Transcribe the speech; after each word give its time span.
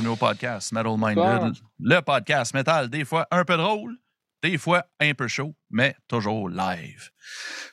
Bienvenue 0.00 0.14
au 0.14 0.16
podcast 0.16 0.72
Metal 0.72 0.96
Minded, 0.96 1.62
le 1.78 2.00
podcast 2.00 2.54
métal, 2.54 2.88
des 2.88 3.04
fois 3.04 3.28
un 3.30 3.44
peu 3.44 3.58
drôle, 3.58 3.98
des 4.42 4.56
fois 4.56 4.86
un 4.98 5.12
peu 5.12 5.28
chaud, 5.28 5.54
mais 5.68 5.94
toujours 6.08 6.48
live. 6.48 7.10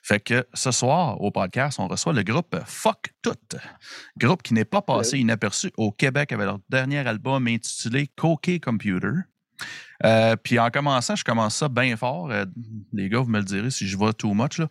Fait 0.03 0.20
que 0.20 0.45
ce 0.53 0.72
soir, 0.72 1.22
au 1.22 1.31
podcast, 1.31 1.80
on 1.80 1.88
reçoit 1.88 2.12
le 2.12 2.23
groupe 2.23 2.53
Fuck 2.66 3.13
Tout, 3.22 3.58
groupe 4.17 4.44
qui 4.44 4.53
n'est 4.53 4.66
pas 4.66 4.81
passé 4.81 5.20
inaperçu 5.20 5.72
au 5.77 5.94
Québec 5.94 6.34
avec 6.34 6.45
leur 6.45 6.59
dernier 6.67 7.08
album 7.08 7.48
intitulé 7.48 8.09
Coquet 8.17 8.59
Computer. 8.59 9.14
Euh, 10.06 10.36
puis 10.36 10.60
en 10.60 10.70
commençant, 10.70 11.16
je 11.16 11.24
commence 11.24 11.56
ça 11.56 11.70
bien 11.70 11.95
fort. 11.98 12.30
Euh, 12.31 12.45
les 12.94 13.09
gars, 13.09 13.20
vous 13.20 13.30
me 13.30 13.40
le 13.40 13.45
direz 13.45 13.72
si 13.72 13.88
je 13.88 13.98
vais 13.98 14.14
too 14.14 14.34
much, 14.34 14.58
là. 14.59 14.67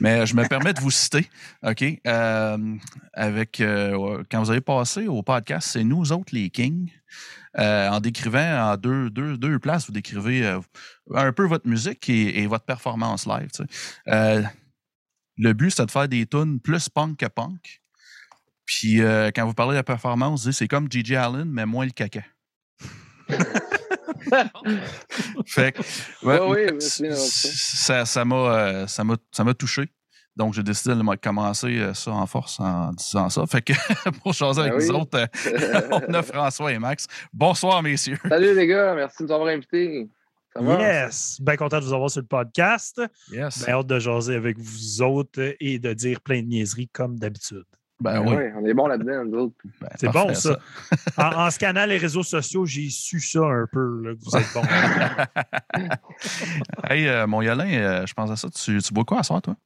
mais 0.00 0.26
je 0.26 0.34
me 0.34 0.46
permets 0.46 0.72
de 0.72 0.80
vous 0.80 0.90
citer. 0.90 1.28
OK? 1.62 1.84
Euh, 2.06 2.76
avec, 3.12 3.62
quand 4.30 4.42
vous 4.42 4.50
avez 4.50 4.60
passé 4.60 5.06
au 5.06 5.22
podcast, 5.22 5.68
c'est 5.72 5.84
nous 5.84 6.12
autres 6.12 6.34
les 6.34 6.50
Kings. 6.50 6.90
En 7.56 8.00
décrivant 8.00 8.72
en 8.72 8.76
deux, 8.76 9.10
deux, 9.10 9.36
deux 9.36 9.58
places, 9.58 9.86
vous 9.86 9.92
décrivez 9.92 10.58
un 11.14 11.32
peu 11.32 11.46
votre 11.46 11.68
musique 11.68 12.08
et, 12.08 12.46
votre 12.46 12.64
performance 12.64 13.26
live. 13.26 13.50
le 15.36 15.52
but, 15.52 15.70
c'est 15.70 15.86
de 15.86 15.90
faire 15.90 16.08
des 16.08 16.26
tunes 16.26 16.60
plus 16.60 16.88
punk 16.88 17.18
que 17.18 17.26
punk. 17.26 17.80
Puis 18.66 19.00
quand 19.34 19.46
vous 19.46 19.54
parlez 19.54 19.72
de 19.72 19.78
la 19.78 19.84
performance, 19.84 20.44
vous 20.44 20.50
dites, 20.50 20.58
c'est 20.58 20.68
comme 20.68 20.90
Gigi 20.90 21.14
Allen, 21.14 21.48
mais 21.48 21.64
moins 21.64 21.84
le 21.84 21.92
caca. 21.92 22.22
fait 25.46 25.72
que, 25.72 25.80
ouais, 26.26 26.40
Ouais, 26.40 26.72
oui, 26.72 26.80
ça. 26.80 28.04
ça, 28.04 28.24
m'a 28.24 28.36
euh, 28.36 28.86
ça 28.86 29.04
m'a 29.04 29.16
ça 29.30 29.44
m'a 29.44 29.54
touché. 29.54 29.88
Donc, 30.36 30.52
j'ai 30.52 30.64
décidé 30.64 30.96
de 30.96 31.02
me 31.02 31.14
commencer 31.14 31.78
euh, 31.78 31.94
ça 31.94 32.10
en 32.10 32.26
force 32.26 32.58
en 32.58 32.90
disant 32.92 33.28
ça. 33.30 33.46
Fait 33.46 33.62
que 33.62 33.72
pour 34.22 34.34
changer 34.34 34.62
avec 34.62 34.72
Ben 34.72 34.90
oui. 34.90 34.90
autres, 34.90 35.18
euh, 35.18 35.88
on 36.08 36.12
a 36.14 36.22
François 36.22 36.72
et 36.72 36.78
Max. 36.78 37.06
Bonsoir, 37.32 37.82
messieurs. 37.82 38.18
Salut 38.28 38.54
les 38.54 38.66
gars, 38.66 38.94
merci 38.94 39.22
de 39.22 39.28
nous 39.28 39.32
avoir 39.34 39.48
invités. 39.50 40.08
Ça 40.52 40.60
va? 40.62 40.80
Yes! 40.80 41.38
Bien 41.40 41.56
content 41.56 41.78
de 41.78 41.84
vous 41.84 41.92
avoir 41.94 42.10
sur 42.10 42.20
le 42.20 42.26
podcast. 42.26 43.00
Yes. 43.30 43.64
Bien 43.64 43.74
hâte 43.74 43.86
de 43.86 43.98
jaser 44.00 44.34
avec 44.34 44.58
vous 44.58 45.02
autres 45.02 45.54
et 45.60 45.78
de 45.78 45.92
dire 45.92 46.20
plein 46.20 46.42
de 46.42 46.46
niaiseries 46.46 46.88
comme 46.88 47.16
d'habitude. 47.18 47.64
Ben 48.00 48.22
Ben 48.22 48.28
oui. 48.28 48.36
oui, 48.36 48.44
on 48.56 48.66
est 48.66 48.74
bon 48.74 48.86
là-dedans, 48.88 49.24
nous 49.24 49.38
autres. 49.38 49.54
Ben, 49.80 49.88
C'est 49.96 50.08
bon, 50.10 50.34
ça. 50.34 50.58
En, 51.16 51.46
en 51.46 51.50
scannant 51.50 51.86
les 51.86 51.96
réseaux 51.96 52.24
sociaux, 52.24 52.66
j'ai 52.66 52.90
su 52.90 53.20
ça 53.20 53.40
un 53.40 53.66
peu, 53.70 54.02
là, 54.02 54.14
que 54.14 54.18
vous 54.20 54.36
êtes 54.36 54.52
bon. 54.52 54.62
hey, 56.90 57.06
euh, 57.08 57.26
mon 57.26 57.40
Yolin, 57.42 57.70
euh, 57.72 58.06
je 58.06 58.14
pense 58.14 58.30
à 58.30 58.36
ça. 58.36 58.48
Tu, 58.50 58.80
tu 58.82 58.92
bois 58.92 59.04
quoi 59.04 59.20
à 59.20 59.22
soir, 59.22 59.40
toi? 59.42 59.56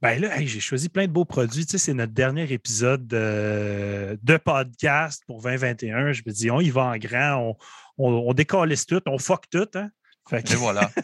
ben 0.00 0.18
là, 0.20 0.38
hey, 0.38 0.46
j'ai 0.46 0.60
choisi 0.60 0.88
plein 0.88 1.06
de 1.06 1.12
beaux 1.12 1.24
produits. 1.26 1.66
Tu 1.66 1.72
sais, 1.72 1.78
c'est 1.78 1.92
notre 1.94 2.12
dernier 2.14 2.50
épisode 2.52 3.06
de, 3.06 4.18
de 4.22 4.36
podcast 4.38 5.22
pour 5.26 5.42
2021. 5.42 6.12
Je 6.12 6.22
me 6.24 6.32
dis, 6.32 6.50
on 6.50 6.60
y 6.60 6.70
va 6.70 6.84
en 6.84 6.96
grand, 6.96 7.54
on, 7.98 7.98
on, 7.98 8.30
on 8.30 8.32
décalisse 8.32 8.86
tout, 8.86 9.02
on 9.06 9.18
fuck 9.18 9.44
tout. 9.50 9.68
Hein? 9.74 9.90
Fait 10.28 10.42
que- 10.42 10.52
Et 10.52 10.56
voilà. 10.56 10.90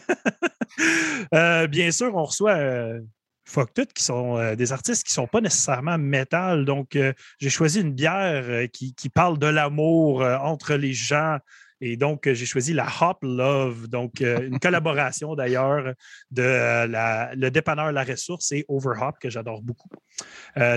Euh, 1.33 1.67
bien 1.67 1.89
sûr, 1.91 2.13
on 2.15 2.23
reçoit 2.25 2.55
euh, 2.55 2.99
Fuck 3.47 3.73
Tout, 3.73 3.85
qui 3.93 4.03
sont 4.03 4.37
euh, 4.37 4.55
des 4.55 4.71
artistes 4.71 5.05
qui 5.05 5.11
ne 5.11 5.23
sont 5.23 5.27
pas 5.27 5.39
nécessairement 5.41 5.97
métal. 5.97 6.65
Donc, 6.65 6.95
euh, 6.95 7.13
j'ai 7.39 7.49
choisi 7.51 7.81
une 7.81 7.93
bière 7.93 8.43
euh, 8.47 8.67
qui, 8.67 8.93
qui 8.95 9.09
parle 9.09 9.37
de 9.37 9.45
l'amour 9.47 10.21
entre 10.23 10.73
les 10.75 10.93
gens. 10.93 11.37
Et 11.81 11.97
donc, 11.97 12.31
j'ai 12.31 12.45
choisi 12.45 12.73
la 12.73 12.87
Hop 13.01 13.17
Love, 13.21 13.87
donc 13.89 14.21
une 14.21 14.59
collaboration 14.61 15.35
d'ailleurs 15.35 15.93
de 16.31 16.41
la- 16.87 17.35
le 17.35 17.51
dépanneur 17.51 17.91
La 17.91 18.03
Ressource 18.03 18.51
et 18.53 18.65
Overhop, 18.69 19.11
que 19.19 19.29
j'adore 19.29 19.61
beaucoup. 19.61 19.89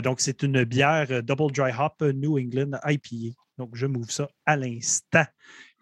Donc, 0.03 0.21
c'est 0.21 0.43
une 0.43 0.65
bière 0.65 1.23
Double 1.23 1.53
Dry 1.53 1.71
Hop 1.79 2.03
New 2.03 2.37
England 2.37 2.73
IPA. 2.85 3.33
Donc, 3.59 3.77
je 3.77 3.87
m'ouvre 3.87 4.11
ça 4.11 4.29
à 4.45 4.57
l'instant. 4.57 5.25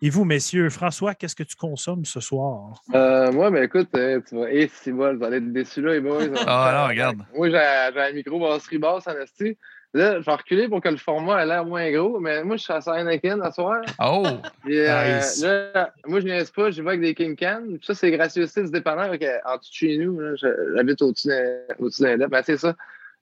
Et 0.02 0.10
vous, 0.10 0.24
messieurs, 0.24 0.68
François, 0.68 1.14
qu'est-ce 1.14 1.34
que 1.34 1.42
tu 1.42 1.56
consommes 1.56 2.04
ce 2.04 2.20
soir? 2.20 2.82
Euh, 2.94 3.32
moi, 3.32 3.50
ben 3.50 3.62
écoute, 3.64 3.88
euh, 3.96 4.20
tu 4.28 4.36
vas. 4.36 4.50
Et 4.52 4.68
si 4.68 4.92
bon, 4.92 5.16
vous 5.16 5.24
allez 5.24 5.38
être 5.38 5.52
déçus 5.52 5.80
là, 5.80 5.92
les 5.94 6.00
boys. 6.00 6.22
Ah 6.46 6.82
non, 6.82 6.88
regarde. 6.88 7.18
Moi, 7.34 7.48
j'ai 7.48 7.56
un 7.56 8.12
micro 8.12 8.38
brasserie 8.38 8.78
basse 8.78 9.06
en 9.06 9.12
esti. 9.18 9.56
Là, 9.94 10.20
je 10.20 10.26
vais 10.26 10.32
reculer 10.32 10.68
pour 10.68 10.82
que 10.82 10.90
le 10.90 10.98
format 10.98 11.42
ait 11.42 11.46
l'air 11.46 11.64
moins 11.64 11.90
gros, 11.90 12.20
mais 12.20 12.44
moi, 12.44 12.56
je 12.56 12.64
suis 12.64 12.72
à 12.74 12.82
Saint-Anakin 12.82 13.38
ce 13.46 13.50
soir. 13.52 13.80
Oh! 14.04 14.26
Puis, 14.62 14.78
euh, 14.78 15.20
là, 15.40 15.92
moi, 16.06 16.20
je 16.20 16.26
niaise 16.26 16.50
pas, 16.50 16.70
j'y 16.70 16.82
vais 16.82 16.88
avec 16.88 17.00
des 17.00 17.14
King 17.14 17.34
Can. 17.34 17.62
Puis 17.66 17.78
ça, 17.82 17.94
c'est 17.94 18.10
gracieuseté 18.10 18.64
du 18.64 18.70
dépanneur. 18.70 19.06
En 19.06 19.56
dessous 19.56 19.70
de 19.70 19.72
chez 19.72 19.96
nous, 19.96 20.20
je- 20.36 20.74
j'habite 20.76 21.00
au-dessus 21.00 21.28
d'un 21.28 21.74
au-dessus 21.78 22.02
d'un 22.02 22.18
dep. 22.18 22.28
Ben, 22.28 22.42
c'est 22.44 22.58
ça. 22.58 22.74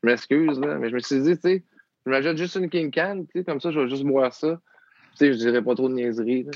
Je 0.02 0.08
m'excuse, 0.08 0.58
là, 0.58 0.76
mais 0.80 0.88
je 0.90 0.94
me 0.94 0.98
suis 1.00 1.20
dit, 1.22 1.36
tu 1.36 1.40
sais, 1.42 1.62
je 2.04 2.10
m'achète 2.10 2.36
juste 2.36 2.56
une 2.56 2.68
King 2.68 2.90
Can, 2.92 3.22
tu 3.32 3.38
sais, 3.38 3.44
comme 3.44 3.60
ça, 3.60 3.70
je 3.70 3.78
vais 3.78 3.88
juste 3.88 4.02
boire 4.04 4.32
ça. 4.34 4.58
Tu 5.18 5.26
sais, 5.26 5.32
je 5.32 5.38
dirais 5.38 5.62
pas 5.62 5.74
trop 5.74 5.88
de 5.88 5.94
niaiseries. 5.94 6.46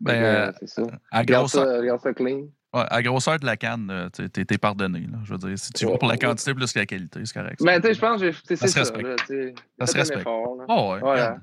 Ben, 0.00 0.12
que, 0.12 0.24
euh, 0.24 0.52
c'est 0.60 0.68
ça. 0.68 0.82
à, 1.10 1.18
Regarde 1.20 1.42
grosseur, 1.44 1.66
ça, 1.66 1.78
regarde 1.78 2.00
ça 2.00 2.12
clean. 2.14 2.42
ouais, 2.74 2.84
à 2.88 3.02
grosseur 3.02 3.38
de 3.40 3.46
la 3.46 3.56
canne, 3.56 3.88
euh, 3.90 4.08
t'es- 4.10 4.58
pardonné. 4.58 5.00
Là, 5.00 5.18
je 5.24 5.32
veux 5.32 5.38
dire, 5.38 5.58
si 5.58 5.72
tu 5.72 5.84
vas 5.86 5.92
Ouais, 5.92 5.98
pour 5.98 6.08
la 6.08 6.16
quantité 6.16 6.54
plus 6.54 6.72
que 6.72 6.78
la 6.78 6.86
qualité, 6.86 7.20
c'est 7.24 7.34
correct. 7.34 7.60
Mais 7.62 7.80
tu 7.80 7.88
sais, 7.88 7.94
je 7.94 8.00
pense 8.00 8.20
que 8.20 8.30
j'ai- 8.30 8.38
tu 8.38 8.46
sais, 8.46 8.56
Ça 8.56 8.66
c'est 8.66 8.68
se 8.68 8.72
ça. 8.74 8.80
respecte. 8.80 9.06
là, 9.08 9.16
tu. 9.26 9.54
Ça 9.80 9.86
se 9.86 9.96
un 9.96 9.98
respecte. 10.00 10.20
effort, 10.20 10.56
là. 10.56 10.64
Oh, 10.68 10.92
ouais, 10.92 11.00
Voilà. 11.00 11.22
regarde. 11.24 11.40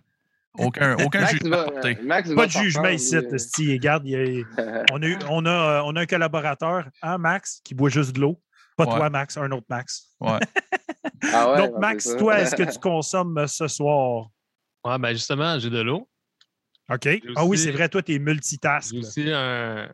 Aucun, 0.57 0.95
aucun 1.05 1.25
jugement 1.25 1.57
euh, 1.57 2.35
Pas 2.35 2.45
de 2.45 2.51
jugement 2.51 2.87
ici. 2.87 3.17
Regarde, 3.73 4.05
on, 4.93 5.01
a, 5.03 5.07
on, 5.29 5.45
a, 5.45 5.49
euh, 5.49 5.81
on 5.83 5.95
a 5.97 6.01
un 6.01 6.05
collaborateur, 6.05 6.87
hein, 7.01 7.17
Max, 7.17 7.59
qui 7.65 7.75
boit 7.75 7.89
juste 7.89 8.15
de 8.15 8.21
l'eau. 8.21 8.41
Pas 8.77 8.85
Ouais. 8.85 8.95
toi, 8.95 9.09
Max, 9.09 9.35
un 9.37 9.51
autre 9.51 9.65
Max. 9.69 10.11
Ouais. 10.21 10.39
Ah 11.33 11.51
ouais, 11.51 11.57
Donc, 11.57 11.73
ben, 11.73 11.79
Max, 11.79 12.03
c'est 12.05 12.11
ça. 12.11 12.17
toi, 12.17 12.39
est-ce 12.39 12.55
que 12.55 12.63
tu 12.71 12.79
consommes 12.79 13.37
euh, 13.37 13.47
ce 13.47 13.67
soir? 13.67 14.27
Ouais, 14.85 14.97
ben 14.97 15.11
justement, 15.11 15.57
j'ai 15.59 15.69
de 15.69 15.81
l'eau. 15.81 16.07
OK. 16.89 17.07
Ah 17.35 17.45
oui, 17.45 17.57
c'est 17.57 17.71
vrai, 17.71 17.89
toi, 17.89 18.01
tu 18.03 18.13
es 18.13 18.19
multitask. 18.19 18.91
J'ai 18.93 19.01
là. 19.01 19.07
aussi 19.07 19.31
un, 19.31 19.93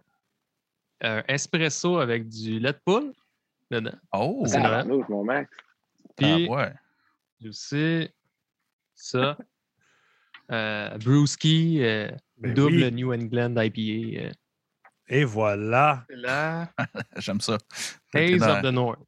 un 1.02 1.24
espresso 1.28 1.98
avec 2.00 2.28
du 2.28 2.60
lait 2.60 2.74
de 2.74 2.80
poule 2.86 3.14
dedans. 3.70 3.96
Oh! 4.14 4.44
C'est 4.46 4.58
Ah, 4.58 4.84
mon 4.84 5.24
Max. 5.24 5.50
Puis 6.18 6.48
Ah, 6.50 6.52
ouais. 6.52 6.74
j'ai 7.40 7.50
aussi 7.50 8.10
ça. 8.94 9.38
Euh, 10.52 10.98
Brewski, 10.98 11.82
euh, 11.82 12.12
Ben 12.38 12.54
double 12.54 12.84
oui. 12.84 12.92
New 12.92 13.14
England 13.14 13.56
IPA. 13.58 14.26
euh. 14.28 14.32
Et 15.08 15.24
voilà. 15.24 16.06
La 16.10 16.70
J'aime 17.18 17.40
ça. 17.40 17.58
Haze 18.14 18.42
of 18.44 18.62
the 18.62 18.66
North. 18.74 19.00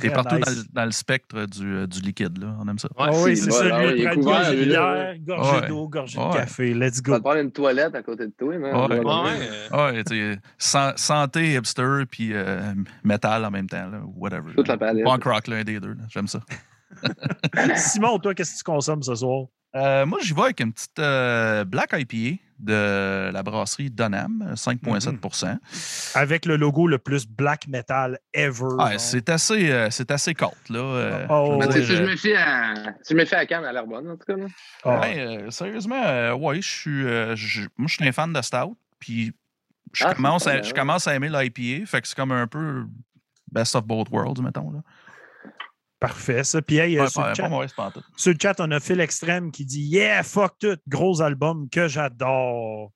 T'es 0.00 0.08
partout 0.10 0.36
nice. 0.36 0.44
dans, 0.46 0.50
le, 0.52 0.56
dans 0.72 0.84
le 0.86 0.90
spectre 0.90 1.46
du, 1.46 1.74
euh, 1.74 1.86
du 1.86 2.00
liquide, 2.00 2.38
là. 2.38 2.56
On 2.60 2.66
aime 2.68 2.78
ça. 2.78 2.88
Ouais, 2.98 3.06
Ah 3.08 3.10
oui, 3.24 3.36
c'est 3.36 3.50
ça. 3.50 3.64
Lui, 3.92 4.00
il 4.00 4.04
prend 4.04 4.14
une 4.14 4.20
gorgée 4.22 4.56
de 4.56 4.64
bière, 4.64 5.14
d'eau, 5.68 5.88
gorgée 5.88 6.18
Ouais. 6.18 6.28
de 6.30 6.34
café. 6.34 6.74
Let's 6.74 6.96
Tu 6.96 7.02
go. 7.02 7.12
vas 7.12 7.18
te 7.18 7.22
prendre 7.24 7.40
une 7.40 7.52
toilette 7.52 7.94
à 7.94 8.02
côté 8.02 8.26
de 8.26 8.32
toi, 8.38 8.56
man. 8.58 8.74
Ouais. 9.72 10.36
Santé, 10.96 11.54
hipster, 11.54 12.04
puis 12.10 12.30
euh, 12.32 12.72
métal 13.04 13.44
en 13.44 13.50
même 13.50 13.68
temps, 13.68 13.86
là, 13.90 14.00
whatever. 14.16 14.54
Toute 14.56 14.68
là. 14.68 14.74
la 14.74 14.78
palette. 14.78 15.04
Punk 15.04 15.24
rock, 15.24 15.46
l'un 15.48 15.62
des 15.64 15.78
deux, 15.78 15.88
là. 15.94 16.02
J'aime 16.08 16.26
ça. 16.26 16.40
Simon, 17.76 18.18
toi, 18.18 18.34
qu'est-ce 18.34 18.52
que 18.52 18.58
tu 18.58 18.64
consommes 18.64 19.02
ce 19.02 19.14
soir? 19.14 19.46
Euh, 19.74 20.04
moi, 20.04 20.18
j'y 20.22 20.34
vais 20.34 20.42
avec 20.42 20.60
une 20.60 20.72
petite 20.72 20.98
euh, 20.98 21.64
Black 21.64 21.94
IPA 21.94 22.42
de 22.58 23.30
la 23.32 23.42
brasserie 23.42 23.90
Donham, 23.90 24.52
5,7% 24.54 25.58
Avec 26.14 26.44
le 26.44 26.56
logo 26.56 26.86
le 26.86 26.98
plus 26.98 27.26
black 27.26 27.66
metal 27.68 28.18
ever. 28.34 28.98
C'est 28.98 29.30
assez, 29.30 29.70
euh, 29.72 29.88
c'est 29.90 30.10
assez 30.10 30.34
cold, 30.34 30.52
là. 30.68 30.78
euh, 30.78 31.26
Oh, 31.30 31.58
je 31.62 31.66
sais, 31.70 31.78
dire, 31.80 31.86
si 31.86 31.96
je 31.96 32.02
me 32.02 32.16
fie 32.16 32.34
à, 32.34 32.74
si 33.02 33.14
je 33.14 33.18
me 33.18 33.24
fie 33.24 33.34
à 33.34 33.46
Cannes, 33.46 33.64
à 33.64 33.72
l'air 33.72 33.86
bonne, 33.86 34.10
en 34.10 34.16
tout 34.16 34.26
cas. 34.26 34.36
Là. 34.36 34.46
Ah, 34.84 34.98
ben, 35.00 35.18
euh, 35.18 35.50
sérieusement, 35.50 36.02
euh, 36.04 36.34
ouais, 36.34 36.60
je 36.60 36.68
suis. 36.70 37.06
euh, 37.06 37.34
je- 37.34 37.62
moi, 37.78 37.88
je 37.88 37.94
suis 37.94 38.06
un 38.06 38.12
fan 38.12 38.30
de 38.32 38.42
Stout, 38.42 38.76
puis 38.98 39.32
je, 39.94 40.04
Ah, 40.04 40.14
commence, 40.14 40.46
à, 40.46 40.60
je 40.62 40.72
commence 40.74 41.08
à 41.08 41.14
aimer 41.14 41.30
l'IPA, 41.30 41.86
fait 41.86 42.02
que 42.02 42.08
c'est 42.08 42.16
comme 42.16 42.32
un 42.32 42.46
peu 42.46 42.84
best 43.50 43.74
of 43.74 43.84
both 43.84 44.08
worlds, 44.10 44.40
mettons. 44.42 44.70
Là. 44.70 44.80
Parfait, 46.02 46.42
ça. 46.44 46.60
Puis, 46.60 46.76
hey, 46.78 46.98
euh, 46.98 47.02
Ouais, 47.04 47.08
sur, 47.08 47.22
pas, 47.22 47.28
le 47.30 47.36
pas 47.36 47.66
chat, 47.68 47.76
pas 47.76 47.92
sur 48.16 48.32
le 48.32 48.38
chat, 48.40 48.56
on 48.60 48.70
a 48.72 48.80
Phil 48.80 49.00
Extrême 49.00 49.50
qui 49.52 49.64
dit 49.64 49.82
Yeah, 49.82 50.22
fuck 50.22 50.54
tout, 50.58 50.76
gros 50.88 51.22
album 51.22 51.68
que 51.70 51.86
j'adore. 51.88 52.90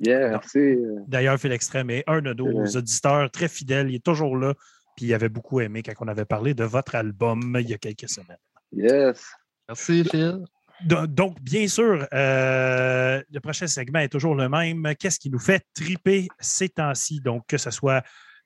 Yeah, 0.00 0.30
merci. 0.30 0.76
D'ailleurs, 1.06 1.38
Phil 1.38 1.52
Extrême 1.52 1.90
est 1.90 2.04
un 2.06 2.22
de 2.22 2.32
nos 2.32 2.46
Ouais. 2.62 2.76
auditeurs 2.76 3.30
très 3.30 3.48
fidèles. 3.48 3.90
Il 3.90 3.96
est 3.96 4.04
toujours 4.04 4.36
là. 4.36 4.54
Puis 4.96 5.06
il 5.06 5.14
avait 5.14 5.28
beaucoup 5.28 5.60
aimé 5.60 5.82
quand 5.82 5.92
on 6.00 6.08
avait 6.08 6.24
parlé 6.24 6.54
de 6.54 6.64
votre 6.64 6.94
album 6.94 7.56
il 7.60 7.68
y 7.68 7.74
a 7.74 7.78
quelques 7.78 8.08
semaines. 8.08 8.36
Yes. 8.72 9.22
Merci, 9.68 10.04
Phil. 10.10 10.38
Do- 10.86 11.06
Donc, 11.06 11.40
bien 11.40 11.68
sûr, 11.68 12.06
euh, 12.12 13.22
le 13.30 13.40
prochain 13.40 13.66
segment 13.66 14.00
est 14.00 14.08
toujours 14.08 14.34
le 14.34 14.48
même. 14.48 14.94
Qu'est-ce 14.98 15.18
qui 15.20 15.30
nous 15.30 15.38
fait 15.38 15.62
triper 15.74 16.28
ces 16.40 16.68
temps-ci? 16.70 17.20
Donc, 17.20 17.44
que 17.46 17.58
ce 17.58 17.70
soit 17.70 18.02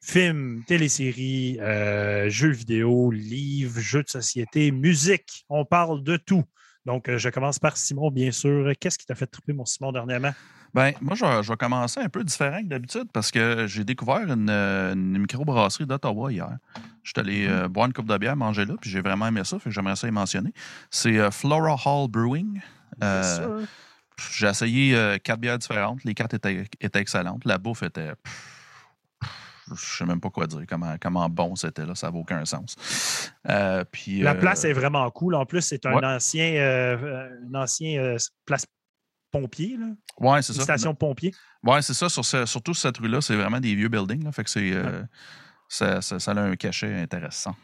films, 0.06 0.62
téléséries, 0.67 1.58
euh, 1.61 2.31
jeux 2.31 2.53
vidéo, 2.53 3.11
livres, 3.11 3.81
jeux 3.81 4.05
de 4.05 4.08
société, 4.08 4.70
musique, 4.70 5.44
on 5.49 5.64
parle 5.64 6.03
de 6.05 6.17
tout. 6.17 6.44
Donc, 6.85 7.08
euh, 7.08 7.19
je 7.19 7.29
commence 7.29 7.58
par 7.58 7.76
Simon, 7.76 8.12
bien 8.12 8.31
sûr. 8.31 8.70
Qu'est-ce 8.79 8.99
qui 8.99 9.06
t'a 9.06 9.17
fait 9.17 9.26
triper, 9.26 9.53
mon 9.53 9.64
Simon, 9.64 9.91
dernièrement? 9.91 10.32
Ben, 10.73 10.93
moi, 11.00 11.17
je 11.17 11.25
vais, 11.25 11.43
je 11.43 11.49
vais 11.49 11.56
commencer 11.56 11.99
un 11.99 12.08
peu 12.08 12.23
différent 12.23 12.62
que 12.62 12.69
d'habitude 12.69 13.08
parce 13.12 13.32
que 13.32 13.67
j'ai 13.67 13.82
découvert 13.82 14.31
une, 14.31 14.49
euh, 14.49 14.93
une 14.93 15.19
microbrasserie 15.19 15.87
d'Ottawa 15.87 16.31
hier. 16.31 16.56
Je 17.02 17.11
suis 17.11 17.20
allé 17.20 17.47
euh, 17.49 17.67
boire 17.67 17.87
une 17.87 17.93
coupe 17.93 18.09
de 18.09 18.17
bière, 18.17 18.37
manger 18.37 18.64
là, 18.64 18.75
puis 18.81 18.91
j'ai 18.91 19.00
vraiment 19.00 19.26
aimé 19.26 19.41
ça, 19.44 19.59
fait 19.59 19.70
que 19.70 19.75
j'aimerais 19.75 19.97
ça 19.97 20.06
y 20.06 20.12
mentionner. 20.12 20.52
C'est 20.91 21.19
euh, 21.19 21.31
Flora 21.32 21.76
Hall 21.85 22.09
Brewing. 22.09 22.61
Euh, 23.02 23.59
Bien. 23.59 23.67
J'ai 24.32 24.47
essayé 24.47 25.19
quatre 25.23 25.41
bières 25.41 25.59
différentes. 25.59 26.02
Les 26.05 26.14
quatre 26.14 26.32
étaient, 26.32 26.64
étaient 26.81 27.00
excellentes. 27.00 27.44
La 27.44 27.59
bouffe 27.59 27.82
était. 27.82 28.12
Je 29.74 29.96
sais 29.98 30.04
même 30.04 30.20
pas 30.20 30.30
quoi 30.30 30.46
dire, 30.46 30.62
comment, 30.68 30.94
comment 31.00 31.28
bon 31.28 31.56
c'était 31.56 31.84
là, 31.86 31.94
ça 31.94 32.10
n'a 32.10 32.16
aucun 32.16 32.44
sens. 32.44 32.76
Euh, 33.48 33.84
puis, 33.90 34.20
La 34.20 34.32
euh, 34.32 34.34
place 34.34 34.64
est 34.64 34.72
vraiment 34.72 35.10
cool. 35.10 35.34
En 35.34 35.44
plus, 35.46 35.62
c'est 35.62 35.84
un 35.86 35.94
ouais. 35.94 36.04
ancien, 36.04 36.52
euh, 36.54 37.28
un 37.50 37.54
ancien 37.62 38.16
place 38.44 38.66
pompier, 39.32 39.76
là. 39.76 39.86
Ouais, 40.20 40.40
c'est 40.42 40.52
ça. 40.52 40.62
station 40.62 40.94
pompier. 40.94 41.34
Ouais, 41.64 41.82
c'est 41.82 41.94
ça. 41.94 42.08
Sur 42.08 42.24
ce- 42.24 42.46
surtout 42.46 42.74
sur 42.74 42.82
cette 42.82 42.98
rue-là, 42.98 43.20
c'est 43.20 43.34
vraiment 43.36 43.58
des 43.60 43.74
vieux 43.74 43.88
buildings. 43.88 44.24
Là, 44.24 44.32
fait 44.32 44.44
que 44.44 44.50
c'est. 44.50 44.72
ça, 45.68 46.00
ça- 46.00 46.20
ça 46.20 46.30
a 46.30 46.40
un 46.40 46.54
cachet 46.54 46.94
intéressant. 47.02 47.56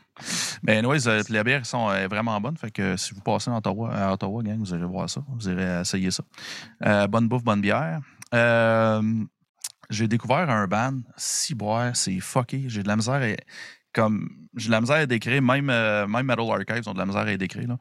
Mais 0.65 0.77
anyways, 0.79 1.07
euh, 1.07 1.23
les 1.29 1.45
bières 1.45 1.65
sont 1.65 1.89
euh, 1.89 2.09
vraiment 2.09 2.39
bonnes. 2.41 2.57
Fait 2.57 2.71
que 2.73 2.97
si 2.97 3.15
vous 3.15 3.21
passez 3.21 3.49
à 3.51 3.57
Ottawa, 3.57 3.95
à 3.95 4.13
Ottawa, 4.13 4.43
gang, 4.43 4.59
vous 4.59 4.75
irez 4.75 4.85
voir 4.85 5.09
ça. 5.09 5.23
Vous 5.29 5.49
irez 5.49 5.81
essayer 5.83 6.11
ça. 6.11 6.25
Bonne 7.07 7.29
bouffe, 7.29 7.45
bonne 7.45 7.61
bière. 7.61 8.01
J'ai 9.93 10.09
découvert 10.09 10.49
un 10.49 10.67
band, 10.67 11.01
Ciboire, 11.19 11.95
c'est 11.95 12.19
fucké. 12.19 12.65
J'ai 12.67 12.83
de 12.83 12.89
la 12.89 12.97
misère 12.97 13.21
à, 13.21 13.37
comme 13.93 14.49
j'ai 14.57 14.69
de 14.69 14.73
la 14.73 14.81
misère 14.81 14.97
à 14.97 15.07
décrire, 15.07 15.43
même, 15.43 15.69
euh, 15.69 16.07
même 16.07 16.25
Metal 16.25 16.51
Archives 16.51 16.89
ont 16.89 16.95
de 16.95 16.99
la 16.99 17.05
misère 17.05 17.27
à 17.27 17.37
décrire. 17.37 17.77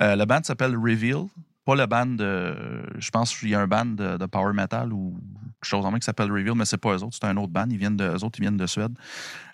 Euh, 0.00 0.16
le 0.16 0.24
band 0.24 0.42
s'appelle 0.42 0.76
Reveal. 0.76 1.26
Pas 1.64 1.76
le 1.76 1.86
band 1.86 2.06
de. 2.06 2.82
Je 2.98 3.10
pense 3.10 3.38
qu'il 3.38 3.50
y 3.50 3.54
a 3.54 3.60
un 3.60 3.68
band 3.68 3.84
de, 3.84 4.26
power 4.26 4.52
metal 4.52 4.92
ou 4.92 5.16
quelque 5.60 5.68
chose 5.68 5.86
en 5.86 5.92
main 5.92 6.00
qui 6.00 6.04
s'appelle 6.04 6.32
Reveal, 6.32 6.56
mais 6.56 6.64
c'est 6.64 6.78
pas 6.78 6.96
eux 6.96 7.04
autres, 7.04 7.16
c'est 7.20 7.28
un 7.28 7.36
autre 7.36 7.52
band. 7.52 7.68
Ils 7.70 7.78
viennent 7.78 7.96
de, 7.96 8.08
eux 8.08 8.24
autres, 8.24 8.40
ils 8.40 8.42
viennent 8.42 8.56
de 8.56 8.66
Suède. 8.66 8.98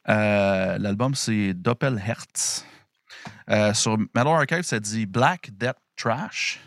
Euh, 0.09 0.79
L'album, 0.79 1.15
c'est 1.15 1.53
Doppelherz. 1.53 2.65
Sur 3.75 3.99
Metal 3.99 4.29
Archive, 4.29 4.63
ça 4.63 4.81
dit 4.81 5.05
Black 5.05 5.51
Death 5.53 5.77
Trash, 5.95 6.61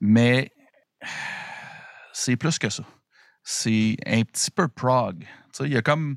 mais 0.00 0.52
c'est 2.12 2.36
plus 2.36 2.60
que 2.60 2.68
ça. 2.70 2.84
C'est 3.50 3.96
un 4.04 4.22
petit 4.24 4.50
peu 4.50 4.68
prog. 4.68 5.20
Tu 5.20 5.26
sais, 5.52 5.64
il 5.64 5.72
y 5.72 5.76
a 5.78 5.80
comme. 5.82 6.16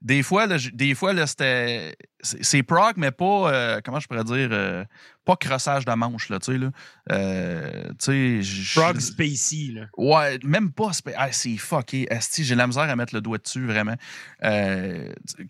Des 0.00 0.22
fois, 0.22 0.46
là, 0.46 0.58
des 0.72 0.94
fois 0.94 1.26
c'était. 1.26 1.96
C'est 2.22 2.62
prog, 2.62 2.92
mais 2.96 3.10
pas. 3.10 3.52
euh, 3.52 3.80
comment 3.84 3.98
je 3.98 4.06
pourrais 4.06 4.22
dire 4.22 4.48
euh, 4.52 4.84
Pas 5.24 5.34
crossage 5.34 5.84
de 5.84 5.92
manche, 5.92 6.28
là, 6.28 6.38
tu 6.38 6.52
sais. 6.52 6.58
Là. 6.58 6.70
Euh, 7.10 7.88
tu 7.98 8.40
sais. 8.40 8.42
j- 8.42 8.64
Frog 8.78 9.00
Spacey, 9.00 9.72
là. 9.74 9.86
Ouais, 9.96 10.38
même 10.44 10.70
pas. 10.70 10.90
Ah, 11.16 11.32
c'est 11.32 11.56
fucké. 11.56 12.06
Asti, 12.12 12.44
j'ai 12.44 12.54
la 12.54 12.68
misère 12.68 12.84
à 12.88 12.94
mettre 12.94 13.12
le 13.14 13.20
doigt 13.20 13.38
dessus, 13.38 13.66
vraiment. 13.66 13.96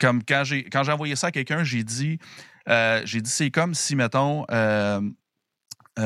Comme 0.00 0.22
quand 0.24 0.44
j'ai 0.44 0.64
quand 0.64 0.82
j'ai 0.82 0.92
envoyé 0.92 1.14
ça 1.14 1.26
à 1.26 1.30
quelqu'un, 1.30 1.62
j'ai 1.62 1.84
dit, 1.84 2.18
j'ai 2.66 3.20
dit, 3.20 3.30
c'est 3.30 3.50
comme 3.50 3.74
si, 3.74 3.96
mettons, 3.96 4.46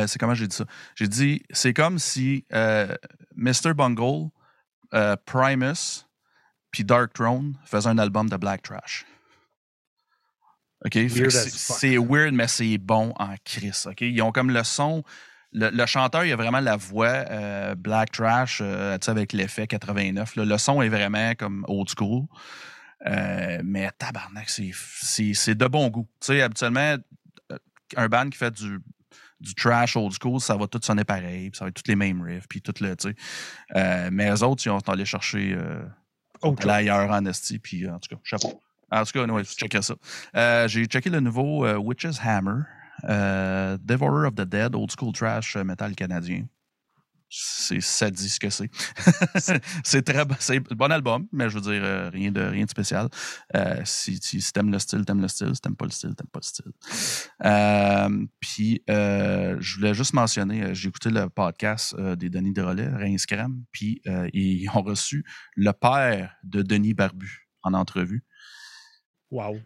c'est 0.06 0.19
comment 0.19 0.35
j'ai 0.35 0.49
dit 0.49 0.56
ça? 0.56 0.64
J'ai 0.97 1.08
dit, 1.08 1.43
c'est 1.50 1.73
comme 1.75 1.99
si 2.00 2.44
euh, 2.53 2.94
Mr. 3.37 3.75
Bungle, 3.75 4.31
euh, 4.96 5.14
Primus, 5.25 6.04
puis 6.70 6.84
Dark 6.84 7.12
Throne 7.12 7.54
faisaient 7.64 7.88
un 7.88 7.98
album 7.98 8.28
de 8.28 8.37
Black 8.37 8.62
Trash. 8.62 9.04
OK? 10.84 10.93
C'est- 11.78 11.96
weird, 11.98 12.34
mais 12.34 12.48
c'est 12.48 12.78
bon 12.78 13.12
en 13.19 13.34
crise. 13.44 13.87
OK? 13.90 14.00
Ils 14.02 14.20
ont 14.22 14.32
comme 14.32 14.50
le 14.50 14.62
son. 14.64 15.02
Le, 15.52 15.70
le 15.70 15.87
chanteur, 15.87 16.25
il 16.25 16.32
a 16.32 16.37
vraiment 16.37 16.60
la 16.60 16.76
voix 16.76 17.06
euh, 17.08 17.75
Black 17.75 18.12
Trash, 18.12 18.60
euh, 18.62 18.98
avec 19.06 19.32
l'effet 19.32 19.66
89. 19.66 20.37
là. 20.37 20.44
Le 20.44 20.58
son 20.58 20.82
est 20.82 20.88
vraiment 20.88 21.32
comme 21.34 21.64
old 21.69 21.88
school. 21.96 22.25
Euh, 23.06 23.60
mais 23.64 23.90
tabarnak, 23.98 24.48
c'est- 24.50 25.54
de 25.54 25.66
bon 25.66 25.88
goût. 25.88 26.08
Tu 26.20 26.26
sais, 26.26 26.43
habituellement, 26.43 26.96
un 27.96 28.08
band 28.08 28.28
qui 28.28 28.37
fait 28.38 28.50
du, 28.50 28.81
du 29.41 29.55
trash 29.55 29.97
old 29.97 30.12
school, 30.21 30.41
ça 30.41 30.56
va 30.56 30.67
tout 30.67 30.81
sonner 30.83 31.05
pareil, 31.05 31.50
puis 31.50 31.59
ça 31.59 31.65
va 31.65 31.69
être 31.69 31.83
tous 31.83 31.88
les 31.88 31.97
mêmes 31.97 32.23
riffs, 32.23 32.49
puis 32.49 32.61
tout 32.62 32.75
le, 32.81 32.97
tu 32.97 33.11
sais. 33.11 33.15
Euh, 33.77 34.09
mais 34.12 34.31
eux 34.31 34.43
autres, 34.43 34.65
ils 34.67 34.71
ont 34.71 34.79
allé 34.79 35.05
chercher 35.05 35.55
euh, 35.55 35.83
aller 36.43 36.71
ailleurs 36.71 37.11
en 37.11 37.25
esti, 37.27 37.59
puis 37.59 37.88
en 37.88 37.99
tout 37.99 38.15
cas, 38.15 38.21
chapeau. 38.25 38.61
En 38.91 39.05
tout 39.05 39.12
cas, 39.12 39.27
ouais, 39.27 39.44
checker 39.44 39.83
ça. 39.83 39.94
Euh, 40.37 40.69
J'ai 40.69 40.85
checké 40.87 41.11
le 41.11 41.21
nouveau 41.21 41.67
euh, 41.67 41.77
Witch's 41.77 42.21
Hammer, 42.25 42.62
Devourer 43.03 44.29
of 44.29 44.35
the 44.37 44.47
Dead, 44.47 44.75
old 44.75 44.91
school 44.91 45.12
trash 45.12 45.56
metal 45.56 45.94
canadien. 45.94 46.47
C'est 47.28 47.81
ça 47.81 48.11
dit 48.11 48.28
ce 48.28 48.38
que 48.38 48.50
c'est. 48.50 48.70
c'est 49.84 50.02
très 50.05 50.25
bon, 50.25 50.37
c'est 50.38 50.56
un 50.56 50.75
bon 50.76 50.93
album, 50.93 51.26
mais 51.32 51.50
je 51.50 51.58
veux 51.58 51.61
dire 51.61 51.82
euh, 51.82 52.08
rien 52.08 52.31
de 52.31 52.40
rien 52.40 52.64
de 52.64 52.70
spécial. 52.70 53.08
Euh, 53.56 53.81
si 53.84 54.19
si, 54.23 54.40
si 54.40 54.52
t'aimes 54.52 54.70
le 54.70 54.78
style, 54.78 55.05
t'aimes 55.05 55.20
le 55.20 55.28
style. 55.28 55.55
Si 55.55 55.61
t'aimes 55.61 55.76
pas 55.76 55.87
le 55.87 55.90
style, 55.90 56.14
t'aimes 56.14 56.28
pas 56.28 56.38
le 56.38 56.46
style. 56.46 56.73
Euh, 57.44 58.26
Puis 58.40 58.82
je 58.87 59.75
voulais 59.75 59.94
juste 59.94 60.14
mentionner, 60.14 60.75
j'ai 60.75 60.88
écouté 60.88 61.11
le 61.11 61.28
podcast 61.28 61.96
des 62.00 62.31
Denis 62.31 62.52
Drolet, 62.52 62.88
Rince 62.88 63.26
Crème, 63.26 63.64
puis 63.72 64.00
ils 64.32 64.69
ont 64.70 64.82
reçu 64.82 65.25
le 65.56 65.72
père 65.72 66.37
de 66.44 66.62
Denis 66.62 66.94
Barbu 66.94 67.49
en 67.62 67.75
entrevue. 67.75 68.25
Wow. 69.31 69.58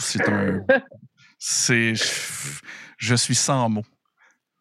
C'est 0.00 0.26
un. 0.28 0.64
C'est. 1.38 1.94
Je 2.96 3.14
suis 3.14 3.34
sans 3.34 3.68
mots. 3.68 3.84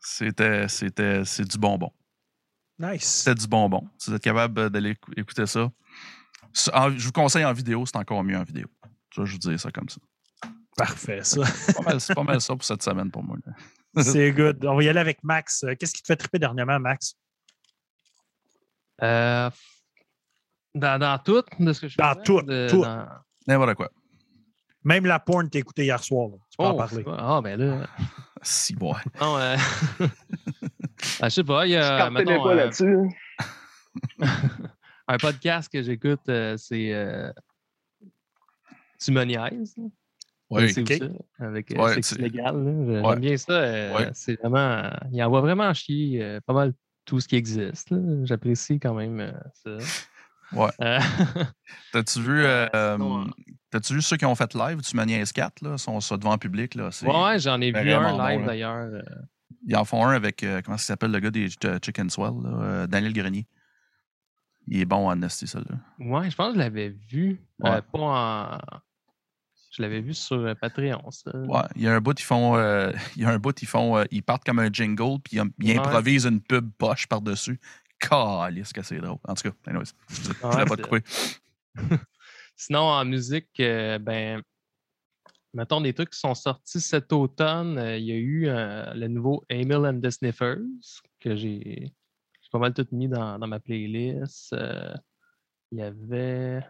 C'était. 0.01 0.67
C'était. 0.67 1.23
C'est 1.25 1.45
du 1.47 1.57
bonbon. 1.57 1.91
Nice. 2.79 3.03
C'était 3.23 3.35
du 3.35 3.47
bonbon. 3.47 3.87
Si 3.97 4.09
vous 4.09 4.15
êtes 4.15 4.23
capable 4.23 4.69
d'aller 4.69 4.91
écou- 4.95 5.13
écouter 5.15 5.45
ça. 5.45 5.71
En- 6.73 6.89
je 6.91 7.05
vous 7.05 7.11
conseille 7.11 7.45
en 7.45 7.53
vidéo, 7.53 7.85
c'est 7.85 7.95
encore 7.97 8.23
mieux 8.23 8.37
en 8.37 8.43
vidéo. 8.43 8.67
Tu 9.09 9.19
vois, 9.19 9.25
je 9.25 9.33
vous 9.33 9.37
dis 9.37 9.57
ça 9.59 9.71
comme 9.71 9.87
ça. 9.89 9.99
Parfait, 10.75 11.23
ça. 11.23 11.45
C'est 11.45 11.75
pas 11.75 11.81
mal, 11.83 12.01
c'est 12.01 12.15
pas 12.15 12.23
mal 12.23 12.41
ça 12.41 12.53
pour 12.55 12.63
cette 12.63 12.81
semaine 12.81 13.11
pour 13.11 13.23
moi. 13.23 13.37
C'est 14.01 14.31
good. 14.31 14.65
On 14.65 14.75
va 14.77 14.83
y 14.83 14.89
aller 14.89 14.99
avec 15.01 15.21
Max. 15.23 15.63
Euh, 15.63 15.75
Qu'est-ce 15.75 15.93
qui 15.93 16.01
te 16.01 16.07
fait 16.07 16.15
triper 16.15 16.39
dernièrement, 16.39 16.79
Max? 16.79 17.15
Euh, 19.03 19.49
dans, 20.73 20.99
dans 20.99 21.19
tout, 21.19 21.43
de 21.59 21.73
ce 21.73 21.81
que 21.81 21.87
je 21.89 21.97
Dans 21.97 22.13
faisais, 22.13 22.23
tout, 22.23 22.41
de- 22.41 22.67
tout. 22.69 22.81
dans- 22.83 23.05
N'importe 23.47 23.75
quoi. 23.75 23.89
Même 24.83 25.05
la 25.05 25.19
porn 25.19 25.45
que 25.45 25.49
t'as 25.51 25.59
écouté 25.59 25.83
hier 25.83 26.01
soir. 26.03 26.29
là. 26.29 26.37
Tu 26.49 26.57
peux 26.57 26.63
en 26.63 26.71
Oh, 26.73 26.77
parler. 26.77 27.03
Ah, 27.07 27.41
ben 27.43 27.59
là. 27.59 27.87
Si, 28.41 28.73
bon. 28.75 28.93
Non, 29.19 29.37
euh... 29.37 29.55
ah, 31.21 31.29
je 31.29 31.29
sais 31.29 31.43
pas, 31.43 31.65
il 31.67 31.71
y 31.71 31.75
a. 31.75 31.97
Cartez 31.97 32.13
mettons, 32.13 32.43
pas 32.43 32.49
euh, 32.51 32.55
là-dessus. 32.55 32.97
un 35.07 35.17
podcast 35.17 35.71
que 35.71 35.81
j'écoute, 35.81 36.21
euh, 36.29 36.55
c'est 36.57 36.93
euh, 36.93 37.31
Tu 38.99 39.11
me 39.11 39.23
niaises. 39.23 39.75
Oui. 40.49 40.73
C'est 40.73 40.81
ok. 40.81 40.93
ça, 41.39 41.45
avec 41.45 41.71
euh, 41.71 41.81
Ouais, 41.81 41.93
Sexe 41.95 42.17
légal. 42.17 42.55
J'aime 42.55 43.05
Ouais. 43.05 43.15
bien 43.19 43.37
ça. 43.37 43.53
euh, 43.53 43.95
Ouais. 43.97 44.09
C'est 44.13 44.39
vraiment. 44.41 44.89
il 45.11 45.23
envoie 45.23 45.41
vraiment 45.41 45.73
chier 45.73 46.21
euh, 46.21 46.39
pas 46.45 46.53
mal 46.53 46.73
tout 47.05 47.19
ce 47.19 47.27
qui 47.27 47.35
existe. 47.35 47.93
J'apprécie 48.25 48.79
quand 48.79 48.93
même 48.93 49.19
euh, 49.19 49.31
ça. 49.53 49.77
Ouais. 50.53 50.69
Euh, 50.81 50.99
T'as-tu 51.93 52.21
vu, 52.21 52.43
euh, 52.43 52.67
sinon, 52.95 53.21
euh, 53.21 53.29
t'as-tu 53.69 53.93
vu 53.93 54.01
ceux 54.01 54.17
qui 54.17 54.25
ont 54.25 54.35
fait 54.35 54.53
live? 54.53 54.81
Du 54.81 54.95
Maniaise 54.95 55.31
4, 55.31 55.61
là? 55.61 55.77
Sont 55.77 55.99
ça 56.01 56.17
devant 56.17 56.33
le 56.33 56.37
public, 56.37 56.75
là? 56.75 56.89
Ouais, 57.03 57.39
j'en 57.39 57.59
ai 57.61 57.71
vu 57.71 57.91
un 57.91 58.11
live 58.29 58.39
bon, 58.41 58.45
d'ailleurs. 58.45 58.87
Ils 59.65 59.75
en 59.75 59.85
font 59.85 60.05
un 60.05 60.13
avec, 60.13 60.43
euh, 60.43 60.61
comment 60.63 60.77
ça 60.77 60.85
s'appelle, 60.85 61.11
le 61.11 61.19
gars 61.19 61.31
des 61.31 61.47
Chicken 61.49 62.09
Swell, 62.09 62.33
là, 62.43 62.49
euh, 62.49 62.87
Daniel 62.87 63.13
Grenier. 63.13 63.47
Il 64.67 64.79
est 64.79 64.85
bon 64.85 65.09
en 65.09 65.15
nasty, 65.15 65.47
celui-là. 65.47 65.77
Ouais, 65.99 66.29
je 66.29 66.35
pense 66.35 66.49
que 66.49 66.53
je 66.55 66.59
l'avais 66.59 66.89
vu. 66.89 67.41
Ouais. 67.59 67.69
euh, 67.71 67.81
pas 67.81 67.99
en. 67.99 68.57
Je 69.73 69.81
l'avais 69.81 70.01
vu 70.01 70.13
sur 70.13 70.53
Patreon, 70.59 71.09
ça. 71.11 71.31
Ouais, 71.33 71.61
il 71.75 71.83
y 71.83 71.87
a 71.87 71.93
un 71.93 72.01
bout, 72.01 72.19
ils 72.19 72.23
font, 72.23 72.55
il 73.15 73.21
y 73.21 73.25
a 73.25 73.29
un 73.29 73.37
bout, 73.39 73.59
ils 73.61 73.67
font, 73.67 74.03
ils 74.11 74.21
partent 74.21 74.43
comme 74.43 74.59
un 74.59 74.69
jingle, 74.71 75.19
puis 75.23 75.37
ils, 75.37 75.69
Ouais. 75.69 75.77
improvisent 75.77 76.25
une 76.25 76.41
pub 76.41 76.69
poche 76.77 77.07
par-dessus. 77.07 77.57
Calisse 78.01 78.73
que 78.73 78.81
c'est 78.81 78.97
drôle. 78.97 79.17
En 79.27 79.33
tout 79.35 79.49
cas, 79.49 79.55
anyways, 79.67 79.91
je 80.09 80.29
ne 80.29 80.65
pas 80.65 80.75
te 80.75 80.81
couper. 80.81 81.03
Sinon, 82.55 82.81
en 82.81 83.05
musique, 83.05 83.59
euh, 83.59 83.97
ben. 83.99 84.41
mettons, 85.53 85.81
des 85.81 85.93
trucs 85.93 86.09
qui 86.11 86.19
sont 86.19 86.35
sortis 86.35 86.81
cet 86.81 87.13
automne, 87.13 87.77
euh, 87.77 87.97
il 87.97 88.05
y 88.05 88.11
a 88.11 88.15
eu 88.15 88.47
euh, 88.47 88.93
le 88.93 89.07
nouveau 89.07 89.43
Emil 89.49 89.77
and 89.85 90.01
the 90.01 90.09
Sniffers 90.09 90.57
que 91.19 91.35
j'ai 91.35 91.91
pas 92.51 92.59
mal 92.59 92.73
tout 92.73 92.85
mis 92.91 93.07
dans, 93.07 93.39
dans 93.39 93.47
ma 93.47 93.61
playlist. 93.61 94.53
Il 95.71 95.79
y 95.79 95.81
avait 95.81 96.61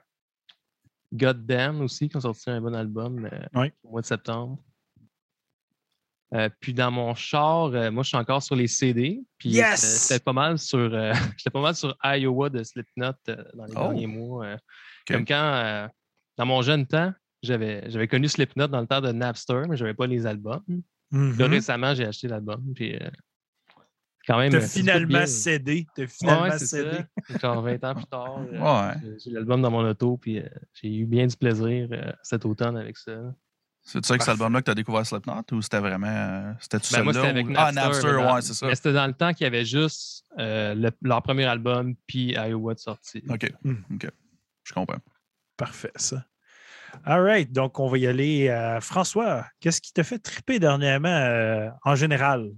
Goddamn 1.11 1.81
aussi 1.81 2.07
qui 2.07 2.17
ont 2.17 2.21
sorti 2.21 2.51
un 2.51 2.61
bon 2.61 2.75
album 2.75 3.27
Oui. 3.55 3.71
au 3.83 3.89
mois 3.89 4.01
de 4.01 4.05
septembre. 4.05 4.59
Euh, 6.33 6.47
puis 6.61 6.73
dans 6.73 6.91
mon 6.91 7.13
char, 7.13 7.65
euh, 7.73 7.91
moi 7.91 8.03
je 8.03 8.07
suis 8.09 8.17
encore 8.17 8.41
sur 8.41 8.55
les 8.55 8.67
CD. 8.67 9.21
Puis 9.37 9.49
euh, 9.49 9.63
Yes! 9.69 10.07
j'étais 10.07 10.23
pas 10.23 10.31
mal 10.33 10.57
sur 10.57 10.89
j'étais 11.37 11.49
pas 11.51 11.61
mal 11.61 11.75
sur 11.75 11.95
Iowa 12.03 12.49
de 12.49 12.63
Slipknot 12.63 13.11
dans 13.27 13.65
les 13.65 13.73
Oh! 13.75 13.79
derniers 13.81 14.07
mois. 14.07 14.55
Comme 15.07 15.25
quand 15.25 15.89
dans 16.37 16.45
mon 16.45 16.61
jeune 16.61 16.87
temps, 16.87 17.13
j'avais 17.43 17.89
j'avais 17.91 18.07
connu 18.07 18.29
Slipknot 18.29 18.67
dans 18.67 18.79
le 18.81 18.87
temps 18.87 19.01
de 19.01 19.11
Napster, 19.11 19.63
mais 19.67 19.75
j'avais 19.75 19.93
pas 19.93 20.07
les 20.07 20.25
albums. 20.25 20.63
Là, 21.11 21.47
récemment, 21.47 21.93
j'ai 21.93 22.05
acheté 22.05 22.29
l'album. 22.29 22.63
Puis 22.73 22.97
quand 24.25 24.37
même. 24.37 24.51
T'as 24.53 24.61
finalement 24.61 25.25
cédé. 25.25 25.87
T'as 25.95 26.07
finalement 26.07 26.43
ouais, 26.43 26.59
cédé. 26.59 26.99
ça. 27.27 27.37
Genre 27.39 27.61
20 27.61 27.83
ans 27.83 27.95
plus 27.95 28.05
tard, 28.05 28.39
Ouais. 28.39 28.93
j'ai- 29.03 29.19
j'ai 29.19 29.31
l'album 29.31 29.61
dans 29.61 29.71
mon 29.71 29.83
auto, 29.89 30.15
puis 30.15 30.41
j'ai 30.73 30.95
eu 30.95 31.05
bien 31.05 31.27
du 31.27 31.35
plaisir 31.35 31.89
cet 32.23 32.45
automne 32.45 32.77
avec 32.77 32.97
ça. 32.97 33.33
C'est 33.83 34.05
ça 34.05 34.15
que 34.17 34.23
cet 34.23 34.31
album-là 34.33 34.59
que 34.59 34.65
tu 34.65 34.71
as 34.71 34.75
découvert 34.75 35.05
Slipknot 35.05 35.41
ou 35.53 35.61
c'était 35.61 35.79
vraiment. 35.79 36.07
euh, 36.07 36.53
C'était 36.59 36.77
tout 36.77 36.87
Ben, 36.91 36.97
seul 36.97 37.03
moi, 37.03 37.13
c'était 37.13 37.27
avec 37.27 37.45
ou- 37.47 37.49
Napster. 37.49 37.79
Ah, 37.81 37.87
Napster, 37.87 38.07
mais 38.07 38.13
dans- 38.23 38.35
ouais, 38.35 38.41
c'est 38.41 38.53
ça. 38.53 38.67
Mais 38.67 38.75
c'était 38.75 38.93
dans 38.93 39.07
le 39.07 39.13
temps 39.13 39.33
qu'il 39.33 39.43
y 39.43 39.47
avait 39.47 39.65
juste 39.65 40.23
euh, 40.39 40.75
le- 40.75 40.91
leur 41.01 41.21
premier 41.23 41.45
album, 41.45 41.95
puis 42.07 42.33
Iowa 42.33 42.73
de 42.75 42.79
sortie. 42.79 43.23
OK. 43.29 43.51
Hmm. 43.63 43.75
OK. 43.95 44.07
Je 44.63 44.73
comprends. 44.73 44.99
Parfait, 45.57 45.91
ça. 45.95 46.23
All 47.05 47.21
right. 47.23 47.51
Donc, 47.51 47.79
on 47.79 47.87
va 47.87 47.97
y 47.97 48.05
aller. 48.07 48.49
à 48.49 48.81
François, 48.81 49.45
qu'est-ce 49.59 49.81
qui 49.81 49.93
t'a 49.93 50.03
fait 50.03 50.19
triper 50.19 50.59
dernièrement 50.59 51.07
euh, 51.09 51.69
en 51.83 51.95
général? 51.95 52.51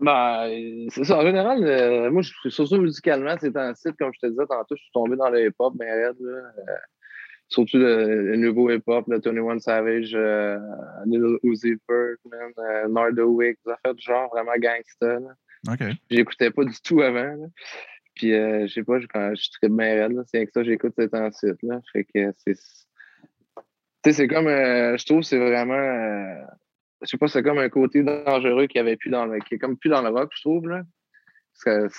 Ben, 0.00 0.48
c'est 0.90 1.04
ça. 1.04 1.18
En 1.18 1.22
général, 1.22 1.64
euh, 1.64 2.10
moi, 2.10 2.22
je 2.22 2.30
suis 2.40 2.50
surtout 2.52 2.76
musicalement, 2.80 3.34
c'est 3.40 3.56
un 3.56 3.74
site, 3.74 3.96
comme 3.98 4.12
je 4.14 4.20
te 4.26 4.30
disais 4.30 4.46
tantôt, 4.46 4.76
je 4.76 4.82
suis 4.82 4.92
tombé 4.92 5.16
dans 5.16 5.28
le 5.28 5.46
hip-hop, 5.46 5.74
ben 5.76 5.88
raide, 5.88 6.16
là. 6.20 6.42
Surtout 7.48 7.78
le, 7.78 8.30
le 8.30 8.36
nouveau 8.36 8.70
hip-hop, 8.70 9.06
le 9.08 9.20
21 9.20 9.58
Savage, 9.58 10.12
euh, 10.14 10.58
Lil 11.06 11.38
Uzi 11.42 11.76
Vert, 11.88 12.16
man, 12.30 12.52
euh, 12.58 12.88
Nardwick, 12.88 13.58
des 13.64 13.72
affaires 13.72 13.94
du 13.94 14.02
genre 14.02 14.28
vraiment 14.28 14.52
gangsta, 14.58 15.18
là. 15.18 15.34
OK. 15.68 15.82
J'écoutais 16.10 16.50
pas 16.50 16.64
du 16.64 16.80
tout 16.82 17.00
avant, 17.00 17.36
là. 17.36 17.46
Puis, 18.14 18.34
euh, 18.34 18.66
je 18.66 18.72
sais 18.72 18.82
pas, 18.82 18.98
je, 19.00 19.06
quand 19.06 19.32
je 19.34 19.50
tripe 19.50 19.72
bien 19.72 20.08
raide. 20.08 20.22
C'est 20.26 20.38
avec 20.38 20.50
ça 20.50 20.60
que 20.60 20.66
j'écoute 20.66 20.92
cet 20.96 21.14
site, 21.34 21.62
là. 21.62 21.80
Fait 21.92 22.04
que 22.04 22.32
c'est... 22.36 22.54
Tu 22.54 22.60
sais, 24.04 24.12
c'est 24.12 24.28
comme... 24.28 24.48
euh, 24.48 24.96
je 24.96 25.06
trouve 25.06 25.20
que 25.20 25.26
c'est 25.26 25.38
vraiment... 25.38 25.74
euh, 25.74 26.44
je 27.02 27.06
sais 27.06 27.16
pas, 27.16 27.28
c'est 27.28 27.42
comme 27.42 27.58
un 27.58 27.68
côté 27.68 28.02
dangereux 28.02 28.66
qu'il 28.66 28.78
y 28.78 28.80
avait 28.80 28.96
plus 28.96 29.10
dans 29.10 29.26
le, 29.26 29.38
qui 29.38 29.54
est 29.54 29.58
comme 29.58 29.76
plus 29.76 29.88
dans 29.88 30.02
le 30.02 30.08
rock, 30.08 30.30
je 30.34 30.40
trouve, 30.42 30.68
là. 30.68 30.82
Parce 31.64 31.88
que 31.90 31.96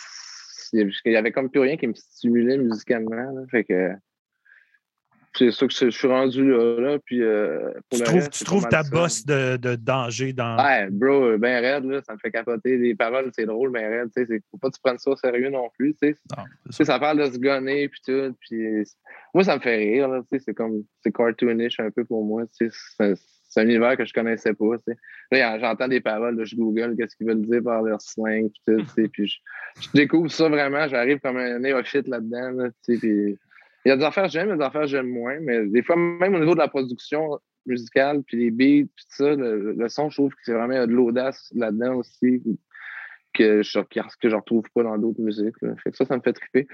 il 0.73 1.11
y 1.11 1.15
avait 1.15 1.31
comme 1.31 1.49
plus 1.49 1.61
rien 1.61 1.77
qui 1.77 1.87
me 1.87 1.93
stimulait 1.93 2.57
musicalement, 2.57 3.31
là. 3.31 3.41
Fait 3.49 3.63
que 3.63 3.91
c'est 5.35 5.51
ça 5.51 5.67
que 5.67 5.73
je 5.73 5.89
suis 5.89 6.07
rendu 6.07 6.49
là, 6.49 6.79
là 6.79 6.99
puis 7.05 7.21
euh, 7.21 7.71
pour 7.89 7.99
Tu 7.99 8.03
trouves, 8.03 8.15
reste, 8.19 8.31
tu 8.33 8.43
trouves 8.43 8.67
ta 8.67 8.83
ça. 8.83 8.89
bosse 8.89 9.25
de, 9.25 9.57
de 9.57 9.75
danger 9.75 10.33
dans. 10.33 10.57
Ouais, 10.57 10.87
bro, 10.89 11.37
ben 11.37 11.61
raide, 11.63 11.85
là, 11.85 12.01
ça 12.01 12.13
me 12.13 12.17
fait 12.19 12.31
capoter. 12.31 12.77
Les 12.77 12.95
paroles, 12.95 13.29
c'est 13.33 13.45
drôle, 13.45 13.71
ben 13.71 13.87
raide, 13.89 14.09
tu 14.15 14.21
sais, 14.21 14.27
c'est- 14.27 14.43
faut 14.51 14.57
pas 14.57 14.69
que 14.69 14.75
tu 14.75 14.81
prennes 14.83 14.97
ça 14.97 15.11
au 15.11 15.15
sérieux 15.15 15.49
non 15.49 15.69
plus, 15.77 15.93
tu 16.01 16.09
sais. 16.09 16.15
Non, 16.37 16.43
Tu 16.65 16.71
ça. 16.71 16.77
sais, 16.77 16.85
ça 16.85 16.99
parle 16.99 17.19
de 17.19 17.31
se 17.33 17.37
gonner 17.39 17.87
puis 17.89 18.01
tout, 18.05 18.35
puis 18.39 18.83
moi, 19.33 19.43
ça 19.43 19.55
me 19.55 19.61
fait 19.61 19.75
rire, 19.77 20.07
là, 20.07 20.21
tu 20.31 20.37
sais, 20.37 20.43
c'est 20.45 20.53
comme, 20.53 20.83
c'est 21.03 21.11
cartoonish 21.15 21.79
un 21.79 21.91
peu 21.91 22.03
pour 22.05 22.25
moi, 22.25 22.43
tu 22.57 22.69
sais, 22.69 23.13
c'est 23.51 23.61
un 23.61 23.63
univers 23.65 23.97
que 23.97 24.05
je 24.05 24.13
connaissais 24.13 24.53
pas, 24.53 24.77
tu 24.77 24.93
sais. 24.93 24.97
Là, 25.31 25.59
j'entends 25.59 25.87
des 25.87 26.01
paroles, 26.01 26.37
là, 26.37 26.43
je 26.45 26.55
google 26.55 26.95
qu'est-ce 26.97 27.15
qu'ils 27.15 27.27
veulent 27.27 27.41
dire 27.45 27.63
par 27.63 27.81
leur 27.83 28.01
slang, 28.01 28.49
puis 28.49 28.61
tout, 28.67 28.81
tu 28.83 28.87
sais, 29.03 29.07
puis 29.07 29.27
je, 29.27 29.37
je 29.81 29.87
découvre 29.93 30.29
ça 30.31 30.49
vraiment, 30.49 30.87
j'arrive 30.87 31.19
comme 31.19 31.37
un 31.37 31.59
néophyte 31.59 32.07
là-dedans, 32.07 32.51
là, 32.51 32.69
tu 32.83 32.93
sais, 32.95 32.99
puis 32.99 33.37
il 33.85 33.89
y 33.89 33.91
a 33.91 33.97
des 33.97 34.03
affaires 34.03 34.25
que 34.25 34.29
j'aime, 34.31 34.55
des 34.55 34.63
affaires 34.63 34.81
que 34.81 34.87
j'aime 34.87 35.09
moins, 35.09 35.39
mais 35.39 35.65
des 35.67 35.81
fois, 35.83 35.95
même 35.95 36.35
au 36.35 36.39
niveau 36.39 36.53
de 36.53 36.59
la 36.59 36.67
production 36.67 37.39
musicale, 37.65 38.23
puis 38.23 38.37
les 38.37 38.51
beats, 38.51 38.89
puis 38.95 39.05
ça, 39.09 39.35
le, 39.35 39.87
son, 39.89 40.09
je 40.09 40.17
trouve 40.17 40.31
que 40.31 40.39
c'est 40.43 40.53
vraiment 40.53 40.73
il 40.73 40.77
y 40.77 40.79
a 40.79 40.87
de 40.87 40.91
l'audace 40.91 41.51
là-dedans 41.55 41.95
aussi, 41.95 42.41
que 43.33 43.61
je, 43.61 43.79
que 43.79 44.35
retrouve 44.35 44.65
pas 44.73 44.83
dans 44.83 44.97
d'autres 44.97 45.21
musiques. 45.21 45.55
Fait 45.83 45.91
que 45.91 45.97
ça, 45.97 46.05
ça 46.05 46.17
me 46.17 46.21
fait 46.21 46.33
triper. 46.33 46.67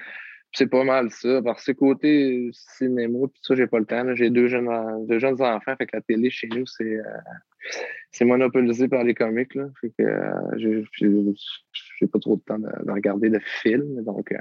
C'est 0.54 0.68
pas 0.68 0.86
mal 0.86 1.12
ça. 1.12 1.42
Parce 1.44 1.66
que 1.66 1.74
côté 1.74 2.50
cinéma, 2.54 3.28
puis 3.28 3.42
ça, 3.44 3.56
j'ai 3.56 3.68
pas 3.68 3.80
le 3.80 3.86
temps. 3.86 4.16
J'ai 4.16 4.30
deux 4.30 4.48
jeunes, 4.48 4.70
deux 5.06 5.20
jeunes 5.20 5.42
enfants. 5.42 5.76
Fait 5.78 5.86
que 5.86 5.98
la 5.98 6.02
télé 6.02 6.30
chez 6.30 6.48
nous, 6.48 6.66
c'est 6.66 6.98
euh, 6.98 8.26
monopolisé 8.26 8.88
par 8.88 9.04
les 9.04 9.14
comics. 9.14 9.54
Là. 9.54 9.68
Fait 9.82 9.90
que 9.90 10.04
euh, 10.04 10.86
j'ai- 10.94 12.08
pas 12.08 12.20
trop 12.20 12.38
de 12.38 12.42
temps 12.42 12.60
de, 12.60 12.70
de 12.86 12.92
regarder 12.92 13.30
de 13.30 13.40
films. 13.62 14.02
Donc, 14.04 14.32
euh, 14.32 14.38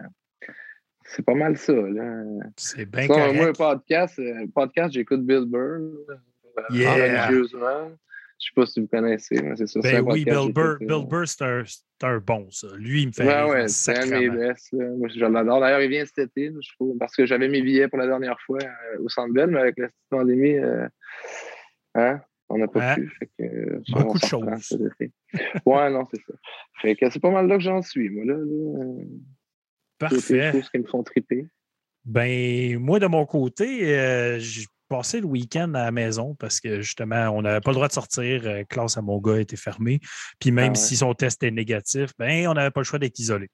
c'est 1.05 1.25
pas 1.25 1.35
mal 1.35 1.57
ça. 1.57 1.73
Là. 1.73 2.23
C'est 2.57 2.87
bien 2.91 3.07
Ça, 3.07 3.33
moi, 3.33 3.47
un 3.49 3.53
podcast, 3.53 4.19
euh, 4.19 4.47
podcast 4.55 4.93
j'écoute 4.95 5.25
Bill 5.25 5.45
Burr. 5.47 5.61
euh, 6.11 6.17
Yeah. 6.71 7.27
religieusement. 7.27 7.91
Je 8.41 8.47
sais 8.47 8.53
pas 8.57 8.67
si 8.67 8.81
vous 8.81 8.87
connaissez, 8.89 9.41
mais 9.43 9.57
c'est 9.57 9.67
ça. 9.67 9.81
Ben 9.81 10.01
oui, 10.03 10.25
Bill 10.25 10.53
Burr, 10.53 10.77
Bill 10.81 10.91
euh, 10.93 11.03
Burr, 11.05 11.27
c'est 11.27 11.43
un, 11.43 11.63
un 12.03 12.19
bon, 12.19 12.47
ça. 12.51 12.67
Lui, 12.77 13.03
il 13.03 13.07
me 13.09 13.13
fait 13.13 13.23
rire 13.23 13.49
ouais, 13.49 13.69
c'est 13.69 13.93
un 13.97 14.07
de 14.07 14.11
mes 14.11 14.27
sacrément. 14.27 14.35
best. 14.37 14.73
là. 14.73 14.89
Moi, 14.91 15.09
je 15.09 15.21
l'adore. 15.25 15.61
D'ailleurs, 15.61 15.81
il 15.81 15.89
vient 15.91 16.05
cet 16.05 16.19
été, 16.19 16.53
je 16.61 16.73
trouve, 16.75 16.97
parce 16.99 17.15
que 17.17 17.27
j'avais 17.27 17.49
mes 17.49 17.63
billets 17.63 17.89
pour 17.89 17.99
la 17.99 18.07
dernière 18.07 18.39
fois 18.45 18.59
euh, 18.63 18.99
au 19.03 19.09
Centre 19.09 19.33
Bell, 19.33 19.51
mais 19.51 19.61
avec 19.61 19.79
la 19.79 19.89
pandémie, 20.11 20.57
euh, 20.59 20.87
hein, 21.95 22.21
on 22.49 22.59
n'a 22.59 22.67
pas 22.69 22.97
pu. 22.97 23.09
Fait 23.19 23.31
que, 23.39 23.81
Beaucoup 23.93 24.19
de 24.19 24.25
choses. 24.27 24.45
ouais, 25.67 25.91
non, 25.91 26.07
c'est 26.13 26.21
ça. 26.21 26.35
Fait 26.83 26.97
que 26.97 27.09
c'est 27.11 27.21
pas 27.21 27.31
mal 27.31 27.47
là 27.47 27.57
que 27.57 27.63
j'en 27.63 27.83
suis, 27.83 28.11
moi, 28.11 28.25
là. 28.27 28.35
là 28.37 29.05
Parfait. 30.11 30.53
choses 30.53 30.71
qui 30.71 30.79
me 30.79 30.87
font 30.87 31.03
triper. 31.03 31.47
Ben, 32.05 32.79
moi, 32.79 32.99
de 32.99 33.07
mon 33.07 33.25
côté, 33.27 33.97
euh, 33.97 34.39
j'ai 34.39 34.67
passé 34.89 35.21
le 35.21 35.27
week-end 35.27 35.73
à 35.75 35.85
la 35.85 35.91
maison 35.91 36.35
parce 36.35 36.61
que 36.61 36.83
justement, 36.83 37.29
on 37.31 37.43
n'avait 37.43 37.61
pas 37.61 37.71
le 37.71 37.77
droit 37.77 37.89
de 37.89 37.93
sortir. 37.93 38.43
euh, 38.45 38.63
classe 38.69 38.99
à 38.99 39.03
mon 39.03 39.19
gars 39.21 39.41
était 39.41 39.57
fermée. 39.57 40.01
Puis 40.39 40.51
même 40.51 40.67
Ah 40.67 40.79
ouais. 40.79 40.85
si 40.85 40.97
son 40.97 41.15
test 41.15 41.43
est 41.43 41.51
négatif, 41.51 42.11
ben, 42.19 42.47
on 42.49 42.55
n'avait 42.55 42.71
pas 42.71 42.81
le 42.81 42.85
choix 42.85 42.99
d'être 42.99 43.19
isolé. 43.19 43.49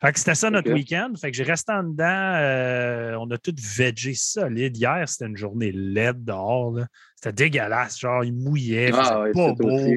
Fait 0.00 0.12
que 0.12 0.18
c'était 0.20 0.36
ça 0.36 0.48
notre 0.50 0.70
week-end. 0.72 1.10
Fait 1.20 1.30
que 1.32 1.36
j'ai 1.36 1.42
resté 1.42 1.72
en 1.72 1.82
dedans. 1.82 2.04
euh, 2.36 3.16
on 3.18 3.28
a 3.32 3.38
tout 3.38 3.54
végé 3.58 4.14
solide. 4.14 4.76
Hier, 4.76 5.08
c'était 5.08 5.26
une 5.26 5.36
journée 5.36 5.72
laide 5.72 6.22
dehors. 6.24 6.78
C'était 7.16 7.32
dégueulasse. 7.32 7.98
Genre, 7.98 8.22
il 8.22 8.32
mouillait, 8.34 8.90
Ah, 8.94 9.22
ouais, 9.22 9.32
pas 9.32 9.52
beau. 9.54 9.70
aussi. 9.70 9.96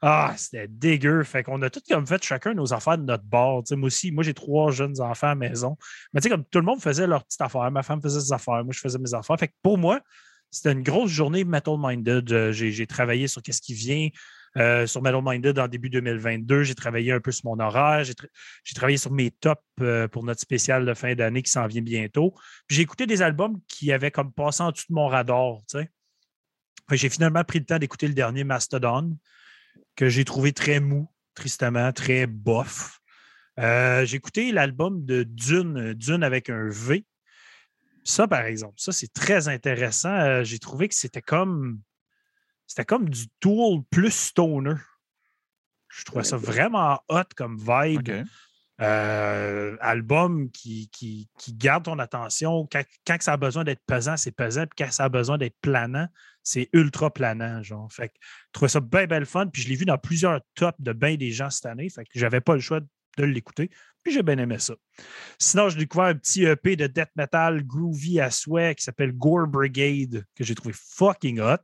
Ah, 0.00 0.34
c'était 0.36 0.68
dégueu. 0.68 1.22
Fait 1.24 1.42
qu'on 1.42 1.60
a 1.62 1.70
tout 1.70 1.80
comme 1.88 2.06
fait 2.06 2.22
chacun 2.22 2.54
nos 2.54 2.72
affaires 2.72 2.98
de 2.98 3.04
notre 3.04 3.24
bord. 3.24 3.64
Tu 3.64 3.70
sais, 3.70 3.76
moi 3.76 3.88
aussi, 3.88 4.12
moi 4.12 4.22
j'ai 4.22 4.34
trois 4.34 4.70
jeunes 4.70 5.00
enfants 5.00 5.26
à 5.28 5.30
la 5.30 5.34
maison. 5.34 5.76
Mais 6.12 6.20
comme 6.20 6.44
tout 6.44 6.58
le 6.60 6.64
monde 6.64 6.80
faisait 6.80 7.06
leurs 7.06 7.24
petites 7.24 7.40
affaires. 7.40 7.70
Ma 7.70 7.82
femme 7.82 8.00
faisait 8.00 8.20
ses 8.20 8.32
affaires, 8.32 8.64
moi 8.64 8.72
je 8.72 8.80
faisais 8.80 8.98
mes 8.98 9.12
affaires. 9.14 9.36
Fait 9.38 9.48
que 9.48 9.54
pour 9.62 9.76
moi, 9.78 10.00
c'était 10.50 10.72
une 10.72 10.82
grosse 10.82 11.10
journée 11.10 11.44
Metal 11.44 11.74
Minded. 11.78 12.32
Euh, 12.32 12.52
J'ai 12.52 12.86
travaillé 12.86 13.26
sur 13.28 13.42
qu'est-ce 13.42 13.60
qui 13.60 13.74
vient 13.74 14.08
euh, 14.56 14.86
sur 14.86 15.02
Metal 15.02 15.20
Minded 15.22 15.58
en 15.58 15.68
début 15.68 15.90
2022. 15.90 16.62
J'ai 16.62 16.74
travaillé 16.74 17.12
un 17.12 17.20
peu 17.20 17.32
sur 17.32 17.46
mon 17.46 17.58
horaire. 17.58 18.04
J'ai 18.04 18.14
tra- 18.14 18.28
j'ai 18.64 18.74
travaillé 18.74 18.96
sur 18.96 19.10
mes 19.12 19.30
tops 19.30 19.60
euh, 19.80 20.08
pour 20.08 20.24
notre 20.24 20.40
spécial 20.40 20.86
de 20.86 20.94
fin 20.94 21.14
d'année 21.14 21.42
qui 21.42 21.50
s'en 21.50 21.66
vient 21.66 21.82
bientôt. 21.82 22.34
J'ai 22.68 22.82
écouté 22.82 23.06
des 23.06 23.20
albums 23.20 23.58
qui 23.68 23.92
avaient 23.92 24.10
comme 24.10 24.32
passé 24.32 24.62
en 24.62 24.70
dessous 24.70 24.86
de 24.88 24.94
mon 24.94 25.08
radar. 25.08 25.58
J'ai 26.92 27.08
finalement 27.10 27.44
pris 27.44 27.58
le 27.58 27.66
temps 27.66 27.78
d'écouter 27.78 28.08
le 28.08 28.14
dernier 28.14 28.44
Mastodon 28.44 29.16
que 29.98 30.08
j'ai 30.08 30.24
trouvé 30.24 30.52
très 30.52 30.78
mou, 30.78 31.10
tristement, 31.34 31.92
très 31.92 32.28
bof. 32.28 33.00
Euh, 33.58 34.04
j'ai 34.04 34.16
écouté 34.16 34.52
l'album 34.52 35.04
de 35.04 35.24
Dune, 35.24 35.92
Dune 35.94 36.22
avec 36.22 36.50
un 36.50 36.68
V. 36.68 37.04
Ça, 38.04 38.28
par 38.28 38.42
exemple, 38.42 38.74
ça, 38.76 38.92
c'est 38.92 39.12
très 39.12 39.48
intéressant. 39.48 40.14
Euh, 40.14 40.44
j'ai 40.44 40.60
trouvé 40.60 40.86
que 40.88 40.94
c'était 40.94 41.20
comme 41.20 41.80
c'était 42.68 42.84
comme 42.84 43.10
du 43.10 43.26
Tool 43.40 43.82
plus 43.90 44.12
stoner. 44.12 44.76
Je 45.88 46.04
trouvais 46.04 46.22
ça 46.22 46.36
vraiment 46.36 47.00
hot 47.08 47.34
comme 47.34 47.58
vibe. 47.58 48.24
Euh, 48.80 49.76
album 49.80 50.52
qui, 50.52 50.88
qui, 50.92 51.28
garde 51.54 51.84
ton 51.84 51.98
attention. 51.98 52.68
Quand, 52.70 52.82
quand 53.04 53.16
ça 53.20 53.32
a 53.32 53.36
besoin 53.36 53.64
d'être 53.64 53.82
pesant, 53.86 54.16
c'est 54.16 54.30
pesant. 54.30 54.66
Puis 54.66 54.84
quand 54.84 54.92
ça 54.92 55.04
a 55.04 55.08
besoin 55.08 55.36
d'être 55.36 55.56
planant, 55.60 56.06
c'est 56.44 56.68
ultra 56.72 57.12
planant. 57.12 57.62
Genre. 57.62 57.92
Fait 57.92 58.08
que 58.08 58.14
je 58.20 58.52
trouvais 58.52 58.68
ça 58.68 58.80
bien, 58.80 59.06
bien 59.06 59.24
fun. 59.24 59.48
Puis 59.48 59.62
je 59.62 59.68
l'ai 59.68 59.74
vu 59.74 59.84
dans 59.84 59.98
plusieurs 59.98 60.40
tops 60.54 60.80
de 60.80 60.92
bien 60.92 61.16
des 61.16 61.32
gens 61.32 61.50
cette 61.50 61.66
année. 61.66 61.88
Fait 61.90 62.04
que 62.04 62.10
j'avais 62.14 62.40
pas 62.40 62.54
le 62.54 62.60
choix 62.60 62.80
de 62.80 63.24
l'écouter. 63.24 63.68
Puis 64.04 64.12
j'ai 64.12 64.22
bien 64.22 64.38
aimé 64.38 64.60
ça. 64.60 64.74
Sinon, 65.38 65.68
j'ai 65.68 65.78
découvert 65.78 66.06
un 66.06 66.14
petit 66.14 66.44
EP 66.44 66.76
de 66.76 66.86
death 66.86 67.10
metal 67.16 67.64
groovy 67.64 68.20
à 68.20 68.30
souhait 68.30 68.76
qui 68.76 68.84
s'appelle 68.84 69.12
Gore 69.12 69.48
Brigade, 69.48 70.24
que 70.36 70.44
j'ai 70.44 70.54
trouvé 70.54 70.72
fucking 70.72 71.40
hot. 71.40 71.56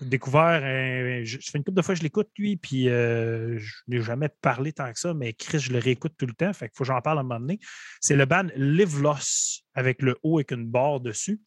Découvert, 0.00 0.62
un- 0.64 1.24
je, 1.24 1.38
ça 1.40 1.50
fait 1.52 1.58
une 1.58 1.64
couple 1.64 1.76
de 1.76 1.82
fois 1.82 1.94
je 1.94 2.02
l'écoute, 2.02 2.28
lui, 2.38 2.56
puis 2.56 2.88
euh, 2.88 3.58
je 3.58 3.74
n'ai 3.88 4.02
jamais 4.02 4.28
parlé 4.28 4.72
tant 4.72 4.92
que 4.92 4.98
ça, 4.98 5.14
mais 5.14 5.32
Chris, 5.32 5.58
je 5.58 5.72
le 5.72 5.78
réécoute 5.78 6.14
tout 6.18 6.26
le 6.26 6.34
temps, 6.34 6.52
fait 6.52 6.68
qu'il 6.68 6.76
faut 6.76 6.84
que 6.84 6.88
j'en 6.88 7.00
parle 7.00 7.18
à 7.18 7.20
un 7.20 7.24
moment 7.24 7.40
donné. 7.40 7.58
C'est 8.00 8.16
le 8.16 8.24
band 8.24 8.46
Live 8.56 9.00
Loss, 9.00 9.62
avec 9.74 10.02
le 10.02 10.16
O 10.22 10.38
avec 10.38 10.50
une 10.52 10.66
barre 10.66 11.00
dessus. 11.00 11.40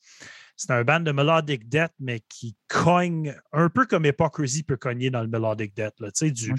C'est 0.55 0.71
un 0.71 0.83
band 0.83 0.99
de 0.99 1.11
melodic 1.11 1.67
death, 1.67 1.93
mais 1.99 2.21
qui 2.29 2.55
cogne 2.67 3.35
un 3.51 3.67
peu 3.69 3.85
comme 3.87 4.05
Hypocrisy 4.05 4.61
peut 4.61 4.77
cogner 4.77 5.09
dans 5.09 5.21
le 5.21 5.27
melodic 5.27 5.75
death. 5.75 5.99
Là, 5.99 6.11
tu 6.11 6.27
sais, 6.27 6.31
du, 6.31 6.51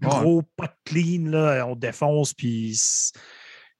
du 0.00 0.06
gros 0.20 0.42
pot 0.42 0.70
clean, 0.84 1.30
là, 1.30 1.66
on 1.66 1.74
défonce. 1.74 2.34
Puis 2.34 2.78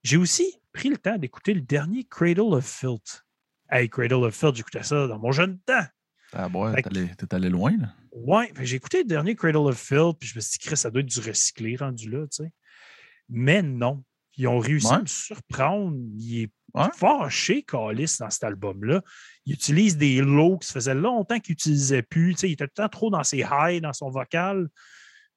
j'ai 0.02 0.16
aussi 0.16 0.58
pris 0.72 0.88
le 0.88 0.96
temps 0.96 1.18
d'écouter 1.18 1.52
le 1.52 1.60
dernier 1.60 2.04
Cradle 2.04 2.54
of 2.54 2.64
Filth. 2.64 3.24
Hey, 3.70 3.90
Cradle 3.90 4.24
of 4.24 4.34
Filth, 4.34 4.54
j'écoutais 4.56 4.82
ça 4.82 5.06
dans 5.06 5.18
mon 5.18 5.32
jeune 5.32 5.58
temps. 5.60 5.84
Ah, 6.32 6.48
ouais, 6.48 6.82
t'es 6.82 7.34
allé, 7.34 7.48
loin, 7.48 7.76
là. 7.76 7.94
Ouais, 8.12 8.52
j'ai 8.60 8.76
écouté 8.76 8.98
le 8.98 9.04
dernier 9.04 9.34
Cradle 9.34 9.56
of 9.58 9.78
Filth, 9.78 10.18
puis 10.18 10.28
je 10.28 10.36
me 10.36 10.40
suis 10.40 10.58
dit, 10.58 10.58
Chris, 10.58 10.76
ça 10.76 10.90
doit 10.90 11.00
être 11.00 11.06
du 11.06 11.20
recyclé 11.20 11.76
rendu 11.76 12.10
là, 12.10 12.26
tu 12.26 12.42
sais. 12.44 12.50
Mais 13.28 13.62
non. 13.62 14.02
Ils 14.36 14.46
ont 14.46 14.58
réussi 14.58 14.92
à 14.92 15.00
me 15.00 15.06
surprendre. 15.06 15.96
Il 16.16 16.42
est 16.42 16.50
Ouais. 16.74 16.84
fâché, 16.94 17.62
Calis, 17.62 18.16
dans 18.20 18.28
cet 18.30 18.44
album-là. 18.44 19.02
Il 19.46 19.54
utilise 19.54 19.96
des 19.96 20.20
lows 20.20 20.58
ça 20.60 20.74
faisait 20.74 20.94
longtemps 20.94 21.40
qu'il 21.40 21.52
n'utilisait 21.52 22.02
plus. 22.02 22.34
Tu 22.34 22.40
sais, 22.40 22.48
il 22.50 22.52
était 22.52 22.66
tout 22.66 22.72
le 22.76 22.82
temps 22.82 22.88
trop 22.90 23.10
dans 23.10 23.24
ses 23.24 23.42
highs, 23.42 23.80
dans 23.80 23.94
son 23.94 24.10
vocal. 24.10 24.68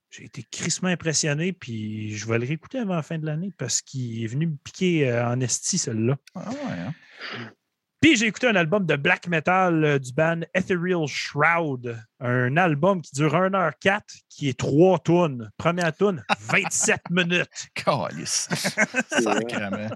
J'ai 0.10 0.25
été 0.25 0.43
crissement 0.43 0.89
impressionné, 0.89 1.53
puis 1.53 2.15
je 2.17 2.27
vais 2.27 2.38
le 2.38 2.45
réécouter 2.45 2.79
avant 2.79 2.95
la 2.95 3.01
fin 3.01 3.17
de 3.17 3.25
l'année 3.25 3.53
parce 3.57 3.81
qu'il 3.81 4.21
est 4.24 4.27
venu 4.27 4.48
me 4.48 4.55
piquer 4.62 5.10
euh, 5.10 5.25
en 5.25 5.39
esti, 5.39 5.77
celle-là. 5.77 6.17
Ah, 6.36 6.50
ouais, 6.50 6.79
hein? 6.79 6.93
Puis 8.01 8.15
j'ai 8.15 8.25
écouté 8.25 8.48
un 8.48 8.55
album 8.55 8.86
de 8.88 8.96
black 8.96 9.27
metal 9.27 9.86
euh, 9.86 10.00
du 10.00 10.12
band 10.12 10.39
Ethereal 10.55 11.05
Shroud, 11.08 11.96
un 12.20 12.58
album 12.58 13.00
qui 13.01 13.12
dure 13.13 13.34
1h04, 13.36 14.01
qui 14.27 14.50
est 14.50 14.58
trois 14.58 14.98
tonnes. 14.98 15.51
Première 15.58 15.96
tonne, 15.96 16.24
27 16.50 17.00
minutes. 17.12 17.70
Calice. 17.75 18.50
Sacrément. 19.10 19.89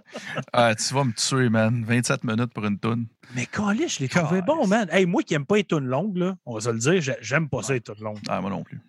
Ah, 0.53 0.75
tu 0.75 0.93
vas 0.93 1.03
me 1.03 1.13
tuer, 1.13 1.49
man. 1.49 1.83
27 1.83 2.23
minutes 2.23 2.53
pour 2.53 2.65
une 2.65 2.77
toune. 2.77 3.07
Mais 3.33 3.47
Calais, 3.47 3.87
je 3.87 3.99
l'ai 4.01 4.07
trouvé 4.09 4.41
bon, 4.43 4.67
man. 4.67 4.87
Hey, 4.91 5.07
moi 5.07 5.23
qui 5.23 5.33
n'aime 5.33 5.45
pas 5.47 5.55
les 5.55 5.63
tunes 5.63 5.87
longues, 5.87 6.17
là, 6.17 6.37
on 6.45 6.53
va 6.53 6.61
se 6.61 6.69
le 6.69 6.77
dire, 6.77 7.01
j'ai- 7.01 7.17
j'aime 7.21 7.49
pas 7.49 7.63
ça, 7.63 7.73
les 7.73 7.81
tunes 7.81 7.95
longues. 8.01 8.19
Ah, 8.29 8.39
moi 8.39 8.51
non 8.51 8.63
plus. 8.63 8.79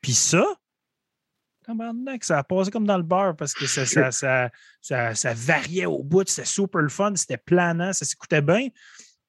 Puis 0.00 0.14
ça, 0.14 0.42
ça 2.20 2.38
a 2.38 2.44
passé 2.44 2.70
comme 2.70 2.86
dans 2.86 2.96
le 2.96 3.02
bar 3.02 3.36
parce 3.36 3.54
que 3.54 3.66
ça, 3.66 3.86
ça, 3.86 4.50
ça, 4.80 5.14
ça- 5.14 5.34
variait 5.34 5.86
au 5.86 6.02
bout, 6.02 6.26
c'était 6.28 6.46
super 6.46 6.80
le 6.80 6.88
fun, 6.88 7.14
c'était 7.16 7.38
planant, 7.38 7.92
ça 7.92 8.04
s'écoutait 8.04 8.42
bien. 8.42 8.68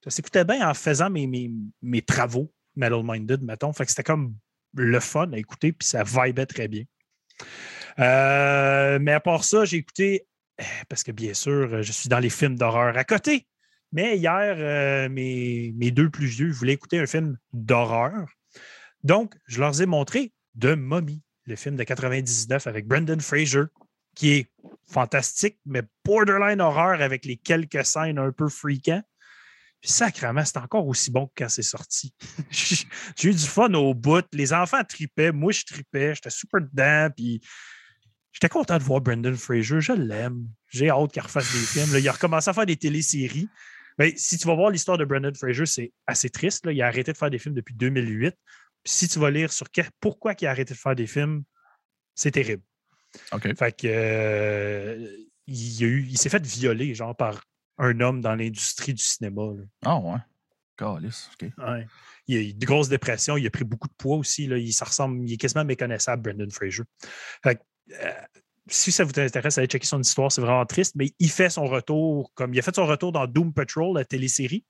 Ça 0.03 0.11
s'écoutait 0.11 0.45
bien 0.45 0.69
en 0.69 0.73
faisant 0.73 1.09
mes, 1.09 1.25
mes, 1.25 1.51
mes 1.81 2.01
travaux 2.01 2.53
Metal 2.75 3.01
Minded, 3.03 3.41
mettons. 3.41 3.73
Fait 3.73 3.85
que 3.85 3.91
c'était 3.91 4.03
comme 4.03 4.35
le 4.75 4.99
fun 4.99 5.31
à 5.31 5.37
écouter, 5.37 5.71
puis 5.71 5.87
ça 5.87 6.03
vibait 6.03 6.45
très 6.45 6.67
bien. 6.67 6.83
Euh, 7.99 8.99
mais 9.01 9.13
à 9.13 9.19
part 9.19 9.43
ça, 9.43 9.65
j'ai 9.65 9.77
écouté, 9.77 10.27
euh, 10.59 10.63
parce 10.89 11.03
que 11.03 11.11
bien 11.11 11.33
sûr, 11.33 11.81
je 11.81 11.91
suis 11.91 12.09
dans 12.09 12.19
les 12.19 12.29
films 12.29 12.55
d'horreur 12.55 12.97
à 12.97 13.03
côté. 13.03 13.47
Mais 13.91 14.17
hier, 14.17 14.55
euh, 14.57 15.09
mes, 15.09 15.73
mes 15.77 15.91
deux 15.91 16.09
plus 16.09 16.27
vieux 16.27 16.51
voulaient 16.51 16.73
écouter 16.73 16.99
un 16.99 17.07
film 17.07 17.37
d'horreur. 17.53 18.27
Donc, 19.03 19.35
je 19.45 19.59
leur 19.59 19.79
ai 19.81 19.85
montré 19.85 20.33
The 20.59 20.75
Mummy, 20.75 21.21
le 21.45 21.55
film 21.55 21.75
de 21.75 21.83
99 21.83 22.67
avec 22.67 22.87
Brendan 22.87 23.19
Fraser, 23.21 23.63
qui 24.15 24.31
est 24.31 24.51
fantastique, 24.89 25.59
mais 25.65 25.83
borderline 26.03 26.61
horreur 26.61 27.01
avec 27.01 27.25
les 27.25 27.37
quelques 27.37 27.85
scènes 27.85 28.17
un 28.17 28.31
peu 28.31 28.47
freakants. 28.47 29.03
Puis 29.81 29.91
sacrément, 29.91 30.43
c'est 30.43 30.57
encore 30.57 30.87
aussi 30.87 31.11
bon 31.11 31.27
que 31.27 31.33
quand 31.37 31.49
c'est 31.49 31.61
sorti. 31.61 32.13
J'ai 32.49 33.29
eu 33.29 33.33
du 33.33 33.45
fun 33.45 33.71
au 33.73 33.93
bout. 33.93 34.25
Les 34.31 34.53
enfants 34.53 34.83
tripaient, 34.83 35.31
moi 35.31 35.51
je 35.51 35.63
tripais, 35.63 36.15
j'étais 36.15 36.29
super 36.29 36.61
dedans, 36.61 37.09
puis 37.15 37.41
j'étais 38.31 38.49
content 38.49 38.77
de 38.77 38.83
voir 38.83 39.01
Brendan 39.01 39.35
Fraser. 39.35 39.81
Je 39.81 39.93
l'aime. 39.93 40.47
J'ai 40.69 40.89
hâte 40.89 41.11
qu'il 41.11 41.21
refasse 41.21 41.51
des 41.51 41.59
films. 41.59 41.97
il 41.99 42.09
a 42.09 42.11
recommencé 42.11 42.49
à 42.49 42.53
faire 42.53 42.65
des 42.65 42.77
téléséries. 42.77 43.49
Mais 43.97 44.13
si 44.17 44.37
tu 44.37 44.47
vas 44.47 44.55
voir 44.55 44.71
l'histoire 44.71 44.97
de 44.97 45.05
Brendan 45.05 45.33
Fraser, 45.35 45.65
c'est 45.65 45.93
assez 46.07 46.29
triste. 46.29 46.67
Il 46.69 46.81
a 46.81 46.87
arrêté 46.87 47.13
de 47.13 47.17
faire 47.17 47.29
des 47.29 47.39
films 47.39 47.55
depuis 47.55 47.75
2008. 47.75 48.35
Si 48.85 49.07
tu 49.07 49.19
vas 49.19 49.31
lire 49.31 49.51
sur 49.51 49.67
pourquoi 49.99 50.33
il 50.39 50.45
a 50.47 50.51
arrêté 50.51 50.73
de 50.73 50.79
faire 50.79 50.95
des 50.95 51.07
films, 51.07 51.43
c'est 52.13 52.31
terrible. 52.31 52.63
OK. 53.31 53.55
Fait 53.57 53.71
que 53.71 53.87
euh, 53.87 55.17
il, 55.47 55.83
a 55.83 55.87
eu- 55.87 56.05
il 56.07 56.17
s'est 56.17 56.29
fait 56.29 56.45
violer, 56.45 56.93
genre, 56.93 57.15
par 57.15 57.43
un 57.77 57.99
homme 57.99 58.21
dans 58.21 58.35
l'industrie 58.35 58.93
du 58.93 59.03
cinéma. 59.03 59.41
Ah, 59.83 59.97
ouais. 59.97 60.17
Calice. 60.77 61.29
OK. 61.33 61.49
Ouais. 61.57 61.87
Il 62.27 62.37
a 62.37 62.41
eu 62.41 62.53
de 62.53 62.65
grosses 62.65 62.89
dépressions, 62.89 63.37
il 63.37 63.47
a 63.47 63.49
pris 63.49 63.63
beaucoup 63.63 63.87
de 63.87 63.93
poids 63.93 64.17
aussi. 64.17 64.47
Là. 64.47 64.57
Il, 64.57 64.73
ça 64.73 64.85
ressemble, 64.85 65.27
il 65.27 65.33
est 65.33 65.37
quasiment 65.37 65.63
méconnaissable, 65.65 66.21
Brendan 66.21 66.51
Fraser. 66.51 66.83
Fait 67.43 67.55
que, 67.55 67.61
euh, 67.93 68.11
si 68.67 68.91
ça 68.91 69.03
vous 69.03 69.17
intéresse, 69.19 69.57
allez 69.57 69.67
checker 69.67 69.85
son 69.85 70.01
histoire, 70.01 70.31
c'est 70.31 70.41
vraiment 70.41 70.65
triste, 70.65 70.95
mais 70.95 71.11
il 71.19 71.29
fait 71.29 71.49
son 71.49 71.65
retour, 71.65 72.31
comme 72.33 72.53
il 72.53 72.59
a 72.59 72.61
fait 72.61 72.75
son 72.75 72.85
retour 72.85 73.11
dans 73.11 73.27
Doom 73.27 73.53
Patrol, 73.53 73.95
la 73.95 74.05
télésérie. 74.05 74.65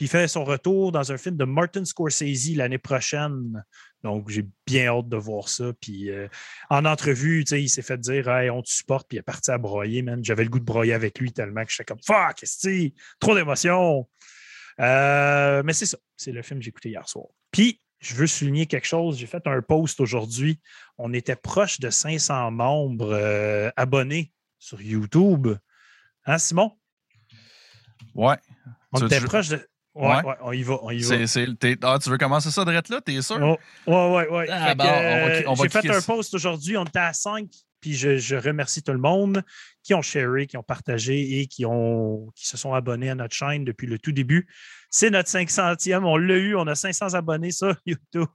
Puis 0.00 0.06
il 0.06 0.08
fait 0.08 0.28
son 0.28 0.44
retour 0.44 0.92
dans 0.92 1.12
un 1.12 1.18
film 1.18 1.36
de 1.36 1.44
Martin 1.44 1.84
Scorsese 1.84 2.56
l'année 2.56 2.78
prochaine. 2.78 3.62
Donc, 4.02 4.30
j'ai 4.30 4.46
bien 4.66 4.86
hâte 4.86 5.10
de 5.10 5.18
voir 5.18 5.50
ça. 5.50 5.74
Puis 5.78 6.08
euh, 6.08 6.26
en 6.70 6.86
entrevue, 6.86 7.44
il 7.50 7.68
s'est 7.68 7.82
fait 7.82 7.98
dire 7.98 8.26
Hey, 8.30 8.48
on 8.48 8.62
te 8.62 8.70
supporte, 8.70 9.06
puis 9.06 9.16
il 9.16 9.20
est 9.20 9.22
parti 9.22 9.50
à 9.50 9.58
broyer, 9.58 10.00
man. 10.00 10.24
J'avais 10.24 10.44
le 10.44 10.48
goût 10.48 10.58
de 10.58 10.64
broyer 10.64 10.94
avec 10.94 11.18
lui 11.18 11.34
tellement 11.34 11.66
que 11.66 11.70
j'étais 11.70 11.84
comme 11.84 12.00
Fuck, 12.02 12.36
qu'est-ce 12.36 12.66
que 12.66 12.94
Trop 13.18 13.34
d'émotions. 13.34 14.08
Euh, 14.80 15.62
mais 15.66 15.74
c'est 15.74 15.84
ça. 15.84 15.98
C'est 16.16 16.32
le 16.32 16.40
film 16.40 16.60
que 16.60 16.64
j'ai 16.64 16.70
écouté 16.70 16.88
hier 16.88 17.06
soir. 17.06 17.26
Puis, 17.50 17.78
je 17.98 18.14
veux 18.14 18.26
souligner 18.26 18.64
quelque 18.64 18.86
chose. 18.86 19.18
J'ai 19.18 19.26
fait 19.26 19.46
un 19.46 19.60
post 19.60 20.00
aujourd'hui. 20.00 20.60
On 20.96 21.12
était 21.12 21.36
proche 21.36 21.78
de 21.78 21.90
500 21.90 22.52
membres 22.52 23.12
euh, 23.12 23.70
abonnés 23.76 24.32
sur 24.58 24.80
YouTube. 24.80 25.48
Hein, 26.24 26.38
Simon? 26.38 26.72
Ouais. 28.14 28.36
On 28.92 28.98
Tu- 28.98 29.04
était 29.04 29.20
proche 29.20 29.48
de. 29.48 29.69
Ouais, 29.94 30.06
Ouais. 30.08 30.24
ouais, 30.24 30.34
on 30.42 30.52
y 30.52 30.62
va, 30.62 30.78
on 30.82 30.90
y 30.90 31.00
va. 31.02 31.16
Ah, 31.82 31.98
tu 32.00 32.10
veux 32.10 32.18
commencer 32.18 32.50
ça 32.50 32.64
direct 32.64 32.88
là? 32.90 33.00
T'es 33.00 33.20
sûr? 33.22 33.38
Oh, 33.86 33.90
ouais, 33.90 34.28
ouais, 34.28 34.28
ouais. 34.28 34.46
Ah, 34.50 34.74
euh, 34.78 35.54
J'ai 35.62 35.68
fait 35.68 35.90
un 35.90 36.00
ça. 36.00 36.12
post 36.14 36.32
aujourd'hui, 36.34 36.76
on 36.76 36.84
était 36.84 37.00
à 37.00 37.12
5, 37.12 37.46
puis 37.80 37.94
je, 37.94 38.16
je 38.18 38.36
remercie 38.36 38.82
tout 38.82 38.92
le 38.92 38.98
monde 38.98 39.42
qui 39.82 39.94
ont 39.94 40.02
sharé, 40.02 40.46
qui 40.46 40.56
ont 40.56 40.62
partagé 40.62 41.40
et 41.40 41.46
qui, 41.46 41.66
ont, 41.66 42.30
qui 42.36 42.46
se 42.46 42.56
sont 42.56 42.72
abonnés 42.72 43.10
à 43.10 43.14
notre 43.16 43.34
chaîne 43.34 43.64
depuis 43.64 43.86
le 43.88 43.98
tout 43.98 44.12
début. 44.12 44.46
C'est 44.92 45.10
notre 45.10 45.28
500e, 45.30 46.02
on 46.04 46.16
l'a 46.16 46.34
eu, 46.36 46.56
on 46.56 46.66
a 46.66 46.74
500 46.74 47.14
abonnés 47.14 47.52
sur 47.52 47.74
YouTube. 47.86 48.26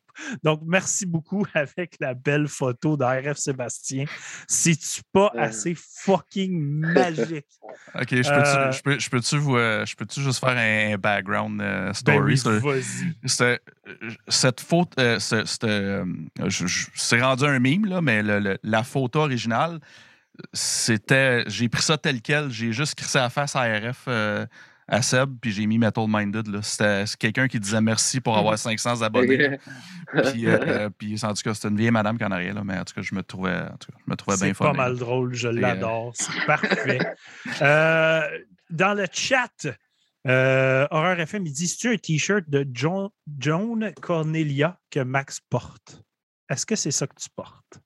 Donc, 0.41 0.62
merci 0.65 1.06
beaucoup 1.06 1.46
avec 1.54 1.98
la 2.00 2.13
belle 2.13 2.48
photo 2.48 2.96
d'RF 2.96 3.36
Sébastien. 3.38 4.06
C'est-tu 4.48 5.02
pas 5.12 5.32
Euh. 5.36 5.39
assez 5.41 5.76
fucking 5.76 6.58
magique? 6.94 7.46
OK, 7.96 8.08
je 8.10 8.15
peux-tu, 8.22 8.30
Euh, 8.58 8.72
je 8.72 8.82
peux, 8.82 9.00
je 9.00 9.10
peux-tu 9.10 9.38
vous, 9.38 9.58
euh, 9.58 9.86
je 9.86 9.96
peux-tu 9.98 10.22
juste 10.22 10.39
faire 10.39 10.58
un 10.58 10.98
background 10.98 11.60
euh, 11.62 11.88
Ben 11.88 11.94
story? 11.94 12.20
oui, 12.22 12.38
C'est- 12.38 12.60
vas-y. 12.60 13.13
C'était- 13.26 13.62
cette 14.30 14.63
euh, 14.98 15.20
euh, 15.65 16.50
je- 16.50 16.88
c'est 16.96 17.22
rendu 17.22 17.44
un 17.44 17.60
mime, 17.60 17.86
là, 17.86 18.02
mais 18.02 18.24
le- 18.24 18.39
le- 18.39 18.58
la 18.63 18.84
photo 18.84 19.20
originale, 19.20 19.80
c'était. 20.54 21.44
J'ai 21.48 21.70
pris 21.70 21.82
ça 21.82 21.98
tel 21.98 22.22
quel. 22.22 22.50
J'ai 22.50 22.72
juste 22.72 22.96
crissé 22.96 23.18
la 23.20 23.30
face 23.30 23.56
à 23.56 23.63
RF 23.63 24.04
euh, 24.08 24.46
à 24.88 25.02
Seb, 25.02 25.38
puis 25.41 25.52
j'ai 25.52 25.65
mis 25.65 25.78
Metal 25.78 26.06
Minded. 26.08 26.62
C'était 26.62 27.06
c'est 27.08 27.17
quelqu'un 27.17 27.48
qui 27.48 27.60
disait 27.60 27.82
merci 27.82 28.21
pour 28.21 28.38
avoir 28.38 28.58
500 28.60 29.02
abonnés. 29.02 29.58
Puis, 30.32 30.45
euh, 30.48 30.60
euh, 30.62 30.89
puis 30.95 31.19
en 31.24 31.34
tout 31.34 31.41
cas, 31.43 31.54
c'était 31.54 31.69
une 31.69 31.78
vieille 31.78 31.91
madame 31.91 32.17
qui 32.17 32.24
en 32.26 32.32
arrière, 32.32 32.54
là, 32.54 32.63
mais 32.63 32.78
en 32.78 32.84
tout 32.86 32.93
cas, 32.93 33.02
je 33.02 33.15
me 33.15 33.24
trouvais, 33.24 33.56
en 33.56 33.78
tout 33.78 33.91
cas, 33.91 33.98
je 34.06 34.12
me 34.12 34.15
trouvais 34.15 34.38
bien 34.38 34.48
C'est 34.48 34.54
fun. 34.54 34.65
pas 34.65 34.74
mal 34.74 34.98
drôle, 34.98 35.34
je 35.34 35.48
l'adore. 35.48 36.12
C'est 36.15 36.45
parfait. 36.45 37.00
Euh, 37.62 38.21
dans 38.69 38.93
le 38.93 39.06
chat, 39.12 39.67
euh, 40.28 40.88
Horreur 40.91 41.19
FM, 41.19 41.45
il 41.45 41.54
dit 41.54 41.67
C'est-tu 41.67 41.91
un 41.93 41.98
t-shirt 41.98 42.50
de 42.50 42.67
John, 42.71 43.10
Joan 43.39 43.91
Cornelia 44.02 44.80
que 44.91 45.00
Max 45.00 45.39
porte? 45.50 46.04
Est-ce 46.50 46.65
que 46.65 46.76
c'est 46.76 46.91
ça 46.91 47.08
que 47.08 47.15
tu 47.15 47.30
portes? 47.36 47.80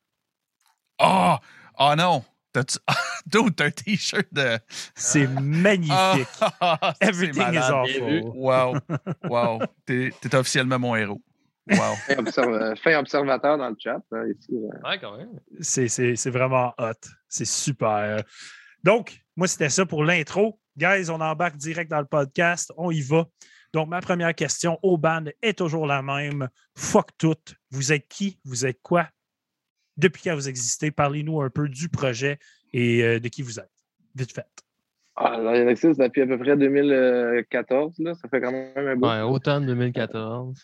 Oh! 1.01 1.35
Oh 1.79 1.93
non! 1.97 2.23
T'as-tu... 2.51 2.77
Dude, 3.25 3.55
t'as 3.55 3.65
un 3.65 3.71
t-shirt 3.71 4.25
de. 4.31 4.57
C'est 4.95 5.27
magnifique. 5.27 6.27
Ah, 6.59 6.93
c'est 7.01 7.07
Everything 7.09 7.53
is 7.53 7.71
awful. 7.71 8.31
Wow. 8.33 8.75
Wow. 9.29 9.59
T'es, 9.85 10.11
officiellement 10.33 10.79
mon 10.79 10.95
héros. 10.95 11.21
Wow. 11.69 11.95
Fin, 12.07 12.15
observ- 12.15 12.75
fin 12.81 12.97
observateur 12.97 13.57
dans 13.57 13.69
le 13.69 13.75
chat. 13.77 13.99
là, 14.11 14.23
ici, 14.27 14.51
là. 14.53 14.89
Ouais, 14.89 14.99
quand 14.99 15.15
même. 15.17 15.29
C'est 15.59 15.87
c'est- 15.87 16.15
c'est 16.15 16.31
vraiment 16.31 16.73
hot. 16.79 16.93
C'est 17.27 17.45
super. 17.45 18.23
Donc, 18.83 19.19
moi, 19.35 19.47
c'était 19.47 19.69
ça 19.69 19.85
pour 19.85 20.03
l'intro. 20.03 20.59
Guys, 20.75 21.09
on 21.11 21.19
embarque 21.21 21.57
direct 21.57 21.91
dans 21.91 21.99
le 21.99 22.05
podcast. 22.07 22.71
On 22.77 22.89
y 22.89 23.01
va. 23.01 23.25
Donc, 23.73 23.87
ma 23.89 24.01
première 24.01 24.33
question 24.33 24.79
au 24.81 24.97
band 24.97 25.25
est 25.43 25.57
toujours 25.59 25.85
la 25.85 26.01
même. 26.01 26.47
Fuck 26.75 27.09
tout. 27.19 27.35
Vous 27.69 27.91
êtes 27.93 28.07
qui? 28.07 28.39
Vous 28.43 28.65
êtes 28.65 28.79
quoi? 28.81 29.07
Depuis 29.99 30.23
quand 30.23 30.35
vous 30.35 30.47
existez? 30.47 30.91
Parlez-nous 30.91 31.41
un 31.41 31.49
peu 31.49 31.67
du 31.67 31.89
projet 31.89 32.39
et 32.73 33.03
euh, 33.03 33.19
de 33.19 33.27
qui 33.27 33.41
vous 33.41 33.59
êtes. 33.59 33.69
Vite 34.15 34.33
fait. 34.33 34.45
Ah, 35.15 35.33
alors, 35.33 35.53
il 35.55 35.67
existe 35.67 35.99
depuis 35.99 36.21
à 36.21 36.27
peu 36.27 36.37
près 36.37 36.55
2014. 36.55 37.99
Là. 37.99 38.13
Ça 38.15 38.29
fait 38.29 38.39
quand 38.39 38.51
même 38.51 38.71
un 38.75 38.95
bout. 38.95 39.07
Ouais, 39.07 39.21
automne 39.21 39.65
2014. 39.65 40.63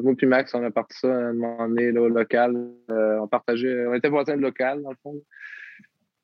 Moi 0.00 0.14
puis 0.16 0.26
Max, 0.26 0.54
on 0.54 0.64
a 0.64 0.70
parti 0.70 0.98
ça 0.98 1.08
à 1.08 1.18
un 1.28 1.32
moment 1.34 1.68
donné 1.68 1.92
là, 1.92 2.00
au 2.00 2.08
local. 2.08 2.56
Euh, 2.90 3.18
on 3.20 3.28
partageait, 3.28 3.86
on 3.86 3.94
était 3.94 4.08
voisins 4.08 4.36
de 4.36 4.42
local, 4.42 4.82
dans 4.82 4.90
le 4.90 4.96
fond. 5.02 5.22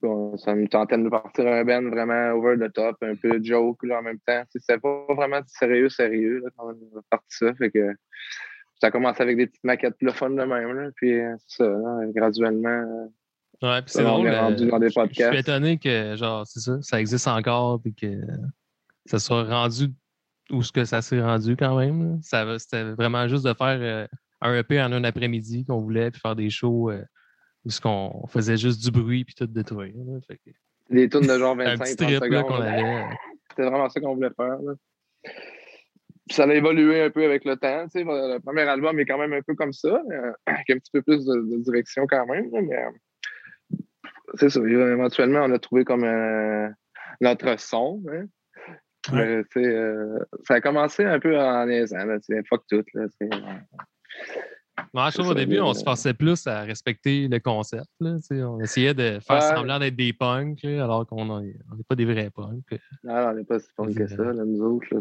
Bon, 0.03 0.37
ça 0.39 0.55
me 0.55 0.67
tentait 0.67 0.97
de 0.97 1.09
partir 1.09 1.47
un 1.47 1.63
band 1.63 1.83
vraiment 1.91 2.31
over 2.31 2.57
the 2.57 2.73
top, 2.73 2.97
un 3.03 3.15
peu 3.15 3.39
joke 3.43 3.85
là, 3.85 3.99
en 3.99 4.03
même 4.03 4.19
temps. 4.27 4.43
C'était 4.49 4.79
pas 4.79 5.05
vraiment 5.11 5.41
sérieux, 5.47 5.91
sérieux 5.91 6.41
là, 6.43 6.49
quand 6.57 6.69
on 6.69 6.99
a 6.99 7.03
parti 7.11 7.37
ça. 7.37 7.55
Fait 7.55 7.71
que 7.71 7.95
ça 8.81 8.87
a 8.89 8.91
commencé 8.91 9.23
avec 9.23 9.37
des 9.37 9.47
petites 9.47 9.65
maquettes 9.65 9.97
le 10.01 10.13
fun 10.13 10.31
de 10.31 10.43
même. 10.43 10.73
Là, 10.73 10.91
puis 10.97 11.19
ça, 11.47 11.65
là, 11.69 12.01
graduellement. 12.15 13.11
Ouais, 13.63 13.83
puis 13.83 13.91
c'est 13.93 14.05
on 14.05 14.15
drôle. 14.15 14.27
est 14.29 14.39
rendu 14.39 14.65
euh, 14.65 14.71
dans 14.71 14.79
des 14.79 14.87
je- 14.87 14.89
Je 14.89 15.01
suis 15.01 15.01
podcasts. 15.01 15.39
étonné 15.39 15.79
que, 15.79 16.17
genre, 16.17 16.47
c'est 16.47 16.61
ça, 16.61 16.79
ça 16.81 16.99
existe 17.01 17.29
encore, 17.29 17.81
puis 17.83 17.95
que 17.95 18.21
ça 19.05 19.19
soit 19.19 19.45
rendu 19.45 19.89
où 20.51 20.63
ce 20.63 20.73
que 20.73 20.85
ça 20.85 21.03
s'est 21.03 21.21
rendu 21.21 21.57
quand 21.57 21.77
même. 21.79 22.19
Ça 22.23 22.59
C'était 22.59 22.85
vraiment 22.93 23.29
juste 23.29 23.45
de 23.45 23.53
faire 23.53 23.79
euh, 23.81 24.07
un 24.41 24.55
EP 24.57 24.81
en 24.81 24.93
un 24.93 25.05
après-midi 25.05 25.67
qu'on 25.67 25.79
voulait, 25.79 26.11
puis 26.11 26.21
faire 26.21 26.35
des 26.37 26.49
shows 26.49 26.91
euh, 26.91 27.05
où 27.67 27.71
ce 27.71 27.81
qu'on 27.83 28.27
faisait 28.29 28.57
juste 28.57 28.83
du 28.83 28.91
bruit, 28.91 29.25
puis 29.27 29.35
tout 29.35 29.47
détruire. 29.47 29.93
Fait 30.27 30.37
que, 30.39 30.51
Des 30.89 31.09
tunes 31.11 31.27
de 31.27 31.39
genre 31.39 31.53
un 31.61 31.77
25 31.77 31.85
petit 31.85 31.97
30 31.97 32.09
trip 32.09 32.21
là, 32.33 32.39
secondes. 32.41 32.47
qu'on 32.51 32.59
là. 32.63 32.73
avait. 32.73 32.83
euh, 32.83 33.15
C'était 33.51 33.69
vraiment 33.69 33.89
ça 33.91 34.01
qu'on 34.01 34.15
voulait 34.15 34.31
faire. 34.35 34.59
là. 34.63 34.73
Ça 36.31 36.45
a 36.45 36.55
évolué 36.55 37.03
un 37.03 37.11
peu 37.11 37.25
avec 37.25 37.45
le 37.45 37.57
temps. 37.57 37.85
tu 37.89 37.99
sais. 38.01 38.05
Le 38.05 38.39
premier 38.39 38.63
album 38.63 38.99
est 39.01 39.05
quand 39.05 39.19
même 39.19 39.33
un 39.33 39.43
peu 39.43 39.55
comme 39.55 39.73
ça, 39.73 40.01
euh, 40.13 40.33
avec 40.47 40.71
un 40.71 40.79
petit 40.79 40.91
peu 40.93 41.03
plus 41.03 41.25
de, 41.25 41.35
de 41.57 41.63
direction 41.63 42.07
quand 42.09 42.27
même. 42.27 42.49
Mais 42.53 42.77
euh, 42.77 43.77
c'est 44.37 44.49
ça. 44.51 44.61
Éventuellement, 44.61 45.41
on 45.45 45.53
a 45.53 45.59
trouvé 45.59 45.85
comme 45.85 46.05
euh, 46.05 46.69
notre 47.21 47.59
son. 47.59 48.03
hein. 48.13 48.25
Mais, 49.13 49.43
euh, 49.57 50.19
ça 50.45 50.55
a 50.55 50.61
commencé 50.61 51.05
un 51.05 51.19
peu 51.19 51.37
en 51.39 51.67
niaisant. 51.67 52.05
là, 52.05 52.19
Fuck 52.49 52.65
tout. 52.69 52.85
Là. 52.95 53.07
Ouais, 54.95 55.11
je 55.11 55.15
trouve 55.19 55.31
au 55.31 55.35
début, 55.35 55.59
on 55.61 55.73
se 55.75 55.83
forçait 55.83 56.15
plus 56.15 56.47
à 56.47 56.61
respecter 56.63 57.27
le 57.29 57.39
concept. 57.39 57.87
Là, 58.01 58.17
on 58.47 58.61
essayait 58.61 58.95
de 58.95 59.19
faire 59.21 59.37
Ouais. 59.37 59.55
semblant 59.57 59.79
d'être 59.79 59.97
des 59.97 60.13
punks, 60.13 60.63
là, 60.63 60.85
alors 60.85 61.07
qu'on 61.07 61.41
n'est 61.41 61.55
pas 61.89 61.95
des 61.97 62.05
vrais 62.05 62.31
punks. 62.31 62.79
Non, 63.05 63.15
on 63.31 63.35
n'est 63.35 63.45
pas 63.45 63.59
si 63.59 63.69
fort 63.75 63.87
que 63.89 64.07
ça, 64.07 64.23
là, 64.23 64.45
nous 64.45 64.61
autres. 64.63 64.87
Là, 64.93 65.01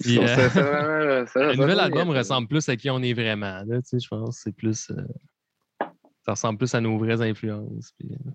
Puis, 0.00 0.18
euh, 0.18 0.48
euh, 0.56 1.26
ça- 1.26 1.46
Le 1.52 1.56
nouvel 1.56 1.80
album 1.80 2.12
ça- 2.12 2.18
ressemble 2.18 2.48
plus 2.48 2.68
à 2.68 2.76
qui 2.76 2.90
on 2.90 3.02
est 3.02 3.12
vraiment. 3.12 3.62
Là, 3.66 3.82
tu 3.82 3.88
sais, 3.88 3.98
je 3.98 4.08
pense 4.08 4.38
c'est 4.38 4.52
plus. 4.52 4.90
euh, 4.90 4.94
ça 6.24 6.32
ressemble 6.32 6.58
plus 6.58 6.74
à 6.74 6.80
nos 6.80 6.98
vraies 6.98 7.20
influences. 7.22 7.92
puis, 7.98 8.08
euh, 8.12 8.30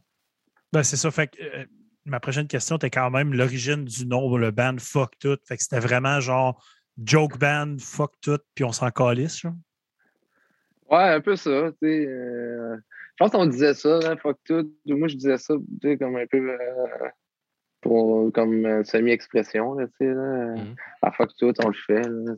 Ben, 0.71 0.83
c'est 0.83 0.95
ça. 0.97 1.11
Fait 1.11 1.27
que, 1.27 1.41
euh, 1.41 1.65
ma 2.05 2.19
prochaine 2.19 2.47
question 2.47 2.77
était 2.77 2.89
quand 2.89 3.09
même 3.09 3.33
l'origine 3.33 3.83
du 3.83 4.05
nom, 4.05 4.35
le 4.37 4.51
band 4.51 4.75
Fuck 4.79 5.17
Tout. 5.19 5.37
Fait 5.45 5.57
que 5.57 5.63
c'était 5.63 5.79
vraiment 5.79 6.19
genre 6.19 6.63
joke 7.03 7.37
band, 7.37 7.75
fuck 7.79 8.13
tout, 8.21 8.39
puis 8.55 8.63
on 8.63 8.71
s'en 8.71 8.89
calisse. 8.91 9.39
genre? 9.41 9.53
Ouais, 10.89 11.09
un 11.09 11.21
peu 11.21 11.35
ça. 11.35 11.71
tu 11.71 11.87
sais, 11.87 12.05
euh, 12.07 12.75
je 12.77 13.15
pense 13.17 13.31
qu'on 13.31 13.45
disait 13.45 13.73
ça, 13.73 13.99
hein, 14.05 14.15
fuck 14.17 14.37
tout. 14.45 14.71
Moi, 14.85 15.07
je 15.07 15.15
disais 15.15 15.37
ça 15.37 15.53
tu 15.81 15.89
sais, 15.89 15.97
comme 15.97 16.15
un 16.15 16.25
peu 16.27 16.37
euh, 16.51 17.09
pour, 17.81 18.31
comme 18.33 18.65
euh, 18.65 18.83
semi-expression. 18.83 19.73
Là, 19.73 19.87
tu 19.87 19.93
sais, 19.99 20.13
là. 20.13 20.55
Mhm. 20.55 20.75
Ah, 21.01 21.11
fuck 21.11 21.31
tout, 21.37 21.53
on 21.63 21.67
le 21.67 21.73
fait. 21.73 22.01
Là, 22.07 22.33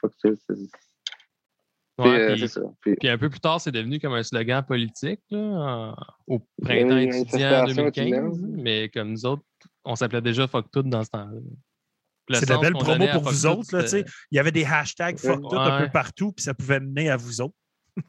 fuck 0.00 0.12
tout. 0.22 0.36
C'est 0.46 2.04
ouais, 2.04 2.08
euh, 2.20 2.32
puis- 2.32 2.40
c'est 2.40 2.48
ça. 2.48 2.60
Puis, 2.80 2.94
Puis 2.96 3.08
un 3.08 3.18
peu 3.18 3.28
plus 3.30 3.40
tard, 3.40 3.60
c'est 3.60 3.72
devenu 3.72 3.98
comme 3.98 4.12
un 4.14 4.22
slogan 4.22 4.64
politique 4.64 5.20
là, 5.30 5.94
au 6.26 6.38
printemps 6.62 6.94
Oui, 6.96 7.04
étudiant 7.04 7.50
manifestation 7.50 7.82
2015. 7.90 8.06
étudiante. 8.38 8.62
Mais 8.62 8.88
comme 8.88 9.10
nous 9.10 9.26
autres, 9.26 9.42
on 9.84 9.96
s'appelait 9.96 10.20
déjà 10.22 10.46
Fuck 10.46 10.70
Tout 10.70 10.82
dans 10.82 11.02
ce 11.04 11.10
temps-là. 11.10 11.40
C'est 12.30 12.44
de 12.46 12.50
la 12.52 12.58
belle 12.58 12.72
promo 12.74 13.04
à 13.04 13.08
pour 13.08 13.22
vous 13.22 13.46
autres. 13.46 13.74
Là, 13.74 13.82
tu 13.84 13.88
sais. 13.88 13.98
c'était- 13.98 14.10
Il 14.30 14.36
y 14.36 14.38
avait 14.38 14.52
des 14.52 14.64
hashtags 14.64 15.16
fuck 15.18 15.40
tout 15.48 15.56
un 15.56 15.80
peu 15.86 15.90
partout, 15.90 16.32
puis 16.32 16.42
ça 16.44 16.52
pouvait 16.54 16.78
mener 16.78 17.08
à 17.08 17.16
vous 17.16 17.40
autres. 17.40 17.54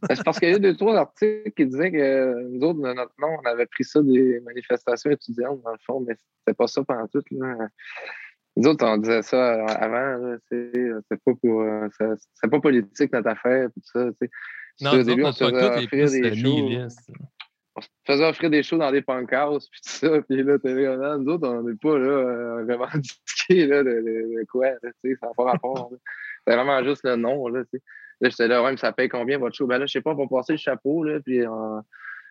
C'est 0.10 0.24
parce 0.24 0.40
qu'il 0.40 0.50
y 0.50 0.54
a 0.54 0.58
eu 0.58 0.60
deux, 0.60 0.76
trois 0.76 0.96
articles 0.98 1.52
qui 1.56 1.66
disaient 1.66 1.92
que 1.92 2.48
nous 2.50 2.62
autres, 2.66 2.80
de 2.82 2.94
notre 2.94 3.14
nom, 3.20 3.30
on 3.44 3.48
avait 3.48 3.66
pris 3.66 3.84
ça 3.84 4.02
des 4.02 4.40
manifestations 4.42 5.12
étudiantes, 5.12 5.62
dans 5.64 5.72
le 5.72 5.78
fond, 5.86 6.00
mais 6.08 6.16
c'était 6.40 6.56
pas 6.56 6.68
ça 6.68 6.84
pendant 6.84 7.08
tout. 7.08 7.24
Là. 7.32 7.68
Nous 8.56 8.68
autres, 8.68 8.86
on 8.86 8.98
disait 8.98 9.22
ça 9.22 9.66
avant, 9.66 10.36
c'est 10.50 11.22
pas 11.24 11.32
pour. 11.42 11.62
euh, 11.62 11.88
c'est 12.34 12.50
pas 12.50 12.60
politique 12.60 13.14
notre 13.14 13.30
affaire, 13.30 13.70
tout 13.74 13.82
ça. 13.84 14.10
Non, 14.82 14.92
Au 14.92 15.04
début, 15.04 15.24
on 15.24 15.32
se 15.32 15.44
faisait 15.44 15.56
offrir 15.84 16.10
des 16.10 16.24
euh, 16.24 16.36
shows. 16.36 16.52
on 17.76 17.82
se 17.82 17.88
faisait 18.06 18.26
offrir 18.30 18.50
des 18.50 18.64
shows 18.64 18.78
dans 18.78 18.92
des 18.92 19.02
pancartes 19.02 19.68
puis 19.72 19.82
tout 19.82 19.90
ça. 19.90 20.22
Puis 20.28 20.44
là, 20.44 20.58
t'es 20.60 20.74
là, 20.74 21.18
nous 21.18 21.32
autres, 21.34 21.48
on 21.48 21.64
n'est 21.64 21.76
pas 21.76 21.98
là 21.98 22.08
euh, 22.08 22.66
revendiqués 22.66 23.66
là, 23.68 23.84
de, 23.84 23.90
de- 23.90 24.40
de 24.40 24.46
quoi, 24.52 24.68
là, 24.72 24.78
tu 25.04 25.12
sais, 25.12 25.18
ça 25.22 25.28
n'a 25.28 25.34
pas 25.34 25.44
rapport. 25.46 25.92
C'est 26.48 26.56
vraiment 26.56 26.84
juste 26.84 27.04
le 27.04 27.16
nom, 27.16 27.48
là, 27.50 27.64
tu 27.64 27.78
sais. 27.78 27.84
Là, 28.22 28.30
j'étais 28.30 28.48
là, 28.48 28.62
ouais, 28.64 28.72
mais 28.72 28.78
ça 28.78 28.92
paye 28.92 29.10
combien 29.10 29.38
votre 29.38 29.56
show? 29.56 29.68
Ben 29.68 29.78
là, 29.78 29.86
je 29.86 29.94
sais 29.94 30.02
pas, 30.02 30.12
on 30.12 30.16
va 30.16 30.28
passer 30.28 30.54
le 30.54 30.58
chapeau, 30.58 31.04
là, 31.04 31.20
puis 31.20 31.46
on- 31.48 31.82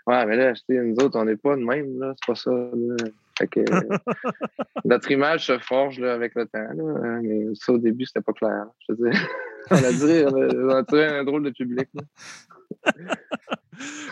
Ouais, 0.06 0.24
mais 0.24 0.36
là, 0.36 0.54
nous 0.70 0.94
autres, 1.04 1.18
on 1.18 1.24
n'est 1.26 1.36
pas 1.36 1.54
de 1.54 1.62
même, 1.62 1.98
là, 1.98 2.14
c'est 2.16 2.26
pas 2.26 2.34
ça, 2.34 2.50
là. 2.50 2.96
Fait 3.38 3.46
que 3.46 3.60
notre 4.86 5.10
image 5.10 5.46
se 5.46 5.58
forge 5.58 6.00
là, 6.00 6.14
avec 6.14 6.34
le 6.34 6.46
temps, 6.46 6.58
là, 6.58 6.94
hein, 7.04 7.20
mais 7.22 7.44
ça, 7.54 7.72
au 7.74 7.78
début, 7.78 8.06
c'était 8.06 8.22
pas 8.22 8.32
clair. 8.32 8.64
Je 8.88 8.94
veux 8.94 9.10
dire. 9.10 9.20
on 9.70 9.76
a 9.76 9.92
duré, 9.92 10.24
on 10.24 10.70
a, 10.70 11.18
un 11.18 11.24
drôle 11.24 11.42
de 11.44 11.50
public, 11.50 11.88
là. 11.94 12.02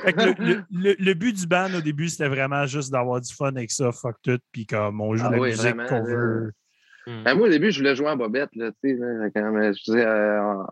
Fait 0.03 0.13
que 0.13 0.21
le, 0.21 0.35
le- 0.39 0.65
le- 0.71 0.97
le 0.99 1.15
but 1.15 1.33
du 1.33 1.47
band 1.47 1.73
au 1.75 1.81
début, 1.81 2.09
c'était 2.09 2.29
vraiment 2.29 2.67
juste 2.67 2.93
d'avoir 2.93 3.21
du 3.21 3.33
fun 3.35 3.49
avec 3.49 3.71
ça, 3.71 3.91
fuck 3.91 4.17
tout, 4.23 4.39
puis 4.53 4.67
comme 4.67 5.01
on 5.01 5.17
joue 5.17 5.25
Ah 5.27 5.31
la 5.31 5.39
oui, 5.41 5.49
musique 5.51 5.87
qu'on 5.89 6.05
veut. 6.05 6.53
Ben, 7.07 7.35
moi, 7.37 7.47
au 7.47 7.51
début, 7.51 7.71
je 7.71 7.79
voulais 7.79 7.95
jouer 7.95 8.09
en 8.09 8.17
bobette, 8.17 8.51
là, 8.57 8.71
là, 8.83 9.31
quand 9.31 9.53
même, 9.53 9.73
je 9.75 9.93
euh, 9.93 10.63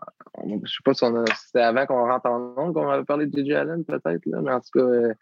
je 0.65 0.69
sais 0.69 0.79
pas 0.85 0.93
si 0.93 1.05
on 1.05 1.15
a- 1.15 1.27
si 1.27 1.47
c'était 1.47 1.61
avant 1.61 1.87
qu'on 1.87 2.07
rentre 2.09 2.27
en 2.27 2.55
ondes 2.57 2.75
qu'on 2.75 2.89
avait 2.91 3.05
parlé 3.05 3.27
de 3.27 3.41
DJ 3.41 3.53
Allen, 3.53 3.85
peut-être, 3.85 4.21
mais 4.27 4.51
en 4.51 4.59
tout 4.61 4.71
cas, 4.75 4.81
euh, 4.85 5.15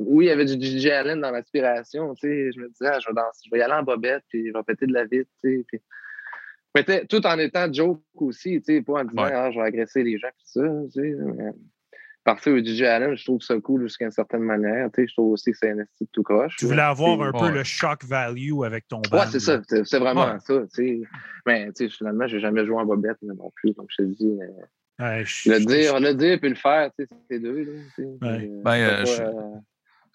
oui, 0.00 0.24
il 0.24 0.28
y 0.28 0.32
avait 0.32 0.44
du 0.44 0.54
DJ 0.60 0.86
Allen 0.86 1.20
dans 1.20 1.30
l'aspiration, 1.30 2.14
je 2.20 2.60
me 2.60 2.68
disais, 2.68 2.88
ah, 2.88 2.98
je 2.98 3.06
vais 3.08 3.14
danser, 3.14 3.42
je 3.46 3.50
vais 3.52 3.58
y 3.60 3.62
aller 3.62 3.74
en 3.74 3.84
bobette, 3.84 4.24
puis 4.28 4.48
je 4.48 4.52
vais 4.52 4.62
péter 4.64 4.86
de 4.86 4.92
la 4.92 5.06
sais, 5.06 5.64
puis... 5.68 5.80
Tout 7.08 7.26
en 7.26 7.38
étant 7.38 7.72
joke 7.72 8.02
aussi, 8.16 8.60
pas 8.60 8.92
en 8.94 9.04
disant, 9.04 9.22
Ouais. 9.22 9.32
ah, 9.32 9.50
je 9.52 9.58
vais 9.58 9.64
agresser 9.66 10.02
les 10.02 10.18
gens, 10.18 10.28
tout 10.28 10.60
ça, 10.62 11.00
mais... 11.00 11.52
Partir 12.26 12.54
au 12.54 12.58
DJ 12.58 12.82
Allen, 12.82 13.16
je 13.16 13.24
trouve 13.24 13.40
ça 13.40 13.54
cool 13.60 13.82
jusqu'à 13.82 14.04
une 14.06 14.10
certaine 14.10 14.42
manière, 14.42 14.90
tu 14.92 15.00
sais, 15.02 15.06
je 15.08 15.12
trouve 15.14 15.30
aussi 15.32 15.52
que 15.52 15.56
c'est 15.58 15.70
un 15.70 15.78
esti 15.78 16.04
de 16.04 16.08
tout 16.12 16.24
croche. 16.24 16.56
Tu 16.56 16.66
voulais 16.66 16.82
avoir 16.82 17.22
un 17.22 17.30
Ouais. 17.30 17.38
peu 17.38 17.54
le 17.54 17.62
shock 17.62 18.04
value 18.04 18.64
avec 18.64 18.88
ton 18.88 19.00
band. 19.00 19.18
Ouais, 19.20 19.26
c'est 19.30 19.38
ça. 19.38 19.60
C'est 19.84 19.98
vraiment 20.00 20.26
Ouais. 20.32 20.40
ça. 20.40 20.60
tu 20.62 20.66
sais. 20.72 21.00
Mais 21.46 21.66
tu 21.72 21.84
sais, 21.84 21.88
finalement, 21.88 22.26
j'ai 22.26 22.40
jamais 22.40 22.66
joué 22.66 22.74
en 22.78 22.84
bobette 22.84 23.16
non 23.22 23.52
plus, 23.54 23.72
comme 23.74 23.86
je 23.88 24.02
te 24.02 24.02
dis. 24.02 24.26
euh, 24.42 24.46
Ouais, 24.98 25.22
je- 25.26 25.50
Le 25.50 25.60
je- 25.60 25.64
dire, 25.66 26.00
le 26.00 26.14
dire 26.14 26.40
puis 26.40 26.48
le 26.48 26.54
faire, 26.56 26.90
tu 26.98 27.04
sais, 27.06 27.14
c'est 27.30 27.38
deux. 27.38 27.62
Là, 27.64 27.72
tu 27.94 28.02
sais. 28.02 28.08
Ouais. 28.22 28.50
Euh, 28.50 28.62
Ben, 28.64 28.72
c'est 28.72 28.82
euh, 28.82 28.96
pas, 28.96 29.04
je- 29.04 29.22
euh, 29.22 29.58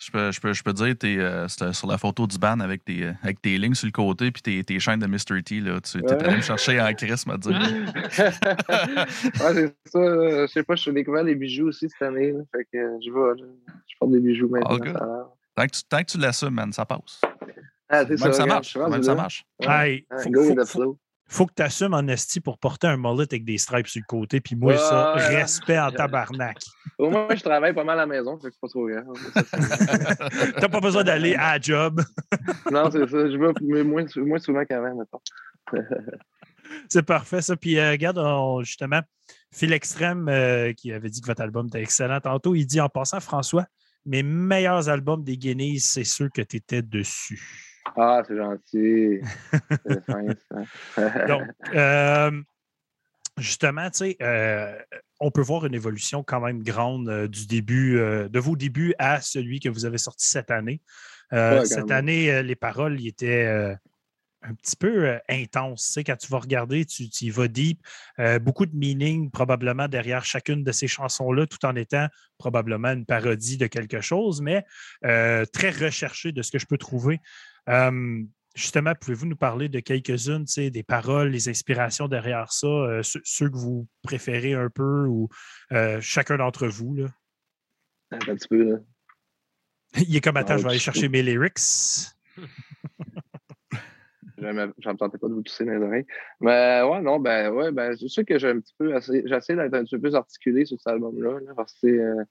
Je 0.04 0.10
peux, 0.12 0.32
je 0.32 0.42
peux, 0.42 0.52
je 0.52 0.64
peux 0.64 0.74
dire, 0.74 0.96
t'es, 0.98 1.18
euh, 1.20 1.48
c'était 1.48 1.74
sur 1.74 1.88
la 1.88 2.00
photo 2.00 2.26
du 2.26 2.40
ban 2.40 2.60
avec 2.60 2.84
tes, 2.84 3.04
euh, 3.04 3.12
avec 3.22 3.40
tes 3.40 3.56
lignes 3.60 3.76
sur 3.76 3.86
le 3.86 3.92
côté 3.92 4.32
puis 4.32 4.42
tes, 4.42 4.64
tes 4.64 4.80
chaînes 4.80 5.00
de 5.00 5.06
Mr. 5.06 5.44
T. 5.46 5.60
Là, 5.60 5.80
tu 5.80 6.02
t'es 6.02 6.16
Ouais. 6.16 6.24
allé 6.24 6.38
me 6.38 6.42
chercher 6.42 6.82
en 6.82 6.92
Chris, 6.96 7.24
m'a 7.28 7.38
dit. 7.38 7.50
ouais, 8.10 8.32
c'est 9.54 9.76
ça. 9.86 10.00
Je 10.00 10.48
sais 10.52 10.64
pas, 10.64 10.76
je 10.76 10.82
suis 10.82 10.94
découvert 10.94 11.24
les 11.24 11.36
bijoux 11.36 11.68
aussi 11.68 11.88
cette 11.90 12.02
année. 12.02 12.32
Là, 12.32 12.40
fait 12.52 12.66
que 12.74 12.78
euh, 12.78 12.98
je 13.06 13.12
vais. 13.12 13.44
Je 13.88 13.96
porte 14.00 14.12
des 14.12 14.20
bijoux 14.20 14.50
maintenant. 14.50 14.78
Tant 15.56 15.66
que 15.68 15.72
tu, 15.72 15.84
tant 15.88 16.00
que 16.00 16.12
tu 16.12 16.18
l'assumes, 16.18 16.50
man, 16.54 16.72
ça 16.74 16.86
passe. 16.86 17.22
Ah, 17.90 18.04
c'est 18.04 18.10
Même 18.10 18.18
ça. 18.18 18.34
ça 18.34 18.44
regarde, 18.44 18.50
marche. 18.50 18.74
je 18.74 18.80
Même 18.80 19.04
ça 19.04 19.12
là. 19.12 19.22
marche. 19.22 19.46
Ouais. 19.60 19.68
Hey, 19.92 20.06
Ah, 20.10 20.18
faut, 20.24 20.30
go 20.32 20.42
faut- 20.44 20.50
with 20.50 20.56
the 20.58 20.62
faut- 20.62 20.80
flow. 20.80 20.98
Faut 21.32 21.46
que 21.46 21.54
tu 21.56 21.64
assumes 21.64 21.94
en 21.94 22.06
esti 22.08 22.42
pour 22.42 22.58
porter 22.58 22.88
un 22.88 22.98
mullet 22.98 23.26
avec 23.32 23.46
des 23.46 23.58
stripes 23.58 23.88
sur 23.88 24.02
le 24.02 24.06
côté. 24.06 24.42
Puis 24.42 24.56
moi, 24.56 24.78
ça, 24.78 25.16
ouais. 25.16 25.38
respect 25.38 25.80
en 25.80 25.90
tabarnak. 25.90 26.58
Au 26.98 27.10
moins, 27.10 27.28
je 27.34 27.42
travaille 27.42 27.74
pas 27.74 27.86
mal 27.86 27.98
à 28.00 28.02
la 28.02 28.06
maison, 28.06 28.38
fait 28.38 28.50
que 28.50 28.54
c'est 28.54 28.60
pas 28.60 28.68
trop 28.68 28.88
grave. 28.88 30.54
T'as 30.60 30.68
pas 30.68 30.82
besoin 30.82 31.04
d'aller 31.04 31.36
à 31.36 31.54
la 31.54 31.62
job. 31.62 32.02
non, 32.72 32.92
c'est 32.92 33.08
ça. 33.08 33.30
Je 33.30 33.38
vais 33.38 33.84
moins, 33.84 34.06
moins 34.18 34.40
souvent 34.40 34.66
qu'avant, 34.66 34.94
maintenant. 34.96 35.22
C'est 36.88 37.04
parfait, 37.04 37.42
ça. 37.42 37.56
Puis 37.58 37.78
euh, 37.78 37.92
regarde, 37.92 38.18
on- 38.18 38.64
justement, 38.64 39.02
Phil 39.54 39.74
Extrême, 39.74 40.30
euh, 40.30 40.72
qui 40.74 40.94
avait 40.94 41.10
dit 41.10 41.20
que 41.20 41.28
votre 41.28 41.42
album 41.42 41.68
était 41.68 41.82
excellent 41.82 42.22
tantôt, 42.22 42.56
il 42.56 42.66
dit 42.66 42.80
en 42.80 42.88
passant, 42.88 43.20
François, 43.20 43.66
mes 44.06 44.24
meilleurs 44.24 44.88
albums 44.88 45.24
des 45.24 45.38
Guineas, 45.38 45.80
c'est 45.82 46.06
ceux 46.06 46.30
que 46.30 46.42
tu 46.42 46.58
étais 46.58 46.82
dessus. 46.82 47.71
Ah, 47.96 48.24
c'est 48.28 48.38
gentil. 48.38 49.22
C'est 49.86 50.06
fin, 50.06 50.26
ça. 50.96 51.26
Donc, 51.28 51.48
euh, 51.74 52.42
justement, 53.38 53.90
tu 53.90 53.98
sais, 53.98 54.18
euh, 54.22 54.78
on 55.20 55.32
peut 55.32 55.42
voir 55.42 55.66
une 55.66 55.74
évolution 55.74 56.24
quand 56.24 56.42
même 56.42 56.64
grande 56.64 57.10
euh, 57.10 57.28
du 57.28 57.48
début, 57.48 57.96
de 57.96 58.40
vos 58.40 58.56
débuts 58.56 58.94
à 59.00 59.22
celui 59.22 59.60
que 59.60 59.70
vous 59.70 59.86
avez 59.86 59.98
sorti 59.98 60.28
cette 60.28 60.52
année. 60.52 60.82
Ouais, 61.32 61.66
cette 61.66 61.88
même. 61.88 61.92
année, 61.92 62.44
les 62.44 62.56
paroles 62.56 63.00
ils 63.00 63.08
étaient 63.08 63.78
un 64.44 64.54
petit 64.56 64.76
peu 64.76 65.08
euh, 65.08 65.18
intenses. 65.30 65.86
Tu 65.88 65.94
sais, 65.94 66.04
quand 66.04 66.16
tu 66.16 66.28
vas 66.28 66.40
regarder, 66.40 66.86
tu, 66.86 67.10
tu 67.10 67.26
y 67.26 67.30
vas 67.30 67.48
deep. 67.48 67.80
Euh, 68.20 68.40
beaucoup 68.40 68.66
de 68.66 68.76
meaning 68.76 69.30
probablement 69.30 69.88
derrière 69.88 70.26
chacune 70.26 70.64
de 70.64 70.72
ces 70.72 70.88
chansons-là, 70.88 71.46
tout 71.48 71.64
en 71.66 71.76
étant 71.76 72.08
probablement 72.38 72.90
une 72.90 73.06
parodie 73.06 73.58
de 73.58 73.68
quelque 73.68 74.02
chose, 74.02 74.42
mais 74.42 74.66
euh, 75.06 75.46
très 75.46 75.70
recherché 75.70 76.32
de 76.32 76.42
ce 76.42 76.52
que 76.52 76.60
je 76.60 76.66
peux 76.66 76.78
trouver. 76.78 77.20
Euh, 77.70 78.24
justement, 78.56 78.94
pouvez-vous 79.00 79.28
nous 79.28 79.36
parler 79.36 79.70
de 79.70 79.80
quelques-unes, 79.80 80.46
des 80.58 80.84
paroles, 80.84 81.30
les 81.30 81.50
inspirations 81.50 82.08
derrière 82.08 82.52
ça, 82.52 82.68
euh, 82.68 83.04
ceux, 83.04 83.22
ceux 83.24 83.50
que 83.50 83.58
vous 83.58 83.88
préférez 84.04 84.54
un 84.54 84.70
peu 84.70 85.06
ou 85.06 85.30
euh, 85.72 86.00
chacun 86.02 86.38
d'entre 86.38 86.68
vous? 86.68 86.96
Là? 86.96 87.08
Attends 88.12 88.32
un 88.32 88.36
petit 88.36 88.48
peu, 88.48 88.64
là. 88.64 88.78
Il 90.08 90.16
est 90.16 90.22
comme 90.22 90.38
attends, 90.38 90.54
Ah, 90.54 90.58
je 90.58 90.64
vais 90.64 90.70
aller 90.70 90.78
je- 90.80 90.84
chercher 90.84 91.10
mes 91.10 91.22
lyrics. 91.24 91.60
Jamais- 94.38 94.68
J'en 94.80 94.96
tentais 94.96 95.18
pas 95.18 95.28
de 95.28 95.34
vous 95.34 95.44
tousser 95.44 95.66
dans 95.66 95.74
les 95.74 95.86
oreilles. 95.86 96.06
Mais 96.40 96.82
ouais, 96.82 97.02
non, 97.02 97.20
ben 97.20 97.52
ouais, 97.52 97.72
ben 97.72 97.96
c'est 97.96 98.08
sûr 98.08 98.26
que 98.26 98.40
j'ai 98.40 98.50
un 98.50 98.60
petit 98.60 98.74
peu 98.78 98.92
j'essaie 99.26 99.56
d'être 99.56 99.74
un 99.74 99.84
petit 99.84 99.96
peu 99.98 100.02
plus 100.02 100.16
articulé 100.16 100.66
sur 100.66 100.78
cet 100.80 100.88
album-là. 100.94 101.40
là, 101.46 101.54
parce 101.56 101.74
que 101.80 101.88
euh, 101.88 102.24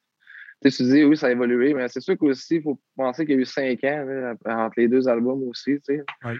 tu 0.62 0.82
dis 0.82 1.04
oui, 1.04 1.16
ça 1.16 1.28
a 1.28 1.30
évolué, 1.30 1.72
mais 1.74 1.88
c'est 1.88 2.00
sûr 2.00 2.16
qu'aussi, 2.18 2.56
il 2.56 2.62
faut 2.62 2.78
penser 2.96 3.24
qu'il 3.24 3.36
y 3.36 3.38
a 3.38 3.40
eu 3.40 3.46
cinq 3.46 3.82
ans 3.84 4.04
là, 4.04 4.34
entre 4.44 4.74
les 4.76 4.88
deux 4.88 5.08
albums 5.08 5.42
aussi, 5.48 5.76
tu 5.76 5.96
sais. 5.96 6.02
Oui. 6.24 6.32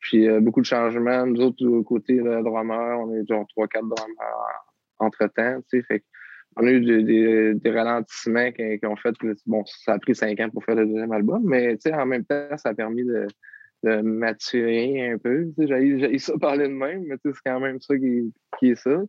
Puis 0.00 0.28
euh, 0.28 0.40
beaucoup 0.40 0.60
de 0.60 0.66
changements. 0.66 1.26
Nous 1.26 1.40
autres, 1.40 1.66
au 1.66 1.82
côté 1.82 2.16
de 2.16 2.42
drummer, 2.42 3.00
on 3.00 3.14
est 3.14 3.26
genre 3.26 3.46
trois, 3.48 3.66
quatre 3.66 3.86
drummers 3.86 4.62
entre-temps, 4.98 5.60
tu 5.70 5.80
sais. 5.80 5.82
Fait 5.82 6.04
on 6.56 6.66
a 6.66 6.70
eu 6.70 6.80
des, 6.80 7.02
des, 7.02 7.54
des 7.54 7.70
ralentissements 7.72 8.52
qui, 8.52 8.78
qui 8.78 8.86
ont 8.86 8.94
fait 8.94 9.16
que, 9.18 9.34
bon, 9.44 9.64
ça 9.66 9.94
a 9.94 9.98
pris 9.98 10.14
cinq 10.14 10.38
ans 10.38 10.50
pour 10.50 10.62
faire 10.62 10.76
le 10.76 10.86
deuxième 10.86 11.10
album, 11.10 11.42
mais 11.44 11.76
tu 11.76 11.90
sais, 11.90 11.94
en 11.94 12.06
même 12.06 12.24
temps, 12.24 12.56
ça 12.56 12.68
a 12.68 12.74
permis 12.74 13.04
de, 13.04 13.26
de 13.84 14.00
maturer 14.00 15.10
un 15.10 15.18
peu. 15.18 15.52
J'ai, 15.58 16.18
ça 16.18 16.38
parler 16.38 16.68
de 16.68 16.72
même, 16.72 17.04
mais 17.06 17.16
c'est 17.22 17.32
quand 17.44 17.60
même 17.60 17.80
ça 17.80 17.96
qui, 17.96 18.32
qui 18.58 18.70
est 18.70 18.74
ça. 18.74 19.02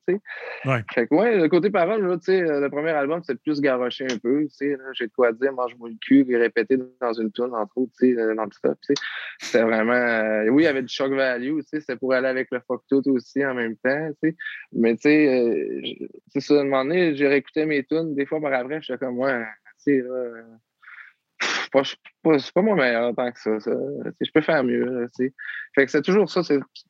Ouais. 0.65 0.83
Fait 0.93 1.07
que, 1.07 1.15
ouais, 1.15 1.37
le 1.37 1.47
côté 1.47 1.69
parole, 1.69 2.05
là, 2.05 2.17
sais, 2.21 2.41
le 2.41 2.69
premier 2.69 2.91
album, 2.91 3.21
c'est 3.23 3.39
plus 3.41 3.61
garoché 3.61 4.05
un 4.05 4.17
peu, 4.17 4.45
j'ai 4.59 4.75
de 4.75 5.11
quoi 5.15 5.31
dire, 5.31 5.53
mange-moi 5.53 5.89
le 5.89 5.95
cul, 6.01 6.25
et 6.29 6.37
répéter 6.37 6.77
dans 7.01 7.13
une 7.13 7.31
tune, 7.31 7.53
entre 7.53 7.77
autres, 7.77 7.93
sais, 7.95 8.13
dans 8.13 8.45
le 8.45 8.75
sais. 8.81 8.93
C'était 9.39 9.63
vraiment, 9.63 9.93
euh, 9.93 10.49
oui, 10.49 10.63
il 10.63 10.65
y 10.65 10.69
avait 10.69 10.81
du 10.81 10.93
shock 10.93 11.13
value, 11.13 11.59
c'était 11.65 11.95
pour 11.95 12.13
aller 12.13 12.27
avec 12.27 12.49
le 12.51 12.59
fuck 12.67 12.83
tout 12.89 13.01
aussi 13.09 13.45
en 13.45 13.53
même 13.53 13.75
temps. 13.77 14.09
Mais, 14.73 14.95
tu 14.95 15.01
sais, 15.03 15.27
euh, 15.27 16.07
c'est 16.27 16.41
ça, 16.41 16.55
à 16.55 16.61
un 16.61 16.63
moment 16.65 16.83
donné, 16.83 17.15
j'ai 17.15 17.27
réécouté 17.27 17.65
mes 17.65 17.83
tunes, 17.83 18.15
des 18.15 18.25
fois 18.25 18.41
par 18.41 18.53
après, 18.53 18.81
j'étais 18.81 18.99
comme, 18.99 19.19
ouais, 19.19 19.43
tu 19.85 19.99
sais, 19.99 20.01
euh, 20.01 20.41
pas, 21.81 21.83
pas- 22.23 22.37
pas 22.53 22.61
mon 22.61 22.75
meilleur 22.75 23.13
tant 23.15 23.31
que 23.31 23.39
ça. 23.39 23.59
ça. 23.59 23.71
Je 24.21 24.31
peux 24.33 24.41
faire 24.41 24.63
mieux. 24.63 25.07
Fait 25.75 25.85
que 25.85 25.91
c'est 25.91 26.01
toujours 26.01 26.29
ça. 26.29 26.41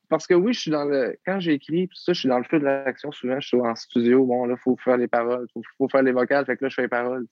Parce 0.10 0.28
que 0.28 0.34
oui, 0.34 0.54
je 0.54 0.60
suis 0.62 0.72
dans 0.72 0.86
le. 0.86 1.16
Quand 1.26 1.40
j'écris, 1.40 1.90
ça, 1.94 2.14
je 2.14 2.20
suis 2.20 2.30
dans 2.30 2.38
le 2.38 2.44
feu 2.44 2.60
de 2.60 2.66
l'action. 2.66 3.12
Souvent, 3.12 3.40
je 3.40 3.48
suis 3.48 3.60
en 3.60 3.76
studio. 3.76 4.26
Bon, 4.26 4.46
là, 4.46 4.56
il 4.58 4.62
faut 4.62 4.78
faire 4.78 4.98
les 4.98 5.08
paroles, 5.08 5.48
il 5.56 5.62
faut, 5.78 5.90
faire 5.90 6.04
les 6.04 6.12
vocales. 6.12 6.46
Fait 6.46 6.56
que 6.58 6.66
là, 6.66 6.70
je 6.70 6.76
fais 6.76 6.84
les 6.84 6.88
paroles. 6.88 7.26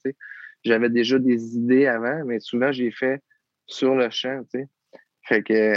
J'avais 0.64 0.90
déjà 0.90 1.18
des 1.18 1.56
idées 1.56 1.86
avant, 1.86 2.24
mais 2.24 2.40
souvent, 2.40 2.72
j'ai 2.72 2.90
fait 2.90 3.20
sur 3.66 3.94
le 3.94 4.10
champ. 4.10 4.42
Fait 5.22 5.42
que 5.42 5.74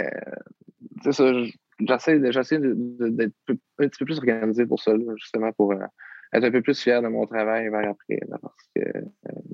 ça. 1.12 1.34
je- 1.34 1.52
J'essaie 1.80 2.18
d'être 2.18 3.34
un 3.78 3.88
petit 3.88 4.00
peu 4.00 4.06
plus 4.06 4.18
organisé 4.18 4.66
pour 4.66 4.82
ça, 4.82 4.94
justement, 5.18 5.52
pour 5.52 5.74
euh, 5.74 5.86
être 6.34 6.44
un 6.44 6.52
peu 6.52 6.62
plus 6.62 6.80
fier 6.82 7.02
de 7.02 7.08
mon 7.08 7.26
travail 7.26 7.70
vers 7.70 7.90
après. 7.90 8.20
là, 8.28 8.38
parce 8.42 8.70
que 8.76 8.82
euh, 8.82 9.02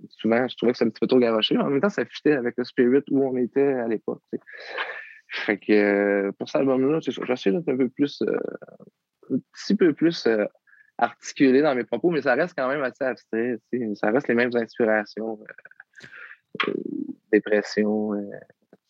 souvent, 0.09 0.47
je 0.47 0.55
trouvais 0.55 0.71
que 0.71 0.77
c'était 0.77 0.88
un 0.88 0.91
petit 0.91 0.99
peu 0.99 1.07
trop 1.07 1.19
garoché. 1.19 1.57
En 1.57 1.69
même 1.69 1.81
temps, 1.81 1.89
ça 1.89 2.05
fitait 2.05 2.33
avec 2.33 2.55
le 2.57 2.63
spirit 2.63 3.03
où 3.12 3.23
on 3.23 3.38
était 3.38 3.73
à 3.73 3.88
l'époque. 3.88 4.21
Fait 5.29 5.57
que 5.57 5.73
euh, 5.73 6.31
pour 6.33 6.47
cet 6.47 6.62
album-là, 6.62 6.99
j'essaie 7.01 7.51
d'être 7.51 7.69
un 7.69 7.77
peu 7.77 7.89
plus, 7.89 8.21
euh, 8.21 8.38
un 9.31 9.38
petit 9.53 9.75
peu 9.75 9.93
plus 9.93 10.27
articulé 10.97 11.62
dans 11.62 11.75
mes 11.75 11.83
propos, 11.83 12.12
mais 12.12 12.21
ça 12.21 12.36
reste 12.36 12.53
quand 12.55 12.67
même 12.67 12.83
assez 12.83 13.03
abstrait. 13.03 13.57
Ça 13.95 14.12
reste 14.12 14.27
les 14.27 14.36
mêmes 14.36 14.55
inspirations. 14.55 15.39
dépression, 17.31 18.12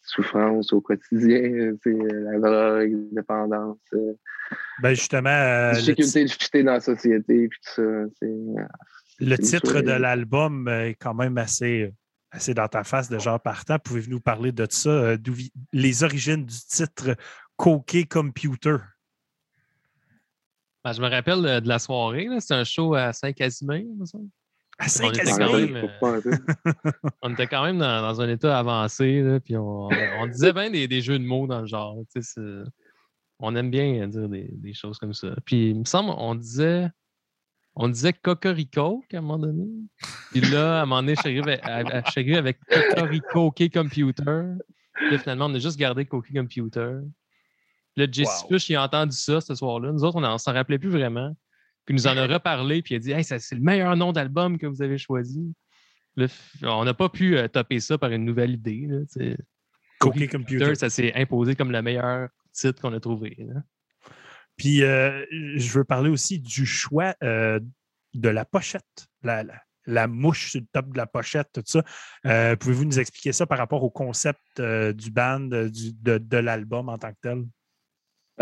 euh, 0.04 0.24
souffrance 0.24 0.74
au 0.74 0.82
quotidien, 0.82 1.42
euh, 1.42 1.78
la 1.86 2.40
drogue, 2.40 3.10
dépendance, 3.12 3.78
euh, 3.94 4.14
Ben 4.82 4.94
justement, 4.94 5.30
euh, 5.30 5.74
difficulté 5.74 6.26
de 6.26 6.30
fitter 6.30 6.64
dans 6.64 6.74
la 6.74 6.80
société, 6.80 7.48
puis 7.48 7.60
tout 7.64 7.74
ça. 7.76 8.06
sais. 8.20 8.34
le 9.20 9.36
c'est 9.36 9.42
titre 9.42 9.82
de 9.82 9.92
euh, 9.92 10.00
l'album 10.00 10.68
est 10.68 10.96
quand 10.96 11.14
même 11.14 11.38
assez, 11.38 11.92
assez 12.32 12.54
dans 12.54 12.68
ta 12.68 12.84
face 12.84 13.10
de 13.10 13.20
genre 13.20 13.42
partant. 13.42 13.80
Pouvez-vous 13.80 14.10
nous 14.10 14.22
parler 14.22 14.52
de 14.52 14.68
ça, 14.70 14.90
euh, 14.90 15.18
d'où 15.18 15.34
les 15.72 16.04
origines 16.04 16.46
du 16.46 16.58
titre 16.68 17.16
Coquet 17.56 18.06
Computer? 18.06 18.78
Ben, 20.84 20.92
je 20.92 21.02
me 21.02 21.10
rappelle 21.10 21.62
de, 21.62 21.68
la 21.68 21.80
soirée. 21.80 22.28
C'était 22.40 22.56
un 22.56 22.66
show 22.66 22.94
à 22.94 23.14
Saint-Casimir, 23.14 23.86
semble. 24.88 25.20
À 25.20 25.22
On 25.22 25.32
était 25.32 25.38
quand 25.38 25.54
même. 25.54 25.90
On 27.22 27.34
était 27.34 27.48
quand 27.48 27.74
dans, 27.74 28.02
dans 28.02 28.22
un 28.22 28.30
état 28.30 28.58
avancé, 28.58 29.22
là, 29.22 29.40
puis 29.40 29.56
on, 29.58 29.90
on 30.20 30.28
disait 30.28 30.54
bien 30.54 30.70
des, 30.70 30.88
des 30.88 31.02
jeux 31.02 31.20
de 31.20 31.24
mots 31.24 31.48
dans 31.48 31.62
le 31.62 31.68
genre. 31.68 31.98
On 33.40 33.56
aime 33.56 33.70
bien 33.70 34.08
dire 34.08 34.30
des, 34.30 34.50
des 34.52 34.74
choses 34.74 34.98
comme 34.98 35.14
ça. 35.14 35.36
Puis 35.46 35.70
il 35.70 35.80
me 35.80 35.86
semble, 35.86 36.12
on 36.18 36.36
disait. 36.36 36.90
On 37.76 37.90
disait 37.90 38.14
Cocorico 38.14 39.04
à 39.12 39.18
un 39.18 39.22
moment 39.22 39.40
donné. 39.40 39.66
Puis 40.30 40.42
là, 40.42 40.82
à 40.82 40.84
un 40.84 40.86
moment 40.86 41.02
donné, 41.02 41.16
je 41.16 42.12
suis 42.12 42.36
avec 42.36 42.60
Cocorico 42.70 43.48
OK 43.48 43.64
Computer. 43.74 44.44
Puis 44.94 45.12
là, 45.12 45.18
finalement, 45.18 45.46
on 45.48 45.56
a 45.56 45.60
juste 45.60 45.78
gardé 45.78 46.06
Coquet 46.06 46.34
Computer. 46.34 47.00
Puis 47.96 48.06
Là, 48.06 48.12
Jesse 48.12 48.44
Wow. 48.44 48.50
Fush, 48.50 48.70
il 48.70 48.76
a 48.76 48.84
entendu 48.84 49.16
ça 49.16 49.42
ce 49.42 49.56
soir-là. 49.56 49.92
Nous 49.92 50.04
autres, 50.04 50.18
on 50.18 50.22
ne 50.22 50.38
s'en 50.38 50.54
rappelait 50.54 50.80
plus 50.80 50.90
vraiment. 50.90 51.36
Puis 51.86 51.94
il 51.94 51.98
nous 51.98 52.08
en 52.08 52.16
a 52.18 52.26
reparlé, 52.28 52.82
puis 52.82 52.94
il 52.96 52.98
a 52.98 53.00
dit 53.00 53.12
Hey, 53.12 53.24
ça, 53.24 53.40
c'est 53.40 53.56
le 53.56 53.62
meilleur 53.62 53.96
nom 53.98 54.12
d'album 54.14 54.58
que 54.58 54.66
vous 54.68 54.82
avez 54.82 54.98
choisi. 54.98 55.54
On 56.62 56.86
n'a 56.86 56.94
pas 56.94 57.10
pu 57.10 57.38
euh, 57.38 57.48
topper 57.48 57.80
ça 57.80 57.98
par 57.98 58.12
une 58.12 58.24
nouvelle 58.26 58.52
idée. 58.52 58.86
Là. 58.88 59.00
Coquet 60.00 60.28
Computer. 60.28 60.76
ça 60.76 60.90
s'est 60.90 61.14
imposé 61.16 61.56
comme 61.56 61.72
le 61.72 61.82
meilleur 61.82 62.30
titre 62.52 62.82
qu'on 62.82 62.94
a 62.94 63.00
trouvé. 63.00 63.36
là. 63.40 63.62
Puis 64.56 64.84
euh, 64.84 65.26
je 65.56 65.72
veux 65.74 65.84
parler 65.84 66.10
aussi 66.10 66.40
du 66.40 66.66
choix 66.66 67.16
euh, 67.24 67.60
de 68.14 68.30
la 68.30 68.46
pochette, 68.46 69.08
la, 69.24 69.44
la- 69.44 69.62
la 69.86 70.08
mouche 70.08 70.52
sur 70.52 70.62
le 70.62 70.68
top 70.72 70.94
de 70.94 70.98
la 70.98 71.06
pochette, 71.08 71.50
tout 71.54 71.64
ça. 71.66 71.84
Euh, 72.26 72.56
Pouvez-vous 72.56 72.86
nous 72.86 73.00
expliquer 73.00 73.34
ça 73.34 73.46
par 73.46 73.58
rapport 73.58 73.84
au 73.84 73.90
concept 73.90 74.40
du 74.62 75.12
band, 75.12 75.40
du- 75.42 75.92
de, 75.94 76.18
de 76.20 76.38
l'album 76.38 76.88
en 76.88 76.98
tant 76.98 77.12
que 77.12 77.18
tel? 77.22 77.44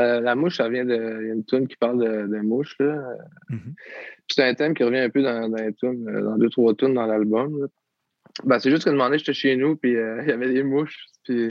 Euh, 0.02 0.22
la 0.22 0.36
mouche, 0.36 0.58
ça 0.58 0.70
vient 0.70 0.86
de. 0.86 1.20
Il 1.22 1.28
y 1.28 1.32
a 1.32 1.34
une 1.34 1.46
tune 1.46 1.68
qui 1.68 1.76
parle 1.78 2.00
de, 2.00 2.28
de 2.28 2.42
mouche. 2.42 2.76
Mhm. 2.80 3.74
C'est 4.30 4.44
un 4.44 4.54
thème 4.54 4.74
qui 4.74 4.84
revient 4.84 5.00
un 5.00 5.10
peu 5.10 5.22
dans, 5.22 5.50
dans 5.50 5.58
les 5.58 5.74
tunes, 5.74 6.08
euh, 6.08 6.22
dans 6.22 6.38
deux, 6.38 6.50
trois 6.50 6.74
tunes 6.76 6.94
dans 6.94 7.06
l'album. 7.06 7.68
Ben, 8.46 8.60
c'est 8.60 8.72
juste 8.72 8.88
moment 8.88 9.06
donné, 9.06 9.18
j'étais 9.18 9.34
chez 9.34 9.56
nous, 9.56 9.76
puis 9.76 9.96
euh, 9.96 10.22
il 10.24 10.30
y 10.30 10.32
avait 10.32 10.52
des 10.54 10.64
mouches. 10.64 11.06
Puis 11.24 11.48
il 11.48 11.50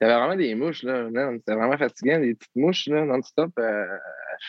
y 0.00 0.04
avait 0.04 0.14
vraiment 0.14 0.36
des 0.36 0.54
mouches, 0.54 0.82
là. 0.82 1.08
C'était 1.36 1.54
vraiment 1.54 1.76
fatigant, 1.78 2.20
des 2.20 2.34
petites 2.34 2.56
mouches, 2.56 2.86
là, 2.88 3.04
non-stop, 3.04 3.52
euh, 3.58 3.86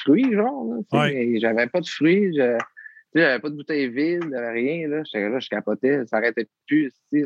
fruits, 0.04 0.34
genre. 0.34 0.78
Tu 0.92 0.98
sais. 0.98 1.04
Ouais. 1.04 1.40
J'avais 1.40 1.68
pas 1.68 1.80
de 1.82 1.88
fruits, 1.88 2.36
je- 2.36 2.58
tu 2.58 3.20
sais, 3.20 3.26
j'avais 3.28 3.40
pas 3.40 3.50
de 3.50 3.56
bouteille 3.56 3.88
vide, 3.90 4.24
j'avais 4.32 4.50
rien, 4.52 4.88
là. 4.88 5.04
J'étais 5.04 5.30
là, 5.30 5.40
je 5.40 5.50
capotais, 5.50 6.06
ça 6.08 6.18
arrêtait 6.18 6.48
plus, 6.68 6.88
ici. 6.88 7.26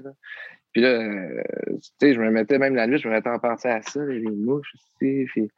Puis 0.73 0.81
là, 0.81 0.99
tu 1.69 1.79
sais, 1.99 2.13
je 2.13 2.19
me 2.19 2.29
mettais 2.29 2.59
même 2.59 2.75
la 2.75 2.85
nuit, 2.87 2.97
je 2.99 3.07
me 3.07 3.13
mettais 3.13 3.29
en 3.29 3.39
penser 3.39 3.69
à 3.69 3.81
ça, 3.81 4.05
les 4.05 4.21
mouches 4.21 4.73
aussi. 4.75 5.25
Puis, 5.31 5.49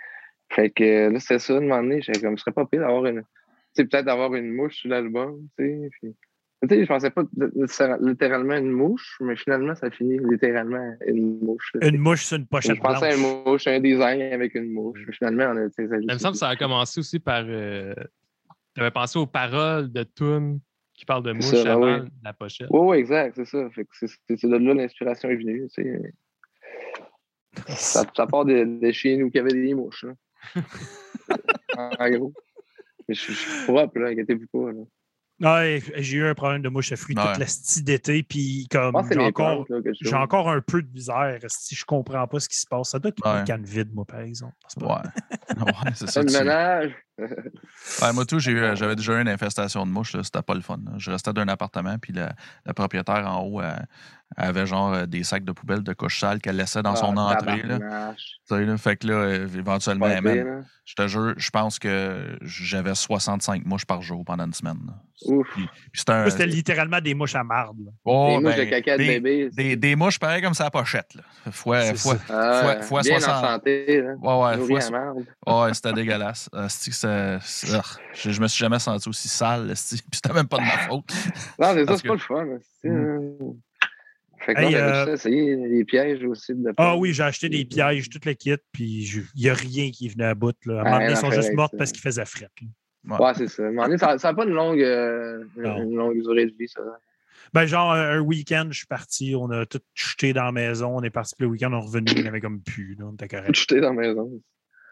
fait 0.51 0.69
que 0.71 0.83
euh, 0.83 1.11
là, 1.11 1.19
c'était 1.19 1.39
ça, 1.39 1.53
de 1.55 1.59
moment 1.59 1.81
donné, 1.83 2.01
j'étais 2.01 2.21
comme, 2.21 2.37
ce 2.37 2.41
serait 2.43 2.51
pas 2.53 2.65
pire 2.65 2.81
d'avoir 2.81 3.05
une, 3.05 3.21
tu 3.21 3.27
sais, 3.73 3.85
peut-être 3.85 4.05
d'avoir 4.05 4.33
une 4.35 4.51
mouche 4.53 4.77
sur 4.77 4.89
l'album, 4.89 5.47
tu 5.57 5.65
sais. 5.65 5.89
Puis, 6.01 6.15
tu 6.63 6.75
sais, 6.75 6.81
je 6.83 6.87
pensais 6.87 7.09
pas 7.09 7.23
littéra- 7.55 7.97
littéralement 8.01 8.55
une 8.57 8.71
mouche, 8.71 9.17
mais 9.21 9.35
finalement, 9.37 9.75
ça 9.75 9.89
finit 9.91 10.17
littéralement 10.19 10.93
une 11.07 11.39
mouche. 11.39 11.71
Une 11.81 11.97
mouche 11.99 12.25
sur 12.25 12.37
une 12.37 12.47
pochette 12.47 12.75
Je 12.75 12.81
pensais 12.81 13.05
à 13.05 13.15
une 13.15 13.21
mouche, 13.45 13.67
un 13.67 13.79
design 13.79 14.21
avec 14.33 14.55
une 14.55 14.71
mouche. 14.73 14.99
Mais 15.07 15.13
finalement, 15.13 15.45
on 15.53 15.57
a. 15.57 15.69
ça- 15.69 15.83
Il 15.83 16.11
me 16.11 16.17
semble 16.17 16.33
que 16.33 16.39
ça 16.39 16.49
a 16.49 16.55
commencé 16.57 16.99
aussi 16.99 17.19
par. 17.19 17.45
tu 17.45 18.81
avais 18.81 18.91
pensé 18.91 19.17
aux 19.19 19.25
paroles 19.27 19.89
de 19.91 20.03
Toon 20.03 20.59
qui 20.93 21.05
parlent 21.05 21.23
de 21.23 21.31
mouche 21.31 21.45
ça, 21.45 21.73
avant 21.73 22.05
la 22.23 22.33
pochette. 22.33 22.67
Oui, 22.71 22.79
oui, 22.89 22.97
exact, 22.97 23.35
c'est 23.37 23.45
ça. 23.45 23.69
Fait 23.69 23.85
que 23.85 23.89
c'est 24.35 24.43
de 24.47 24.57
là 24.57 24.73
l'inspiration 24.73 25.29
est 25.29 25.37
venue. 25.37 25.65
tu 25.73 25.83
sais. 25.83 26.13
Ça, 27.67 28.03
ça 28.15 28.27
part 28.27 28.45
de, 28.45 28.63
de 28.79 28.91
chez 28.91 29.15
nous 29.17 29.29
qu'il 29.29 29.37
y 29.37 29.41
avait 29.41 29.53
des 29.53 29.73
mouches. 29.73 30.03
là. 30.03 30.13
En, 31.77 31.89
en 31.99 32.09
gros. 32.11 32.33
Je, 33.07 33.13
je 33.15 33.31
suis 33.33 33.63
propre, 33.65 33.99
là, 33.99 34.09
inquiétez-vous 34.09 34.47
pas. 34.51 34.71
Là. 34.71 34.81
Ouais, 35.41 35.81
j'ai 35.95 36.17
eu 36.17 36.25
un 36.25 36.33
problème 36.35 36.61
de 36.61 36.67
mouche 36.69 36.91
à 36.91 36.97
fruits 36.97 37.15
Ouais. 37.17 37.23
toute 37.27 37.37
la 37.37 37.47
style 37.47 37.83
d'été, 37.85 38.23
puis 38.23 38.67
comme 38.69 38.93
j'ai 39.09 39.19
encore, 39.19 39.65
j'ai 40.01 40.15
encore 40.15 40.49
un 40.49 40.59
peu 40.61 40.81
de 40.81 40.91
misère 40.91 41.39
si 41.47 41.75
je 41.75 41.85
comprends 41.85 42.27
pas 42.27 42.39
ce 42.41 42.49
qui 42.49 42.57
se 42.57 42.67
passe. 42.67 42.89
Ça 42.89 42.99
doit 42.99 43.09
être 43.09 43.25
Ouais. 43.25 43.39
une 43.39 43.45
canne 43.45 43.63
vide, 43.63 43.93
moi, 43.93 44.03
par 44.05 44.19
exemple. 44.19 44.53
Ouais. 44.81 44.87
ouais, 45.65 45.91
c'est 45.95 46.09
ça. 46.09 46.25
Tu- 46.25 46.33
ménage. 46.33 46.91
Ouais, 48.01 48.13
moi, 48.13 48.25
tout, 48.25 48.39
j'ai 48.39 48.51
eu- 48.51 48.75
j'avais 48.75 48.95
déjà 48.95 49.13
eu 49.17 49.21
une 49.21 49.27
infestation 49.29 49.85
de 49.85 49.91
mouches. 49.91 50.15
C'était 50.23 50.41
pas 50.41 50.53
le 50.53 50.61
fun. 50.61 50.77
là. 50.85 50.91
Je 50.97 51.11
restais 51.11 51.33
dans 51.33 51.41
un 51.41 51.47
appartement, 51.47 51.97
puis 51.97 52.13
le 52.13 52.73
propriétaire 52.73 53.25
en 53.27 53.41
haut 53.43 53.61
euh, 53.61 53.71
avait 54.37 54.65
genre 54.65 54.93
euh, 54.93 55.05
des 55.05 55.23
sacs 55.23 55.43
de 55.43 55.51
poubelle 55.51 55.81
de 55.83 55.93
couche 55.93 56.19
sale 56.19 56.39
qu'elle 56.39 56.55
laissait 56.57 56.81
dans 56.83 56.95
son 56.95 57.15
Ah, 57.17 57.33
entrée. 57.35 57.63
Là. 57.63 57.79
tabarnache. 57.79 58.39
Tu 58.47 58.55
sais, 58.55 58.65
là, 58.65 58.77
fait 58.77 58.95
que 58.97 59.07
là, 59.07 59.13
euh, 59.13 59.47
éventuellement, 59.57 60.07
man, 60.21 60.23
là. 60.35 60.61
je 60.85 60.95
te 60.95 61.07
jure, 61.07 61.33
je 61.37 61.49
pense 61.49 61.79
que 61.79 62.37
j'avais 62.41 62.95
65 62.95 63.65
mouches 63.65 63.85
par 63.85 64.01
jour 64.01 64.23
pendant 64.25 64.45
une 64.45 64.53
semaine. 64.53 64.79
là. 64.87 64.93
Ouf. 65.25 65.47
Puis 65.53 65.67
c'était 66.01 66.45
littéralement 66.45 67.01
des 67.01 67.13
mouches 67.13 67.35
à 67.35 67.43
marde. 67.43 67.75
Oh, 68.05 68.37
Des 68.37 68.43
mouches 68.45 68.55
de 68.55 68.61
ben, 68.61 68.69
caca 68.69 68.93
de 68.97 69.03
des, 69.03 69.19
bébé. 69.19 69.49
des, 69.51 69.75
des 69.75 69.95
mouches 69.97 70.17
pareilles 70.17 70.41
comme 70.41 70.53
ça 70.53 70.67
à 70.67 70.71
pochette. 70.71 71.13
Là. 71.15 71.23
Fois, 71.51 71.93
fois, 71.95 72.15
Ah, 72.29 72.61
fois- 72.63 72.81
fois 72.83 73.01
bien 73.01 73.19
60. 73.19 73.35
en 73.43 73.47
santé. 73.49 74.01
Là. 74.01 74.13
Ouais, 74.21 74.43
ouais, 74.45 74.57
Nourri 74.57 74.81
fois, 74.81 74.85
à 74.85 74.91
merde. 74.91 75.25
Ouais, 75.45 75.73
c'était 75.73 75.91
dégueulasse. 75.91 76.49
C'est- 77.41 77.73
ah, 77.75 77.83
je, 78.13 78.31
je 78.31 78.41
me 78.41 78.47
suis 78.47 78.59
jamais 78.59 78.79
senti 78.79 79.07
aussi 79.09 79.27
sale, 79.27 79.67
puis 79.89 80.01
c'était 80.13 80.33
même 80.33 80.47
pas 80.47 80.57
de 80.57 80.63
ma 80.63 80.77
faute. 80.87 81.05
Non, 81.59 81.73
mais 81.75 81.85
ça, 81.85 81.97
c'est 81.97 82.03
que- 82.03 82.07
pas 82.07 82.13
le 82.13 82.19
fun. 82.19 82.45
Mm. 82.45 82.89
euh, 82.89 83.31
Fait 84.45 84.53
que 84.53 84.59
Hey, 84.61 84.71
non, 84.73 84.79
euh, 84.79 85.13
essayé 85.15 85.55
les 85.55 85.83
pièges 85.83 86.23
aussi. 86.23 86.55
De 86.55 86.73
Ah 86.77 86.95
oui, 86.95 87.11
j'ai 87.13 87.23
acheté 87.23 87.49
des 87.49 87.65
pièges, 87.65 88.09
tout 88.09 88.21
le 88.25 88.33
kit, 88.33 88.55
puis 88.71 89.05
je- 89.05 89.21
il 89.35 89.43
n'y 89.43 89.49
a 89.49 89.53
rien 89.53 89.91
qui 89.91 90.07
venait 90.07 90.25
à 90.25 90.33
bout. 90.35 90.55
Là. 90.65 90.75
À 90.75 90.77
un 90.77 90.79
Ah, 90.79 90.83
moment 90.83 90.93
donné, 90.95 91.05
rien 91.07 91.15
ils 91.15 91.17
sont 91.19 91.31
juste 91.31 91.53
mortes 91.53 91.73
parce 91.77 91.91
qu'ils 91.91 92.01
faisaient 92.01 92.23
fret. 92.25 92.49
là. 92.61 93.19
Ouais, 93.19 93.33
c'est 93.35 93.47
ça. 93.47 93.63
À 93.63 93.65
un 93.65 93.69
moment 93.71 93.83
donné, 93.87 93.97
ça 93.97 94.15
n'a 94.15 94.33
pas 94.33 94.43
une 94.45 94.53
longue, 94.53 94.81
euh, 94.81 95.43
une 95.57 95.95
longue 95.95 96.21
durée 96.21 96.45
de 96.45 96.53
vie, 96.57 96.67
ça. 96.69 96.81
Ben, 97.53 97.65
genre, 97.65 97.91
un 97.93 98.19
week-end, 98.19 98.67
je 98.71 98.77
suis 98.77 98.87
parti, 98.87 99.33
on 99.35 99.49
a 99.49 99.65
tout 99.65 99.79
jeté 99.95 100.33
dans 100.33 100.43
la 100.43 100.51
maison, 100.51 100.95
on 100.97 101.01
est 101.03 101.09
parti, 101.09 101.33
puis 101.37 101.45
le 101.45 101.51
week-end, 101.51 101.71
on 101.73 101.79
est 101.79 101.85
revenu, 101.85 102.11
il 102.15 102.23
y 102.23 102.27
avait 102.27 102.41
comme 102.41 102.61
plus, 102.61 102.95
là, 102.99 103.05
on 103.07 103.13
était 103.13 103.27
correct. 103.27 103.55
Jeter 103.55 103.81
dans 103.81 103.93
la 103.93 104.01
maison. 104.07 104.41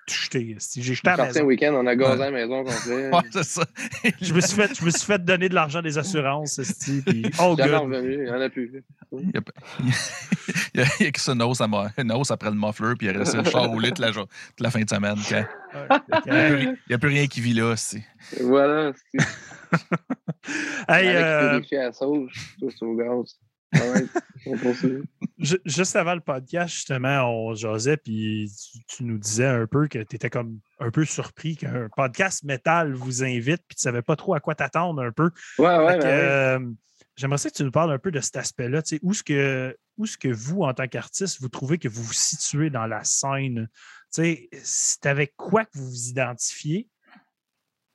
Tout 0.07 0.13
jeté. 0.15 0.51
esti. 0.55 0.81
J'ai 0.81 0.93
jeté 0.93 1.09
à 1.09 1.11
la 1.11 1.17
Parti 1.17 1.37
un 1.39 1.41
maison. 1.41 1.47
week-end, 1.47 1.73
on 1.75 1.85
a 1.85 1.95
gazé 1.95 2.11
Ouais. 2.13 2.17
la 2.17 2.31
maison 2.31 2.63
complète. 2.63 3.13
Ouais, 3.13 3.19
c'est 3.31 3.43
ça. 3.43 3.65
Je 4.21 4.33
me 4.33 4.39
suis 4.41 4.55
fait, 4.55 4.73
je 4.79 4.85
me 4.85 4.89
suis 4.89 5.05
fait 5.05 5.23
donner 5.23 5.49
de 5.49 5.53
l'argent 5.55 5.81
des 5.81 5.97
assurances, 5.97 6.57
esti, 6.59 7.01
puis 7.05 7.23
oh 7.41 7.55
good. 7.57 7.65
revenu, 7.69 8.13
il 8.13 8.23
n'y 8.23 8.29
en 8.31 8.39
a 8.41 8.49
plus. 8.49 8.83
Il 9.11 9.31
y 9.33 9.37
a, 9.37 9.41
il 10.73 10.79
y 10.79 10.83
a, 11.05 11.07
a 11.07 11.11
que 11.11 11.19
ça, 11.19 11.33
une 11.33 11.41
hausse, 11.43 11.59
à 11.61 11.67
une 11.97 12.11
hausse 12.13 12.31
après 12.31 12.49
le 12.49 12.55
muffler, 12.55 12.93
puis 12.97 13.07
il 13.07 13.15
est 13.15 13.17
resté 13.17 13.37
le 13.37 13.43
char 13.43 13.67
roulé 13.67 13.89
toute 13.89 13.99
la, 13.99 14.11
toute 14.13 14.29
la 14.59 14.71
fin 14.71 14.81
de 14.81 14.89
semaine. 14.89 15.17
quand- 15.29 15.45
Il 16.25 16.77
n'y 16.89 16.95
a 16.95 16.97
plus 16.97 17.09
rien 17.09 17.27
qui 17.27 17.41
vit 17.41 17.53
là. 17.53 17.75
c'est- 17.75 18.03
Voilà. 18.41 18.93
c'est- 19.11 19.27
hey, 20.87 21.09
Avec 21.09 21.73
euh, 21.73 21.79
à 21.81 21.83
la 21.83 21.91
sauce, 21.91 22.31
tout 22.59 22.71
au 22.85 22.95
gaz. 22.95 23.37
Ju- 25.37 25.59
juste 25.65 25.95
avant 25.95 26.15
le 26.15 26.21
podcast, 26.21 26.73
justement, 26.73 27.23
on 27.29 27.53
jasait, 27.53 27.97
puis 27.97 28.49
tu, 28.71 28.79
tu 28.87 29.03
nous 29.03 29.17
disais 29.17 29.45
un 29.45 29.67
peu 29.67 29.87
que 29.87 29.99
tu 29.99 30.15
étais 30.15 30.29
comme 30.29 30.59
un 30.79 30.89
peu 30.89 31.03
surpris 31.05 31.57
qu'un 31.57 31.89
podcast 31.95 32.43
métal 32.43 32.93
vous 32.93 33.23
invite, 33.23 33.61
puis 33.67 33.75
tu 33.75 33.81
savais 33.81 34.01
pas 34.01 34.15
trop 34.15 34.33
à 34.35 34.39
quoi 34.39 34.55
t'attendre 34.55 35.01
un 35.03 35.11
peu. 35.11 35.31
Ouais, 35.59 35.67
ouais, 35.77 35.97
ben 35.97 35.99
ouais. 35.99 36.05
euh, 36.05 36.59
J'aimerais 37.17 37.39
ça 37.39 37.49
que 37.49 37.55
tu 37.55 37.63
nous 37.63 37.71
parles 37.71 37.91
un 37.91 37.97
peu 37.99 38.11
de 38.11 38.19
cet 38.21 38.37
aspect-là. 38.37 38.83
tu 38.83 38.95
sais, 38.95 38.99
Où 39.03 39.11
est-ce 39.11 39.23
que, 39.23 39.75
où 39.97 40.05
que 40.19 40.27
vous, 40.27 40.61
en 40.61 40.73
tant 40.73 40.87
qu'artiste, 40.87 41.41
vous 41.41 41.49
trouvez 41.49 41.79
que 41.79 41.87
vous 41.89 42.03
vous 42.03 42.13
situez 42.13 42.69
dans 42.69 42.85
la 42.85 43.03
scène? 43.03 43.67
Tu 44.13 44.21
sais, 44.21 44.49
C'est 44.63 45.07
avec 45.07 45.35
quoi 45.35 45.65
que 45.65 45.71
vous 45.77 45.89
vous 45.89 46.09
identifiez? 46.09 46.87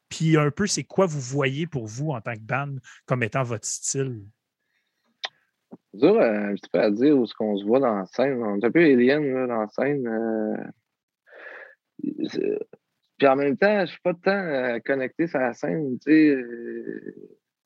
Puis 0.09 0.37
un 0.37 0.51
peu, 0.51 0.67
c'est 0.67 0.85
quoi 0.85 1.07
vous 1.07 1.21
voyez 1.21 1.67
pour 1.67 1.87
vous 1.87 2.11
en 2.11 2.21
tant 2.21 2.35
que 2.35 2.41
band 2.41 2.75
comme 3.07 3.23
étant 3.23 3.45
votre 3.45 3.67
style? 3.67 4.21
C'est 5.93 6.01
dur 6.01 6.15
euh, 6.21 6.51
un 6.51 6.55
petit 6.55 6.71
peu 6.73 6.81
à 6.81 6.91
dire 6.91 7.17
où 7.17 7.25
est-ce 7.25 7.35
qu'on 7.35 7.57
se 7.59 7.65
voit 7.65 7.81
dans 7.81 7.95
la 7.97 8.07
scène. 8.07 8.43
On 8.43 8.59
est 8.59 8.65
un 8.65 8.71
peu 8.71 8.81
alien 8.85 9.25
là, 9.35 9.47
dans 9.47 9.61
la 9.61 9.69
scène. 9.69 10.07
euh. 10.07 10.57
Puis 13.19 13.29
en 13.29 13.37
même 13.37 13.57
temps, 13.57 13.81
je 13.87 13.91
suis 13.93 14.01
pas 14.03 14.15
tant 14.15 14.31
euh, 14.33 14.79
connecté 14.85 15.27
sur 15.29 15.39
la 15.39 15.55
scène. 15.55 15.99
Tu 16.05 16.11
sais, 16.11 16.29
euh, 16.31 17.15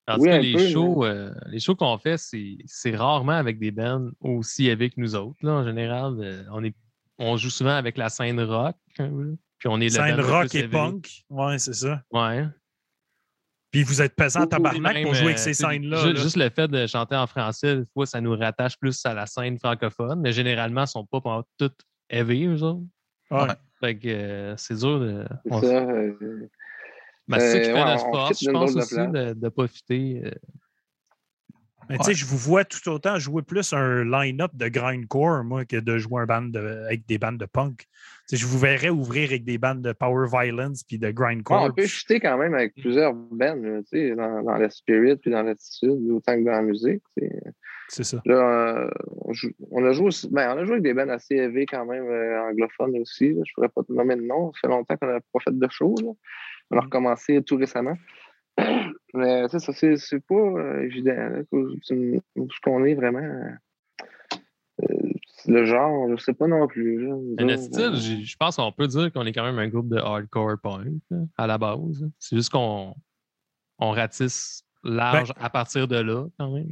Parce 0.04 0.20
Oui, 0.20 0.28
que 0.28 0.36
les 0.36 0.52
peu, 0.52 0.58
shows, 0.68 1.04
euh, 1.04 1.32
les 1.46 1.60
shows 1.60 1.76
qu'on 1.76 1.96
fait, 1.98 2.16
c'est 2.18 2.94
rarement 2.96 3.32
avec 3.32 3.58
des 3.58 3.70
bands 3.70 4.10
aussi 4.20 4.70
avec 4.70 4.96
nous 4.98 5.14
autres. 5.14 5.38
Là, 5.42 5.52
en 5.52 5.64
général, 5.64 6.16
Euh, 6.20 6.42
on, 6.52 6.62
est, 6.64 6.74
on 7.18 7.36
joue 7.36 7.50
souvent 7.50 7.74
avec 7.76 7.96
la 7.96 8.08
scène 8.10 8.40
rock. 8.40 8.76
hein, 8.98 9.10
puis 9.58 9.68
on 9.68 9.80
est 9.80 9.84
le 9.84 9.90
Scène 9.90 10.20
rock 10.20 10.54
et 10.54 10.68
punk. 10.68 11.22
Ouais, 11.30 11.58
c'est 11.58 11.72
ça. 11.74 12.02
Ouais. 12.12 12.44
Puis 13.70 13.82
vous 13.82 14.00
êtes 14.00 14.14
pesant 14.14 14.42
ou 14.42 14.46
tabarnak 14.46 14.94
Même, 14.94 15.02
pour 15.04 15.14
jouer 15.14 15.26
avec 15.26 15.38
euh, 15.38 15.40
ces 15.42 15.54
scènes-là. 15.54 15.96
ju- 15.98 16.12
là. 16.14 16.20
Juste 16.20 16.36
le 16.36 16.48
fait 16.50 16.68
de 16.68 16.86
chanter 16.86 17.16
en 17.16 17.26
français, 17.26 17.76
des 17.76 17.84
fois, 17.92 18.06
ça 18.06 18.20
nous 18.20 18.36
rattache 18.36 18.78
plus 18.78 18.98
à 19.04 19.12
la 19.12 19.26
scène 19.26 19.58
francophone, 19.58 20.20
mais 20.20 20.32
généralement, 20.32 20.82
ils 20.84 20.88
sont 20.88 21.04
pas 21.04 21.20
pas 21.20 21.42
toutes 21.58 21.78
heavy, 22.08 22.46
eux 22.46 22.62
autres. 22.62 22.82
Ouais. 23.30 23.48
Fait 23.80 23.98
que 23.98 24.08
euh, 24.08 24.56
c'est 24.56 24.76
dur 24.76 25.00
de. 25.00 25.24
c'est 25.44 25.60
ça. 25.60 25.66
euh, 25.66 26.48
Ben, 27.28 27.40
c'est 27.40 27.50
ça 27.50 27.60
qui 27.60 27.70
Euh, 27.70 27.74
fait 27.74 27.84
ouais, 27.84 27.98
force, 27.98 28.38
fit 28.38 28.44
je 28.46 28.50
pense 28.52 28.76
aussi, 28.76 28.94
de, 28.94 29.32
de 29.34 29.48
profiter. 29.48 30.22
euh, 30.24 30.30
Mais 31.88 31.98
tu 31.98 32.04
sais, 32.04 32.14
je 32.14 32.24
vous 32.26 32.36
vois 32.36 32.64
tout 32.64 32.88
autant 32.90 33.18
jouer 33.18 33.42
plus 33.42 33.72
un 33.72 34.04
line-up 34.04 34.50
de 34.54 34.68
grindcore, 34.68 35.44
moi, 35.44 35.64
que 35.64 35.76
de 35.76 35.98
jouer 35.98 36.22
un 36.22 36.26
band 36.26 36.42
de- 36.42 36.84
avec 36.86 37.06
des 37.06 37.18
bandes 37.18 37.38
de 37.38 37.46
punk. 37.46 37.78
Tu 37.78 37.86
sais, 38.26 38.36
je 38.36 38.46
vous 38.46 38.58
verrais 38.58 38.88
ouvrir 38.88 39.28
avec 39.30 39.44
des 39.44 39.56
bandes 39.58 39.82
de 39.82 39.92
power 39.92 40.26
violence 40.28 40.82
puis 40.82 40.98
de 40.98 41.06
ouais, 41.06 41.12
grindcore. 41.12 41.62
on 41.62 41.72
peut 41.72 41.86
chuter 41.86 42.18
quand 42.18 42.36
même 42.38 42.54
avec 42.54 42.74
plusieurs 42.74 43.14
bands, 43.14 43.54
tu 43.62 43.82
sais, 43.86 44.14
dans, 44.16 44.42
dans 44.42 44.56
le 44.58 44.68
spirit 44.70 45.16
puis 45.16 45.30
dans 45.30 45.42
l'attitude, 45.42 46.10
autant 46.10 46.34
que 46.36 46.44
dans 46.44 46.52
la 46.52 46.62
musique. 46.62 47.02
C'est 47.88 48.02
ça. 48.02 48.20
Là, 48.24 48.34
euh, 48.80 48.90
on, 49.20 49.32
joue- 49.32 49.52
on 49.70 49.84
a 49.84 49.92
joué 49.92 50.06
aussi, 50.06 50.28
ben, 50.32 50.54
on 50.56 50.58
a 50.58 50.64
joué 50.64 50.72
avec 50.72 50.82
des 50.82 50.92
bands 50.94 51.08
assez 51.08 51.36
élevés 51.36 51.66
quand 51.66 51.84
même, 51.86 52.04
euh, 52.04 52.40
anglophones 52.50 52.98
aussi. 52.98 53.28
là. 53.28 53.42
Je 53.46 53.52
ne 53.52 53.54
pourrais 53.54 53.68
pas 53.68 53.82
te 53.84 53.92
nommer 53.92 54.16
de 54.16 54.22
nom. 54.22 54.52
Ça 54.54 54.60
fait 54.62 54.68
longtemps 54.68 54.96
qu'on 54.96 55.06
n'a 55.06 55.20
pas 55.20 55.38
fait 55.44 55.56
de 55.56 55.68
show. 55.70 55.94
là. 56.02 56.08
On 56.72 56.78
a 56.78 56.80
recommencé 56.80 57.40
tout 57.42 57.56
récemment. 57.56 57.96
Mais 59.14 59.44
tu 59.48 59.50
sais, 59.50 59.58
ça, 59.58 59.72
c'est 59.72 59.96
c'est 59.96 60.20
pas 60.20 60.34
euh, 60.34 60.82
évident. 60.84 61.14
Là, 61.14 61.42
où 61.52 61.76
tu- 61.84 62.20
où 62.36 62.48
ce 62.50 62.60
qu'on 62.62 62.84
est 62.84 62.94
vraiment. 62.94 63.18
euh, 63.18 63.50
le 65.46 65.64
genre, 65.64 66.08
je 66.16 66.22
sais 66.22 66.32
pas 66.34 66.46
non 66.48 66.66
plus. 66.66 67.06
là. 67.06 67.14
Style, 67.56 67.80
euh, 67.94 68.24
je 68.24 68.36
pense 68.36 68.56
qu'on 68.56 68.72
peut 68.72 68.86
dire 68.88 69.12
qu'on 69.12 69.24
est 69.26 69.32
quand 69.32 69.44
même 69.44 69.58
un 69.58 69.68
groupe 69.68 69.88
de 69.88 69.96
hardcore 69.96 70.58
punk 70.60 70.88
là, 71.10 71.18
à 71.36 71.46
la 71.46 71.56
base. 71.58 72.08
C'est 72.18 72.36
juste 72.36 72.50
qu'on 72.50 72.94
on 73.78 73.90
ratisse 73.90 74.64
large 74.82 75.32
Ben 75.34 75.44
à 75.44 75.50
partir 75.50 75.86
de 75.88 75.96
là, 75.96 76.26
quand 76.38 76.50
même. 76.52 76.68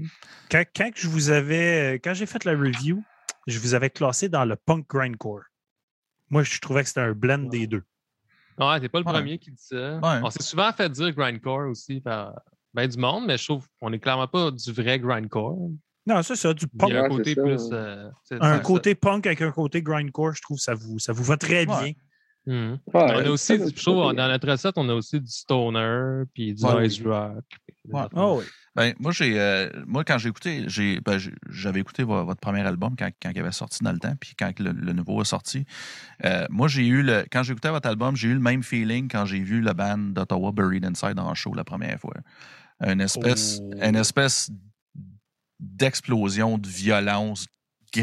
Quand, 0.50 0.64
quand 0.74 0.90
je 0.94 1.08
vous 1.08 1.30
avais, 1.30 1.94
quand 2.02 2.14
j'ai 2.14 2.26
fait 2.26 2.44
la 2.44 2.52
review, 2.52 3.02
je 3.46 3.58
vous 3.58 3.74
avais 3.74 3.90
classé 3.90 4.28
dans 4.28 4.44
le 4.44 4.56
punk 4.56 4.88
grindcore. 4.88 5.42
Moi, 6.30 6.42
je 6.42 6.58
trouvais 6.60 6.82
que 6.82 6.88
c'était 6.88 7.00
un 7.00 7.12
blend 7.12 7.38
des 7.50 7.66
deux. 7.66 7.82
Ouais, 8.58 8.80
t'es 8.80 8.88
pas 8.88 9.00
le 9.00 9.06
Ouais. 9.06 9.12
premier 9.12 9.38
qui 9.38 9.50
dit 9.50 9.56
ça. 9.62 9.96
Ouais. 9.98 10.20
On 10.22 10.30
s'est 10.30 10.42
souvent 10.42 10.72
fait 10.72 10.88
dire 10.90 11.12
grindcore 11.12 11.68
aussi 11.70 12.00
par 12.00 12.34
ben 12.72 12.88
du 12.88 12.96
monde, 12.98 13.24
mais 13.26 13.36
je 13.38 13.44
trouve 13.44 13.66
qu'on 13.80 13.92
est 13.92 13.98
clairement 13.98 14.26
pas 14.28 14.50
du 14.50 14.72
vrai 14.72 14.98
grindcore. 14.98 15.70
Non, 16.06 16.22
c'est 16.22 16.36
ça, 16.36 16.52
du 16.52 16.66
Il 16.72 16.78
punk. 16.78 16.90
y 16.90 16.96
a 16.96 17.04
un 17.04 17.08
côté 17.08 17.34
ça. 17.34 17.42
plus. 17.42 17.68
euh, 17.72 18.10
Un 18.40 18.58
côté 18.58 18.94
punk 18.94 19.26
avec 19.26 19.40
un 19.42 19.50
côté 19.52 19.80
grindcore, 19.82 20.34
je 20.34 20.42
trouve 20.42 20.56
que 20.58 20.62
ça 20.62 20.74
vous, 20.74 20.98
ça 20.98 21.12
vous 21.12 21.24
va 21.24 21.36
très 21.36 21.64
bien. 21.66 21.92
Mhm. 22.46 22.72
ouais, 22.72 22.78
on 22.94 23.18
a 23.26 23.30
aussi, 23.30 23.54
je 23.56 23.82
trouve, 23.82 24.14
dans 24.14 24.28
notre 24.28 24.50
recette, 24.50 24.74
on 24.76 24.88
a 24.90 24.94
aussi 24.94 25.18
du 25.20 25.30
stoner, 25.30 26.24
puis 26.34 26.52
du 26.54 26.62
Ouais, 26.64 26.72
noise 26.72 27.00
rock. 27.02 27.44
Ouais. 27.88 28.02
Ah 28.14 28.32
oui. 28.34 28.44
Ben, 28.76 28.92
moi, 28.98 29.12
j'ai, 29.12 29.38
euh, 29.40 29.70
moi, 29.86 30.02
quand 30.04 30.18
j'ai 30.18 30.28
écouté, 30.30 30.64
j'ai, 30.66 31.00
ben, 31.00 31.18
j'avais 31.48 31.80
écouté 31.80 32.02
vo- 32.02 32.24
votre 32.24 32.40
premier 32.40 32.60
album 32.62 32.96
quand, 32.98 33.08
quand 33.22 33.30
il 33.34 33.38
avait 33.38 33.52
sorti 33.52 33.84
dans 33.84 33.92
le 33.92 33.98
temps, 33.98 34.14
puis 34.20 34.34
quand 34.36 34.58
le, 34.58 34.72
le 34.72 34.92
nouveau 34.92 35.22
est 35.22 35.26
sorti. 35.26 35.64
Euh, 36.24 36.46
moi, 36.50 36.66
j'ai 36.68 36.84
eu 36.86 37.02
le, 37.02 37.24
quand 37.30 37.42
j'ai 37.44 37.52
écouté 37.52 37.68
votre 37.68 37.88
album, 37.88 38.16
j'ai 38.16 38.28
eu 38.28 38.34
le 38.34 38.40
même 38.40 38.62
feeling 38.62 39.08
quand 39.08 39.26
j'ai 39.26 39.40
vu 39.40 39.60
le 39.60 39.72
band 39.72 39.96
d'Ottawa 39.98 40.50
Buried 40.52 40.84
Inside 40.84 41.18
en 41.18 41.34
show 41.34 41.54
la 41.54 41.64
première 41.64 42.00
fois. 42.00 42.14
Une 42.84 43.00
espèce, 43.00 43.60
Oh. 43.62 43.74
une 43.80 43.96
espèce 43.96 44.50
d'explosion 45.60 46.58
de 46.58 46.66
violence 46.68 47.46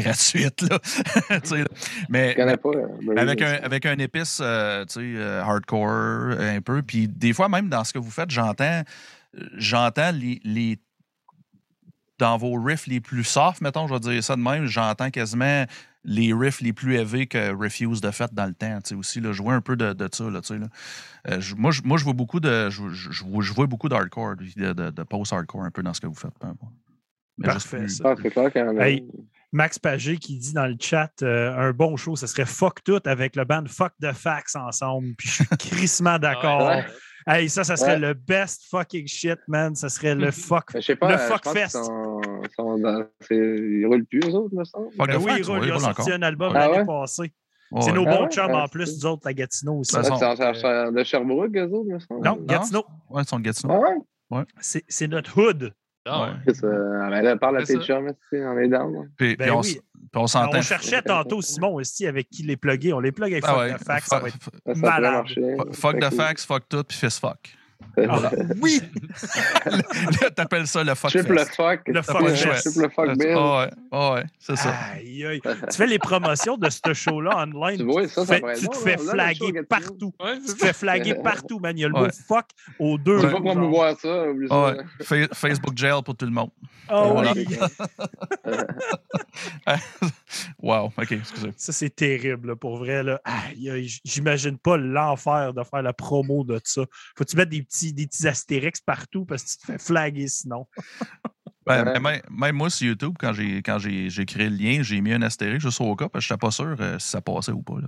gratuite, 0.00 0.62
là. 0.62 0.78
Tu 1.42 1.48
sais, 1.48 1.64
mais, 2.08 2.34
pas. 2.34 2.68
euh, 2.68 2.86
Buried 3.00 3.18
avec 3.18 3.42
un, 3.42 3.52
avec 3.62 3.86
un 3.86 3.98
épice 3.98 4.40
euh, 4.42 4.84
tu 4.86 4.94
sais, 4.94 5.00
euh, 5.20 5.42
hardcore 5.42 6.36
un 6.40 6.60
peu. 6.60 6.82
Puis 6.82 7.08
des 7.08 7.32
fois, 7.32 7.48
même 7.48 7.68
dans 7.68 7.84
ce 7.84 7.92
que 7.92 7.98
vous 7.98 8.10
faites, 8.10 8.30
j'entends 8.30 8.82
j'entends 9.56 10.10
les, 10.12 10.40
les- 10.44 10.78
Dans 12.18 12.36
vos 12.36 12.54
riffs 12.62 12.86
les 12.86 13.00
plus 13.00 13.24
soft, 13.24 13.60
mettons, 13.62 13.86
je 13.88 13.94
vais 13.94 14.00
dire 14.00 14.22
ça 14.22 14.36
de 14.36 14.42
même, 14.42 14.66
j'entends 14.66 15.10
quasiment 15.10 15.64
les 16.04 16.32
riffs 16.34 16.60
les 16.60 16.72
plus 16.72 16.96
élevés 16.96 17.26
que 17.26 17.52
Refuse 17.54 18.00
de 18.00 18.10
fait 18.10 18.32
dans 18.34 18.46
le 18.46 18.54
temps. 18.54 18.78
Tu 18.82 18.90
sais, 18.90 18.94
aussi, 18.94 19.20
là, 19.20 19.32
je 19.32 19.40
vois 19.42 19.54
un 19.54 19.60
peu 19.60 19.76
de, 19.76 19.92
de 19.92 20.08
ça. 20.12 20.28
Là, 20.30 20.40
tu 20.40 20.48
sais, 20.48 20.58
là. 20.58 20.66
Euh, 21.30 21.40
moi, 21.56 21.70
je, 21.70 21.82
moi, 21.82 21.96
je 21.96 22.04
vois 22.04 22.12
beaucoup 22.12 22.40
de. 22.40 22.68
Je, 22.70 22.88
je- 22.90 23.10
je 23.12 23.52
vois- 23.54 23.66
beaucoup 23.66 23.88
d'hardcore, 23.88 24.34
de, 24.36 24.72
de, 24.72 24.90
de 24.90 25.02
post-hardcore 25.04 25.62
un 25.64 25.70
peu 25.70 25.82
dans 25.82 25.94
ce 25.94 26.00
que 26.00 26.06
vous 26.08 26.14
faites. 26.14 26.36
peu 26.40 26.46
importe. 26.48 26.72
Mais 27.38 27.50
juste 27.52 27.70
Parfait, 27.70 27.78
plus- 27.78 27.96
ça. 27.96 28.14
Ah, 28.44 28.50
clair. 28.50 28.80
Hey. 28.80 29.06
Max 29.52 29.78
Pagé 29.78 30.16
qui 30.16 30.38
dit 30.38 30.52
dans 30.54 30.66
le 30.66 30.76
chat 30.80 31.10
euh, 31.22 31.54
un 31.56 31.72
bon 31.72 31.96
show, 31.96 32.16
ce 32.16 32.26
serait 32.26 32.46
fuck 32.46 32.82
tout 32.84 33.00
avec 33.04 33.36
le 33.36 33.44
band 33.44 33.64
Fuck 33.68 33.92
the 34.00 34.12
Fax 34.12 34.56
ensemble. 34.56 35.14
Puis 35.18 35.28
je 35.28 35.34
suis 35.34 35.46
crissement 35.58 36.18
d'accord. 36.18 36.66
Ouais. 36.66 36.84
Hey, 37.26 37.48
ça, 37.48 37.62
ça 37.62 37.76
serait 37.76 37.92
Ouais. 37.92 37.98
le 37.98 38.14
best 38.14 38.62
fucking 38.70 39.06
shit, 39.06 39.38
man. 39.46 39.74
Ça 39.76 39.88
serait 39.88 40.14
le 40.14 40.30
fuck. 40.32 40.72
Mais 40.74 40.80
Je 40.80 40.86
sais 40.86 40.96
pas. 40.96 41.12
Le 41.12 41.18
je 41.18 41.22
Fuck 41.22 41.48
Fest. 41.48 41.72
sont- 41.84 42.20
sont 42.56 42.78
dans- 42.78 43.04
Ils 43.30 43.84
roulent 43.86 44.04
plus, 44.06 44.20
eux 44.26 44.34
autres, 44.34 44.54
me 44.56 44.64
semble. 44.64 44.88
Ben 44.98 45.16
oui, 45.18 45.32
ils 45.38 45.44
roulent. 45.44 45.64
Ils 45.66 45.72
ont 45.72 45.78
sorti 45.78 46.10
un 46.12 46.22
album 46.22 46.52
Ah 46.56 46.60
l'année 46.68 46.78
ouais? 46.78 46.86
passée. 46.86 47.32
C'est 47.80 47.86
ouais. 47.90 47.92
nos 47.92 48.04
Ah 48.06 48.16
bons 48.16 48.22
ouais, 48.24 48.30
chums 48.30 48.50
ah, 48.52 48.64
en 48.64 48.68
plus, 48.68 48.96
nous 48.98 49.06
autres, 49.06 49.22
la 49.24 49.32
Gatineau 49.34 49.78
aussi. 49.78 49.96
De 49.96 50.02
c'est 50.02 50.90
de 50.92 51.04
Sherbrooke, 51.04 51.56
eux 51.56 51.70
autres, 51.72 51.88
me 51.90 51.98
semble. 52.00 52.24
Non, 52.24 52.36
Gatineau, 52.42 52.84
Ouais, 53.08 53.22
ils 53.22 53.28
sont 53.28 53.38
de 53.38 53.44
Gatineau. 53.44 53.82
Ah 54.34 54.44
c'est 54.58 55.08
notre 55.08 55.38
hood. 55.40 55.72
Ah, 56.04 56.22
Ouais. 56.46 56.52
que- 56.52 56.66
ah, 56.66 57.10
ben 57.10 57.22
là, 57.22 57.36
ça. 57.78 57.84
chums, 57.84 58.08
tu 58.30 58.36
sais, 58.38 58.44
on 58.44 58.58
est 58.58 58.68
down. 58.68 59.08
Puis, 59.16 59.36
Ben 59.36 59.44
puis 59.44 59.50
on, 59.52 59.60
oui. 59.60 59.80
puis 59.94 60.02
on 60.16 60.26
s'entend. 60.26 60.58
On 60.58 60.62
cherchait 60.62 61.02
tantôt 61.02 61.40
Simon 61.42 61.74
aussi 61.74 62.06
avec 62.06 62.28
qui 62.28 62.42
les 62.42 62.56
plugger. 62.56 62.92
On 62.92 62.98
les 63.00 63.12
plug 63.12 63.32
avec 63.32 63.44
Ah 63.46 63.50
Fuck 63.52 63.58
ouais, 63.58 63.74
the 63.74 63.84
Fact, 63.84 64.06
ça 64.08 64.18
va 64.18 64.28
être 64.28 64.36
fuck- 64.42 64.54
Ça, 64.66 64.74
ça 64.74 64.80
Malade. 64.80 65.24
fuck 65.72 66.00
the 66.00 66.14
facts, 66.14 66.44
fuck 66.44 66.68
tout, 66.68 66.82
puis 66.82 66.96
fist 66.96 67.20
fuck. 67.20 67.38
Ah, 68.08 68.30
oui! 68.62 68.80
Là, 70.22 70.30
t'appelles 70.34 70.66
ça 70.66 70.82
le 70.82 70.94
fuck 70.94 71.10
Triple 71.10 71.38
fest. 71.38 71.54
fuck. 71.54 71.80
Le 71.86 72.02
fuck 72.02 72.28
fest. 72.30 72.70
Triple 72.72 72.90
fuck 72.90 73.18
bill. 73.18 73.34
Ah 73.36 73.58
ouais, 73.58 73.70
ah 73.92 74.14
ouais, 74.14 74.24
c'est 74.38 74.56
ça. 74.56 74.74
Aïe, 74.94 75.24
aïe. 75.26 75.40
Tu 75.70 75.76
fais 75.76 75.86
les 75.86 75.98
promotions 75.98 76.56
de 76.56 76.68
ce 76.70 76.92
show-là 76.94 77.44
online. 77.44 77.78
Tu 77.78 77.84
vois, 77.84 78.08
ça, 78.08 78.22
tu 78.22 78.26
ça 78.28 78.34
fais- 78.36 78.54
tu 78.58 78.64
bon, 78.66 78.72
te 78.72 78.76
fais 78.78 78.96
Là, 78.96 79.12
flaguer 79.12 79.62
partout. 79.62 80.12
Ouais, 80.22 80.38
Tu 80.46 80.54
te 80.54 80.64
fais 80.66 80.72
flaguer 80.72 81.14
partout, 81.16 81.58
man. 81.58 81.76
Il 81.76 81.82
y 81.82 81.84
a 81.84 81.88
le 81.88 81.94
mot 81.94 82.06
fuck 82.26 82.46
aux 82.78 82.96
deux. 82.98 83.20
Tu 83.20 83.26
vas 83.26 83.40
promouvoir 83.40 83.96
ça. 83.98 84.24
Ah 84.50 84.62
ouais. 84.66 84.76
Fa- 85.02 85.34
Facebook 85.34 85.76
jail 85.76 86.00
pour 86.04 86.16
tout 86.16 86.24
le 86.26 86.32
monde. 86.32 86.50
Ah 86.88 87.04
Voilà. 87.12 87.32
oui. 87.34 87.46
wow, 90.58 90.86
ok, 90.96 91.12
excusez. 91.12 91.52
Ça, 91.56 91.72
c'est 91.72 91.90
terrible, 91.94 92.48
là, 92.48 92.56
pour 92.56 92.78
vrai. 92.78 93.02
Là. 93.02 93.20
Aïe, 93.24 93.88
j'imagine 94.04 94.58
pas 94.58 94.76
l'enfer 94.76 95.52
de 95.54 95.62
faire 95.64 95.82
la 95.82 95.92
promo 95.92 96.44
de 96.44 96.60
ça. 96.64 96.82
Faut 97.16 97.24
que 97.24 97.30
tu 97.30 97.36
mettes 97.36 97.48
des 97.50 97.62
petits, 97.62 97.92
des 97.92 98.06
petits 98.06 98.26
astérix 98.28 98.80
partout 98.80 99.24
parce 99.24 99.42
que 99.44 99.50
tu 99.50 99.56
te 99.58 99.66
fais 99.66 99.78
flaguer 99.78 100.28
sinon? 100.28 100.66
Ben, 101.64 101.86
Ouais. 101.86 102.00
même, 102.00 102.20
même 102.28 102.56
moi 102.56 102.70
sur 102.70 102.88
YouTube, 102.88 103.14
quand 103.20 103.32
j'ai 103.32 103.62
quand 103.62 103.78
j'ai 103.78 104.10
j'ai 104.10 104.26
créé 104.26 104.50
le 104.50 104.56
lien, 104.56 104.82
j'ai 104.82 105.00
mis 105.00 105.12
un 105.12 105.22
astérix 105.22 105.62
juste 105.62 105.80
au 105.80 105.94
cas 105.94 106.08
parce 106.08 106.24
que 106.24 106.28
je 106.28 106.34
n'étais 106.34 106.40
pas 106.44 106.50
sûr 106.50 106.74
euh, 106.80 106.98
si 106.98 107.08
ça 107.08 107.20
passait 107.20 107.52
ou 107.52 107.62
pas. 107.62 107.78
Là. 107.80 107.86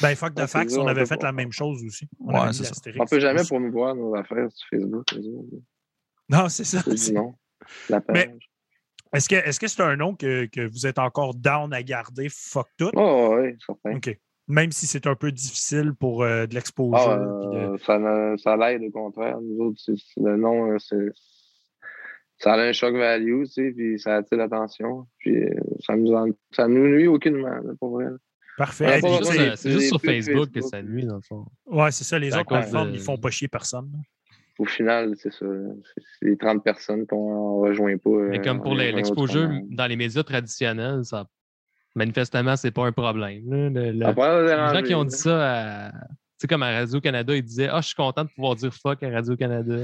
Ben, 0.00 0.14
fuck 0.14 0.32
the 0.36 0.42
Ouais, 0.42 0.46
ça, 0.46 0.60
on 0.78 0.86
avait 0.86 1.06
fait 1.06 1.20
la 1.20 1.32
même 1.32 1.50
chose 1.50 1.82
aussi. 1.84 2.06
On 2.20 2.28
Ouais, 2.32 2.36
avait 2.38 2.48
mis 2.50 2.54
c'est 2.54 2.62
ça. 2.62 2.70
l'astérix. 2.70 3.00
On 3.00 3.06
peut 3.06 3.18
jamais 3.18 3.42
promouvoir 3.42 3.96
nos 3.96 4.14
affaires 4.14 4.46
sur 4.52 4.68
Facebook. 4.70 5.04
autres. 5.12 5.60
Non, 6.28 6.48
c'est 6.48 6.62
ça. 6.62 6.84
C'est 6.96 7.14
nom. 7.14 7.34
La 7.88 8.00
Mais- 8.10 8.26
page. 8.28 8.48
Est-ce 9.16 9.28
que 9.28 9.34
est-ce 9.36 9.58
que 9.60 9.66
c'est 9.66 9.82
un 9.82 9.96
nom 9.96 10.14
que, 10.14 10.46
que 10.46 10.66
vous 10.66 10.86
êtes 10.86 10.98
encore 10.98 11.34
down 11.34 11.72
à 11.72 11.82
garder, 11.82 12.28
fuck 12.30 12.68
tout? 12.78 12.90
Oh, 12.94 13.36
oui, 13.40 13.56
certain. 13.64 13.96
OK. 13.96 14.18
Même 14.48 14.70
si 14.72 14.86
c'est 14.86 15.06
un 15.06 15.14
peu 15.16 15.32
difficile 15.32 15.92
pour 15.98 16.22
euh, 16.22 16.46
de 16.46 16.54
l'exposure. 16.54 16.96
Ah, 17.10 17.16
de- 17.72 17.78
ça, 17.78 18.36
ça 18.36 18.56
l'aide 18.56 18.82
au 18.84 18.90
contraire. 18.90 19.38
Nous 19.40 19.58
autres, 19.64 19.80
le 20.18 20.36
nom, 20.36 20.70
euh, 20.72 20.78
c'est, 20.78 21.10
ça 22.38 22.52
a 22.54 22.58
un 22.60 22.72
choc 22.72 22.94
value, 22.94 23.42
tu 23.44 23.46
sais, 23.50 23.72
puis 23.74 23.98
ça 23.98 24.16
attire 24.16 24.38
l'attention. 24.38 25.06
Puis 25.18 25.36
euh, 25.42 25.50
ça 25.84 25.96
nous, 25.96 26.12
en- 26.12 26.28
ça 26.52 26.68
nous 26.68 26.86
nuit 26.86 27.06
aucunement, 27.08 27.48
là, 27.48 27.72
pour 27.80 27.90
vrai. 27.96 28.06
Parfait. 28.58 29.00
C'est 29.56 29.70
juste, 29.72 29.88
sur 29.88 30.00
Facebook 30.00 30.50
que 30.52 30.60
ça 30.60 30.82
nuit, 30.82 31.04
dans 31.06 31.16
le 31.16 31.22
fond. 31.22 31.44
Ouais, 31.66 31.90
c'est 31.90 32.04
ça. 32.04 32.18
Les 32.18 32.32
autres 32.34 32.46
plateformes, 32.46 32.90
de- 32.92 32.96
ils 32.96 33.00
font 33.00 33.16
pas 33.18 33.30
chier 33.30 33.48
personne. 33.48 33.90
Au 34.58 34.64
final, 34.64 35.14
c'est 35.16 35.32
ça. 35.32 35.44
C'est, 35.94 36.02
c'est 36.20 36.26
les 36.28 36.36
30 36.36 36.64
personnes 36.64 37.06
qu'on 37.06 37.60
rejoint 37.60 37.96
pas. 37.98 38.10
Mais 38.10 38.38
euh, 38.38 38.42
comme 38.42 38.62
pour 38.62 38.74
l'exposure 38.74 39.48
dans 39.70 39.86
les 39.86 39.96
médias 39.96 40.22
traditionnels, 40.22 41.04
ça, 41.04 41.26
manifestement, 41.94 42.56
c'est 42.56 42.70
pas 42.70 42.86
un 42.86 42.92
problème. 42.92 43.42
Le- 43.50 43.68
le- 43.92 44.00
Ça 44.00 44.12
les 44.72 44.74
gens 44.80 44.82
qui 44.86 44.94
ont 44.94 45.04
dit 45.04 45.14
ça 45.16 45.86
à. 45.88 45.90
Tu 45.92 46.42
sais, 46.42 46.46
comme 46.48 46.62
à 46.62 46.70
Radio-Canada, 46.72 47.34
ils 47.34 47.42
disaient 47.42 47.68
Ah, 47.70 47.80
je 47.80 47.86
suis 47.86 47.94
content 47.94 48.24
de 48.24 48.28
pouvoir 48.30 48.56
dire 48.56 48.72
fuck 48.72 49.02
à 49.02 49.10
Radio-Canada. 49.10 49.76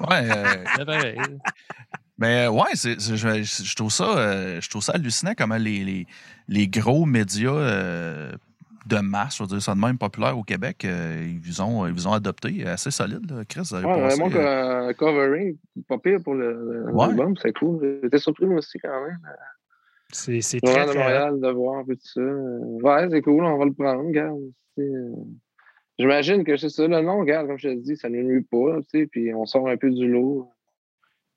Ouais, 0.00 0.30
euh, 0.30 0.44
C'est 0.76 0.84
pareil. 0.86 1.18
mais 2.18 2.46
euh, 2.46 2.50
ouais, 2.50 2.70
c'est, 2.74 3.00
c'est- 3.00 3.16
je, 3.16 3.42
je- 3.42 3.62
je 3.64 3.76
trouve 3.76 3.90
ça, 3.92 4.16
euh, 4.18 4.60
je 4.60 4.68
trouve 4.70 4.82
ça 4.82 4.92
hallucinant 4.94 5.32
comment 5.36 5.56
les, 5.56 5.84
les, 5.84 6.06
les 6.48 6.68
gros 6.68 7.04
médias 7.06 7.50
euh, 7.52 8.32
de 8.86 8.98
masse, 8.98 9.38
je 9.38 9.42
veux 9.42 9.48
dire 9.48 9.62
ça 9.62 9.74
de 9.74 9.80
même 9.80 9.98
populaire 9.98 10.36
au 10.38 10.42
Québec, 10.42 10.84
euh, 10.84 11.24
ils, 11.26 11.38
vous 11.40 11.60
ont, 11.60 11.86
ils 11.86 11.92
vous 11.92 12.06
ont 12.06 12.12
adopté 12.12 12.64
assez 12.66 12.90
solide. 12.90 13.30
Là. 13.30 13.44
Chris, 13.48 13.60
vous 13.68 13.74
avez 13.76 13.86
Ouais, 13.86 14.00
vraiment 14.08 14.30
euh, 14.36 14.88
un 14.88 14.92
covering, 14.94 15.56
pas 15.88 15.98
pire 15.98 16.20
pour 16.22 16.34
le, 16.34 16.90
Ouais. 16.92 17.06
c'est 17.42 17.56
cool. 17.56 18.00
J'étais 18.02 18.18
surpris 18.18 18.46
moi 18.46 18.58
aussi 18.58 18.78
quand 18.78 19.04
même. 19.06 19.18
C'est 20.10 20.40
c'est 20.42 20.60
Journal 20.64 20.86
très, 20.86 20.94
de 20.94 20.98
très... 20.98 21.02
Montréal 21.02 21.40
de 21.40 21.48
voir 21.48 21.78
un 21.80 21.84
peu 21.84 21.96
tout 21.96 22.06
ça. 22.06 22.20
Euh, 22.20 22.58
Ouais, 22.82 23.08
c'est 23.10 23.22
cool, 23.22 23.44
on 23.44 23.58
va 23.58 23.64
le 23.64 23.72
prendre, 23.72 24.04
regarde. 24.04 24.38
euh, 24.78 25.10
J'imagine 25.98 26.42
que 26.44 26.56
c'est 26.56 26.68
ça, 26.70 26.86
le 26.88 27.00
nom, 27.02 27.20
regarde, 27.20 27.46
comme 27.46 27.58
je 27.58 27.68
te 27.68 27.74
dis, 27.74 27.96
ça 27.96 28.08
ne 28.08 28.20
nuit 28.22 28.42
pas, 28.42 28.80
tu 28.82 29.00
sais, 29.00 29.06
puis 29.06 29.32
on 29.32 29.46
sort 29.46 29.68
un 29.68 29.76
peu 29.76 29.90
du 29.90 30.08
lot 30.08 30.50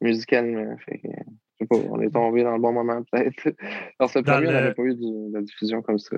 musicalement. 0.01 0.75
Fait 0.77 0.97
que, 0.99 1.07
je 1.07 1.57
sais 1.59 1.65
pas, 1.67 1.75
on 1.75 2.01
est 2.01 2.09
tombé 2.09 2.43
dans 2.43 2.53
le 2.55 2.61
bon 2.61 2.73
moment 2.73 3.01
peut-être. 3.11 3.49
Dans 3.99 4.07
ce 4.07 4.19
premier, 4.19 4.47
on 4.47 4.51
le- 4.51 4.53
n'avait 4.53 4.73
pas 4.73 4.83
eu 4.83 4.95
de, 4.95 5.31
de 5.33 5.41
diffusion 5.41 5.81
comme 5.81 5.99
ça. 5.99 6.17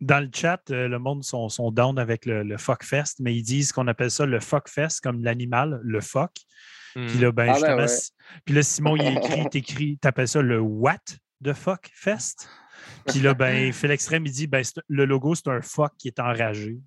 Dans 0.00 0.20
le 0.20 0.28
chat, 0.34 0.60
euh, 0.70 0.88
le 0.88 0.98
monde 0.98 1.22
sont, 1.24 1.48
sont 1.48 1.70
down 1.70 1.98
avec 1.98 2.26
le, 2.26 2.42
le 2.42 2.58
fuckfest, 2.58 3.16
mais 3.20 3.34
ils 3.34 3.42
disent 3.42 3.72
qu'on 3.72 3.86
appelle 3.86 4.10
ça 4.10 4.26
le 4.26 4.40
fuckfest, 4.40 5.00
comme 5.02 5.22
l'animal, 5.22 5.80
le 5.82 6.00
fuck. 6.00 6.32
Puis 6.94 7.18
là, 7.18 7.32
ben, 7.32 7.52
Ah 7.54 7.58
ben 7.60 7.76
ouais. 7.76 7.86
puis 8.44 8.54
là, 8.54 8.62
Simon, 8.62 8.96
il 8.96 9.16
écrit, 9.16 9.48
t'écris, 9.50 9.98
t'appelles 9.98 10.28
ça 10.28 10.42
le 10.42 10.60
what? 10.60 10.98
De 11.44 11.52
fuck 11.52 11.90
fest. 11.94 12.48
Puis 13.06 13.20
là, 13.20 13.34
ben, 13.34 13.72
Félix 13.72 14.08
Rem, 14.08 14.24
il 14.26 14.32
dit, 14.32 14.46
ben, 14.46 14.62
le 14.88 15.04
logo, 15.04 15.34
c'est 15.34 15.48
un 15.48 15.60
fuck 15.60 15.92
qui 15.98 16.08
est 16.08 16.18
enragé. 16.18 16.78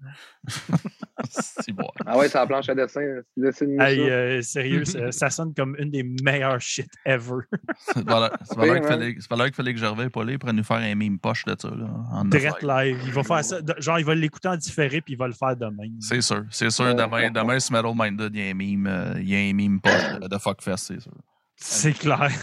c'est 1.29 1.71
bon. 1.71 1.87
Ah 2.05 2.17
ouais, 2.17 2.27
c'est 2.27 2.37
la 2.37 2.47
planche 2.47 2.69
à 2.69 2.75
dessin. 2.75 3.01
c'est 3.35 3.41
dessine 3.41 3.79
Hey, 3.81 3.97
ça. 3.97 4.03
euh, 4.03 4.41
sérieux, 4.41 4.85
ça, 4.85 5.11
ça 5.11 5.29
sonne 5.29 5.53
comme 5.53 5.75
une 5.77 5.91
des 5.91 6.03
meilleures 6.23 6.59
shit 6.59 6.89
ever. 7.05 7.41
C'est 7.85 8.03
valeur 8.03 8.31
ouais. 8.57 9.13
qu'il 9.13 9.55
fallait, 9.55 9.73
que 9.73 9.79
Gervais 9.79 10.09
pas 10.09 10.23
là 10.23 10.37
pour 10.37 10.51
nous 10.53 10.63
faire 10.63 10.77
un 10.77 10.95
meme 10.95 11.19
poche 11.19 11.45
de 11.45 11.55
ça. 11.59 11.69
Là, 11.69 12.23
Direct 12.25 12.63
live. 12.63 12.99
Il 13.05 13.13
va 13.13 13.23
faire 13.23 13.43
ça. 13.43 13.59
Genre, 13.77 13.99
il 13.99 14.05
va 14.05 14.15
l'écouter 14.15 14.47
en 14.49 14.57
différé, 14.57 15.01
puis 15.01 15.13
il 15.13 15.17
va 15.17 15.27
le 15.27 15.33
faire 15.33 15.55
demain. 15.55 15.89
C'est 15.99 16.21
sûr. 16.21 16.43
C'est 16.49 16.71
sûr. 16.71 16.95
Demain, 16.95 17.31
demain, 17.31 17.59
sur 17.59 17.73
Metal 17.73 17.93
Minded, 17.95 18.35
il 18.35 18.41
y 18.41 18.47
a 18.47 18.51
un 18.51 18.53
meme, 18.53 18.87
euh, 18.87 19.19
il 19.19 19.29
y 19.29 19.35
a 19.35 19.39
un 19.39 19.53
meme 19.53 19.79
poche 19.79 20.19
de, 20.21 20.27
de 20.27 20.37
Fuckfest, 20.37 20.77
c'est 20.77 21.01
sûr. 21.01 21.13
C'est 21.55 21.93
clair. 21.93 22.31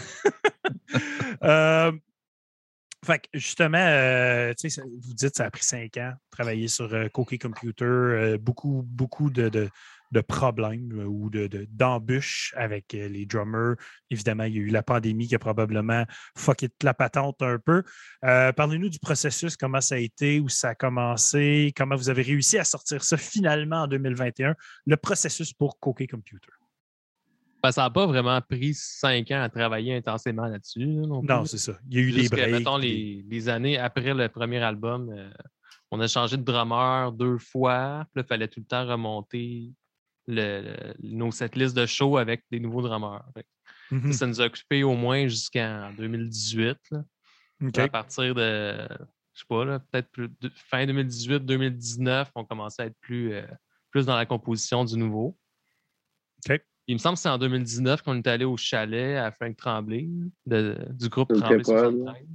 Euh, 1.43 1.91
fait 3.05 3.19
que 3.19 3.27
justement, 3.39 3.77
euh, 3.77 4.53
vous 5.01 5.13
dites 5.13 5.37
ça 5.37 5.45
a 5.45 5.51
pris 5.51 5.63
cinq 5.63 5.97
ans, 5.97 6.13
travailler 6.31 6.67
sur 6.67 6.93
euh, 6.93 7.07
Computer, 7.09 7.85
euh, 7.85 8.37
beaucoup, 8.37 8.83
beaucoup 8.85 9.29
de, 9.29 9.49
de- 9.49 9.69
problèmes 10.21 10.91
euh, 10.99 11.05
ou 11.05 11.29
de- 11.29 11.47
de- 11.47 11.67
d'embûches 11.69 12.53
avec 12.55 12.93
euh, 12.93 13.07
les 13.09 13.25
drummers. 13.25 13.75
Évidemment, 14.09 14.45
il 14.45 14.55
y 14.55 14.57
a 14.59 14.61
eu 14.61 14.69
la 14.69 14.81
pandémie 14.83 15.27
qui 15.27 15.35
a 15.35 15.39
probablement 15.39 16.05
fucké 16.37 16.69
la 16.83 16.93
patente 16.93 17.41
un 17.41 17.57
peu. 17.59 17.83
Parlez-nous 18.21 18.89
du 18.89 18.99
processus, 18.99 19.57
comment 19.57 19.81
ça 19.81 19.95
a 19.95 19.97
été, 19.97 20.39
où 20.39 20.47
ça 20.49 20.69
a 20.69 20.75
commencé, 20.75 21.73
comment 21.75 21.95
vous 21.95 22.09
avez 22.09 22.21
réussi 22.21 22.57
à 22.57 22.63
sortir 22.63 23.03
ça 23.03 23.17
finalement 23.17 23.83
en 23.83 23.87
2021, 23.87 24.55
le 24.85 24.97
processus 24.97 25.51
pour 25.53 25.79
Cookie 25.79 26.07
Computer. 26.07 26.51
Ben, 27.65 27.71
ça 27.71 27.81
n'a 27.83 27.89
pas 27.89 28.05
vraiment 28.05 28.39
pris 28.41 28.73
cinq 28.75 29.31
ans 29.31 29.41
à 29.41 29.49
travailler 29.49 29.95
intensément 29.95 30.45
là-dessus. 30.45 30.85
là, 30.85 31.07
non, 31.07 31.23
Non, 31.23 31.45
c'est 31.45 31.57
ça. 31.57 31.77
Il 31.89 31.95
y 31.95 31.99
a 31.99 32.01
eu 32.03 32.11
des 32.11 32.19
Juste 32.19 32.31
que, 32.31 32.35
breaks. 32.35 32.51
mettons, 32.51 32.77
les, 32.77 33.25
les 33.27 33.49
années 33.49 33.77
après 33.77 34.13
le 34.13 34.29
premier 34.29 34.59
album, 34.61 35.09
euh, 35.09 35.29
on 35.89 35.99
a 35.99 36.07
changé 36.07 36.37
de 36.37 36.43
drummer 36.43 37.11
deux 37.11 37.37
fois. 37.39 38.05
Puis 38.11 38.19
là, 38.19 38.23
il 38.23 38.27
fallait 38.27 38.47
tout 38.47 38.59
le 38.59 38.65
temps 38.65 38.85
remonter 38.85 39.71
le, 40.27 40.61
le- 40.61 40.93
nos 41.01 41.31
setlists 41.31 41.75
de 41.75 41.85
show 41.85 42.17
avec 42.17 42.43
des 42.51 42.59
nouveaux 42.59 42.81
drummers. 42.81 43.23
Fait 43.33 43.45
Mhm. 43.91 44.13
Ça 44.13 44.25
nous 44.25 44.41
a 44.41 44.45
occupé 44.45 44.83
au 44.83 44.95
moins 44.95 45.27
jusqu'en 45.27 45.91
2018. 45.97 46.77
là. 46.91 47.03
OK. 47.63 47.77
À 47.79 47.87
partir 47.87 48.33
de, 48.35 48.87
je 49.33 49.39
sais 49.39 49.45
pas, 49.47 49.79
peut-être 49.79 50.09
fin 50.55 50.85
2018-2019, 50.87 52.27
on 52.35 52.45
commençait 52.45 52.81
à 52.81 52.85
être 52.87 52.97
plus, 52.99 53.33
euh, 53.33 53.45
plus 53.91 54.05
dans 54.07 54.15
la 54.15 54.25
composition 54.25 54.83
du 54.85 54.97
nouveau. 54.97 55.37
OK. 56.49 56.61
Il 56.87 56.93
me 56.95 56.99
semble 56.99 57.15
que 57.15 57.21
c'est 57.21 57.29
en 57.29 57.37
2019 57.37 58.01
qu'on 58.03 58.15
est 58.17 58.27
allé 58.27 58.45
au 58.45 58.57
chalet 58.57 59.17
à 59.17 59.31
Frank 59.31 59.55
Tremblay, 59.57 60.07
de- 60.45 60.77
du 60.91 61.09
groupe 61.09 61.33
Tremblay 61.33 61.63
pré-prod, 61.63 61.93
73. 61.95 62.27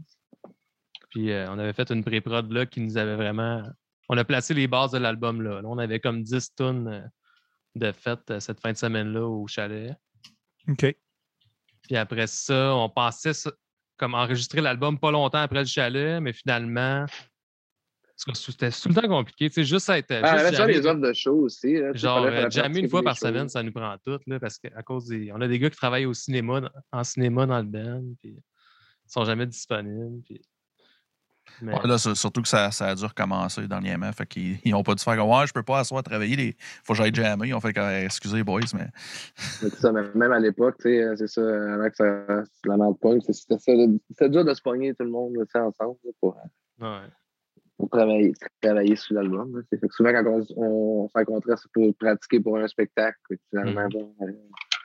Puis 1.11 1.31
euh, 1.31 1.47
on 1.51 1.59
avait 1.59 1.73
fait 1.73 1.91
une 1.91 2.03
pré-prod 2.05 2.51
là 2.53 2.67
qui 2.67 2.81
nous 2.81 2.97
avait 2.97 3.17
vraiment. 3.17 3.63
On 4.09 4.17
a 4.19 4.25
placé 4.25 4.55
les 4.55 4.67
bases 4.67 4.91
de 4.93 4.99
l'album 4.99 5.41
là. 5.43 5.61
Là, 5.63 5.69
On 5.69 5.79
avait 5.79 6.01
comme 6.01 6.23
10 6.23 6.55
tonnes 6.55 6.89
euh, 6.89 7.01
de 7.77 7.93
fête 7.93 8.29
euh, 8.31 8.41
cette 8.41 8.61
fin 8.61 8.73
de 8.73 8.77
semaine-là 8.77 9.25
au 9.27 9.47
chalet. 9.47 9.95
OK. 10.69 10.97
Puis 11.83 11.97
après 11.97 12.27
ça, 12.27 12.75
on 12.75 12.89
pensait 12.89 13.33
comme 13.97 14.15
enregistrer 14.15 14.61
l'album 14.61 14.99
pas 14.99 15.11
longtemps 15.11 15.39
après 15.39 15.61
le 15.61 15.67
chalet, 15.67 16.21
mais 16.21 16.33
finalement, 16.33 17.07
c'était 18.35 18.71
tout 18.71 18.89
le 18.89 18.95
temps 18.95 19.09
compliqué. 19.09 19.49
Tu 19.49 19.55
sais, 19.55 19.65
juste. 19.65 19.89
Ah, 19.91 19.97
juste 19.97 20.11
avec 20.13 20.25
ça, 20.25 20.51
jammer- 20.53 20.73
les 20.75 20.87
offres 20.87 21.01
de 21.01 21.13
show 21.13 21.33
aussi. 21.41 21.75
là, 21.75 21.93
tu 21.93 21.99
sais, 21.99 22.03
Genre, 22.07 22.25
euh, 22.25 22.41
participer 22.43 22.79
une 22.81 22.89
fois 22.91 23.03
par 23.03 23.17
shows. 23.17 23.27
semaine, 23.27 23.49
ça 23.49 23.63
nous 23.63 23.73
prend 23.73 23.97
tout, 24.05 24.19
là, 24.27 24.39
parce 24.41 24.59
qu'à 24.59 24.83
cause 24.83 25.07
des. 25.07 25.31
On 25.33 25.41
a 25.41 25.49
des 25.49 25.59
gars 25.59 25.71
qui 25.71 25.77
travaillent 25.77 26.07
au 26.07 26.15
cinéma, 26.15 26.61
en 26.93 27.05
cinéma 27.05 27.47
dans 27.47 27.59
le 27.59 27.65
band, 27.65 28.03
puis 28.21 28.31
ils 28.37 29.13
sont 29.13 29.25
jamais 29.25 29.47
disponibles. 29.47 30.23
Puis... 30.25 30.41
Mais- 31.63 31.75
Ouais, 31.75 31.89
là, 31.89 31.99
surtout 31.99 32.43
que 32.43 32.49
ça, 32.49 32.71
ça 32.71 32.89
a 32.89 32.95
dû 32.95 33.05
recommencer 33.05 33.67
dernièrement. 33.67 34.13
Fait 34.13 34.25
qu'ils 34.27 34.59
n'ont 34.67 34.85
pas 34.85 34.95
dû 34.95 35.03
faire 35.03 35.17
comme 35.17 35.29
Ouais, 35.29 35.47
je 35.49 35.53
peux 35.53 35.65
pas 35.65 35.81
asseoir 35.81 36.03
travailler. 36.03 36.37
Les... 36.37 36.57
Faut 36.85 36.93
que 36.93 36.99
j'aille 36.99 37.13
jammer. 37.15 37.49
Ils 37.49 37.55
ont 37.55 37.61
fait 37.61 37.73
comme 37.73 37.89
excusez, 37.89 38.45
boys, 38.45 38.61
mais 38.73 38.87
Mais 39.63 39.69
c'est 39.71 39.75
ça, 39.77 39.91
même 39.93 40.31
à 40.33 40.39
l'époque, 40.39 40.77
euh, 40.87 41.17
c'est 41.17 41.27
ça, 41.27 41.41
que 41.43 41.97
ça, 41.97 42.45
la 42.67 42.77
merde 42.77 42.97
c'est- 43.25 43.33
c'était 43.33 43.59
ça. 43.59 43.73
là, 43.73 43.87
C'était 44.11 44.29
dur 44.29 44.45
de 44.45 44.55
se 44.55 44.63
pogner 44.63 44.95
tout 44.95 45.03
le 45.05 45.11
monde 45.11 45.35
ensemble. 45.55 45.97
là, 46.05 46.11
pour, 46.21 46.37
Ouais. 46.81 46.89
Pour 47.81 47.91
travailler, 47.91 48.33
travailler 48.61 48.97
sur 48.97 49.15
l'album. 49.15 49.63
C'est 49.71 49.81
souvent, 49.93 50.13
quand 50.13 50.25
on, 50.27 50.63
on 50.63 51.09
se 51.09 51.13
rencontrait, 51.15 51.55
c'est 51.57 51.71
pour 51.73 51.95
pratiquer 51.97 52.41
pour 52.41 52.59
un 52.59 52.69
spectacle. 52.69 53.19
Finalement, 53.51 53.89
bon, 53.89 54.15
euh, 54.23 54.33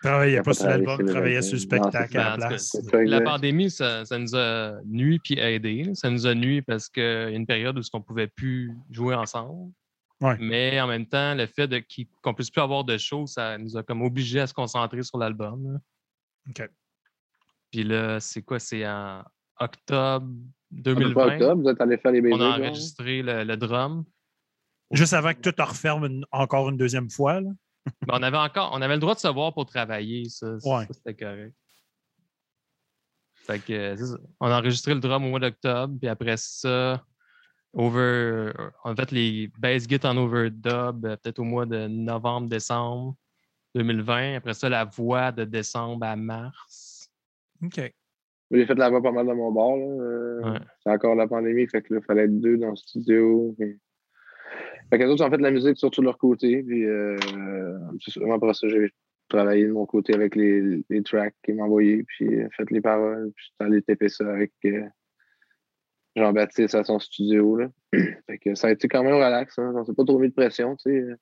Travaillait 0.02 0.40
On 0.40 0.44
pas 0.44 0.52
a 0.52 0.54
sur 0.54 0.64
pas 0.66 0.70
l'album, 0.78 1.06
travaillé 1.06 1.08
sur 1.08 1.14
travaillait 1.14 1.36
le- 1.36 1.42
sur 1.42 1.56
le 1.56 1.78
Non, 1.78 1.90
spectacle 1.90 2.18
à 2.18 2.24
la 2.24 2.38
cas, 2.38 2.48
place. 2.48 2.78
La 3.06 3.22
pandémie, 3.22 3.72
ça, 3.72 4.06
ça 4.06 4.18
nous 4.20 4.36
a 4.36 4.80
nuit 4.86 5.20
puis 5.20 5.40
aidé. 5.40 5.92
Ça 5.94 6.10
nous 6.10 6.28
a 6.28 6.36
nuit 6.36 6.62
parce 6.62 6.90
qu'il 6.90 7.04
y 7.04 7.06
a 7.06 7.30
une 7.30 7.46
période 7.48 7.78
où 7.78 7.82
on 7.94 7.98
ne 8.00 8.04
pouvait 8.04 8.28
plus 8.28 8.72
jouer 8.92 9.16
ensemble. 9.16 9.72
Ouais. 10.22 10.38
Mais 10.40 10.80
en 10.80 10.88
même 10.88 11.06
temps, 11.08 11.34
le 11.36 11.46
fait 11.48 11.68
qu'on 12.22 12.30
ne 12.30 12.36
puisse 12.36 12.52
plus 12.52 12.62
avoir 12.62 12.84
de 12.84 12.98
show, 12.98 13.26
ça 13.26 13.58
nous 13.58 13.76
a 13.78 13.84
comme 13.84 14.02
obligés 14.02 14.40
à 14.42 14.48
se 14.48 14.54
concentrer 14.54 15.02
sur 15.04 15.18
l'album. 15.18 15.80
OK. 16.50 16.70
Puis 17.72 17.84
là, 17.84 18.20
c'est 18.20 18.42
quoi? 18.44 18.60
C'est 18.60 18.86
en 18.88 19.24
octobre 19.60 20.28
2020 20.82 21.14
pas 21.14 21.34
octobre, 21.34 21.62
vous 21.64 21.70
êtes 21.70 21.82
allé 21.82 21.98
faire 21.98 22.12
les 22.12 22.22
bébés. 22.22 22.36
on 22.36 22.42
a 22.42 22.58
enregistré 22.68 23.22
le, 23.22 23.44
le 23.44 23.58
drum. 23.58 24.04
Juste 24.92 25.14
avant 25.14 25.34
que 25.34 25.40
tout 25.50 25.60
en 25.62 25.66
referme 25.66 26.06
une- 26.06 26.26
encore 26.32 26.70
une 26.70 26.78
deuxième 26.78 27.10
fois. 27.10 27.42
Là. 27.42 27.50
Mais 28.08 28.14
on 28.14 28.24
avait 28.24 28.38
encore 28.38 28.72
on 28.74 28.82
avait 28.82 28.96
le 28.96 29.00
droit 29.00 29.16
de 29.16 29.20
se 29.20 29.28
voir 29.28 29.54
pour 29.54 29.66
travailler, 29.66 30.28
ça, 30.30 30.58
c'était 30.92 31.16
correct. 31.16 31.54
Fait 33.36 33.60
que 33.60 33.74
euh, 33.74 34.18
on 34.40 34.48
a 34.48 34.58
enregistré 34.60 34.94
le 34.94 35.00
drum 35.00 35.24
au 35.26 35.30
mois 35.30 35.40
d'octobre, 35.40 35.94
puis 36.00 36.08
après 36.08 36.36
ça, 36.38 37.04
over 37.74 38.52
en 38.84 38.96
fait 38.96 39.12
les 39.12 39.52
bass 39.60 39.88
git 39.88 40.00
en 40.04 40.18
overdub 40.18 41.06
euh, 41.06 41.16
peut-être 41.18 41.40
au 41.40 41.44
mois 41.44 41.66
de 41.66 41.88
novembre, 41.88 42.48
décembre 42.50 43.16
2020. 43.76 44.36
Après 44.38 44.54
ça, 44.56 44.68
la 44.70 44.86
voix 44.86 45.32
de 45.32 45.44
décembre 45.46 46.06
à 46.06 46.16
mars. 46.16 47.10
OK. 47.64 47.94
J'ai 48.52 48.66
fait 48.66 48.76
la 48.76 48.90
voix 48.90 49.02
pas 49.02 49.12
mal 49.12 49.26
dans 49.26 49.36
mon 49.36 49.52
bar. 49.52 49.76
Là. 49.76 49.86
Euh, 49.86 50.26
Ouais. 50.44 50.60
C'est 50.84 50.92
encore 50.92 51.16
la 51.16 51.28
pandémie, 51.28 51.68
fait 51.68 51.82
que 51.82 51.94
là, 51.94 52.00
il 52.02 52.06
fallait 52.06 52.26
être 52.26 52.40
deux 52.40 52.58
dans 52.58 52.70
le 52.70 52.76
studio. 52.76 53.56
Puis... 53.58 53.80
Fait 54.90 55.00
que 55.00 55.04
les 55.04 55.10
autres 55.10 55.26
ont 55.26 55.30
fait 55.32 55.38
de 55.38 55.44
la 55.44 55.52
musique 55.52 55.78
surtout 55.78 56.02
de 56.02 56.06
leur 56.06 56.18
côté. 56.18 56.62
Puis 56.62 56.86
euh, 56.86 57.18
après 58.32 58.54
ça, 58.54 58.68
j'ai 58.68 58.92
travaillé 59.28 59.66
de 59.66 59.72
mon 59.72 59.86
côté 59.86 60.14
avec 60.14 60.36
les, 60.36 60.84
les 60.88 61.04
tracks 61.04 61.34
qu'ils 61.44 61.56
m'envoyaient, 61.56 62.04
puis 62.04 62.30
fait 62.56 62.70
les 62.70 62.82
paroles, 62.82 63.32
puis 63.36 63.46
j'étais 63.48 63.64
allé 63.64 63.82
taper 63.82 64.10
ça 64.10 64.32
avec 64.32 64.52
euh, 64.66 64.84
Jean-Baptiste 66.16 66.76
à 66.76 66.84
son 66.84 67.00
studio. 67.00 67.56
Là. 67.56 67.70
fait 68.28 68.38
que 68.38 68.54
ça 68.54 68.68
a 68.68 68.72
été 68.72 68.88
quand 68.88 69.04
même 69.04 69.16
relax. 69.16 69.58
Hein. 69.58 69.74
On 69.76 69.84
s'est 69.84 69.96
pas 69.96 70.06
trop 70.06 70.20
mis 70.20 70.30
de 70.30 70.34
pression, 70.34 70.76
tu 70.76 70.92
sais. 70.92 71.16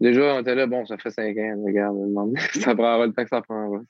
Déjà, 0.00 0.34
on 0.34 0.40
était 0.40 0.56
là, 0.56 0.66
bon, 0.66 0.84
ça 0.86 0.98
fait 0.98 1.10
cinq 1.10 1.36
ans, 1.38 1.62
regarde, 1.64 1.96
ça 2.54 2.74
prendra 2.74 3.06
le 3.06 3.12
temps 3.12 3.22
que 3.22 3.28
ça 3.28 3.42
prendra. 3.42 3.80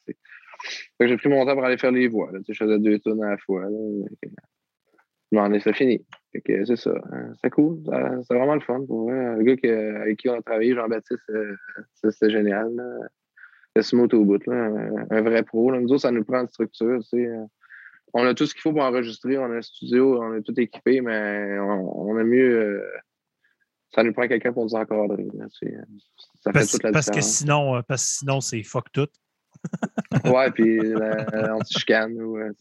J'ai 1.00 1.16
pris 1.16 1.28
mon 1.28 1.44
temps 1.46 1.54
pour 1.54 1.64
aller 1.64 1.78
faire 1.78 1.92
les 1.92 2.08
voix. 2.08 2.30
Là. 2.32 2.38
Je 2.48 2.52
faisais 2.54 2.78
deux 2.78 2.98
tonnes 2.98 3.22
à 3.22 3.30
la 3.30 3.38
fois. 3.38 3.62
Là. 3.62 5.58
C'est 5.60 5.72
fini. 5.74 6.04
C'est 6.44 6.76
ça. 6.76 6.94
hein. 7.12 7.32
C'est 7.42 7.50
cool. 7.50 7.80
C'est 8.26 8.34
vraiment 8.34 8.54
le 8.54 8.60
fun 8.60 8.84
pour 8.86 9.04
vrai. 9.10 9.36
Le 9.36 9.42
gars 9.42 9.56
qui- 9.56 9.68
avec 9.68 10.18
qui 10.18 10.28
on 10.28 10.34
a 10.34 10.42
travaillé, 10.42 10.74
Jean-Baptiste, 10.74 11.28
euh, 11.30 11.56
c'était 11.94 12.30
génial. 12.30 12.70
C'était 13.68 13.82
smooth 13.82 14.14
au 14.14 14.24
bout. 14.24 14.46
Là. 14.46 14.70
Un, 15.10 15.22
vrai 15.22 15.42
pro. 15.42 15.70
Là. 15.72 15.80
Nous 15.80 15.88
autres, 15.90 16.02
ça 16.02 16.12
nous 16.12 16.24
prend 16.24 16.40
une 16.40 16.48
structure. 16.48 17.00
tu 17.00 17.08
sais. 17.24 17.28
On 18.12 18.24
a 18.24 18.32
tout 18.34 18.46
ce 18.46 18.54
qu'il 18.54 18.60
faut 18.60 18.72
pour 18.72 18.82
enregistrer. 18.82 19.36
On 19.38 19.46
a 19.46 19.56
un 19.56 19.62
studio, 19.62 20.22
on 20.22 20.34
a 20.38 20.40
tout 20.40 20.54
équipé, 20.60 21.00
mais 21.00 21.58
on, 21.58 22.10
on 22.10 22.16
a 22.16 22.22
mieux. 22.22 22.56
euh, 22.60 22.84
ça 23.92 24.04
nous 24.04 24.12
prend 24.12 24.28
quelqu'un 24.28 24.52
pour 24.52 24.64
nous 24.64 24.74
encadrer. 24.74 25.26
là, 25.34 25.46
tu 25.48 25.66
sais. 25.66 25.74
Ça 26.42 26.52
fait 26.52 26.58
Parce, 26.60 26.70
toute 26.70 26.82
la 26.84 26.92
parce 26.92 27.10
que 27.10 27.20
sinon, 27.20 27.76
euh, 27.76 27.82
parce 27.86 28.04
que 28.04 28.10
sinon, 28.18 28.40
c'est 28.40 28.62
fuck 28.62 28.90
tout. 28.92 29.08
Ouais, 30.24 30.50
puis 30.50 30.78
la- 30.94 31.56
on 31.56 31.64
se 31.64 31.78
chicane 31.78 32.20
ou 32.20 32.38
euh, 32.38 32.52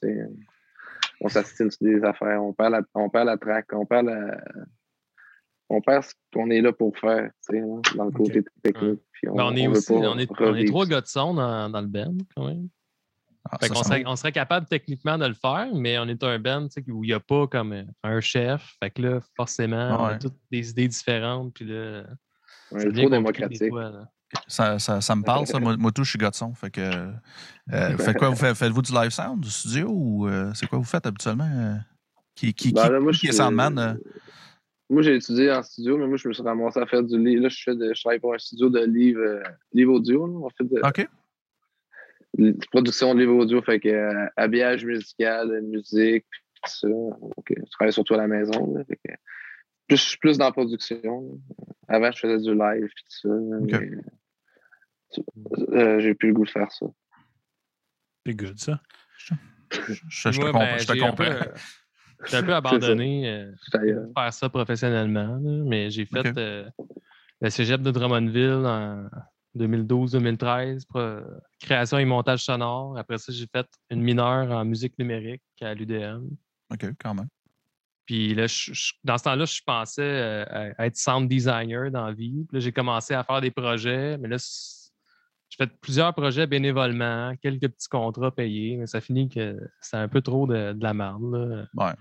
on 1.22 1.30
s'assine 1.30 1.70
sur 1.72 1.84
des 1.84 2.04
affaires, 2.04 2.44
on 2.44 2.54
perd 2.54 2.72
la, 2.72 2.82
on 2.96 3.10
perd 3.10 3.28
la 3.28 3.38
traque, 3.38 3.68
on 3.74 3.86
perd 3.86 4.08
la. 4.08 4.42
On 5.70 5.82
perd 5.82 6.04
ce 6.04 6.14
qu'on 6.34 6.50
est 6.52 6.62
là 6.62 6.72
pour 6.74 6.96
faire, 6.98 7.32
tu 7.50 7.56
sais, 7.56 7.60
hein, 7.62 7.82
dans 7.96 8.06
le 8.06 8.12
côté 8.12 8.44
technique. 8.62 9.00
Puis 9.12 9.30
on, 9.30 9.36
Ben, 9.36 9.46
on 9.46 9.56
est 9.56 9.66
veut 9.66 9.78
aussi, 9.78 9.88
pas 9.88 9.94
on 9.94 10.18
est, 10.20 10.30
on 10.30 10.66
trois 10.66 10.86
gars 10.86 11.02
de 11.02 11.08
son 11.08 11.34
dans, 11.34 11.70
dans 11.70 11.82
le 11.82 11.88
band, 11.88 12.16
quand 12.36 12.48
même. 12.48 12.68
Ah, 13.50 13.58
Fait 13.60 13.70
qu'on 13.70 13.84
serait, 13.84 14.04
on 14.06 14.16
serait 14.16 14.32
capable 14.32 14.68
techniquement 14.68 15.18
de 15.18 15.26
le 15.26 15.34
faire, 15.34 15.68
mais 15.74 15.98
on 16.00 16.08
est 16.08 16.24
un 16.24 16.38
band 16.40 16.68
tu 16.68 16.82
sais, 16.84 16.92
où 16.92 17.04
il 17.04 17.08
n'y 17.08 17.14
a 17.14 17.20
pas 17.20 17.48
comme 17.48 17.74
euh, 17.74 17.84
un 18.04 18.20
chef. 18.22 18.76
Fait 18.82 18.90
que 18.92 19.02
là, 19.02 19.20
forcément, 19.36 19.98
on 20.00 20.06
a 20.06 20.18
toutes 20.18 20.38
des 20.52 20.70
idées 20.70 20.88
différentes. 20.88 21.54
Puis 21.54 21.66
là, 21.66 22.04
On 22.72 22.78
trop 22.92 23.10
démocratique. 23.10 23.70
fois, 23.70 23.90
là. 23.90 24.10
Ça, 24.48 24.80
ça, 24.80 25.02
ça 25.02 25.16
me 25.16 25.24
parle, 25.24 25.48
ça. 25.48 25.60
Moi, 25.60 25.78
moi 25.78 25.92
tout, 25.92 26.04
je 26.04 26.10
suis 26.12 26.20
gars 26.20 26.30
de 26.30 26.36
son. 26.36 26.54
Fait 26.54 26.70
que. 26.72 26.82
euh, 26.82 27.90
vous 27.92 28.04
faites 28.04 28.18
quoi? 28.18 28.30
Vous 28.30 28.36
faites, 28.36 28.56
faites-vous 28.56 28.82
du 28.82 28.92
live 28.94 29.10
sound, 29.12 29.42
du 29.42 29.50
studio 29.50 29.88
ou 29.90 30.28
euh, 30.28 30.52
c'est 30.54 30.68
quoi 30.68 30.78
vous 30.80 30.84
faites 30.86 31.06
habituellement? 31.06 31.50
euh? 31.52 31.76
Qui, 32.36 32.54
qui, 32.54 32.72
Ben 32.74 32.90
là, 32.90 33.00
moi, 33.00 33.12
qui 33.12 33.28
est 33.28 33.32
soundman? 33.32 33.78
euh? 33.78 33.94
Moi, 34.90 35.02
j'ai 35.02 35.16
étudié 35.16 35.52
en 35.52 35.64
studio, 35.64 35.98
mais 35.98 36.08
moi, 36.08 36.18
je 36.18 36.28
me 36.28 36.34
suis 36.34 36.44
ramassé 36.44 36.80
à 36.80 36.86
faire 36.86 37.04
du 37.04 37.18
livre. 37.18 37.44
Là, 37.44 37.50
je, 37.50 37.62
fais 37.64 37.76
de, 37.76 37.94
je 37.94 38.02
travaille 38.02 38.20
pour 38.20 38.34
un 38.34 38.38
studio 38.38 38.70
de 38.70 38.80
livres, 38.84 39.22
euh, 39.22 39.44
livres 39.72 39.94
audio. 39.94 40.28
là. 40.28 40.34
On 40.34 40.50
fait 40.50 40.64
de, 40.66 40.80
OK. 40.86 41.08
de 42.38 42.58
production 42.72 43.14
de 43.16 43.20
livres 43.22 43.36
audio, 43.36 43.62
fait 43.62 43.80
que 43.80 43.88
euh, 43.90 44.26
habillage 44.36 44.84
musical, 44.86 45.52
euh, 45.52 45.62
musique, 45.62 46.26
puis 46.30 46.42
tout 46.64 46.70
ça. 46.72 46.88
Euh, 46.88 47.12
je 47.50 47.72
travaille 47.72 47.94
surtout 47.94 48.14
à 48.16 48.18
la 48.18 48.28
maison. 48.28 48.74
là, 48.76 48.84
fait 48.84 48.98
que, 48.98 49.14
plus, 49.88 49.98
je 49.98 50.04
suis 50.10 50.18
plus 50.18 50.38
dans 50.38 50.46
la 50.46 50.52
production. 50.52 51.40
Avant, 51.88 52.12
je 52.12 52.20
faisais 52.20 52.40
du 52.40 52.54
live, 52.54 52.88
tout 52.88 53.04
ça. 53.08 53.30
mais, 53.62 53.90
euh, 55.72 56.00
j'ai 56.00 56.14
plus 56.14 56.30
le 56.30 56.34
goût 56.34 56.46
de 56.46 56.50
faire 56.50 56.72
ça. 56.72 56.86
C'est 58.26 58.34
good, 58.36 58.58
ça? 58.60 58.80
Je, 59.18 59.34
je 60.08 60.30
te 60.30 60.36
comprends. 60.40 60.60
ben, 60.60 60.78
je 60.80 60.86
te 60.88 60.94
j'ai 60.94 61.04
un 61.06 61.14
peu, 61.14 61.26
comprends. 61.26 61.36
euh, 61.48 61.54
J'ai 62.30 62.38
un 62.38 62.44
peu 62.44 62.56
abandonné 62.56 63.28
euh, 63.30 63.52
de 63.74 64.12
faire 64.18 64.34
ça 64.34 64.48
professionnellement, 64.50 65.36
là, 65.42 65.64
mais 65.66 65.90
j'ai 65.90 66.06
fait 66.06 66.38
euh, 66.38 66.70
le 67.42 67.50
cégep 67.50 67.82
de 67.82 67.92
Drummondville 67.92 68.64
en 68.66 69.10
2012-2013, 69.58 70.86
pour, 70.88 71.00
euh, 71.02 71.22
création 71.60 71.98
et 71.98 72.06
montage 72.06 72.44
sonore. 72.46 72.98
Après 72.98 73.18
ça, 73.18 73.34
j'ai 73.34 73.48
fait 73.54 73.68
une 73.90 74.02
mineure 74.02 74.50
en 74.52 74.64
musique 74.64 74.98
numérique 75.00 75.42
à 75.62 75.74
l'UDM. 75.74 76.30
OK, 76.72 76.86
quand 77.02 77.14
même. 77.14 77.28
Puis 78.06 78.34
là, 78.34 78.48
je- 78.48 78.74
je- 78.74 78.94
dans 79.04 79.18
ce 79.18 79.24
temps-là, 79.26 79.44
je 79.46 79.62
pensais 79.66 80.02
euh, 80.02 80.72
à- 80.78 80.86
être 80.86 80.96
sound 80.98 81.28
designer 81.28 81.92
dans 81.92 82.06
la 82.08 82.14
vie. 82.14 82.46
Puis 82.48 82.58
là, 82.58 82.60
j'ai 82.60 82.72
commencé 82.72 83.14
à 83.14 83.24
faire 83.24 83.42
des 83.42 83.52
projets, 83.52 84.18
mais 84.18 84.30
là, 84.30 84.38
j'ai 85.58 85.66
fait 85.66 85.72
plusieurs 85.82 86.14
projets 86.14 86.48
bénévolement, 86.48 87.34
quelques 87.42 87.70
petits 87.70 87.88
contrats 87.90 88.32
payés, 88.32 88.78
mais 88.78 88.88
ça 88.88 89.02
finit 89.02 89.30
que 89.30 89.60
c'est 89.82 89.98
un 89.98 90.08
peu 90.08 90.22
trop 90.22 90.48
de, 90.48 90.74
de 90.74 90.84
la 90.84 90.94
merde. 90.94 91.22
là. 91.34 91.66
Ouais. 91.76 91.94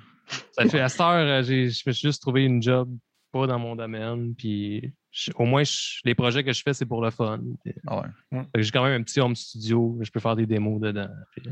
Ça 0.53 0.67
fait 0.69 0.81
à 0.81 0.89
cette 0.89 1.01
heure, 1.01 1.11
euh, 1.27 1.43
j'ai- 1.43 1.69
je 1.69 1.83
me 1.87 1.93
suis 1.93 2.09
juste 2.09 2.23
trouvé 2.23 2.45
une 2.45 2.63
job 2.63 2.89
pas 3.33 3.47
dans 3.47 3.59
mon 3.59 3.77
domaine. 3.77 4.35
Puis 4.35 4.93
je- 5.11 5.33
au 5.37 5.45
moins, 5.45 5.65
je- 5.65 6.01
les 6.05 6.15
projets 6.15 6.45
que 6.45 6.53
je 6.53 6.63
fais, 6.63 6.73
c'est 6.73 6.87
pour 6.87 7.03
le 7.03 7.11
fun. 7.11 7.41
Ah 7.87 8.03
ouais. 8.33 8.43
que 8.55 8.63
j'ai 8.63 8.71
quand 8.71 8.85
même 8.85 9.01
un 9.01 9.05
petit 9.05 9.21
home 9.21 9.35
studio, 9.37 9.99
je 10.01 10.11
peux 10.11 10.21
faire 10.21 10.37
des 10.37 10.47
démos 10.47 10.81
dedans. 10.81 11.09
Puis, 11.33 11.43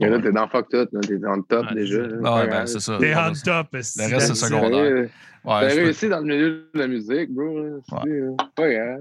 Mais 0.00 0.08
là, 0.08 0.18
t'es 0.20 0.32
dans 0.32 0.48
Fuck 0.48 0.68
Tout, 0.70 0.86
t'es 1.02 1.18
dans 1.18 1.36
le 1.36 1.42
top 1.42 1.66
Ouais, 1.68 1.74
déjà. 1.74 2.02
Ah 2.24 2.46
ben, 2.46 2.66
c'est 2.66 2.80
ça. 2.80 2.96
T'es 2.98 3.14
reste, 3.14 3.44
top. 3.44 3.68
le 3.72 3.78
reste, 3.78 4.26
c'est 4.26 4.34
secondaire. 4.34 5.08
Ouais, 5.42 5.60
T'as 5.60 5.68
peux- 5.74 5.82
réussi 5.84 6.08
dans 6.08 6.18
le 6.20 6.24
milieu 6.26 6.70
de 6.74 6.78
la 6.78 6.86
musique, 6.86 7.30
bro. 7.32 7.80
c'est, 7.88 8.10
euh, 8.10 8.34
Pas 8.54 8.70
grave. 8.70 9.00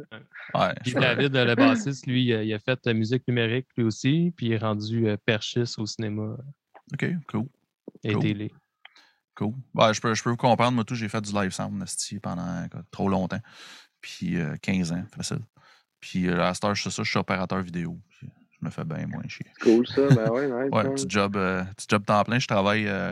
ouais, 0.55 0.73
Puis 0.83 0.93
David, 0.93 1.35
le 1.35 1.55
bassiste, 1.55 2.07
lui, 2.07 2.23
il 2.25 2.53
a- 2.53 2.59
fait 2.59 2.79
euh, 2.87 2.93
musique 2.93 3.27
numérique 3.27 3.67
lui 3.75 3.83
aussi, 3.83 4.33
puis 4.37 4.45
il 4.47 4.53
est 4.53 4.57
rendu 4.57 5.07
euh, 5.09 5.17
perchiste 5.25 5.77
au 5.79 5.85
cinéma 5.85 6.37
OK, 6.93 7.05
cool. 7.29 7.45
et 8.03 8.13
Cool. 8.13 8.21
télé. 8.21 8.51
Cool. 9.35 9.53
Ouais, 9.75 9.93
je, 9.93 9.99
peux, 10.01 10.13
je 10.13 10.23
peux 10.23 10.29
vous 10.29 10.37
comprendre. 10.37 10.71
Moi, 10.73 10.83
tout, 10.85 10.95
j'ai 10.95 11.09
fait 11.09 11.21
du 11.21 11.33
live 11.33 11.51
sound 11.51 11.83
pendant 12.21 12.67
quoi, 12.71 12.81
trop 12.91 13.09
longtemps. 13.09 13.39
Puis 14.01 14.37
euh, 14.37 14.55
15 14.61 14.91
ans, 14.93 15.03
facile. 15.15 15.39
Puis 15.99 16.27
euh, 16.29 16.41
à 16.41 16.53
cette 16.53 16.63
heure, 16.63 16.75
je 16.75 16.83
sais 16.83 16.89
ça, 16.89 17.03
je 17.03 17.09
suis 17.09 17.19
opérateur 17.19 17.61
vidéo. 17.61 17.97
Puis, 18.09 18.29
je 18.61 18.65
me 18.65 18.71
fais 18.71 18.83
bien 18.83 19.07
moins 19.07 19.23
chier. 19.27 19.45
C'est 19.57 19.69
cool, 19.71 19.87
ça. 19.87 20.01
Ben 20.09 20.29
ouais, 20.31 20.45
nice. 20.47 20.69
Ouais, 20.71 20.79
hein. 20.85 20.91
petit 20.91 21.05
job, 21.09 21.35
euh, 21.37 21.63
petit 21.75 21.87
job 21.89 22.03
temps 22.05 22.23
plein. 22.23 22.39
Je 22.39 22.47
travaille, 22.47 22.87
euh, 22.87 23.11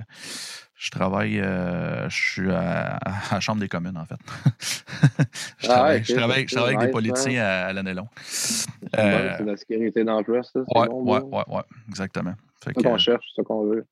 je 0.75 0.91
travaille, 0.91 1.39
euh, 1.39 2.09
je 2.09 2.15
suis 2.15 2.51
à, 2.51 2.97
à 2.97 3.35
la 3.35 3.39
Chambre 3.39 3.61
des 3.61 3.67
communes, 3.67 3.97
en 3.97 4.05
fait. 4.05 4.15
je 5.59 5.67
Ah 5.69 5.73
travaille, 5.73 5.97
ouais, 5.99 6.03
je 6.03 6.13
travaille, 6.15 6.41
c'est 6.41 6.47
je 6.49 6.55
travaille 6.55 6.75
avec 6.75 6.87
des 6.87 6.91
politiciens 6.91 7.43
à, 7.43 7.65
à 7.67 7.73
l'année 7.73 7.93
longue. 7.93 8.07
C'est 8.23 8.67
Euh, 8.97 9.33
c'est 9.37 9.43
de 9.43 9.49
la 9.51 9.57
sécurité 9.57 10.03
d'emploi, 10.03 10.43
ça. 10.43 10.51
C'est 10.67 10.79
Ouais, 10.79 10.87
bon, 10.87 11.03
ouais, 11.03 11.21
ouais, 11.21 11.43
ouais, 11.55 11.63
exactement. 11.89 12.33
C'est 12.63 12.73
ça 12.73 12.81
qu'on 12.89 12.97
cherche, 12.97 13.25
c'est 13.35 13.41
ça 13.41 13.45
qu'on 13.45 13.63
veut. 13.65 13.85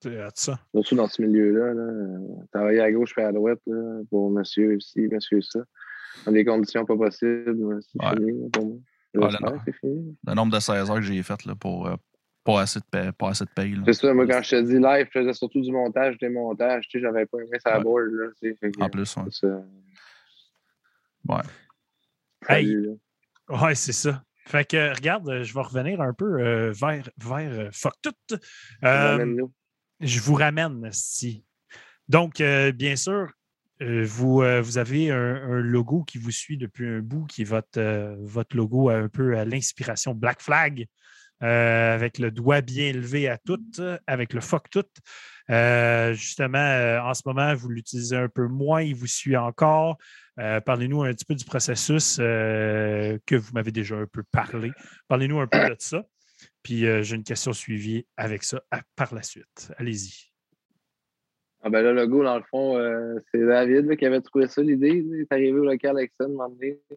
C'est 0.00 0.24
hot, 0.24 0.30
ça. 0.34 0.58
Surtout 0.74 0.94
dans 0.96 1.08
ce 1.08 1.20
milieu-là. 1.22 1.74
Là, 1.74 2.18
travailler 2.52 2.80
à 2.80 2.90
gauche 2.90 3.12
et 3.18 3.22
à 3.22 3.32
droite 3.32 3.58
là, 3.66 4.00
pour 4.10 4.30
monsieur 4.30 4.76
ici, 4.76 5.06
monsieur 5.12 5.40
ça. 5.42 5.60
Dans 6.24 6.32
des 6.32 6.44
conditions 6.44 6.84
pas 6.86 6.96
possibles, 6.96 7.80
c'est 7.82 8.02
Ouais. 8.02 8.14
fini 8.16 8.32
là, 8.40 8.48
pour 8.52 8.64
moi. 8.66 8.76
Fini. 9.80 10.16
le 10.26 10.34
nombre 10.34 10.52
de 10.54 10.60
16 10.60 10.90
heures 10.90 10.96
que 10.96 11.02
j'ai 11.02 11.22
fait 11.22 11.44
là, 11.44 11.54
pour 11.54 11.86
euh, 11.86 11.96
pas, 12.44 12.62
assez 12.62 12.80
de 12.80 12.84
paye, 12.90 13.12
pas 13.12 13.30
assez 13.30 13.44
de 13.44 13.50
paye. 13.54 13.74
là. 13.74 13.82
C'est 13.86 13.92
ça, 13.94 14.14
moi, 14.14 14.26
quand 14.26 14.42
je 14.42 14.50
te 14.50 14.62
dis 14.62 14.78
live, 14.78 15.06
je 15.12 15.18
faisais 15.20 15.32
surtout 15.32 15.60
du 15.60 15.70
montage, 15.70 16.18
des 16.18 16.28
montages. 16.28 16.88
Tu 16.88 16.98
sais, 16.98 17.02
j'avais 17.02 17.26
pas 17.26 17.38
aimé 17.38 17.58
sa 17.64 17.76
Ouais. 17.78 17.82
board. 17.84 18.06
Là, 18.10 18.26
fait 18.40 18.70
que, 18.70 18.82
En 18.82 18.88
plus, 18.90 19.16
ouais. 19.16 19.22
ça. 19.30 19.46
Ouais. 21.28 21.36
Hey. 22.48 22.66
Salut. 22.66 22.98
Ouais, 23.48 23.74
c'est 23.74 23.92
ça. 23.92 24.22
Fait 24.46 24.64
que, 24.68 24.94
regarde, 24.94 25.28
euh, 25.28 25.44
je 25.44 25.54
vais 25.54 25.60
revenir 25.60 26.00
un 26.00 26.12
peu 26.12 26.40
euh, 26.40 26.72
vers, 26.72 27.08
vers 27.18 27.60
euh, 27.60 27.68
fuck 27.72 27.94
tout. 28.02 28.12
Euh, 28.84 29.36
je 30.00 30.20
vous 30.20 30.34
ramène, 30.34 30.88
si. 30.90 31.44
Donc, 32.08 32.40
euh, 32.40 32.72
bien 32.72 32.96
sûr, 32.96 33.30
vous, 34.04 34.42
euh, 34.42 34.60
vous 34.60 34.78
avez 34.78 35.10
un, 35.10 35.60
logo 35.60 36.02
qui 36.04 36.18
vous 36.18 36.30
suit 36.30 36.56
depuis 36.56 36.86
un 36.88 37.00
bout, 37.00 37.26
qui 37.26 37.42
est 37.42 37.44
votre, 37.44 37.78
euh, 37.78 38.16
logo 38.52 38.90
un 38.90 39.08
peu 39.08 39.36
à 39.36 39.44
l'inspiration 39.44 40.14
Black 40.14 40.40
Flag, 40.40 40.86
euh, 41.42 41.94
avec 41.94 42.18
le 42.18 42.30
doigt 42.30 42.60
bien 42.60 42.86
élevé 42.86 43.28
à 43.28 43.38
tout, 43.38 43.60
avec 44.06 44.32
le 44.32 44.40
fuck 44.40 44.70
tout. 44.70 44.84
Euh, 45.50 46.14
justement, 46.14 46.58
euh, 46.58 47.00
en 47.00 47.14
ce 47.14 47.22
moment, 47.26 47.54
vous 47.54 47.68
l'utilisez 47.68 48.16
un 48.16 48.28
peu 48.28 48.46
moins, 48.46 48.82
il 48.82 48.94
vous 48.94 49.06
suit 49.06 49.36
encore. 49.36 49.98
Euh, 50.38 50.60
Parlez-nous 50.60 51.02
un 51.02 51.12
petit 51.12 51.24
peu 51.24 51.34
du 51.34 51.44
processus 51.44 52.18
euh, 52.20 53.18
que 53.26 53.34
vous 53.34 53.52
m'avez 53.52 53.72
déjà 53.72 53.96
un 53.96 54.06
peu 54.06 54.22
parlé. 54.30 54.72
Parlez-nous 55.08 55.40
un 55.40 55.46
peu 55.46 55.58
de 55.68 55.76
ça. 55.78 56.04
Puis 56.62 56.86
euh, 56.86 57.02
j'ai 57.02 57.16
une 57.16 57.24
question 57.24 57.52
suivie 57.52 58.06
avec 58.16 58.44
ça 58.44 58.62
par 58.96 59.14
la 59.14 59.22
suite. 59.22 59.72
Allez-y. 59.78 60.31
Ah 61.62 61.70
ben 61.70 61.82
le 61.82 61.92
logo, 61.92 62.24
dans 62.24 62.36
le 62.36 62.42
fond, 62.50 62.76
euh, 62.76 63.14
c'est 63.30 63.44
David 63.44 63.86
là, 63.86 63.96
qui 63.96 64.04
avait 64.04 64.20
trouvé 64.20 64.48
ça, 64.48 64.62
l'idée. 64.62 65.02
là. 65.02 65.16
Il 65.16 65.20
est 65.20 65.32
arrivé 65.32 65.58
au 65.58 65.64
local 65.64 65.96
avec 65.96 66.12
ça, 66.18 66.26
demandé. 66.26 66.80
Tu 66.88 66.96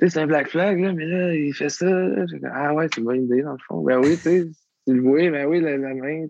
sais, 0.00 0.08
c'est 0.08 0.20
un 0.20 0.26
Black 0.26 0.48
Flag, 0.48 0.78
là, 0.78 0.92
mais 0.92 1.06
là, 1.06 1.34
il 1.34 1.54
fait 1.54 1.70
ça. 1.70 1.86
là. 1.88 2.26
Ah 2.52 2.74
ouais, 2.74 2.86
c'est 2.92 3.00
une 3.00 3.06
bonne 3.06 3.24
idée, 3.24 3.42
dans 3.42 3.52
le 3.52 3.58
fond. 3.66 3.82
Ben 3.82 3.98
oui, 4.00 4.10
tu 4.10 4.16
sais, 4.16 4.44
tu 4.86 4.94
le 4.94 5.00
vois, 5.00 5.30
ben 5.30 5.46
oui, 5.46 5.60
la, 5.60 5.76
la 5.78 5.94
main. 5.94 6.26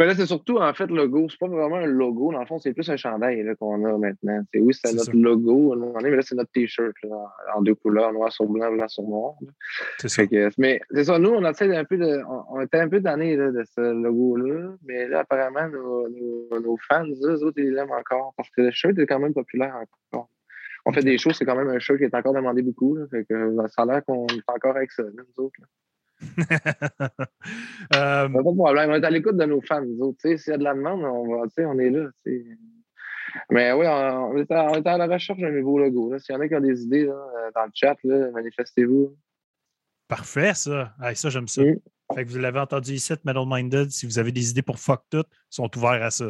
Sais. 0.00 0.06
Ben 0.06 0.06
là, 0.06 0.14
c'est 0.14 0.26
surtout, 0.26 0.58
en 0.58 0.72
fait, 0.72 0.86
le 0.86 0.96
logo. 0.96 1.28
C'est 1.28 1.38
pas 1.38 1.46
vraiment 1.46 1.76
un 1.76 1.86
logo, 1.86 2.32
dans 2.32 2.40
le 2.40 2.46
fond, 2.46 2.58
c'est 2.58 2.72
plus 2.72 2.88
un 2.90 2.96
chandail 2.96 3.44
qu'on 3.58 3.84
a 3.84 3.98
maintenant. 3.98 4.42
C'est, 4.52 4.60
oui, 4.60 4.74
c'est 4.74 4.92
notre 4.92 5.06
ça. 5.06 5.12
logo, 5.14 5.72
à 5.72 5.76
un 5.76 5.78
moment 5.78 5.92
donné, 5.92 6.10
mais 6.10 6.16
là, 6.16 6.22
c'est 6.22 6.34
notre 6.34 6.50
T-shirt 6.52 6.94
là, 7.02 7.16
en, 7.54 7.62
deux 7.62 7.74
couleurs, 7.74 8.12
noir 8.12 8.32
sur 8.32 8.46
blanc, 8.46 8.72
blanc 8.72 8.88
sur 8.88 9.04
noir. 9.04 9.34
C'est 9.98 10.08
ça. 10.08 10.26
Que, 10.26 10.48
mais 10.58 10.80
c'est 10.90 11.04
ça, 11.04 11.18
nous, 11.18 11.30
on 11.30 11.44
essaie 11.48 11.74
un 11.76 11.84
peu 11.84 11.98
de. 11.98 12.22
On, 12.28 12.56
on 12.56 12.60
était 12.60 12.78
un 12.78 12.88
peu 12.88 13.02
tannés 13.02 13.36
là, 13.36 13.50
de 13.50 13.64
ce 13.64 13.80
logo-là, 13.80 14.74
mais 14.86 15.08
là, 15.08 15.20
apparemment, 15.20 15.68
nos, 15.68 16.08
nos, 16.08 16.60
nos 16.60 16.76
fans, 16.88 17.04
eux 17.04 17.44
autres, 17.44 17.58
ils 17.58 17.72
l'aiment 17.72 17.92
encore. 17.92 18.32
Parce 18.36 18.50
que 18.50 18.62
le 18.62 18.70
shirt 18.70 18.98
est 18.98 19.06
quand 19.06 19.20
même 19.20 19.34
populaire 19.34 19.74
encore. 20.12 20.28
On 20.86 20.92
fait 20.92 21.02
des 21.02 21.18
shows, 21.18 21.32
c'est 21.32 21.44
quand 21.44 21.56
même 21.56 21.68
un 21.68 21.78
shirt 21.78 21.98
qui 21.98 22.04
est 22.04 22.14
encore 22.14 22.32
demandé 22.32 22.62
beaucoup. 22.62 22.96
Là, 22.96 23.04
fait 23.10 23.24
que 23.24 23.54
ça 23.68 23.82
a 23.82 23.86
l'air 23.86 24.04
qu'on 24.04 24.26
est 24.28 24.48
encore 24.48 24.76
avec 24.76 24.90
ça, 24.92 25.02
là, 25.02 25.10
nous 25.14 25.44
autres. 25.44 25.60
Euh, 27.96 28.28
Pas 28.28 28.28
de 28.28 28.56
problème. 28.56 28.90
On 28.90 28.94
est 28.94 29.04
à 29.04 29.10
l'écoute 29.10 29.36
de 29.36 29.44
nos 29.44 29.60
fans, 29.60 29.84
nous 29.84 30.00
autres. 30.00 30.20
S'il 30.20 30.50
y 30.50 30.54
a 30.54 30.58
de 30.58 30.62
la 30.62 30.74
demande, 30.74 31.02
on, 31.02 31.28
va, 31.28 31.46
on 31.66 31.78
est 31.78 31.90
là. 31.90 32.08
tu 32.24 32.38
sais. 32.38 32.58
Mais 33.50 33.72
oui, 33.72 33.86
on, 33.88 34.30
on 34.32 34.36
est 34.36 34.50
à, 34.50 34.70
on 34.70 34.74
est 34.74 34.86
à 34.86 34.96
la 34.98 35.06
recherche 35.06 35.38
d'un 35.40 35.50
nouveau 35.50 35.78
logo. 35.78 36.16
S'il 36.18 36.34
y 36.34 36.38
en 36.38 36.40
a 36.40 36.46
qui 36.48 36.54
ont 36.54 36.60
des 36.60 36.82
idées 36.82 37.06
là, 37.06 37.14
euh, 37.14 37.50
dans 37.54 37.64
le 37.64 37.70
chat, 37.74 37.96
manifestez-vous. 38.04 39.16
Parfait, 40.06 40.54
ça. 40.54 40.92
Ça, 41.14 41.30
j'aime 41.30 41.48
ça. 41.48 41.62
Mm. 41.62 41.78
Fait 42.14 42.24
que 42.24 42.30
vous 42.30 42.38
l'avez 42.38 42.60
entendu 42.60 42.92
ici, 42.92 43.12
Metal 43.24 43.44
Minded. 43.46 43.90
Si 43.90 44.06
vous 44.06 44.18
avez 44.18 44.32
des 44.32 44.50
idées 44.50 44.62
pour 44.62 44.78
fuck 44.78 45.02
tout, 45.10 45.24
ils 45.28 45.54
sont 45.54 45.70
ouverts 45.76 46.02
à 46.02 46.10
ça. 46.10 46.26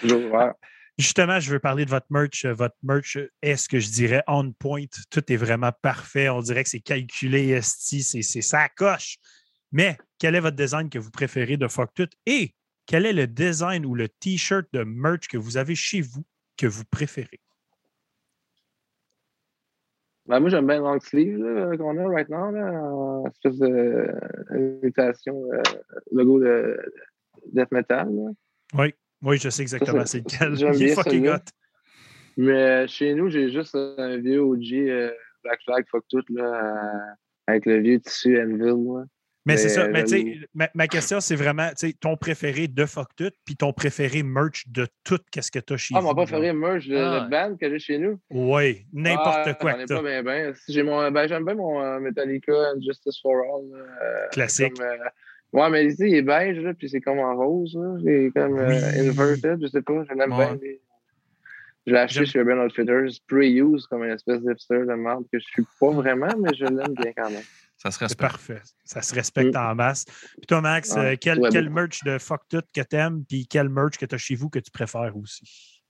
Toujours. 0.00 0.52
Justement, 0.98 1.40
je 1.40 1.50
veux 1.50 1.58
parler 1.58 1.84
de 1.84 1.90
votre 1.90 2.06
merch. 2.10 2.44
Euh, 2.44 2.52
Votre 2.52 2.76
merch 2.82 3.18
est 3.40 3.56
ce 3.56 3.68
que 3.68 3.78
je 3.78 3.90
dirais 3.90 4.22
on 4.26 4.52
point? 4.52 4.84
Tout 5.10 5.32
est 5.32 5.36
vraiment 5.36 5.72
parfait. 5.82 6.28
On 6.28 6.42
dirait 6.42 6.64
que 6.64 6.70
c'est 6.70 6.80
calculé, 6.80 7.48
esti, 7.48 8.02
c'est 8.02 8.22
ça 8.22 8.68
coche. 8.68 9.16
Mais 9.72 9.96
quel 10.18 10.34
est 10.34 10.40
votre 10.40 10.56
design 10.56 10.90
que 10.90 10.98
vous 10.98 11.10
préférez 11.10 11.56
de 11.56 11.66
fuck 11.66 11.94
tout? 11.94 12.08
Et 12.26 12.54
quel 12.86 13.06
est 13.06 13.12
le 13.14 13.26
design 13.26 13.86
ou 13.86 13.94
le 13.94 14.08
t-shirt 14.08 14.66
de 14.72 14.84
merch 14.84 15.28
que 15.28 15.38
vous 15.38 15.56
avez 15.56 15.74
chez 15.74 16.02
vous 16.02 16.24
que 16.58 16.66
vous 16.66 16.84
préférez? 16.84 17.40
Ben, 20.26 20.38
moi, 20.38 20.50
j'aime 20.50 20.66
bien 20.66 20.76
le 20.76 20.84
long 20.84 21.00
sleeve 21.00 21.38
là, 21.38 21.76
qu'on 21.76 21.98
a 21.98 22.08
right 22.08 22.28
now, 22.28 22.50
là, 22.52 22.70
en 22.70 23.26
espèce 23.26 23.58
de 23.58 23.66
euh, 23.66 24.78
imitation 24.82 25.42
euh, 25.52 25.62
logo 26.12 26.38
de 26.38 26.78
death 27.52 27.72
metal. 27.72 28.08
là. 28.14 28.30
Oui, 28.74 28.94
oui, 29.22 29.38
je 29.38 29.48
sais 29.48 29.62
exactement 29.62 30.04
c'est 30.06 30.18
lequel. 30.18 30.56
j'aime 30.56 30.72
Il 30.74 30.82
est 30.82 30.86
bien 30.86 30.94
fucking 30.94 31.12
celui-là. 31.12 31.36
hot. 31.36 31.50
Mais 32.36 32.52
euh, 32.52 32.86
chez 32.86 33.14
nous, 33.14 33.28
j'ai 33.28 33.50
juste 33.52 33.74
un 33.74 34.16
vieux 34.18 34.40
OG 34.40 34.72
euh, 34.74 35.10
Black 35.44 35.60
Flag, 35.64 35.84
fuck 35.90 36.04
tout, 36.10 36.22
là, 36.30 36.44
euh, 36.44 37.12
avec 37.46 37.66
le 37.66 37.78
vieux 37.80 38.00
tissu 38.00 38.40
Anvil. 38.40 38.58
Là. 38.86 39.04
Mais 39.44 39.56
c'est 39.56 39.68
ça. 39.70 39.88
Mais 39.88 40.04
tu 40.04 40.46
ma, 40.54 40.68
ma 40.74 40.86
question, 40.86 41.20
c'est 41.20 41.34
vraiment 41.34 41.68
tu 41.70 41.88
sais, 41.88 41.92
ton 41.94 42.16
préféré 42.16 42.68
de 42.68 42.86
Fuck 42.86 43.08
Tout, 43.16 43.32
puis 43.44 43.56
ton 43.56 43.72
préféré 43.72 44.22
merch 44.22 44.68
de 44.68 44.86
tout, 45.02 45.18
qu'est-ce 45.32 45.50
que 45.50 45.58
tu 45.58 45.72
as 45.72 45.76
chez 45.76 45.94
Ah, 45.96 46.00
vous. 46.00 46.06
mon 46.06 46.14
préféré 46.14 46.52
merch 46.52 46.86
de 46.86 46.96
Ah. 46.96 47.26
band 47.28 47.56
que 47.56 47.68
j'ai 47.68 47.80
chez 47.80 47.98
nous? 47.98 48.20
Oui, 48.30 48.86
n'importe 48.92 49.40
Ah, 49.48 49.54
quoi 49.54 49.72
j'en 49.72 49.78
que 49.78 49.82
ai 49.82 49.86
t'as. 49.86 49.96
pas 49.96 50.02
bien, 50.02 50.22
bien. 50.22 50.52
Si 50.54 50.72
j'ai 50.72 50.84
mon, 50.84 51.10
ben, 51.10 51.26
j'aime 51.26 51.44
bien 51.44 51.54
mon 51.56 52.00
Metallica 52.00 52.52
and 52.52 52.80
Justice 52.82 53.18
for 53.20 53.34
All. 53.42 53.68
euh, 53.74 54.28
Classique. 54.30 54.74
comme, 54.74 54.86
euh, 54.86 55.08
ouais, 55.52 55.70
mais 55.70 55.86
ici, 55.86 56.02
il 56.06 56.14
est 56.16 56.22
beige, 56.22 56.58
là, 56.58 56.74
puis 56.74 56.88
c'est 56.88 57.00
comme 57.00 57.18
en 57.18 57.34
rose. 57.36 57.74
là. 57.74 57.96
Il 58.00 58.08
est 58.08 58.30
comme 58.30 58.58
euh, 58.58 58.68
Oui. 58.68 59.08
inverted, 59.08 59.58
je 59.62 59.66
sais 59.68 59.82
pas. 59.82 60.04
Je 60.08 60.14
l'aime 60.14 60.32
Ouais. 60.32 60.56
bien. 60.56 60.76
Je 61.86 61.92
l'ai 61.92 61.98
acheté 61.98 62.24
chez 62.26 62.38
Urban 62.38 62.64
Outfitters, 62.64 63.10
pre-use, 63.26 63.86
comme 63.88 64.04
une 64.04 64.12
espèce 64.12 64.40
d'hipster 64.42 64.78
de 64.86 64.94
merde 64.94 65.24
que 65.32 65.38
je 65.40 65.44
suis 65.44 65.64
pas 65.80 65.90
vraiment, 65.90 66.36
mais 66.38 66.54
je 66.54 66.64
l'aime 66.64 66.94
bien 66.94 67.12
quand 67.16 67.28
même. 67.30 67.42
Ça 67.76 67.90
se 67.90 67.98
C'est 67.98 68.04
respecte. 68.04 68.20
parfait. 68.20 68.62
Ça 68.84 69.02
se 69.02 69.12
respecte 69.12 69.54
Mm. 69.56 69.58
en 69.58 69.74
masse. 69.74 70.04
Puis 70.04 70.46
toi, 70.46 70.60
Max, 70.60 70.96
euh, 70.96 71.16
quel, 71.20 71.40
quel 71.50 71.68
merch 71.70 72.04
de 72.04 72.18
Fuck 72.18 72.42
Tout 72.48 72.62
que 72.72 72.82
t'aimes, 72.82 73.24
puis 73.28 73.48
quel 73.48 73.68
merch 73.68 73.98
que 73.98 74.06
tu 74.06 74.14
as 74.14 74.18
chez 74.18 74.36
vous 74.36 74.48
que 74.48 74.60
tu 74.60 74.70
préfères 74.70 75.16
aussi? 75.16 75.82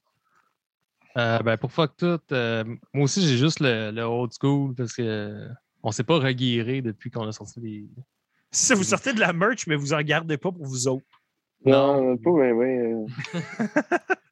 Euh, 1.19 1.41
ben, 1.41 1.59
pour 1.59 1.71
fuck 1.71 1.95
tout, 1.99 2.19
euh, 2.33 2.65
moi 2.95 3.05
aussi, 3.05 3.21
j'ai 3.29 3.37
juste 3.37 3.61
le, 3.61 3.91
le 3.91 4.01
old 4.01 4.31
school 4.33 4.75
parce 4.75 4.95
que 4.95 5.47
on 5.83 5.91
s'est 5.93 6.05
pas 6.05 6.19
reguéré 6.19 6.81
depuis 6.81 7.11
qu'on 7.11 7.29
a 7.29 7.33
sorti 7.33 7.61
des. 7.61 7.85
Si 8.53 8.66
ça, 8.66 8.74
vous 8.74 8.84
sortez 8.84 9.12
de 9.14 9.20
la 9.20 9.32
merch, 9.32 9.66
mais 9.66 9.76
vous 9.76 9.92
en 9.94 10.03
gardez 10.03 10.36
pas 10.36 10.53
pour 10.53 10.64
vous 10.66 10.86
autres. 10.88 11.07
Non, 11.64 12.16
pas 12.18 12.30
bien, 12.32 12.55
bien. 12.55 13.07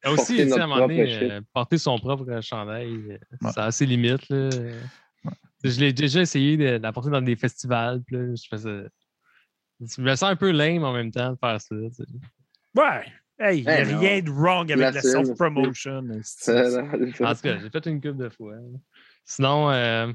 Ah, 0.03 0.13
aussi, 0.13 0.37
Porter 0.37 0.61
à 0.61 0.65
un 0.65 0.67
moment 0.67 0.81
donné, 0.89 1.23
euh, 1.31 1.41
porter 1.53 1.79
son 1.79 1.99
propre 1.99 2.41
chandail, 2.43 2.93
euh, 2.95 3.19
Ouais. 3.43 3.53
ça 3.53 3.67
a 3.67 3.71
ses 3.71 3.87
limites. 3.87 4.29
Là. 4.29 4.51
Je 5.63 5.79
l'ai 5.81 5.93
déjà 5.93 6.23
essayé 6.23 6.57
de- 6.57 6.79
d'apporter 6.79 7.11
dans 7.11 7.21
des 7.23 7.37
festivals. 7.37 8.03
là, 8.11 8.35
je, 8.35 8.49
faisais... 8.49 8.85
je 9.81 10.01
me 10.01 10.15
sens 10.17 10.31
un 10.31 10.37
peu 10.37 10.51
lame 10.51 10.83
en 10.85 10.93
même 10.93 11.11
temps 11.11 11.33
de 11.33 11.39
faire 11.39 11.61
ça. 11.61 11.75
Ouais. 11.77 13.05
Hey, 13.39 13.61
il 13.61 13.65
n'y 13.65 13.71
a 13.71 13.85
non. 13.85 13.99
rien 14.01 14.21
de 14.23 14.31
wrong 14.31 14.71
avec 14.73 14.95
la 14.95 15.01
self-promotion. 15.01 16.01
En 16.09 17.35
tout 17.35 17.41
cas, 17.43 17.59
j'ai 17.59 17.71
fait 17.71 17.87
une 17.87 18.01
couple 18.01 18.17
de 18.17 18.29
fois. 18.31 18.57
Sinon, 19.25 19.71
euh, 19.71 20.13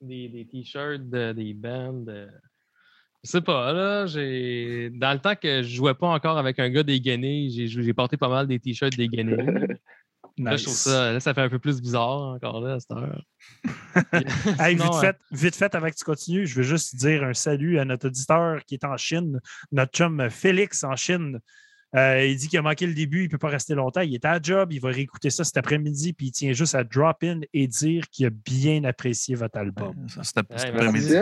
des, 0.00 0.28
des 0.28 0.46
t-shirts, 0.46 1.08
de- 1.10 1.32
des 1.32 1.52
bands. 1.54 2.04
Euh, 3.24 3.26
je 3.26 3.30
sais 3.30 3.40
pas, 3.40 3.72
là, 3.72 4.06
j'ai. 4.06 4.90
Dans 4.90 5.12
le 5.12 5.18
temps 5.18 5.34
que 5.34 5.62
je 5.62 5.68
jouais 5.68 5.94
pas 5.94 6.08
encore 6.08 6.38
avec 6.38 6.58
un 6.58 6.70
gars 6.70 6.82
dégainé, 6.82 7.48
j'ai 7.50 7.66
j'ai 7.66 7.94
porté 7.94 8.16
pas 8.16 8.28
mal 8.28 8.46
des 8.46 8.60
t-shirts 8.60 8.96
dégainés. 8.96 9.36
Là, 10.36 10.56
je 10.56 10.64
trouve 10.64 10.74
Nice. 10.74 10.82
ça, 10.82 11.12
là, 11.12 11.20
ça 11.20 11.32
fait 11.32 11.42
un 11.42 11.48
peu 11.48 11.60
plus 11.60 11.80
bizarre 11.80 12.34
encore 12.34 12.60
là 12.60 12.74
à 12.74 12.80
cette 12.80 12.90
heure. 12.90 13.22
Hey, 14.58 14.76
Sinon, 14.76 14.90
vite, 14.90 14.94
euh, 14.94 15.00
fait, 15.00 15.16
vite 15.30 15.54
fait, 15.54 15.74
avant 15.76 15.88
que 15.90 15.94
tu 15.94 16.04
continues, 16.04 16.46
je 16.46 16.56
veux 16.56 16.64
juste 16.64 16.96
dire 16.96 17.22
un 17.22 17.34
salut 17.34 17.78
à 17.78 17.84
notre 17.84 18.08
auditeur 18.08 18.64
qui 18.64 18.74
est 18.74 18.84
en 18.84 18.96
Chine, 18.96 19.40
notre 19.70 19.92
chum 19.92 20.28
Félix 20.30 20.82
en 20.82 20.96
Chine. 20.96 21.38
Euh, 21.94 22.24
il 22.26 22.36
dit 22.36 22.48
qu'il 22.48 22.58
a 22.58 22.62
manqué 22.62 22.86
le 22.86 22.94
début, 22.94 23.20
il 23.20 23.24
ne 23.24 23.28
peut 23.28 23.38
pas 23.38 23.48
rester 23.48 23.74
longtemps. 23.74 24.00
Il 24.00 24.14
est 24.14 24.24
à 24.24 24.32
la 24.32 24.40
job, 24.42 24.72
il 24.72 24.80
va 24.80 24.88
réécouter 24.88 25.30
ça 25.30 25.44
cet 25.44 25.56
après-midi, 25.56 26.12
puis 26.12 26.26
il 26.26 26.32
tient 26.32 26.52
juste 26.52 26.74
à 26.74 26.82
drop 26.82 27.22
in 27.22 27.40
et 27.52 27.66
dire 27.68 28.08
qu'il 28.10 28.26
a 28.26 28.30
bien 28.30 28.82
apprécié 28.84 29.34
votre 29.36 29.58
album. 29.58 29.94
Ça, 30.08 30.22
Cet 30.24 30.38
après-midi, 30.38 31.14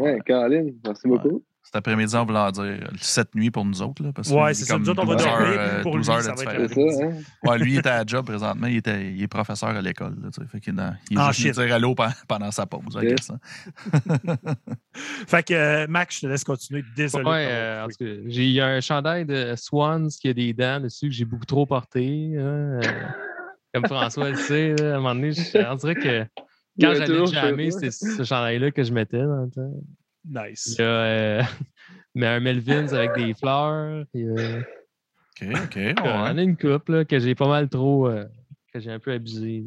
ouais, 0.00 0.18
Caroline, 0.26 0.74
merci 0.84 1.06
Ouais. 1.06 1.16
beaucoup. 1.18 1.44
Cet 1.66 1.74
après-midi, 1.76 2.14
on 2.16 2.24
voulait 2.24 2.52
dire 2.52 2.90
cette 3.00 3.34
nuit 3.34 3.50
pour 3.50 3.64
nous 3.64 3.82
autres. 3.82 4.00
Là, 4.02 4.12
parce 4.14 4.30
Ouais, 4.30 4.54
c'est 4.54 4.62
est 4.62 4.64
ça. 4.66 4.74
comme 4.74 4.82
Nous 4.84 4.90
autres, 4.90 5.02
on 5.02 5.06
va 5.06 5.16
12 5.16 5.24
dormir, 5.26 5.46
euh, 5.58 5.82
pour 5.82 5.96
12 5.96 6.06
lui, 6.08 6.14
heures 6.14 6.22
ça 6.22 6.30
de 6.32 6.36
va 6.44 6.54
être. 6.54 6.72
C'est 6.72 6.90
ça, 6.92 7.04
hein? 7.04 7.12
Ouais, 7.42 7.58
lui, 7.58 7.72
il 7.72 7.78
était 7.78 7.88
à 7.88 7.98
la 7.98 8.04
job 8.06 8.24
présentement. 8.24 8.66
Il, 8.68 8.76
était, 8.76 9.12
il 9.12 9.20
est 9.22 9.26
professeur 9.28 9.70
à 9.70 9.82
l'école. 9.82 10.14
là, 10.22 10.28
tu 10.32 10.40
sais, 10.40 10.48
fait 10.48 10.60
qu'il 10.60 10.72
est, 10.74 10.76
dans- 10.76 10.94
il 11.10 11.18
est 11.18 11.20
En 11.20 11.32
juste 11.32 11.58
dire 11.60 11.74
allô 11.74 11.94
pendant 12.28 12.50
sa 12.52 12.66
pause. 12.66 12.96
ça. 13.20 13.34
Fait 15.26 15.42
que, 15.42 15.54
euh, 15.54 15.86
Max, 15.88 16.16
je 16.16 16.20
te 16.22 16.26
laisse 16.26 16.44
continuer. 16.44 16.84
Désolé. 16.96 17.24
de 17.24 17.28
Ouais, 17.28 17.46
euh, 17.50 17.86
cas, 17.86 18.04
j'ai 18.28 18.44
il 18.44 18.52
y 18.52 18.60
a 18.60 18.66
un 18.66 18.80
chandail 18.80 19.26
de 19.26 19.54
Swans 19.56 20.08
qui 20.08 20.28
a 20.28 20.32
des 20.34 20.52
dents 20.52 20.80
dessus 20.80 21.08
que 21.08 21.14
j'ai 21.14 21.24
beaucoup 21.24 21.44
trop 21.46 21.66
porté. 21.66 22.32
hein, 22.38 22.40
euh, 22.40 22.80
comme 23.74 23.84
François 23.86 24.30
le 24.30 24.36
sait, 24.36 24.74
là, 24.74 24.92
à 24.92 24.94
un 24.94 24.96
moment 25.00 25.14
donné, 25.14 25.32
je- 25.32 25.70
on 25.70 25.74
dirait 25.74 25.94
que 25.96 26.24
quand 26.80 26.94
j'allais 26.94 27.70
ça. 27.70 27.78
c'était 27.80 27.90
ce 27.90 28.24
chandail-là 28.24 28.70
que 28.70 28.82
je 28.84 28.92
mettais 28.92 29.18
dans 29.22 29.42
le 29.42 29.50
temps. 29.50 29.72
Nice. 30.28 30.74
Il 30.78 30.80
y 30.80 30.82
a 30.82 30.88
euh, 30.88 31.42
mais 32.14 32.26
un 32.26 32.40
Melvins 32.40 32.92
avec 32.92 33.12
des 33.12 33.34
fleurs. 33.34 34.04
Il 34.14 34.20
y 34.22 34.28
a, 34.28 34.58
OK, 35.58 35.64
OK. 35.64 35.76
il 35.76 35.94
y 35.98 36.08
en 36.08 36.38
a 36.38 36.42
une 36.42 36.56
coupe 36.56 36.88
là, 36.88 37.04
que 37.04 37.18
j'ai 37.18 37.34
pas 37.34 37.46
mal 37.46 37.68
trop. 37.68 38.08
euh, 38.08 38.26
que 38.72 38.80
j'ai 38.80 38.90
un 38.90 38.98
peu 38.98 39.12
abusé. 39.12 39.64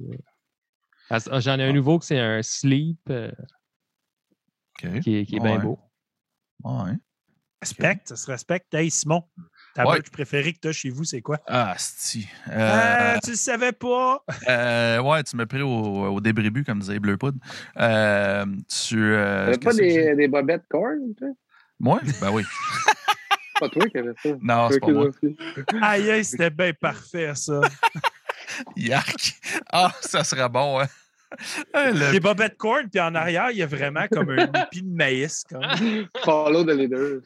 Ah, 1.12 1.18
ah, 1.30 1.39
J'en 1.39 1.60
ai 1.60 1.64
un 1.64 1.74
nouveau 1.74 1.99
que 1.99 2.05
c'est 2.05 2.20
un 2.20 2.41
sleep 2.41 2.99
euh, 3.10 3.32
OK. 4.84 4.99
qui 5.01 5.16
est, 5.16 5.26
qui 5.26 5.36
est 5.36 5.39
bien 5.39 5.57
Ouais. 5.57 5.64
beau. 5.64 5.80
Ouais. 6.64 6.93
Respecte, 7.62 8.07
ça 8.10 8.16
se 8.16 8.32
respecte. 8.32 8.74
Hey, 8.74 8.89
Simon, 8.89 9.24
ta 9.84 9.88
Ouais. 9.89 9.95
merch 9.95 10.09
préférée 10.11 10.53
que 10.53 10.59
tu 10.61 10.67
as 10.67 10.71
chez 10.71 10.89
vous, 10.89 11.03
c'est 11.03 11.21
quoi? 11.21 11.38
Ah, 11.47 11.73
si. 11.77 12.27
Ah, 12.51 13.17
tu 13.23 13.32
le 13.32 13.36
savais 13.36 13.71
pas? 13.71 14.23
Euh, 14.47 14.99
ouais, 15.01 15.23
tu 15.23 15.36
m'as 15.36 15.45
pris 15.45 15.61
au, 15.61 15.67
au 15.69 16.19
débrébut, 16.21 16.63
comme 16.63 16.80
disait 16.80 16.99
Bleu 16.99 17.17
Poudre. 17.17 17.38
Euh, 17.77 18.45
tu. 18.67 18.97
Euh, 18.99 19.45
T'avais 19.45 19.57
pas 19.57 19.73
des, 19.73 20.15
des 20.15 20.27
bobettes 20.27 20.65
corn, 20.69 21.13
toi? 21.17 21.27
Moi? 21.80 21.99
Ben 22.21 22.30
oui. 22.32 22.43
Pas 23.59 23.67
toi 23.67 23.86
qui 23.89 23.97
avais 23.97 24.13
ça. 24.23 24.30
Non, 24.41 24.69
c'est 24.71 24.80
pas 24.80 24.88
moi. 24.88 25.09
Aïe, 25.82 26.09
aïe, 26.11 26.23
c'était 26.23 26.49
bien 26.49 26.71
parfait, 26.73 27.34
ça. 27.36 27.59
Yark. 28.77 29.34
Ah, 29.71 29.91
ça 29.99 30.23
serait 30.23 30.47
bon, 30.47 30.80
hein? 30.80 30.86
Hey, 31.73 31.93
le- 31.93 32.11
Des 32.13 32.19
bobettes 32.21 32.57
corn, 32.57 32.89
puis 32.89 32.99
en 33.01 33.13
arrière, 33.15 33.51
il 33.51 33.57
y 33.57 33.61
a 33.61 33.65
vraiment 33.67 34.07
comme 34.11 34.30
un 34.30 34.45
épi 34.63 34.82
de 34.82 34.95
maïs. 34.95 35.43
Comme. 35.49 35.61
Follow 36.23 36.63
the 36.63 36.69
leader. 36.69 37.19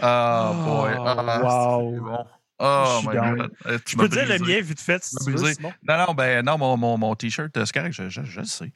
Ah, 0.00 0.52
boy. 0.64 0.94
Oh, 0.98 1.04
Ah, 1.06 1.78
wow. 1.78 2.00
bon. 2.00 2.24
Oh, 2.64 3.00
my 3.04 3.12
down. 3.14 3.36
God. 3.38 3.50
Euh, 3.66 3.78
tu 3.84 3.96
peux 3.96 4.08
te 4.08 4.14
dire 4.14 4.26
le 4.28 4.38
brisé. 4.38 4.56
mien 4.56 4.60
vite 4.62 4.80
fait 4.80 5.02
si 5.02 5.16
Tu 5.16 5.24
tu 5.24 5.30
m'as 5.30 5.36
veux, 5.36 5.42
brisé. 5.42 5.54
Simon? 5.54 5.72
Non, 5.88 5.98
non, 6.06 6.14
ben 6.14 6.44
non, 6.44 6.58
mon, 6.58 6.76
mon, 6.76 6.96
mon 6.98 7.14
t-shirt, 7.16 7.56
euh, 7.56 7.64
c'est 7.64 7.72
correct, 7.74 7.92
je, 7.92 8.08
je, 8.08 8.22
je 8.22 8.40
le 8.40 8.46
sais. 8.46 8.72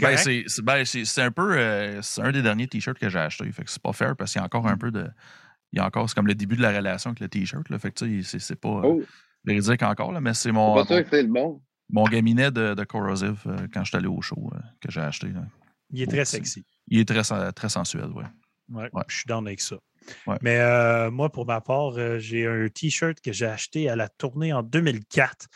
Ben, 0.00 0.16
c'est 0.16 0.44
ben, 0.62 0.84
c'est- 0.84 1.04
c'est 1.04 1.22
un 1.22 1.30
peu. 1.30 1.56
euh, 1.56 2.02
c'est 2.02 2.22
un 2.22 2.32
des 2.32 2.42
derniers 2.42 2.66
t-shirts 2.66 2.98
que 2.98 3.08
j'ai 3.08 3.18
acheté. 3.20 3.50
Fait 3.52 3.62
que 3.64 3.70
c'est 3.70 3.82
pas 3.82 3.92
fair 3.92 4.16
parce 4.16 4.32
qu'il 4.32 4.40
y 4.40 4.42
a 4.42 4.46
encore 4.46 4.66
un 4.66 4.76
peu 4.76 4.90
de. 4.90 5.08
Il 5.72 5.76
y 5.78 5.80
a 5.80 5.86
encore. 5.86 6.08
C'est 6.08 6.14
comme 6.16 6.26
le 6.26 6.34
début 6.34 6.56
de 6.56 6.62
la 6.62 6.72
relation 6.72 7.10
avec 7.10 7.20
le 7.20 7.28
t-shirt. 7.28 7.64
Fait 7.78 7.92
que 7.92 8.04
tu 8.04 8.22
sais, 8.24 8.28
c'est- 8.30 8.38
c'est 8.44 8.56
pas 8.60 8.68
euh, 8.68 8.80
Oh, 8.84 9.02
véridique 9.44 9.82
encore, 9.84 10.10
là, 10.10 10.20
mais 10.20 10.34
c'est 10.34 10.44
c'est 10.48 10.52
mon, 10.52 10.74
pas 10.74 10.84
sûr 10.84 10.96
mon, 10.96 11.02
que 11.04 11.08
c'est 11.10 11.22
le 11.22 11.28
bon. 11.28 11.62
mon 11.90 12.04
gaminet 12.04 12.50
de, 12.50 12.74
de 12.74 12.84
Corrosive 12.84 13.42
euh, 13.46 13.68
quand 13.72 13.84
je 13.84 13.90
suis 13.90 13.96
allé 13.96 14.08
au 14.08 14.20
show 14.22 14.50
euh, 14.54 14.58
que 14.80 14.90
j'ai 14.90 15.00
acheté. 15.02 15.28
là. 15.28 15.42
Il 15.90 16.02
est 16.02 16.06
très 16.08 16.24
sexy. 16.24 16.64
Il 16.88 16.98
est 16.98 17.04
très, 17.06 17.52
très 17.52 17.68
sensuel, 17.68 18.06
ouais. 18.06 18.24
Ouais, 18.70 18.88
Ouais. 18.92 19.02
Je 19.08 19.16
suis 19.18 19.26
down 19.26 19.46
avec 19.46 19.60
ça. 19.60 19.76
Ouais. 20.26 20.36
Mais 20.42 20.58
euh, 20.58 21.10
moi, 21.10 21.30
pour 21.30 21.46
ma 21.46 21.60
part, 21.60 21.98
euh, 21.98 22.18
j'ai 22.18 22.46
un 22.46 22.68
T-shirt 22.68 23.20
que 23.20 23.32
j'ai 23.32 23.46
acheté 23.46 23.88
à 23.88 23.96
la 23.96 24.08
tournée 24.08 24.52
en 24.52 24.62
2004 24.62 25.46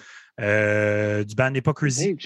euh, 0.40 1.24
du 1.24 1.34
band 1.34 1.54
Hypocrisy. 1.54 2.16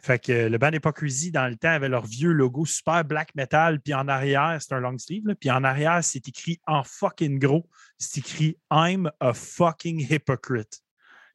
Fait 0.00 0.18
que 0.18 0.48
le 0.48 0.58
band 0.58 0.70
Hypocrisy, 0.70 1.32
dans 1.32 1.48
le 1.48 1.56
temps, 1.56 1.70
avait 1.70 1.88
leur 1.88 2.06
vieux 2.06 2.30
logo 2.30 2.64
super 2.64 3.04
black 3.04 3.34
metal. 3.34 3.80
Puis 3.80 3.94
en 3.94 4.06
arrière, 4.08 4.56
c'est 4.60 4.72
un 4.74 4.80
long 4.80 4.96
sleeve. 4.96 5.26
là, 5.26 5.34
puis 5.34 5.50
en 5.50 5.64
arrière, 5.64 6.02
c'est 6.02 6.26
écrit 6.28 6.60
en 6.66 6.84
fucking 6.84 7.38
gros. 7.38 7.68
C'est 7.98 8.18
écrit 8.18 8.56
I'm 8.70 9.10
a 9.20 9.34
fucking 9.34 10.06
hypocrite. 10.08 10.80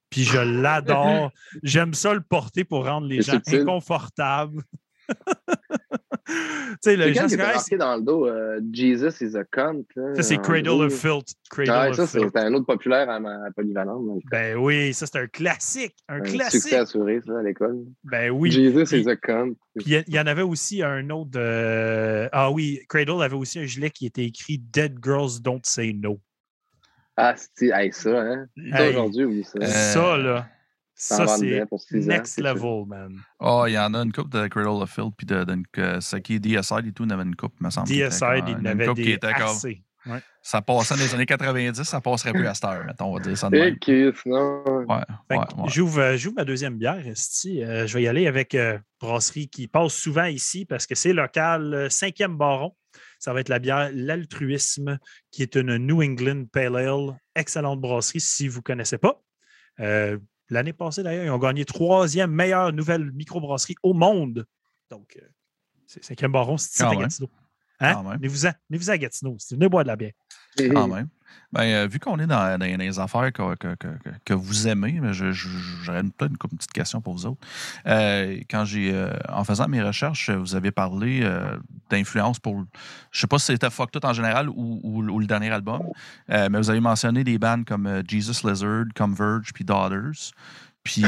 Puis 0.09 0.23
je 0.23 0.37
l'adore. 0.37 1.31
J'aime 1.63 1.93
ça 1.93 2.13
le 2.13 2.21
porter 2.21 2.63
pour 2.63 2.85
rendre 2.85 3.07
les 3.07 3.21
gens 3.21 3.41
inconfortables. 3.47 4.63
tu 6.27 6.33
sais, 6.81 6.95
le 6.95 7.13
quand 7.13 7.37
marqué 7.37 7.77
dans 7.77 7.95
le 7.97 8.01
dos 8.01 8.25
euh, 8.27 8.59
Jesus 8.71 9.23
is 9.23 9.35
a 9.35 9.43
cunt. 9.43 9.83
là, 9.95 10.15
Ça, 10.15 10.23
c'est 10.23 10.37
Cradle 10.41 10.69
of 10.83 10.93
Filth. 10.93 11.33
Cradle 11.49 11.91
of 11.91 11.95
ça, 11.97 12.07
Filth. 12.07 12.31
c'est 12.33 12.41
un 12.41 12.53
autre 12.53 12.65
populaire 12.65 13.09
à 13.09 13.19
ma 13.19 13.51
polyvalente. 13.55 14.05
donc, 14.05 14.21
Ben 14.31 14.57
oui, 14.57 14.93
ça, 14.93 15.05
c'est 15.05 15.19
un 15.19 15.27
classique. 15.27 15.95
Un 16.07 16.21
un 16.21 16.23
succès 16.23 16.37
classique. 16.37 16.73
assuré, 16.73 17.19
ça, 17.25 17.39
à 17.39 17.43
l'école. 17.43 17.79
Ben 18.05 18.29
oui. 18.31 18.51
Jesus 18.51 18.85
Puis- 18.85 19.01
is 19.01 19.09
a 19.09 19.15
cunt. 19.17 19.53
Puis 19.75 19.95
il 20.07 20.13
y 20.13 20.19
en 20.19 20.27
avait 20.27 20.41
aussi 20.43 20.81
un 20.81 21.09
autre. 21.09 21.31
euh, 21.35 22.29
Ah 22.31 22.51
oui, 22.51 22.79
Cradle 22.87 23.21
avait 23.21 23.35
aussi 23.35 23.59
un 23.59 23.65
gilet 23.65 23.89
qui 23.89 24.05
était 24.05 24.25
écrit 24.25 24.57
Dead 24.59 24.97
Girls 25.03 25.41
Don't 25.41 25.61
Say 25.63 25.93
No. 25.93 26.19
Ah, 27.17 27.35
c'est 27.55 27.67
hey, 27.67 27.91
ça, 27.91 28.21
hein? 28.21 28.47
Hey. 28.57 28.89
aujourd'hui, 28.89 29.25
oui, 29.25 29.43
ça. 29.43 29.59
Euh, 29.61 29.65
ça, 29.67 30.17
là, 30.17 30.47
ça, 31.03 31.27
c'est 31.27 31.61
ans, 31.61 31.67
next 31.91 32.39
level, 32.39 32.85
man. 32.87 33.17
Oh, 33.39 33.65
il 33.67 33.73
y 33.73 33.77
en 33.79 33.93
a 33.93 33.99
une 33.99 34.11
coupe 34.11 34.29
de 34.29 34.47
Cradle 34.47 34.67
of 34.81 34.89
Filth, 34.93 35.13
puis 35.17 35.25
de, 35.25 35.43
de, 35.43 35.55
de 35.75 35.99
Saki 35.99 36.39
DSide 36.39 36.87
et 36.87 36.91
tout, 36.91 37.03
il 37.03 37.09
y 37.11 37.13
en 37.13 37.19
avait 37.19 37.23
une 37.27 37.35
coupe, 37.35 37.59
me 37.59 37.69
semble. 37.69 37.87
comme- 37.87 37.97
il 38.47 38.87
coupe 38.87 38.97
qui 38.97 39.03
des 39.03 39.17
assez. 39.51 39.83
Ouais. 40.05 40.19
Ça 40.41 40.61
passait 40.61 40.95
dans 40.95 40.99
les 41.01 41.15
années 41.15 41.25
90, 41.25 41.81
ça 41.83 42.01
passerait 42.01 42.33
plus 42.33 42.45
à 42.45 42.53
cette 42.53 42.65
heure, 42.65 42.83
mettons, 42.85 43.05
on 43.05 43.13
va 43.13 43.21
dire 43.21 43.37
ça. 43.37 43.47
Ouais, 43.47 43.71
Fait 45.29 45.37
ouais, 45.37 45.45
que 45.45 45.55
ouais. 45.61 45.69
J'ouvre, 45.69 45.99
euh, 46.01 46.17
j'ouvre 46.17 46.35
ma 46.35 46.43
deuxième 46.43 46.77
bière, 46.77 47.07
esti. 47.07 47.63
Euh, 47.63 47.87
je 47.87 47.93
vais 47.93 48.03
y 48.03 48.07
aller 48.09 48.27
avec 48.27 48.53
euh, 48.53 48.77
brasserie 48.99 49.47
qui 49.47 49.67
passe 49.69 49.93
souvent 49.93 50.25
ici 50.25 50.65
parce 50.65 50.85
que 50.87 50.95
c'est 50.95 51.13
local, 51.13 51.73
euh, 51.73 51.89
cinquième 51.89 52.35
baron. 52.37 52.75
Ça 53.17 53.31
va 53.31 53.39
être 53.39 53.47
la 53.47 53.59
bière 53.59 53.89
L'Altruisme, 53.93 54.99
qui 55.31 55.41
est 55.43 55.55
une 55.55 55.77
New 55.77 56.03
England 56.03 56.45
Pale 56.51 56.75
Ale. 56.75 57.17
Excellente 57.35 57.79
brasserie 57.79 58.19
si 58.19 58.49
vous 58.49 58.59
ne 58.59 58.63
connaissez 58.63 58.97
pas. 58.97 59.21
L'année 60.53 60.71
passée, 60.71 61.01
d'ailleurs, 61.01 61.25
ils 61.25 61.31
ont 61.31 61.39
gagné 61.39 61.65
troisième 61.65 62.31
meilleure 62.31 62.71
nouvelle 62.71 63.11
microbrasserie 63.11 63.75
au 63.81 63.93
monde. 63.93 64.45
Donc, 64.91 65.17
euh, 65.19 65.27
c'est 65.87 66.03
cinquième 66.03 66.31
baron, 66.31 66.57
c'est 66.57 66.83
Quand 66.83 66.91
à. 66.91 66.95
Gatineau. 66.95 67.29
Hein? 67.79 67.93
Quand 67.95 68.03
même. 68.03 68.17
Venez-vous-en 68.17 68.51
venez-vous 68.69 68.91
à 68.91 68.97
Gatineau. 68.99 69.35
c'est 69.39 69.55
Venez 69.55 69.67
boire 69.67 69.83
de 69.83 69.87
la 69.87 69.95
bière. 69.95 70.11
Quand 70.57 70.87
même. 70.95 71.07
Ben, 71.51 71.61
euh, 71.65 71.87
vu 71.87 71.99
qu'on 71.99 72.17
est 72.17 72.25
dans, 72.25 72.57
dans 72.57 72.65
les 72.79 72.99
affaires 72.99 73.31
que, 73.31 73.53
que, 73.55 73.75
que, 73.75 73.87
que- 74.25 74.33
vous 74.33 74.67
aimez, 74.67 74.99
j'aurais 75.11 75.99
une- 76.01 76.11
peut-être 76.11 76.31
une, 76.31 76.37
petites 76.57 76.71
questions 76.71 76.99
pour 76.99 77.13
vous 77.13 77.27
autres. 77.27 77.41
Euh, 77.85 78.39
quand 78.49 78.65
j'ai, 78.65 78.91
euh, 78.91 79.13
en 79.29 79.43
faisant 79.43 79.67
mes 79.67 79.79
recherches, 79.83 80.31
vous 80.31 80.55
avez 80.55 80.71
parlé 80.71 81.19
euh, 81.21 81.55
d'influence 81.91 82.39
pour, 82.39 82.63
je 83.11 83.19
sais 83.19 83.27
pas 83.27 83.37
si 83.37 83.45
c'était 83.45 83.69
Fuck 83.69 83.91
Tout 83.91 84.03
en 84.03 84.13
général 84.13 84.49
ou, 84.49 84.79
ou- 84.81 85.03
ou 85.11 85.19
le 85.19 85.27
dernier 85.27 85.51
album, 85.51 85.83
mais 86.27 86.49
vous 86.57 86.71
avez 86.71 86.79
mentionné 86.79 87.23
des 87.23 87.37
bands 87.37 87.63
comme 87.63 88.01
Jesus 88.07 88.47
Lizard, 88.47 88.85
Converge, 88.95 89.53
puis 89.53 89.63
Daughters. 89.63 90.31
Puis 90.83 91.03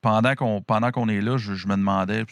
pendant 0.00 0.34
qu'on 0.34 0.62
pendant 0.62 0.90
qu'on 0.90 1.08
est 1.10 1.20
là, 1.20 1.36
je, 1.36 1.52
je 1.54 1.68
me 1.68 1.76
demandais, 1.76 2.24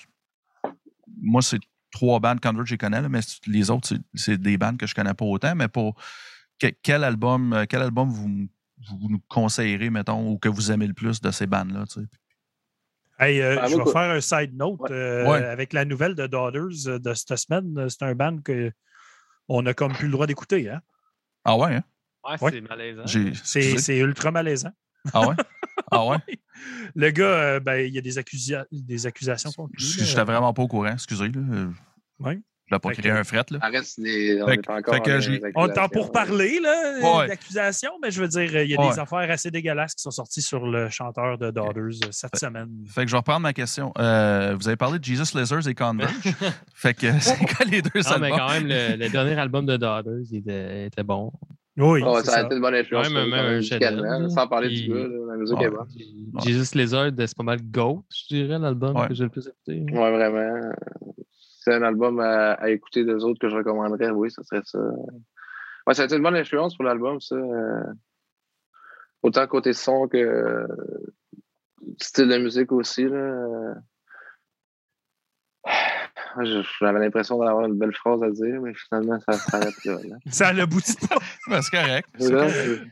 moi 1.20 1.42
c'est 1.42 1.60
trois 1.92 2.20
bands 2.20 2.36
Converge, 2.42 2.68
je 2.68 2.74
les 2.74 2.78
connais, 2.78 3.02
là, 3.02 3.08
mais 3.10 3.20
les 3.46 3.70
autres 3.70 3.88
c'est- 3.88 4.00
c'est 4.14 4.38
des 4.40 4.56
bands 4.56 4.76
que 4.76 4.86
je 4.86 4.94
connais 4.94 5.14
pas 5.14 5.24
autant, 5.26 5.54
mais 5.54 5.68
pour 5.68 5.94
que- 6.60 6.72
quel 6.82 7.02
album, 7.04 7.52
euh, 7.52 7.64
quel 7.68 7.82
album 7.82 8.08
vous, 8.10 8.28
vous 8.88 9.08
nous 9.08 9.20
conseillerez, 9.28 9.90
mettons, 9.90 10.30
ou 10.30 10.38
que 10.38 10.48
vous 10.48 10.70
aimez 10.70 10.86
le 10.86 10.94
plus 10.94 11.20
de 11.20 11.30
ces 11.30 11.46
bandes-là? 11.46 11.84
tu 11.86 12.00
sais? 12.00 12.06
Hey, 13.18 13.40
euh, 13.42 13.58
Ah, 13.60 13.66
je 13.68 13.76
vais 13.76 13.82
quoi. 13.82 13.92
faire 13.92 14.10
un 14.12 14.20
side 14.20 14.56
note 14.56 14.80
Ouais. 14.80 14.92
euh, 14.92 15.30
Ouais. 15.30 15.44
avec 15.44 15.72
la 15.74 15.84
nouvelle 15.84 16.14
de 16.14 16.26
Daughters 16.26 16.86
euh, 16.86 16.98
de 16.98 17.12
cette 17.14 17.36
semaine. 17.36 17.88
C'est 17.90 18.02
un 18.02 18.14
band 18.14 18.38
que 18.38 18.72
on 19.48 19.66
a 19.66 19.74
comme 19.74 19.92
plus 19.92 20.06
le 20.06 20.12
droit 20.12 20.26
d'écouter. 20.26 20.70
Hein? 20.70 20.80
Ah 21.44 21.56
ouais, 21.56 21.74
hein? 21.76 21.84
Ouais, 22.24 22.36
Ouais. 22.40 22.50
c'est 22.52 22.60
malaisant. 22.62 23.06
C'est 23.44 23.98
ultra 23.98 24.30
malaisant. 24.30 24.72
Ah 25.12 25.26
ouais? 25.28 25.34
Ah 25.92 26.06
ouais? 26.06 26.18
Le 26.94 27.10
gars, 27.10 27.24
euh, 27.24 27.60
ben, 27.60 27.76
il 27.86 27.92
y 27.92 27.98
a 27.98 28.00
des, 28.02 28.16
accusa- 28.18 28.66
des 28.70 29.06
accusations 29.06 29.50
contre 29.50 29.72
lui. 29.76 29.82
J'étais 29.84 30.22
vraiment 30.24 30.52
pas 30.52 30.62
au 30.62 30.68
courant, 30.68 30.92
excusez. 30.92 31.28
Là. 31.28 31.40
Euh, 31.52 31.70
Ouais. 32.70 32.76
Je 32.76 32.76
l'ai 32.76 32.78
pas 32.78 32.88
Fait 32.90 33.02
créé 33.02 33.12
que- 33.12 33.16
un 33.18 33.24
fret. 33.24 33.44
Là. 33.50 33.58
On 33.62 33.70
Fait 33.70 34.54
est 34.54 34.70
encore. 34.70 34.94
fait 34.94 35.00
que 35.02 35.92
pour 35.92 36.12
parler 36.12 36.60
là, 36.60 37.18
Ouais. 37.18 37.28
d'accusations, 37.28 37.92
mais 38.02 38.10
je 38.10 38.20
veux 38.20 38.28
dire, 38.28 38.62
il 38.62 38.70
y 38.70 38.76
a 38.76 38.80
Ouais. 38.80 38.90
des 38.90 38.98
affaires 38.98 39.30
assez 39.30 39.50
dégueulasses 39.50 39.94
qui 39.94 40.02
sont 40.02 40.10
sorties 40.10 40.42
sur 40.42 40.66
le 40.66 40.88
chanteur 40.88 41.38
de 41.38 41.50
Daughters 41.50 41.98
euh, 42.04 42.08
cette 42.10 42.36
semaine. 42.36 42.68
Fait 42.88 43.02
que 43.02 43.08
je 43.08 43.12
vais 43.12 43.18
reprendre 43.18 43.40
ma 43.40 43.52
question. 43.52 43.92
Euh, 43.98 44.54
vous 44.58 44.68
avez 44.68 44.76
parlé 44.76 44.98
de 44.98 45.04
Jesus 45.04 45.36
Lizards 45.36 45.66
et 45.68 45.74
Converge. 45.74 46.12
fait 46.74 46.94
que 46.94 47.06
c'est 47.20 47.36
quoi 47.38 47.66
les 47.66 47.82
deux 47.82 47.90
Non, 47.96 48.18
mais 48.20 48.30
quand 48.30 48.48
même, 48.50 48.66
le, 48.66 48.96
le 49.04 49.08
dernier 49.10 49.38
album 49.38 49.66
de 49.66 49.76
Daughters, 49.76 50.20
il 50.30 50.38
était, 50.38 50.86
était 50.86 51.02
bon. 51.02 51.32
Oui, 51.76 52.02
c'est 52.18 52.24
ça 52.26 52.32
a 52.32 52.40
ça. 52.40 52.42
été 52.46 52.54
une 52.56 52.60
bonne 52.60 52.74
influence. 52.74 53.08
Ouais, 53.08 53.14
même 53.14 53.30
même, 53.30 53.62
un 54.22 54.28
Sans 54.28 54.46
parler 54.48 54.68
puis- 54.68 54.82
du 54.82 54.88
gars, 54.90 54.94
là, 54.96 55.08
la 55.30 55.36
musique 55.36 55.56
Ouais. 55.58 55.64
est 55.64 55.70
bonne. 55.70 55.86
Ouais. 56.34 56.42
Jesus 56.44 56.76
Lizard, 56.76 57.10
c'est 57.16 57.36
pas 57.36 57.42
mal 57.42 57.58
GOAT, 57.62 58.04
je 58.10 58.34
dirais, 58.34 58.58
l'album 58.58 58.96
Ouais. 58.96 59.08
que 59.08 59.14
j'ai 59.14 59.24
le 59.24 59.30
plus 59.30 59.46
écouté. 59.48 59.84
Ouais, 59.92 60.10
vraiment. 60.10 60.72
C'est 61.70 61.76
un 61.76 61.82
album 61.82 62.18
à, 62.18 62.54
à 62.54 62.68
écouter 62.70 63.04
des 63.04 63.22
autres 63.24 63.38
que 63.38 63.48
je 63.48 63.54
recommanderais. 63.56 64.10
Oui, 64.10 64.28
ça 64.30 64.42
serait 64.42 64.62
ça. 64.64 64.78
Ouais, 65.86 65.94
ça 65.94 66.02
a 66.02 66.04
été 66.06 66.16
une 66.16 66.22
bonne 66.22 66.34
influence 66.36 66.74
pour 66.74 66.84
l'album, 66.84 67.20
ça. 67.20 67.36
euh, 67.36 67.84
Autant 69.22 69.46
côté 69.46 69.72
son 69.72 70.08
que 70.08 70.16
euh, 70.16 70.66
style 72.00 72.26
de 72.28 72.38
musique 72.38 72.72
aussi. 72.72 73.04
Là. 73.04 73.16
euh. 73.16 73.74
J'avais 76.80 77.00
l'impression 77.00 77.38
d'avoir 77.38 77.66
une 77.66 77.76
belle 77.78 77.94
phrase 77.94 78.22
à 78.22 78.30
dire, 78.30 78.60
mais 78.60 78.72
finalement, 78.74 79.18
ça 79.20 79.32
s'arrête 79.34 79.84
là. 79.84 79.98
là. 80.08 80.16
Ça 80.30 80.52
l'aboutit 80.52 80.94
pas. 81.08 81.18
Ben, 81.48 81.60
c'est 81.62 81.70
correct. 81.76 82.08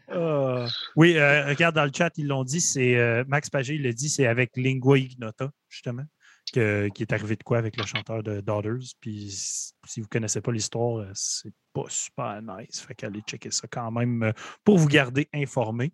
Ah. 0.09 0.67
oui, 0.97 1.17
euh, 1.17 1.47
regarde 1.49 1.75
dans 1.77 1.85
le 1.85 1.91
chat, 1.95 2.11
ils 2.19 2.27
l'ont 2.27 2.43
dit, 2.45 2.61
c'est 2.61 2.97
euh, 2.99 3.25
Max 3.29 3.49
Pagé, 3.51 3.75
il 3.75 3.83
l'a 3.85 3.93
dit, 3.93 4.09
c'est 4.09 4.27
avec 4.27 4.57
Lingua 4.57 4.99
Ignota, 4.99 5.51
justement, 5.69 6.03
que- 6.53 6.89
qui 6.89 7.03
est 7.03 7.13
arrivé 7.13 7.37
de 7.37 7.43
quoi 7.43 7.59
avec 7.59 7.77
le 7.77 7.85
chanteur 7.87 8.23
de 8.23 8.41
Daughters. 8.41 8.95
Puis 9.01 9.31
si 9.31 10.01
vous 10.01 10.07
ne 10.07 10.09
connaissez 10.09 10.41
pas 10.41 10.53
l'histoire, 10.53 10.99
euh, 10.99 11.11
c'est 11.15 11.53
pas 11.73 11.85
super 11.89 12.41
nice. 12.43 12.81
Fait 12.81 12.95
qu'allez 12.95 13.21
checker 13.21 13.51
ça 13.51 13.67
quand 13.71 13.91
même 13.91 14.23
euh, 14.23 14.33
pour 14.65 14.79
vous 14.79 14.89
garder 14.89 15.29
informé. 15.35 15.93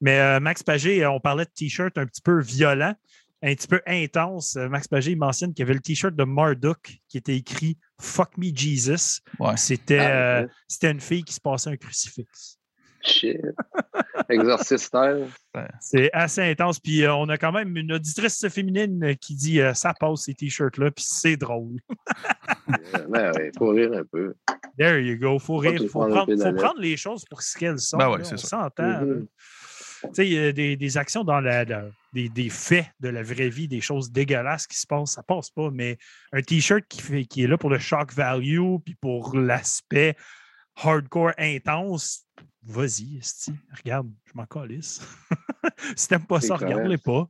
Mais 0.00 0.18
euh, 0.20 0.40
Max 0.40 0.62
Pagé, 0.62 1.06
on 1.06 1.20
parlait 1.20 1.44
de 1.44 1.50
t-shirt 1.54 1.96
un 1.98 2.06
petit 2.06 2.22
peu 2.22 2.40
violent, 2.40 2.94
un 3.42 3.54
petit 3.54 3.68
peu 3.68 3.80
intense. 3.86 4.56
Max 4.56 4.86
Pagé 4.88 5.12
il 5.12 5.18
mentionne 5.18 5.54
qu'il 5.54 5.60
y 5.60 5.66
avait 5.66 5.74
le 5.74 5.80
t-shirt 5.80 6.14
de 6.14 6.24
Marduk 6.24 6.98
qui 7.08 7.16
était 7.18 7.36
écrit 7.36 7.78
Fuck 8.00 8.36
me 8.38 8.54
Jesus. 8.54 9.20
Ouais. 9.38 9.56
C'était 9.56 9.98
Ah, 9.98 10.10
euh, 10.10 10.42
ouais. 10.42 10.48
c'était 10.68 10.90
une 10.90 11.00
fille 11.00 11.22
qui 11.24 11.34
se 11.34 11.40
passait 11.40 11.70
un 11.70 11.76
crucifix. 11.76 12.58
Shit. 13.02 13.40
Exorcistère. 14.28 15.26
C'est 15.80 16.10
assez 16.12 16.42
intense. 16.42 16.78
Puis 16.78 17.02
euh, 17.04 17.14
on 17.14 17.28
a 17.28 17.38
quand 17.38 17.52
même 17.52 17.76
une 17.76 17.92
auditrice 17.92 18.46
féminine 18.48 19.16
qui 19.20 19.34
dit 19.34 19.60
euh, 19.60 19.74
ça 19.74 19.94
passe 19.98 20.22
ces 20.24 20.34
t-shirts-là, 20.34 20.90
puis 20.90 21.04
c'est 21.08 21.36
drôle. 21.36 21.76
Euh, 22.68 23.06
ben 23.08 23.32
ouais, 23.32 23.50
faut 23.58 23.70
rire 23.70 23.92
un 23.94 24.04
peu. 24.04 24.34
There 24.78 25.00
you 25.00 25.18
go. 25.18 25.38
Faut 25.38 25.56
rire. 25.56 25.80
Faut 25.90 26.06
prendre 26.06 26.26
faut 26.36 26.52
prendre 26.52 26.80
les 26.80 26.96
choses 26.96 27.24
pour 27.28 27.42
ce 27.42 27.58
qu'elles 27.58 27.78
sont. 27.80 27.96
Ben 27.98 28.10
ouais, 28.10 28.18
là. 28.18 28.24
c'est 28.24 28.34
on 28.34 28.38
ça. 28.38 28.48
s'entend. 28.48 29.00
Mhm. 29.02 29.26
Tu 30.02 30.08
sais, 30.14 30.26
il 30.26 30.32
y 30.32 30.38
a 30.38 30.52
des, 30.52 30.76
des 30.76 30.96
actions 30.96 31.24
dans 31.24 31.40
la, 31.40 31.64
la- 31.64 31.84
des, 32.14 32.30
des 32.30 32.48
faits 32.48 32.86
de 33.00 33.10
la 33.10 33.22
vraie 33.22 33.50
vie, 33.50 33.68
des 33.68 33.82
choses 33.82 34.10
dégueulasses 34.10 34.66
qui 34.66 34.78
se 34.78 34.86
passent, 34.86 35.12
ça 35.12 35.22
passe 35.22 35.50
pas. 35.50 35.70
Mais 35.70 35.98
un 36.32 36.40
t-shirt 36.40 36.84
qui, 36.88 37.02
fait, 37.02 37.24
qui 37.26 37.42
est 37.44 37.46
là 37.46 37.58
pour 37.58 37.68
le 37.68 37.78
shock 37.78 38.12
value, 38.14 38.76
puis 38.82 38.94
pour 38.94 39.36
l'aspect 39.36 40.16
hardcore 40.82 41.32
intense, 41.36 42.24
vas-y, 42.62 43.18
esti. 43.18 43.52
Regarde, 43.76 44.10
je 44.26 44.32
m'en 44.34 44.46
calisse. 44.46 45.00
si 45.96 46.08
t'aimes 46.08 46.26
pas 46.26 46.40
ça, 46.40 46.56
regarde-les 46.56 46.98
pas. 46.98 47.28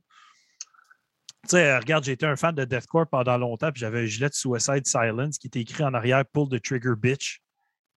Tu 1.43 1.49
sais, 1.49 1.71
euh, 1.71 1.79
regarde, 1.79 2.03
j'ai 2.03 2.11
été 2.11 2.25
un 2.25 2.35
fan 2.35 2.53
de 2.53 2.65
Deathcore 2.65 3.07
pendant 3.07 3.37
longtemps, 3.37 3.71
puis 3.71 3.79
j'avais 3.79 4.01
un 4.01 4.05
gilet 4.05 4.29
de 4.29 4.33
Suicide 4.33 4.85
Silence 4.85 5.39
qui 5.39 5.47
était 5.47 5.61
écrit 5.61 5.83
en 5.83 5.93
arrière 5.93 6.23
Pull 6.25 6.49
the 6.49 6.61
Trigger 6.61 6.93
Bitch. 6.95 7.41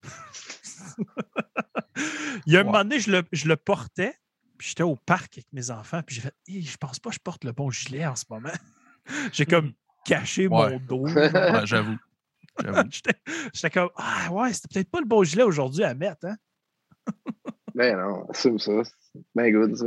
Il 2.45 2.53
y 2.53 2.57
a 2.57 2.61
un 2.61 2.63
moment 2.63 2.83
donné, 2.83 2.99
je 2.99 3.11
le, 3.11 3.23
je 3.31 3.47
le 3.47 3.55
portais, 3.55 4.15
puis 4.57 4.69
j'étais 4.69 4.83
au 4.83 4.95
parc 4.95 5.37
avec 5.37 5.47
mes 5.53 5.71
enfants, 5.71 6.01
puis 6.03 6.15
j'ai 6.15 6.21
fait 6.21 6.33
Je 6.47 6.77
pense 6.77 6.99
pas 6.99 7.09
que 7.09 7.15
je 7.15 7.19
porte 7.19 7.43
le 7.43 7.51
bon 7.51 7.71
gilet 7.71 8.05
en 8.05 8.15
ce 8.15 8.25
moment. 8.29 8.53
j'ai 9.33 9.45
comme 9.45 9.73
caché 10.05 10.47
mon 10.47 10.79
dos. 10.79 11.07
Ouais, 11.07 11.31
j'avoue. 11.65 11.97
J'étais 12.89 13.15
j'étais 13.53 13.69
comme 13.71 13.89
Ah 13.95 14.29
ouais, 14.31 14.53
c'était 14.53 14.67
peut-être 14.73 14.91
pas 14.91 14.99
le 14.99 15.07
bon 15.07 15.23
gilet 15.23 15.43
aujourd'hui 15.43 15.83
à 15.83 15.95
mettre, 15.95 16.27
hein? 16.27 16.35
Ben 17.75 17.95
non, 17.97 18.29
assume 18.29 18.59
ça. 18.59 18.83
C'est 18.83 19.21
bien 19.35 19.49
good, 19.51 19.75
ça. 19.75 19.85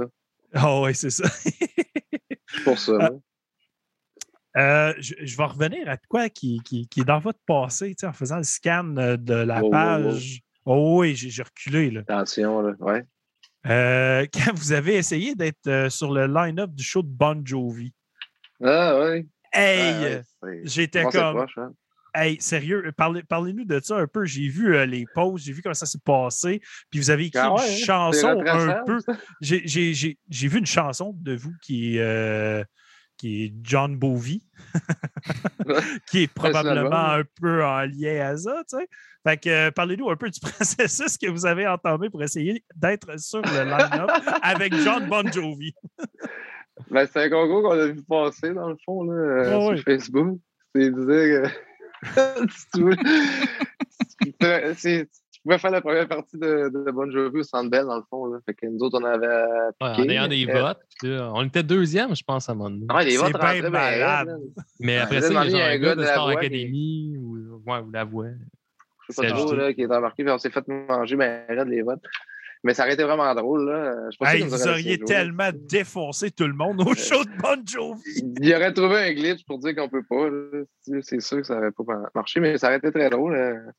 Ah 0.55 0.81
ouais, 0.81 0.95
c'est 0.95 1.11
ça. 1.11 1.29
C'est 1.29 2.65
pour 2.65 2.79
ça. 2.79 2.93
Ah. 4.57 4.61
Euh, 4.61 4.95
je, 4.99 5.15
je 5.21 5.37
vais 5.37 5.45
revenir 5.47 5.89
à 5.89 5.97
quoi 5.97 6.29
qui, 6.29 6.61
qui, 6.65 6.87
qui 6.87 7.01
est 7.01 7.05
dans 7.05 7.19
votre 7.19 7.41
passé, 7.45 7.89
tu 7.89 7.95
sais, 8.03 8.07
en 8.07 8.13
faisant 8.13 8.37
le 8.37 8.45
scan 8.45 8.95
euh, 8.99 9.17
de 9.17 9.35
la 9.35 9.61
Wow, 9.61 9.65
wow, 9.65 9.71
wow. 9.71 10.11
page. 10.13 10.41
Oh 10.65 11.01
oui, 11.01 11.17
j'ai 11.17 11.29
j'ai 11.29 11.43
reculé. 11.43 11.91
Là. 11.91 12.03
Attention, 12.03 12.61
là. 12.61 12.73
Ouais. 12.79 13.03
Euh, 13.67 14.25
quand 14.33 14.55
vous 14.55 14.71
avez 14.73 14.95
essayé 14.95 15.35
d'être 15.35 15.67
euh, 15.67 15.91
sur 15.91 16.13
le 16.13 16.29
line-up 16.29 16.71
du 16.71 16.85
show 16.85 17.03
de 17.03 17.09
Bon 17.09 17.45
Jovi, 17.45 17.93
Ah, 18.63 18.97
ouais. 19.01 19.27
hey, 19.53 20.23
Ah, 20.43 20.47
ouais, 20.47 20.61
j'étais 20.63 21.03
comme, 21.03 21.35
proche, 21.35 21.59
hein? 21.59 21.73
Hey, 22.15 22.41
sérieux, 22.41 22.83
parlez- 22.97 23.23
parlez-nous 23.25 23.65
de 23.65 23.81
ça 23.81 23.97
un 23.99 24.07
peu. 24.07 24.25
J'ai 24.25 24.49
vu 24.49 24.75
euh, 24.77 24.87
les 24.87 25.05
posts, 25.15 25.45
j'ai 25.45 25.53
vu 25.53 25.63
comment 25.63 25.75
ça 25.75 25.87
s'est 25.87 25.99
passé, 26.05 26.61
puis 26.91 27.01
vous 27.01 27.11
avez 27.11 27.27
écrit 27.27 27.41
Ah 27.43 27.49
une 27.49 27.55
ouais, 27.55 27.61
hein? 27.63 27.85
Chanson 27.85 28.43
un 28.47 28.85
peu. 28.85 28.99
J'ai- 29.41 29.63
J'ai 29.67 29.95
j'ai- 29.95 30.19
j'ai 30.29 30.49
vu 30.49 30.59
une 30.59 30.67
chanson 30.67 31.15
de 31.17 31.35
vous 31.35 31.53
qui 31.63 31.97
est, 31.97 32.01
euh, 32.01 32.63
qui 33.17 33.45
est 33.45 33.55
John 33.63 33.97
Bowie, 33.97 34.43
qui 36.11 36.23
est 36.25 36.33
probablement 36.33 37.11
un 37.13 37.23
peu 37.41 37.65
en 37.65 37.83
lien 37.83 38.29
à 38.31 38.37
ça, 38.37 38.63
tu 38.69 38.77
sais. 38.79 38.89
Fait 39.27 39.39
que 39.39 39.49
euh, 39.49 39.71
parlez-nous 39.71 40.11
un 40.11 40.17
peu 40.17 40.29
du 40.31 40.41
processus 40.41 41.17
que 41.17 41.29
vous 41.31 41.47
avez 41.47 41.67
entamé 41.67 42.11
pour 42.11 42.23
essayer 42.23 42.63
d'être 42.77 43.19
sur 43.19 43.41
le 43.41 43.65
line-up 43.65 44.11
avec 44.43 44.75
John 44.75 45.07
Bon 45.09 45.27
Jovi. 45.33 45.73
Ben, 46.91 47.07
c'est 47.11 47.23
un 47.25 47.31
concours 47.31 47.63
qu'on 47.63 47.79
a 47.79 47.87
vu 47.87 48.03
passer, 48.03 48.53
dans 48.53 48.69
le 48.69 48.77
fond, 48.85 49.05
là, 49.05 49.45
Ah 49.71 49.77
sur. 49.77 49.85
Facebook. 49.85 50.41
C'est 50.75 50.91
que 50.93 51.43
si 52.51 52.67
tu 52.75 52.83
veux, 52.85 52.97
tu 55.33 55.41
pouvais 55.43 55.59
faire 55.59 55.71
la 55.71 55.81
première 55.81 56.09
partie 56.09 56.39
de, 56.39 56.71
de 56.73 56.91
Bon 56.91 57.11
Jovi 57.11 57.41
au 57.41 57.43
Centre 57.43 57.71
Bell, 57.71 57.85
dans 57.85 57.97
le 57.97 58.03
fond. 58.09 58.27
Là. 58.27 58.39
Fait 58.47 58.55
que 58.55 58.67
nous 58.67 58.79
autres, 58.81 58.99
on 59.01 59.05
avait 59.05 59.27
Ouais, 59.81 59.89
en 60.05 60.09
ayant 60.09 60.29
des 60.29 60.47
Euh, 60.49 60.63
votes. 60.63 60.81
puis 61.01 61.11
là, 61.11 61.31
on 61.35 61.45
était 61.45 61.63
deuxième, 61.63 62.15
je 62.17 62.23
pense, 62.25 62.49
à 62.49 62.53
un 62.53 62.55
moment 62.55 62.95
ouais, 62.95 63.05
les 63.05 63.17
votes 63.17 63.31
bien 63.33 63.39
rentraient 63.41 63.61
bien 63.61 63.71
malade. 63.71 64.39
Mais 64.81 64.99
après 64.99 65.21
ça, 65.21 65.45
il 65.45 65.51
y 65.51 65.61
a 65.61 65.67
un 65.67 65.79
gars 65.79 65.95
de 65.95 66.05
Star 66.05 66.31
qui- 66.31 66.37
Academy 66.39 67.17
ou, 67.19 67.61
ouais, 67.67 67.79
ou 67.81 67.91
La 67.91 68.05
Voix. 68.05 68.27
Je 69.09 69.13
sais 69.15 69.23
pas 69.23 69.29
C'est 69.29 69.35
trop 69.35 69.55
là, 69.55 69.73
qui 69.75 69.83
est 69.83 69.87
embarqué, 69.93 70.25
puis 70.25 70.33
on 70.33 70.39
s'est 70.39 70.49
fait 70.51 70.67
manger 70.67 71.17
ben 71.17 71.43
raide 71.49 71.69
les 71.69 71.83
votes. 71.83 72.01
Mais 72.65 72.73
ça 72.75 72.83
aurait 72.85 72.95
été 72.95 73.05
vraiment 73.05 73.33
drôle. 73.35 73.67
Là. 73.71 74.09
Je 74.11 74.17
Hey, 74.27 74.43
vous 74.43 74.67
auriez 74.67 74.99
tellement 74.99 75.51
défoncé 75.55 76.31
tout 76.31 76.47
le 76.47 76.55
monde 76.55 76.81
au 76.81 76.95
show 76.95 77.23
de 77.23 77.31
Bon 77.41 77.63
Jovi. 77.67 78.35
Il 78.41 78.55
aurait 78.55 78.73
trouvé 78.73 78.97
un 78.97 79.13
glitch 79.13 79.45
pour 79.47 79.59
dire 79.59 79.77
qu'on 79.77 79.89
peut 79.91 80.03
pas. 80.09 80.29
C'est 81.03 81.21
sûr 81.21 81.37
que 81.39 81.43
ça 81.45 81.57
n'aurait 81.57 81.73
pas 81.73 81.85
marché, 82.15 82.41
mais 82.41 82.57
ça 82.59 82.69
aurait 82.69 82.79
été 82.79 82.91
très 82.91 83.11
drôle. 83.11 83.35
euh. 83.37 83.71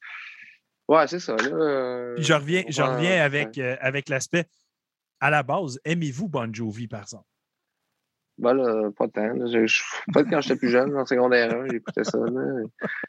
Ouais, 0.87 1.07
c'est 1.07 1.19
ça. 1.19 1.35
Là. 1.35 1.43
euh, 1.51 2.13
Puis 2.15 2.23
je 2.25 2.33
reviens, 2.33 2.63
je 2.69 2.81
reviens 2.83 3.23
avec, 3.23 3.57
euh, 3.57 3.75
avec 3.81 4.07
l'aspect. 4.07 4.45
À 5.19 5.31
la 5.31 5.41
base, 5.41 5.79
aimez-vous 5.83 6.27
Bon 6.27 6.53
Jovi, 6.53 6.87
par 6.87 7.01
exemple? 7.01 7.25
Ben 8.37 8.53
là, 8.53 8.91
pas 8.95 9.07
tant. 9.07 9.27
là. 9.33 9.45
Je- 9.47 9.65
je- 9.65 9.81
Peut-être 10.13 10.29
quand 10.29 10.41
j'étais 10.41 10.57
plus 10.57 10.69
jeune, 10.69 10.95
en 10.95 11.05
secondaire 11.05 11.55
1, 11.55 11.67
j'écoutais 11.71 12.03
ça. 12.03 12.19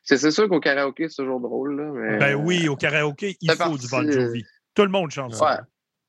C'est 0.05 0.31
sûr 0.31 0.49
qu'au 0.49 0.61
karaoké, 0.61 1.09
c'est 1.11 1.17
toujours 1.23 1.41
drôle. 1.41 1.77
Là, 1.81 1.91
mais... 1.93 2.17
Ben 2.19 2.35
oui, 2.37 2.69
au 2.69 2.77
karaoké, 2.77 3.37
il 3.43 3.51
faut 3.51 3.77
du 3.77 3.89
Bon 3.89 4.07
euh, 4.07 4.13
Jovi. 4.13 4.45
Tout 4.77 4.83
le 4.83 4.91
monde 4.91 5.11
chante 5.11 5.33
Ouais. 5.33 5.39
ça. 5.39 5.67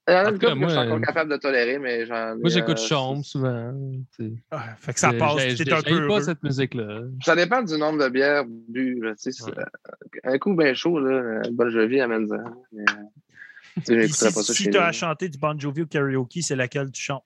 Il 0.10 0.14
y 0.14 0.16
en 0.16 0.20
a 0.20 0.24
En 0.24 0.28
une 0.30 0.34
tout 0.36 0.40
cas, 0.40 0.48
couple 0.54 0.62
que 0.62 0.68
je 0.68 0.70
suis 0.72 0.80
encore 0.80 0.98
euh, 0.98 1.02
capable 1.02 1.32
de 1.32 1.38
tolérer, 1.38 1.80
mais 1.80 2.06
j'en 2.06 2.36
ai, 2.38 2.40
Moi, 2.40 2.50
j'écoute 2.50 2.78
euh, 2.80 2.88
Chambre 2.88 3.26
souvent. 3.26 3.74
Ah, 4.52 4.76
fait 4.80 4.94
que 4.94 5.00
ça 5.02 5.10
Euh, 5.12 5.18
passe, 5.18 5.38
j'ai- 5.50 5.74
un 5.74 5.82
peu 5.82 6.08
pas 6.08 6.22
cette 6.22 6.42
musique-là. 6.44 7.02
Ça 7.26 7.36
dépend 7.36 7.62
du 7.62 7.78
nombre 7.78 8.02
de 8.02 8.08
bières 8.10 8.46
bues. 8.46 9.00
là, 9.02 9.16
tu 9.16 9.24
sais, 9.24 9.32
c'est- 9.34 9.44
Ouais. 9.58 9.66
Un 10.24 10.38
coup 10.38 10.56
bien 10.56 10.74
chaud, 10.74 11.00
là, 11.00 11.42
Bon 11.52 11.70
Jovi 11.70 12.00
amène 12.00 12.26
ça. 12.30 12.38
Mais, 12.72 12.86
tu 12.86 12.94
sais, 12.94 13.02
Puis 13.76 13.84
j'écouterais 14.04 14.08
si, 14.08 14.24
pas 14.36 14.44
ça 14.44 14.54
si 14.54 14.64
chez 14.64 14.70
tu 14.70 14.78
as 14.78 14.92
chanté 14.94 15.28
du 15.28 15.38
Bon 15.38 15.60
Jovi 15.60 15.82
au 15.82 15.88
karaoké, 15.88 16.42
c'est 16.42 16.56
laquelle 16.56 16.90
tu 16.92 17.02
chantes? 17.02 17.26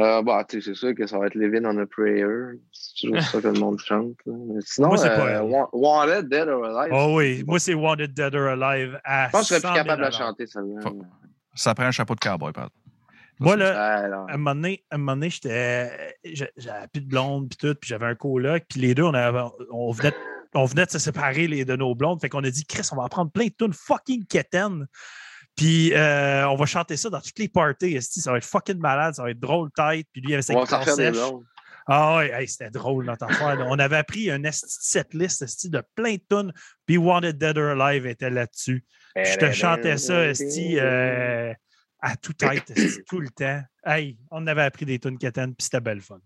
Euh, 0.00 0.22
bah, 0.22 0.44
tu 0.48 0.60
sais, 0.62 0.70
c'est 0.70 0.74
sûr 0.78 0.94
que 0.94 1.06
ça 1.06 1.18
va 1.18 1.26
être 1.26 1.34
Living 1.34 1.66
on 1.66 1.76
a 1.78 1.86
Prayer. 1.86 2.24
C'est 2.72 3.06
toujours 3.06 3.20
ça 3.22 3.40
que 3.42 3.48
le 3.48 3.60
monde 3.60 3.78
chante. 3.78 4.16
Mais 4.26 4.60
sinon, 4.62 4.88
Moi, 4.88 4.96
c'est 4.96 5.10
pas 5.10 5.26
euh. 5.26 5.42
Wa- 5.42 5.68
Wanted, 5.72 6.28
Dead 6.28 6.48
or 6.48 6.64
Alive. 6.64 6.92
Oh 6.96 7.14
oui, 7.18 7.44
moi, 7.46 7.58
c'est 7.58 7.74
Wanted 7.74 8.14
Dead 8.14 8.34
or 8.34 8.48
Alive 8.62 8.98
à 9.04 9.26
Je 9.26 9.32
pense 9.32 9.48
que 9.50 9.54
je 9.56 9.60
serais 9.60 9.68
100 9.68 9.74
plus 9.74 9.74
000 9.74 9.84
capable 9.84 9.98
de 10.00 10.04
la 10.06 10.10
chanter, 10.10 10.46
celle-là. 10.46 10.80
Faut- 10.82 11.02
Ça 11.54 11.74
prend 11.74 11.84
un 11.84 11.90
chapeau 11.90 12.14
de 12.14 12.20
cowboy, 12.20 12.52
pardon. 12.52 12.70
Moi, 13.38 13.56
là, 13.56 13.96
à 14.28 14.34
un 14.34 14.36
moment 14.38 14.54
donné, 14.54 14.84
à 14.90 14.94
un 14.94 14.98
moment 14.98 15.12
donné, 15.14 15.28
j'étais, 15.30 16.14
j'a- 16.24 16.46
j'avais 16.56 16.86
plus 16.88 17.00
de 17.02 17.08
blonde, 17.08 17.48
puis 17.50 17.56
tout, 17.58 17.74
puis 17.78 17.88
j'avais 17.88 18.06
un 18.06 18.14
coloc, 18.14 18.62
puis 18.68 18.80
les 18.80 18.94
deux, 18.94 19.02
on, 19.02 19.12
avait, 19.14 19.40
on, 19.72 19.90
venait, 19.90 20.10
de- 20.12 20.16
on 20.54 20.64
venait 20.64 20.86
de 20.86 20.90
se 20.90 20.98
séparer 21.00 21.48
les, 21.48 21.64
de 21.64 21.74
nos 21.76 21.94
blondes, 21.94 22.20
fait 22.20 22.28
qu'on 22.28 22.44
a 22.44 22.50
dit, 22.50 22.64
Chris, 22.64 22.88
on 22.92 22.96
va 22.96 23.02
en 23.02 23.08
prendre 23.08 23.30
plein 23.32 23.46
de 23.46 23.52
tunes 23.58 23.72
fucking 23.72 24.24
quétaines, 24.26 24.86
puis 25.56 25.92
euh, 25.94 26.48
on 26.48 26.56
va 26.56 26.66
chanter 26.66 26.96
ça 26.96 27.10
dans 27.10 27.20
toutes 27.20 27.38
les 27.38 27.48
parties, 27.48 27.94
esti, 27.94 28.20
ça 28.20 28.32
va 28.32 28.38
être 28.38 28.44
fucking 28.44 28.78
malade, 28.78 29.14
ça 29.14 29.22
va 29.22 29.30
être 29.30 29.40
drôle 29.40 29.70
tête, 29.72 30.06
puis 30.12 30.22
lui, 30.22 30.30
il 30.30 30.34
avait 30.34 30.42
sa 30.42 30.54
guitare 30.54 30.88
sèche. 30.88 31.16
Ah 31.86 32.16
ouais, 32.16 32.30
hey, 32.32 32.46
c'était 32.46 32.70
drôle 32.70 33.04
notre 33.04 33.24
affaire. 33.24 33.56
là. 33.56 33.66
On 33.68 33.78
avait 33.78 33.96
appris 33.96 34.30
un 34.30 34.40
setlist 34.52 35.42
esti, 35.42 35.68
de 35.68 35.82
plein 35.94 36.14
de 36.14 36.22
tunes, 36.28 36.52
puis 36.86 36.96
Wanted 36.96 37.38
Dead 37.38 37.58
or 37.58 37.80
Alive 37.80 38.06
était 38.06 38.30
là-dessus. 38.30 38.84
Je 39.16 39.36
te 39.36 39.52
chantais 39.52 39.98
ça, 39.98 40.24
Esti, 40.26 40.78
euh, 40.78 41.52
à 42.02 42.16
tout 42.16 42.32
tête, 42.32 42.72
tout 43.06 43.20
le 43.20 43.30
temps? 43.30 43.62
Hey, 43.84 44.18
on 44.30 44.46
avait 44.46 44.62
appris 44.62 44.84
des 44.84 44.98
tunes 44.98 45.18
quétaines, 45.18 45.54
puis 45.54 45.64
c'était 45.64 45.80
belle 45.80 46.00
fun. 46.00 46.18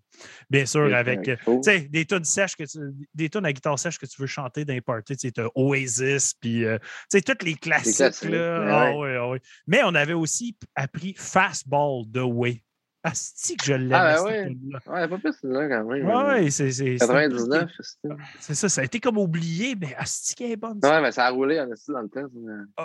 Bien 0.50 0.66
sûr, 0.66 0.94
avec, 0.94 1.28
euh, 1.28 1.86
des 1.88 2.04
tunes 2.04 2.24
sèches, 2.24 2.56
que 2.56 2.64
tu, 2.64 2.78
des 3.14 3.28
tunes 3.30 3.46
à 3.46 3.52
guitare 3.52 3.78
sèche 3.78 3.98
que 3.98 4.06
tu 4.06 4.20
veux 4.20 4.26
chanter 4.26 4.64
dans 4.64 4.74
les 4.74 4.80
parties, 4.80 5.16
tu 5.16 5.32
Oasis, 5.54 6.34
puis, 6.34 6.64
euh, 6.64 6.78
tu 7.10 7.18
sais, 7.18 7.22
tous 7.22 7.44
les 7.44 7.54
classiques, 7.54 8.24
là. 8.24 8.60
ouais, 8.60 8.70
Ah 8.70 8.90
ouais. 8.92 8.98
ouais, 8.98 9.16
ah 9.16 9.28
ouais. 9.28 9.40
Mais 9.66 9.82
on 9.84 9.94
avait 9.94 10.12
aussi 10.14 10.56
appris 10.74 11.14
Fastball 11.16 12.04
The 12.12 12.22
Way. 12.24 12.62
Asti 13.06 13.56
que 13.56 13.64
je 13.64 13.72
l'aimais, 13.74 13.94
Ah, 13.94 14.16
ben 14.24 14.54
cette 14.76 14.88
ouais. 14.92 15.08
pas 15.08 15.18
plus 15.18 15.34
là 15.44 15.68
quand 15.68 15.84
même. 15.90 16.06
Ouais, 16.06 16.50
c'est 16.50 16.70
c'est- 16.72 16.72
c'est 16.72 16.84
une 16.92 16.98
tune 16.98 17.38
qui- 17.38 17.48
99, 17.48 17.70
c'était. 17.80 18.14
C'est 18.40 18.54
ça, 18.54 18.68
ça 18.68 18.80
a 18.80 18.84
été 18.84 19.00
comme 19.00 19.18
oublié, 19.18 19.74
mais 19.80 19.94
Asti 19.96 20.34
qu'elle 20.34 20.50
est 20.52 20.56
bonne. 20.56 20.80
Ouais, 20.82 21.00
mais 21.00 21.12
ça 21.12 21.26
a 21.26 21.30
roulé 21.30 21.60
en 21.60 21.70
esti 21.72 21.92
dans 21.92 22.02
le 22.02 22.08
temps. 22.08 22.26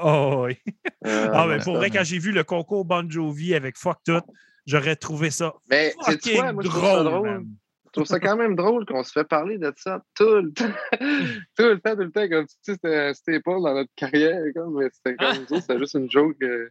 Oh, 0.03 0.45
oui. 0.45 0.57
Euh, 1.05 1.27
Ah, 1.33 1.45
mais 1.47 1.55
ouais, 1.55 1.63
pour 1.63 1.75
vrai, 1.77 1.89
quand 1.89 2.03
j'ai 2.03 2.19
vu 2.19 2.31
le 2.31 2.43
concours 2.43 2.85
Bon 2.85 3.09
Jovi 3.09 3.55
avec 3.55 3.77
Fuck 3.77 3.97
Tout, 4.05 4.21
j'aurais 4.65 4.95
trouvé 4.95 5.31
ça 5.31 5.53
Mais 5.69 5.93
c'est 6.05 6.19
quoi, 6.35 6.53
moi, 6.53 6.63
je 6.63 6.69
trouve 6.69 6.81
ça 6.83 7.03
drôle, 7.03 7.05
drôle. 7.05 7.45
Je 7.85 7.91
trouve 7.99 8.05
ça 8.07 8.19
quand 8.21 8.37
même 8.37 8.55
drôle 8.55 8.85
qu'on 8.85 9.03
se 9.03 9.11
fait 9.11 9.25
parler 9.25 9.57
de 9.57 9.73
ça 9.75 10.01
tout 10.15 10.23
le 10.23 10.53
temps. 10.53 10.63
tout 11.57 11.63
le 11.65 11.77
temps, 11.79 11.93
tout 11.95 12.03
le 12.03 12.11
temps, 12.11 12.29
comme 12.29 12.45
sais, 12.47 12.73
c'était 12.75 12.95
un 12.95 13.13
staple 13.13 13.41
dans 13.45 13.73
notre 13.73 13.91
carrière. 13.97 14.41
Comme, 14.55 14.77
mais 14.79 14.87
c'était 14.93 15.15
comme 15.17 15.45
ça, 15.49 15.59
c'était 15.61 15.77
juste 15.79 15.95
une 15.95 16.09
joke. 16.09 16.37
euh, 16.41 16.69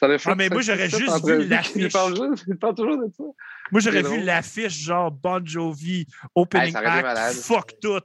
Ah, 0.00 0.34
mais 0.36 0.48
moi, 0.48 0.60
j'aurais 0.62 0.88
juste 0.88 1.24
vu 1.26 1.44
l'affiche. 1.48 1.92
parle 1.92 2.14
juste, 2.16 2.44
il 2.48 2.56
parle 2.56 2.74
toujours 2.74 2.98
de 2.98 3.12
ça. 3.16 3.24
Moi, 3.72 3.80
j'aurais 3.80 4.02
vu 4.02 4.22
l'affiche 4.22 4.78
genre 4.78 5.10
Bon 5.10 5.44
Jovi, 5.44 6.06
Opening 6.34 6.74
Act. 6.76 7.34
Fuck 7.40 7.74
Tout. 7.80 8.00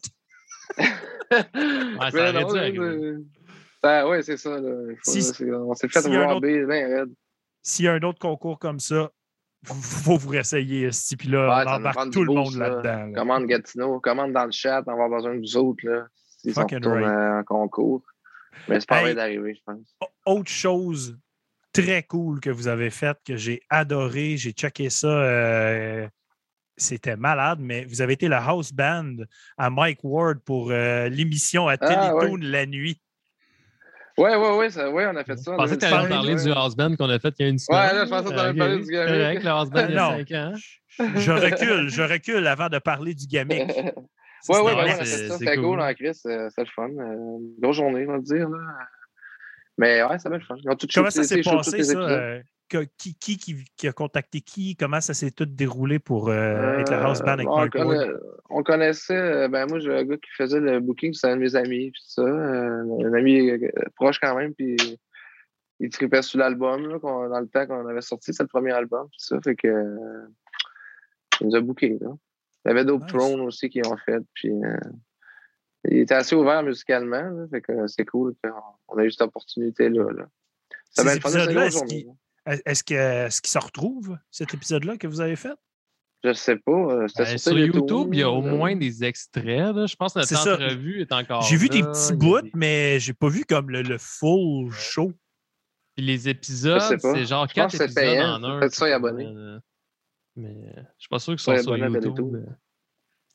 euh, 1.34 3.20
ben, 3.82 4.08
ouais, 4.08 4.22
c'est 4.24 4.38
ça. 4.38 4.58
Si- 5.04 5.32
on 5.52 5.74
s'est 5.74 5.88
fait 5.90 6.02
s'il 6.02 6.14
y 6.14 6.16
a 6.16 6.22
un 6.30 6.34
rober, 6.34 6.66
ben. 6.66 7.06
S'il 7.62 7.86
y 7.86 7.88
a 7.88 7.94
un 7.94 8.02
autre 8.02 8.20
concours 8.20 8.60
comme 8.60 8.80
ça, 8.80 9.10
faut- 9.66 9.74
faut 9.74 10.18
vous 10.18 10.30
réessayer, 10.30 10.90
puis 11.18 11.30
là, 11.30 11.48
Ouais, 11.58 11.64
on 11.68 11.72
embarque 11.76 12.10
tout 12.12 12.24
le 12.24 12.28
boost, 12.34 12.52
monde 12.52 12.56
là. 12.60 12.70
là-dedans. 12.70 13.06
là. 13.08 13.20
Commande 13.20 13.46
Gatineau, 13.46 14.00
commande 14.00 14.34
dans 14.34 14.46
le 14.46 14.52
chat, 14.52 14.84
on 14.88 14.96
va 14.98 15.04
avoir 15.06 15.10
besoin 15.22 15.36
de 15.36 15.40
vous 15.40 15.58
autres. 15.58 15.86
Là, 15.86 16.08
en 16.58 17.44
concours. 17.46 18.02
Mais 18.68 18.80
c'est 18.80 18.88
pas 18.88 18.98
Hey. 18.98 19.04
vrai 19.04 19.16
d'arriver, 19.16 19.56
je 19.56 19.62
pense. 19.66 19.96
Autre 20.26 20.50
chose 20.52 21.18
très 21.74 22.04
cool 22.04 22.40
que 22.40 22.50
vous 22.50 22.68
avez 22.68 22.90
faite, 22.90 23.18
que 23.26 23.36
j'ai 23.36 23.62
adoré, 23.70 24.38
j'ai 24.38 24.52
checké 24.52 24.90
ça, 24.90 25.08
euh, 25.08 26.08
c'était 26.78 27.16
malade, 27.18 27.60
mais 27.62 27.86
vous 27.86 28.02
avez 28.02 28.14
été 28.14 28.28
la 28.28 28.44
house 28.44 28.72
band 28.72 29.16
à 29.58 29.70
Mike 29.70 30.00
Ward 30.04 30.40
pour 30.46 30.72
euh, 30.72 31.10
l'émission 31.10 31.68
à 31.68 31.74
Ah, 31.74 31.78
Télétoon 32.20 32.38
la 32.42 32.66
nuit. 32.66 33.00
Ouais, 34.18 34.36
ouais, 34.36 34.58
ouais, 34.58 34.70
ça, 34.70 34.92
ouais, 34.92 35.08
on 35.08 35.16
a 35.16 35.24
fait 35.24 35.36
ça. 35.38 35.52
Je 35.52 35.56
en 35.56 35.58
pensais 35.58 35.76
que 35.76 35.80
tu 35.80 35.86
allais 35.88 35.96
me 36.04 36.10
2005, 36.10 36.16
parler 36.16 36.36
ouais. 36.36 36.44
du 36.44 36.52
house 36.52 36.76
band 36.76 36.96
qu'on 36.96 37.10
a 37.10 37.18
fait 37.20 37.34
il 37.40 37.44
y 37.44 37.46
a 37.46 37.50
une 37.50 37.58
semaine. 37.58 37.96
là, 37.96 38.06
je 38.06 38.10
pensais 38.12 38.24
que 38.26 38.30
t'allais 38.36 38.50
Ok, 38.52 38.58
parler 38.58 38.80
du 38.84 38.92
gamic. 38.92 39.10
Correct, 39.12 39.44
le 39.44 39.50
house 39.50 39.70
band 39.72 39.86
il 39.90 39.96
y 39.96 39.98
a 39.98 40.02
Non. 40.12 40.18
5 40.18 40.32
ans. 40.32 40.54
Je 41.16 41.32
recule, 41.32 41.90
je 41.90 42.02
recule 42.04 42.46
avant 42.48 42.70
de 42.70 42.78
parler 42.78 43.16
du 43.16 43.26
gamic. 43.26 43.64
On 44.50 44.68
a 44.68 44.86
nice. 44.86 44.96
fait 44.98 45.06
c'est- 45.06 45.28
ça. 45.30 45.34
c'est 45.34 45.40
C'était 45.40 45.56
cool, 45.56 45.64
cool. 45.78 45.82
en 45.82 45.94
Chris. 45.94 46.20
euh, 46.28 46.50
C'était 46.50 46.64
le 46.64 46.68
fun. 46.76 46.90
Euh, 46.90 47.38
grosse 47.62 47.78
journée, 47.78 48.06
on 48.08 48.12
va 48.12 48.20
dire. 48.20 48.50
Là. 48.50 48.58
Mais 49.78 50.04
ouais, 50.04 50.20
ça 50.20 50.30
va 50.30 50.38
le 50.38 50.44
Comment 50.94 51.10
ça 51.10 51.24
s'est 51.24 51.42
passé, 51.42 51.84
ça? 51.84 51.98
euh, 51.98 52.42
qui, 52.98 53.16
qui, 53.18 53.88
a 53.88 53.92
contacté 53.92 54.42
qui? 54.42 54.76
Comment 54.76 55.02
ça 55.02 55.14
s'est 55.14 55.32
tout 55.32 55.46
déroulé 55.46 56.00
pour 56.00 56.30
euh, 56.30 56.80
être 56.80 56.90
la 56.90 57.04
house 57.04 57.22
band 57.22 57.34
avec 57.34 57.48
Euh, 57.48 57.52
on, 57.52 57.68
conna- 57.70 58.20
on 58.50 58.64
connaissait, 58.64 59.18
euh, 59.18 59.48
ben 59.48 59.68
moi, 59.68 59.80
j'ai 59.80 59.94
un 59.94 60.04
gars 60.04 60.18
qui 60.18 60.30
faisait 60.36 60.60
le 60.60 60.80
booking, 60.80 61.14
c'était 61.14 61.28
un 61.34 61.36
de 61.36 61.42
mes 61.42 61.56
amis, 61.56 61.92
puis 61.92 62.02
ça. 62.06 62.22
euh, 62.22 63.06
un 63.06 63.14
ami 63.14 63.50
euh, 63.50 63.70
proche 63.96 64.20
quand 64.20 64.36
même, 64.36 64.54
puis 64.54 64.76
il 65.80 65.90
tripait 65.90 66.22
sur 66.22 66.40
l'album, 66.40 66.88
là, 66.88 67.00
dans 67.00 67.40
le 67.40 67.48
temps 67.48 67.68
qu'on 67.68 67.88
avait 67.88 68.02
sorti, 68.02 68.34
c'est 68.34 68.44
le 68.44 68.48
premier 68.48 68.72
album, 68.72 69.08
puis 69.10 69.20
ça, 69.20 69.40
fait 69.44 69.56
que 69.56 69.68
euh, 69.68 70.28
il 71.42 71.48
nous 71.48 71.56
a 71.56 71.62
booké, 71.62 71.98
là. 72.00 72.10
Il 72.66 72.70
y 72.70 72.72
avait 72.72 72.86
d'autres 72.86 73.06
Nice. 73.14 73.42
aussi 73.42 73.70
qui 73.70 73.82
ont 73.86 73.98
fait, 73.98 74.22
puis 74.34 74.50
euh, 74.52 74.78
il 75.92 75.98
était 76.00 76.16
assez 76.16 76.36
ouvert 76.36 76.64
musicalement, 76.64 77.22
là, 77.22 77.46
fait 77.50 77.62
que 77.62 77.88
c'est 77.88 78.06
cool 78.06 78.34
qu'on 78.44 78.52
on 78.88 78.98
a 78.98 79.04
eu 79.06 79.12
cette 79.12 79.22
opportunité-là. 79.24 80.12
Là. 80.12 80.26
Ça 80.92 81.04
fun, 81.04 81.30
c'est 81.30 81.52
une 81.52 81.58
est-ce 82.66 82.84
que- 82.84 82.94
est-ce 83.26 83.42
qu'il 83.42 83.52
se 83.52 83.58
retrouve, 83.60 84.18
cet 84.30 84.54
épisode-là 84.54 84.98
que 84.98 85.08
vous 85.08 85.22
avez 85.22 85.36
fait? 85.36 85.56
Je 86.26 86.32
sais 86.34 86.56
pas. 86.58 86.72
euh, 86.72 87.08
Ben, 87.18 87.38
sur, 87.38 87.58
YouTube, 87.58 88.14
il 88.14 88.20
y 88.20 88.24
a 88.24 88.30
au 88.30 88.42
moins 88.42 88.76
des 88.78 89.04
extraits. 89.04 89.46
là. 89.76 89.86
Je 89.86 89.96
pense 89.96 90.14
que 90.14 90.20
notre 90.20 90.54
entrevue 90.54 91.02
est 91.02 91.12
encore. 91.12 91.42
J'ai 91.42 91.58
vu 91.58 91.68
des 91.68 91.82
petits 91.84 92.14
bouts, 92.14 92.42
des- 92.42 92.52
mais 92.54 93.00
j'ai 93.00 93.14
pas 93.14 93.28
vu 93.28 93.44
comme 93.44 93.70
le, 93.70 93.82
le 93.82 93.98
full 93.98 94.72
show. 94.72 95.12
Puis 95.96 96.06
les 96.06 96.30
épisodes, 96.30 96.80
c'est 96.82 97.26
genre 97.26 97.48
Je 97.48 97.54
pense 97.54 97.72
quatre 97.72 97.78
que 97.78 97.84
épisodes 97.84 97.94
payant. 98.04 98.36
en 98.36 98.44
un. 98.44 98.60
Faites 98.62 98.74
ça, 98.74 98.86
y 98.88 98.90
puis, 98.90 98.94
abonner. 98.96 99.26
euh, 99.28 99.60
Mais 100.38 100.56
je 100.76 100.82
suis 101.02 101.10
pas 101.10 101.20
sûr 101.20 101.34
qu'ils 101.34 101.40
Soyez 101.40 101.60
sont 101.62 101.76
sur 101.76 101.78
YouTube. 101.78 102.44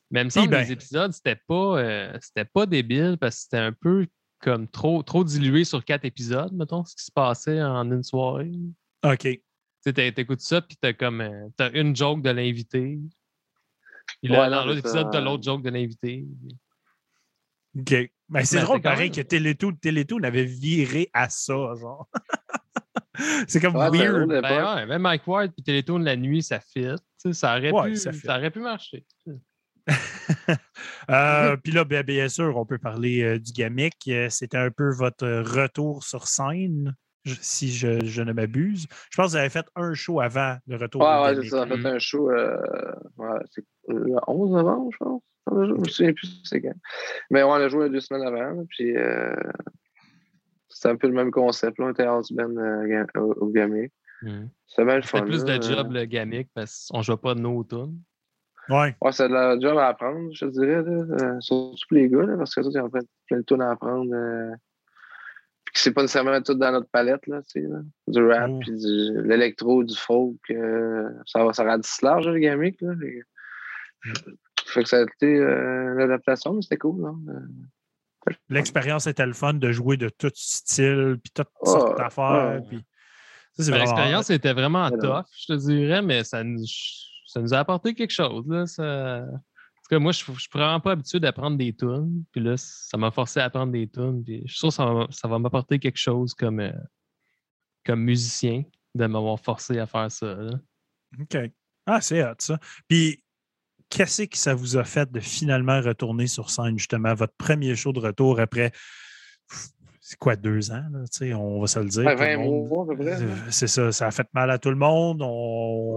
Télétoon. 0.08 0.12
euh. 0.12 0.12
Mais 0.12 0.20
il 0.22 0.24
me 0.24 0.30
semble 0.30 0.46
que 0.46 0.52
ben- 0.52 0.60
les 0.64 0.72
épisodes, 0.72 1.12
c'était 1.12 1.36
pas, 1.46 1.78
euh, 1.78 2.18
c'était 2.20 2.44
pas 2.44 2.66
débile 2.66 3.16
parce 3.20 3.36
que 3.36 3.42
c'était 3.42 3.56
un 3.58 3.72
peu 3.72 4.06
comme 4.40 4.68
trop, 4.68 5.02
trop 5.02 5.24
dilué 5.24 5.64
sur 5.64 5.84
quatre 5.84 6.04
épisodes, 6.04 6.52
mettons, 6.52 6.84
ce 6.84 6.94
qui 6.94 7.04
se 7.04 7.10
passait 7.12 7.60
en 7.62 7.90
une 7.90 8.02
soirée. 8.04 8.52
OK. 9.04 9.28
Tu 9.86 9.92
t'écoutes 9.94 10.40
ça, 10.40 10.60
puis 10.60 10.76
t'as 10.80 10.92
comme 10.92 11.20
euh, 11.20 11.48
t'as 11.56 11.70
une 11.72 11.94
joke 11.96 12.22
de 12.22 12.30
l'invité. 12.30 12.98
Puis 14.22 14.30
là, 14.32 14.48
dans 14.50 14.64
l'autre 14.64 14.78
épisode, 14.78 15.08
t'as 15.12 15.20
l'autre 15.20 15.42
joke 15.44 15.62
de 15.62 15.70
l'invité. 15.70 16.26
OK. 17.78 18.10
Ben, 18.28 18.44
c'est 18.44 18.56
Mais 18.56 18.62
drôle, 18.62 18.80
pareil, 18.82 19.10
même- 19.10 19.16
que 19.16 19.22
Télétoon, 19.22 19.72
Télétoon 19.76 20.22
avait 20.22 20.44
viré 20.44 21.08
à 21.12 21.28
ça, 21.28 21.54
genre. 21.80 22.08
c'est 23.48 23.60
comme 23.60 23.76
Ouais, 23.76 23.88
weird. 23.90 24.28
Ben 24.28 24.74
ouais, 24.76 24.86
même 24.86 25.02
Mike 25.02 25.26
Ward 25.26 25.52
puis 25.52 25.62
Télétoon 25.62 25.98
la 25.98 26.16
nuit, 26.16 26.42
ça 26.42 26.60
fit. 26.60 26.82
Tu 26.82 26.96
sais, 27.18 27.32
Ça 27.32 27.56
aurait, 27.56 27.70
Ouais, 27.72 27.90
pu, 27.90 27.96
ça 27.96 28.36
aurait 28.36 28.50
pu 28.50 28.60
marcher. 28.60 29.04
Euh, 31.10 31.56
Puis 31.56 31.72
là, 31.72 31.84
bien, 31.84 32.02
bien 32.02 32.28
sûr, 32.28 32.56
on 32.56 32.66
peut 32.66 32.76
parler 32.78 33.22
euh, 33.22 33.38
du 33.38 33.52
gamic. 33.52 33.94
Euh, 34.08 34.28
C'était 34.28 34.58
un 34.58 34.70
peu 34.70 34.90
votre 34.92 35.26
retour 35.26 36.04
sur 36.04 36.26
scène, 36.28 36.94
si 37.40 37.72
je, 37.72 38.04
je 38.04 38.22
ne 38.22 38.32
m'abuse. 38.32 38.86
Je 39.10 39.16
pense 39.16 39.26
que 39.26 39.30
vous 39.32 39.36
avez 39.36 39.48
fait 39.48 39.66
un 39.74 39.94
show 39.94 40.20
avant 40.20 40.56
le 40.66 40.76
retour 40.76 41.00
Ouais, 41.00 41.32
du 41.32 41.38
ouais, 41.38 41.44
c'est 41.44 41.48
ça. 41.50 41.62
On 41.66 41.70
a 41.70 41.76
fait 41.78 41.82
Mm. 41.82 41.86
un 41.94 41.98
show 41.98 42.30
euh, 42.30 42.56
ouais, 43.16 43.38
c'est 43.50 43.64
le 43.88 44.16
11 44.26 44.50
novembre, 44.50 44.90
je 44.92 44.96
pense. 44.98 45.22
Je 45.50 45.72
me 45.72 45.84
souviens 45.88 46.12
plus 46.12 46.42
c'est 46.44 46.60
quand. 46.60 46.74
Mais 47.30 47.42
ouais, 47.42 47.48
on 47.48 47.54
a 47.54 47.68
joué 47.68 47.88
deux 47.88 48.00
semaines 48.00 48.26
avant. 48.26 48.64
Puis 48.68 48.94
euh, 48.96 49.34
c'était 50.68 50.90
un 50.90 50.96
peu 50.96 51.06
le 51.08 51.14
même 51.14 51.30
concept. 51.30 51.78
Là. 51.78 51.86
On 51.86 51.90
était 51.90 52.04
house 52.04 52.30
band 52.32 52.54
euh, 52.56 52.86
ga- 52.86 53.06
au, 53.20 53.32
au 53.32 53.46
Gamic. 53.48 53.92
C'était 54.66 54.84
bien 54.84 54.96
le 54.96 55.02
fun. 55.02 55.22
plus 55.22 55.44
là. 55.44 55.56
de 55.58 55.62
job 55.62 55.92
le 55.92 56.04
gamic 56.04 56.48
parce 56.52 56.88
qu'on 56.90 57.00
joue 57.02 57.16
pas 57.16 57.34
de 57.34 57.40
nos 57.40 57.64
tunes. 57.64 57.98
Ouais. 58.68 58.96
Ouais, 59.00 59.12
c'est 59.12 59.28
de 59.28 59.32
la 59.34 59.58
job 59.58 59.76
à 59.78 59.88
apprendre, 59.88 60.30
je 60.32 60.44
te 60.46 60.50
dirais. 60.50 60.82
Là. 60.82 60.90
Euh, 61.36 61.40
surtout 61.40 61.76
pour 61.88 61.96
les 61.96 62.08
gars, 62.08 62.22
là, 62.24 62.36
parce 62.36 62.54
que 62.54 62.62
ça, 62.62 62.68
ils 62.72 62.80
ont 62.80 62.90
plein, 62.90 63.00
plein 63.26 63.38
de 63.38 63.42
tunes 63.42 63.62
à 63.62 63.70
apprendre. 63.70 64.10
Euh, 64.14 64.50
puis 65.64 65.74
que 65.74 65.80
c'est 65.80 65.92
pas 65.92 66.02
nécessairement 66.02 66.40
tout 66.42 66.54
dans 66.54 66.72
notre 66.72 66.88
palette, 66.90 67.26
là, 67.26 67.42
tu 67.42 67.60
sais, 67.62 67.66
là. 67.68 67.80
Du 68.06 68.24
rap, 68.26 68.50
Oh. 68.52 68.58
puis 68.60 68.72
du- 68.72 69.22
l'électro, 69.22 69.84
du 69.84 69.94
folk. 69.96 70.36
euh, 70.50 71.08
ça, 71.26 71.44
va- 71.44 71.52
ça 71.52 71.64
ratisse 71.64 72.00
large, 72.02 72.26
le 72.28 72.38
gamic. 72.38 72.80
Là. 72.80 72.94
Fait 72.98 73.22
que- 74.24 74.30
Fait 74.66 74.82
que 74.82 74.88
ça 74.88 74.98
a 74.98 75.02
été 75.02 75.26
euh, 75.38 75.94
une 75.94 76.00
adaptation, 76.02 76.52
mais 76.54 76.62
c'était 76.62 76.76
cool. 76.76 77.02
Là. 77.02 77.12
Euh, 77.32 78.32
L'expérience 78.50 79.06
était 79.06 79.24
le 79.24 79.32
fun 79.32 79.54
de 79.54 79.72
jouer 79.72 79.96
de 79.96 80.10
tout 80.10 80.30
style, 80.34 81.16
puis 81.22 81.32
toutes 81.34 81.48
Oh, 81.60 81.66
sortes 81.66 81.96
d'affaires. 81.98 82.60
puis 82.68 82.84
c'est 83.54 83.70
Ben, 83.70 83.78
vraiment- 83.78 83.84
L'expérience 83.92 84.30
était 84.30 84.52
vraiment 84.52 84.90
tough, 84.90 85.24
je 85.38 85.52
te 85.54 85.58
dirais, 85.58 86.02
mais 86.02 86.24
ça 86.24 86.44
nous, 86.44 86.62
ça 87.28 87.42
nous 87.42 87.52
a 87.52 87.58
apporté 87.58 87.94
quelque 87.94 88.10
chose. 88.10 88.46
Là. 88.48 88.62
En 88.62 89.26
tout 89.26 89.88
cas, 89.90 89.98
moi, 89.98 90.12
je 90.12 90.30
ne 90.30 90.36
suis 90.36 90.48
vraiment 90.52 90.80
pas 90.80 90.92
habitué 90.92 91.20
d'apprendre 91.20 91.58
des 91.58 91.74
tunes. 91.74 92.24
Puis 92.32 92.40
là, 92.40 92.56
ça 92.56 92.96
m'a 92.96 93.10
forcé 93.10 93.38
à 93.40 93.44
apprendre 93.44 93.72
des 93.72 93.86
tunes. 93.86 94.24
Puis 94.24 94.42
je 94.46 94.52
suis 94.52 94.58
sûr 94.58 94.68
que 94.68 95.14
ça 95.14 95.28
va, 95.28 95.38
m'apporter 95.38 95.78
quelque 95.78 95.98
chose 95.98 96.34
comme, 96.34 96.60
euh, 96.60 96.72
comme 97.84 98.02
musicien 98.02 98.64
de 98.94 99.06
m'avoir 99.06 99.38
forcé 99.38 99.78
à 99.78 99.86
faire 99.86 100.10
ça. 100.10 100.36
OK. 101.20 101.36
Ah, 101.86 102.00
c'est 102.00 102.22
hot, 102.24 102.34
ça. 102.38 102.58
Puis, 102.88 103.22
qu'est-ce 103.90 104.22
que 104.22 104.36
ça 104.36 104.54
vous 104.54 104.76
a 104.76 104.84
fait 104.84 105.10
de 105.10 105.20
finalement 105.20 105.80
retourner 105.80 106.26
sur 106.26 106.50
scène, 106.50 106.78
justement, 106.78 107.14
votre 107.14 107.34
premier 107.36 107.76
show 107.76 107.92
de 107.92 108.00
retour 108.00 108.40
après, 108.40 108.72
c'est 110.10 110.18
quoi, 110.18 110.36
deux 110.36 110.70
ans, 110.70 110.84
là, 110.90 111.36
on 111.36 111.60
va 111.60 111.66
se 111.66 111.78
le 111.78 111.84
dire. 111.84 112.06
Ouais, 112.06 112.14
tout 112.16 112.22
le 112.22 112.26
20 112.28 112.36
monde- 112.38 112.68
mois, 112.68 112.84
à 112.84 112.86
peu 112.86 112.94
près, 112.96 113.04
là. 113.04 113.16
Euh, 113.20 113.34
C'est 113.50 113.66
ça, 113.66 113.92
ça 113.92 114.06
a 114.06 114.10
fait 114.10 114.26
mal 114.32 114.50
à 114.50 114.58
tout 114.58 114.70
le 114.70 114.76
monde. 114.76 115.20
On, 115.20 115.26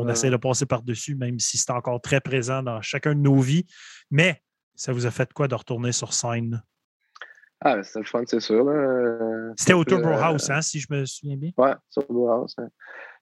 on 0.01 0.05
Ouais. 0.05 0.11
essaie 0.11 0.29
de 0.29 0.35
passer 0.35 0.65
par-dessus, 0.65 1.15
même 1.15 1.39
si 1.39 1.57
c'est 1.57 1.71
encore 1.71 2.01
très 2.01 2.19
présent 2.19 2.61
dans 2.61 2.81
chacun 2.81 3.15
de 3.15 3.21
nos 3.21 3.37
vies. 3.39 3.65
Mais 4.09 4.41
ça 4.75 4.91
vous 4.91 5.05
a 5.05 5.11
fait 5.11 5.31
quoi 5.31 5.47
de 5.47 5.55
retourner 5.55 5.93
sur 5.93 6.11
scène? 6.13 6.61
Ah, 7.61 7.81
c'était 7.83 7.99
le 7.99 8.05
fun, 8.05 8.23
c'est 8.27 8.41
sûr. 8.41 8.67
Euh, 8.67 9.53
C'était 9.55 9.73
au 9.73 9.85
Turbo 9.85 10.09
euh, 10.09 10.21
House, 10.21 10.49
hein, 10.49 10.61
si 10.61 10.79
je 10.81 10.87
me 10.91 11.05
souviens 11.05 11.37
bien. 11.37 11.51
Ouais, 11.57 11.71
le 11.95 12.29
House. 12.29 12.55
hein. 12.57 12.67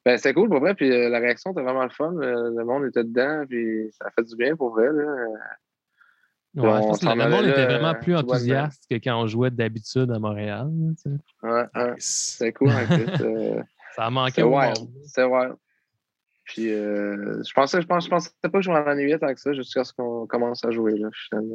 Ben, 0.06 0.18
c'était 0.18 0.34
cool 0.34 0.50
pour 0.50 0.60
vrai, 0.62 0.74
puis 0.74 0.90
euh, 0.90 1.08
la 1.10 1.20
réaction 1.20 1.52
était 1.52 1.62
vraiment 1.62 1.84
le 1.84 1.90
fun. 1.92 2.14
Le, 2.14 2.58
le 2.58 2.66
monde 2.66 2.86
était 2.86 3.04
dedans, 3.04 3.44
puis 3.48 3.92
ça 3.92 4.06
a 4.08 4.12
fait 4.12 4.24
du 4.28 4.36
bien 4.36 4.56
pour 4.56 4.72
vrai. 4.72 4.88
Là. 4.92 5.04
Ouais, 6.56 6.68
on 6.68 6.82
je 6.82 6.88
pense 6.88 7.00
que 7.00 7.06
s'en 7.06 7.16
le 7.16 7.30
monde 7.30 7.46
était 7.46 7.66
vraiment 7.66 7.94
plus 7.94 8.16
enthousiaste 8.16 8.84
que 8.90 8.96
quand 8.96 9.22
on 9.22 9.28
jouait 9.28 9.52
d'habitude 9.52 10.10
à 10.12 10.18
Montréal. 10.20 10.68
là, 10.72 10.92
tu 10.96 11.02
sais. 11.12 11.18
Ouais, 11.44 11.66
ouais, 11.76 11.94
Nice. 11.96 12.36
c'était 12.38 12.54
cool. 12.54 12.70
en 12.70 12.86
plus, 12.86 13.06
euh, 13.22 13.62
Ça 13.96 14.06
a 14.06 14.10
manqué 14.10 14.42
au 14.44 14.58
wild. 14.58 14.80
monde. 14.80 14.90
C'était 15.06 15.24
wild. 15.26 15.56
Puis 16.46 16.74
euh, 16.74 17.44
je 17.48 17.54
pensais, 17.54 17.80
je 17.82 17.86
pense, 17.86 18.06
je 18.06 18.10
pensais 18.10 18.32
pas 18.42 18.50
que 18.50 18.62
je 18.62 18.72
m'en 18.72 18.80
ennuyais 18.80 19.20
tant 19.20 19.32
que 19.32 19.40
ça 19.40 19.54
jusqu'à 19.54 19.84
ce 19.84 19.94
qu'on 19.94 20.26
commence 20.26 20.66
à 20.66 20.72
jouer. 20.72 20.98
Là. 20.98 21.10
J'étais. 21.32 21.46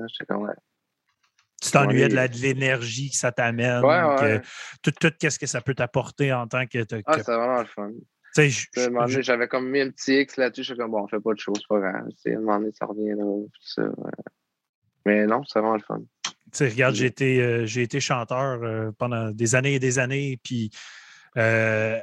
Tu 1.60 1.70
t'ennuyais 1.70 2.08
de 2.08 2.14
la- 2.14 2.28
de 2.28 2.36
l'énergie 2.36 3.10
que 3.10 3.16
ça 3.16 3.32
t'amène, 3.32 3.82
Ouais, 3.84 4.02
ouais. 4.02 4.40
que 4.40 4.46
tout, 4.82 4.92
tout 5.00 5.12
qu'est-ce 5.18 5.38
que 5.38 5.46
ça 5.46 5.60
peut 5.60 5.74
t'apporter 5.74 6.32
en 6.32 6.46
tant 6.46 6.66
que. 6.66 6.84
que- 6.84 7.02
Ah, 7.06 7.12
que- 7.14 7.18
c'était 7.18 7.34
vraiment 7.34 7.58
le 7.60 7.66
fun. 7.66 7.90
J'avais 9.22 9.48
comme 9.48 9.70
mis 9.70 9.80
un 9.80 9.90
petit 9.90 10.20
X 10.20 10.36
là-dessus. 10.36 10.62
Je 10.62 10.66
suis 10.74 10.76
comme, 10.76 10.90
bon, 10.90 11.02
on 11.04 11.08
fait 11.08 11.20
pas 11.20 11.32
de 11.32 11.38
choses, 11.38 11.56
c'est 11.58 11.68
pas 11.68 11.80
grave. 11.80 11.94
À 11.94 12.28
un 12.30 12.38
moment 12.40 12.58
donné, 12.60 12.72
ça 12.72 12.86
revient 12.86 13.14
là. 13.16 13.24
Tout 13.24 13.48
ça, 13.62 13.82
ouais. 13.82 14.10
Mais 15.06 15.26
non, 15.26 15.42
c'est 15.44 15.58
vraiment 15.60 15.76
le 15.76 15.82
fun. 15.82 16.00
Tu 16.24 16.32
sais, 16.52 16.68
regarde, 16.68 16.94
j'ai 16.94 17.06
été, 17.06 17.42
euh, 17.42 17.66
j'ai 17.66 17.82
été 17.82 18.00
chanteur 18.00 18.62
euh, 18.62 18.90
pendant 18.98 19.30
des 19.30 19.54
années 19.54 19.74
et 19.74 19.78
des 19.78 19.98
années, 19.98 20.38
puis 20.42 20.70
euh, 21.36 21.98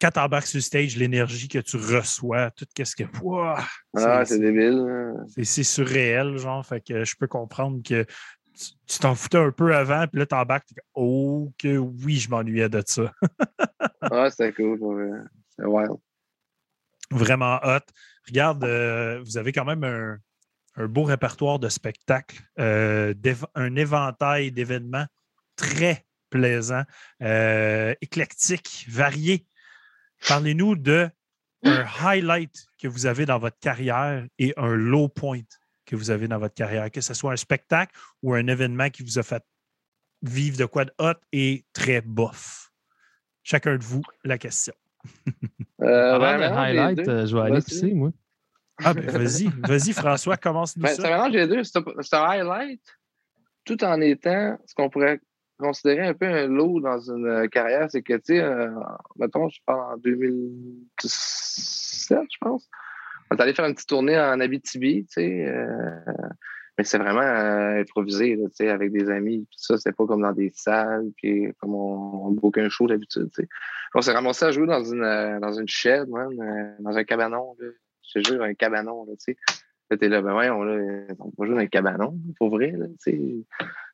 quand 0.00 0.10
tu 0.10 0.18
embarques 0.18 0.46
sur 0.48 0.56
le 0.58 0.62
stage, 0.62 0.96
l'énergie 0.96 1.46
que 1.48 1.58
tu 1.60 1.76
reçois, 1.76 2.50
tout 2.50 2.66
ce 2.84 2.96
que. 2.96 3.04
Ouah, 3.22 3.64
Ah, 3.96 4.24
c'est- 4.24 4.34
c'est 4.34 4.40
débile. 4.40 4.84
hein. 4.88 5.24
c'est 5.28 5.44
c'est 5.44 5.62
surréel, 5.62 6.36
genre. 6.38 6.66
Fait 6.66 6.80
que 6.80 7.04
je 7.04 7.14
peux 7.16 7.28
comprendre 7.28 7.80
que 7.88 8.04
tu 8.86 8.98
t'en 8.98 9.14
foutais 9.14 9.38
un 9.38 9.52
peu 9.52 9.74
avant, 9.74 10.06
puis 10.08 10.18
là, 10.18 10.26
tu 10.26 10.34
embarques, 10.34 10.66
t'es 10.66 10.74
comme, 10.74 10.90
oh, 11.04 11.52
que 11.58 11.76
oui, 11.78 12.16
je 12.16 12.28
m'ennuyais 12.30 12.68
de 12.68 12.82
ça. 12.86 13.12
Ah, 14.10 14.28
c'était 14.30 14.52
cool. 14.52 14.78
C'était 15.50 15.68
wild. 15.68 15.92
Vraiment 17.10 17.58
hot. 17.62 17.78
Regarde, 18.26 18.64
euh, 18.64 19.20
vous 19.24 19.38
avez 19.38 19.52
quand 19.52 19.64
même 19.64 19.84
un, 19.84 20.18
un 20.76 20.86
beau 20.86 21.04
répertoire 21.04 21.58
de 21.58 21.68
spectacles, 21.68 22.40
euh, 22.58 23.14
un 23.54 23.76
éventail 23.76 24.52
d'événements 24.52 25.06
très 25.56 26.06
plaisant, 26.30 26.82
euh, 27.22 27.94
éclectique, 28.00 28.86
varié. 28.88 29.46
Parlez-nous 30.26 30.76
de 30.76 31.10
un 31.64 31.84
highlight 32.04 32.66
que 32.80 32.88
vous 32.88 33.06
avez 33.06 33.26
dans 33.26 33.38
votre 33.38 33.58
carrière 33.58 34.26
et 34.38 34.52
un 34.56 34.74
low 34.74 35.08
point 35.08 35.42
que 35.86 35.94
vous 35.94 36.10
avez 36.10 36.26
dans 36.26 36.38
votre 36.38 36.54
carrière, 36.54 36.90
que 36.90 37.00
ce 37.00 37.14
soit 37.14 37.32
un 37.32 37.36
spectacle 37.36 37.94
ou 38.22 38.34
un 38.34 38.46
événement 38.46 38.88
qui 38.90 39.02
vous 39.02 39.18
a 39.18 39.22
fait 39.22 39.44
vivre 40.22 40.56
de 40.56 40.64
quoi 40.64 40.84
de 40.84 40.92
hot 40.98 41.14
et 41.32 41.64
très 41.72 42.00
bof. 42.00 42.72
Chacun 43.42 43.76
de 43.76 43.82
vous, 43.82 44.02
la 44.24 44.38
question. 44.38 44.74
Euh, 45.80 46.38
les 46.38 46.44
highlight, 46.44 46.98
deux. 46.98 47.08
euh, 47.08 47.26
je 47.26 47.36
vais 47.36 47.42
aller 47.42 47.60
pisser, 47.60 47.92
moi. 47.92 48.12
Ah 48.84 48.94
ben 48.94 49.04
vas-y, 49.10 49.48
vas-y 49.66 49.92
François, 49.92 50.36
commence-nous 50.36 50.82
Ben, 50.82 50.88
ça. 50.94 51.02
ça 51.02 51.08
mélange 51.08 51.32
les 51.32 51.46
deux. 51.46 51.62
C'est 51.64 51.78
un 51.78 51.84
c'est 52.00 52.16
un 52.16 52.24
highlight 52.24 52.80
tout 53.64 53.82
en 53.84 54.00
étant 54.00 54.58
ce 54.66 54.74
qu'on 54.74 54.90
pourrait 54.90 55.20
considérer 55.58 56.08
un 56.08 56.14
peu 56.14 56.26
un 56.26 56.46
low 56.48 56.80
dans 56.80 56.98
une 56.98 57.26
euh, 57.26 57.46
carrière. 57.46 57.88
C'est 57.90 58.02
que, 58.02 58.14
tu 58.14 58.34
sais, 58.34 58.40
euh, 58.40 58.70
mettons, 59.16 59.48
je 59.48 59.60
parle 59.64 59.94
en 59.94 59.96
2017, 59.98 62.18
je 62.30 62.36
pense. 62.40 62.68
On 63.30 63.36
est 63.36 63.40
allé 63.40 63.54
faire 63.54 63.66
une 63.66 63.74
petite 63.74 63.88
tournée 63.88 64.18
en 64.18 64.40
Abitibi, 64.40 65.06
tu 65.06 65.12
sais. 65.12 65.46
euh, 65.46 66.00
Mais 66.76 66.82
c'est 66.84 66.98
vraiment 66.98 67.20
euh, 67.20 67.80
improvisé, 67.82 68.36
tu 68.36 68.42
sais, 68.54 68.68
avec 68.68 68.90
des 68.92 69.08
amis. 69.10 69.46
Puis 69.48 69.58
ça, 69.60 69.76
c'était 69.76 69.92
pas 69.92 70.06
comme 70.06 70.22
dans 70.22 70.32
des 70.32 70.50
salles, 70.54 71.10
puis 71.16 71.52
comme 71.60 71.74
on, 71.74 72.26
on 72.26 72.30
book 72.32 72.58
un 72.58 72.68
show 72.68 72.86
d'habitude. 72.88 73.30
tu 73.34 73.42
sais. 73.42 73.48
On 73.94 74.00
s'est 74.02 74.12
ramassé 74.12 74.44
à 74.46 74.50
jouer 74.50 74.66
dans 74.66 74.82
une, 74.82 75.38
dans 75.40 75.52
une 75.52 75.68
shed, 75.68 76.08
man, 76.08 76.74
dans 76.80 76.96
un 76.96 77.04
cabanon. 77.04 77.54
Là. 77.60 77.68
Je 78.14 78.20
te 78.20 78.42
un 78.42 78.54
cabanon, 78.54 79.04
là, 79.04 79.12
tu 79.12 79.32
sais. 79.32 79.36
Là, 79.90 79.96
t'es 79.96 80.08
là, 80.08 80.22
ben 80.22 80.32
voyons, 80.32 80.62
là, 80.62 81.06
on 81.18 81.32
va 81.38 81.46
jouer 81.46 81.56
dans 81.56 81.62
un 81.62 81.66
cabanon, 81.66 82.18
pour 82.38 82.50
vrai, 82.50 82.70
là, 82.72 82.86
tu 82.86 83.10
sais. 83.10 83.44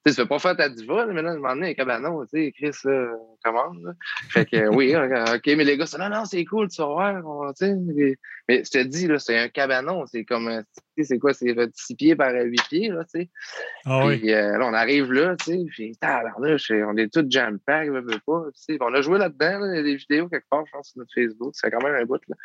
Tu 0.06 0.12
sais, 0.12 0.16
tu 0.16 0.22
peux 0.22 0.28
pas 0.28 0.38
faire 0.38 0.56
ta 0.56 0.68
diva, 0.68 1.06
mais 1.06 1.22
là, 1.22 1.30
un 1.32 1.36
moment 1.36 1.54
donné, 1.54 1.70
un 1.70 1.74
cabanon, 1.74 2.24
tu 2.24 2.28
sais, 2.30 2.52
Chris, 2.52 2.76
là, 2.84 3.14
on 3.14 3.36
commande, 3.42 3.82
là. 3.82 3.92
Fait 4.30 4.46
que, 4.46 4.68
oui, 4.68 4.94
OK, 4.96 5.46
mais 5.56 5.64
les 5.64 5.76
gars, 5.76 5.86
c'est 5.86 5.98
non, 5.98 6.08
non, 6.08 6.24
c'est 6.24 6.44
cool, 6.44 6.68
tu 6.68 6.80
vas 6.80 6.86
voir, 6.88 7.26
on- 7.26 7.52
tu 7.52 7.66
sais. 7.66 7.74
Mais, 7.74 8.14
mais 8.48 8.64
je 8.64 8.70
te 8.70 8.82
dis, 8.82 9.06
là, 9.06 9.18
c'est 9.18 9.38
un 9.38 9.48
cabanon, 9.48 10.06
c'est 10.06 10.24
comme, 10.24 10.48
un- 10.48 10.62
tu 10.62 10.68
sais, 10.98 11.04
c'est 11.04 11.18
quoi, 11.18 11.34
c'est 11.34 11.54
6 11.74 11.94
pieds 11.96 12.16
par 12.16 12.32
8 12.32 12.62
pieds, 12.68 12.88
là, 12.88 13.04
tu 13.04 13.20
sais. 13.20 13.30
Ah 13.84 14.06
oui. 14.06 14.18
Puis 14.18 14.32
euh, 14.32 14.58
là, 14.58 14.66
on 14.66 14.74
arrive 14.74 15.12
là, 15.12 15.36
tu 15.36 15.52
sais, 15.52 15.64
puis 15.70 15.96
tabarnouche, 16.00 16.70
on 16.70 16.96
est 16.96 17.12
tous 17.12 17.26
jam-pack, 17.28 17.90
pas, 17.90 18.44
tu 18.54 18.74
sais. 18.74 18.78
On 18.80 18.94
a 18.94 19.00
joué 19.00 19.18
là-dedans, 19.18 19.58
là, 19.60 19.72
il 19.72 19.76
y 19.76 19.80
a 19.80 19.82
des 19.82 19.96
vidéos 19.96 20.28
quelque 20.28 20.46
part, 20.50 20.64
je 20.66 20.72
pense, 20.72 20.90
sur 20.90 20.98
notre 20.98 21.12
Facebook, 21.14 21.52
c'est 21.54 21.70
quand 21.70 21.82
même 21.82 21.94
un 21.94 22.04
bout, 22.04 22.20
là. 22.28 22.36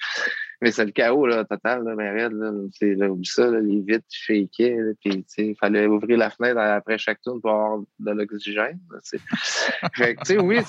Mais 0.62 0.72
c'est 0.72 0.86
le 0.86 0.92
chaos, 0.92 1.26
là, 1.26 1.44
total, 1.46 1.84
là, 1.84 1.96
ben 1.96 2.14
raide, 2.14 2.34
là. 2.34 2.52
Là, 2.82 3.10
oublie 3.10 3.26
ça, 3.28 3.48
là, 3.48 3.60
les 3.60 3.82
vitres 3.82 4.06
shakeaient, 4.10 4.78
puis, 5.04 5.12
tu 5.12 5.24
sais, 5.28 5.48
il 5.48 5.56
fallait 5.56 5.88
ouvrir 5.88 6.18
la 6.18 6.30
fenêtre 6.30 6.58
après 6.60 6.98
chaque 6.98 7.22
tour 7.22 7.40
pour 7.42 7.52
de 8.00 8.12
l'oxygène. 8.12 8.80
Fait 9.96 10.16
que, 10.16 10.40
oui, 10.40 10.60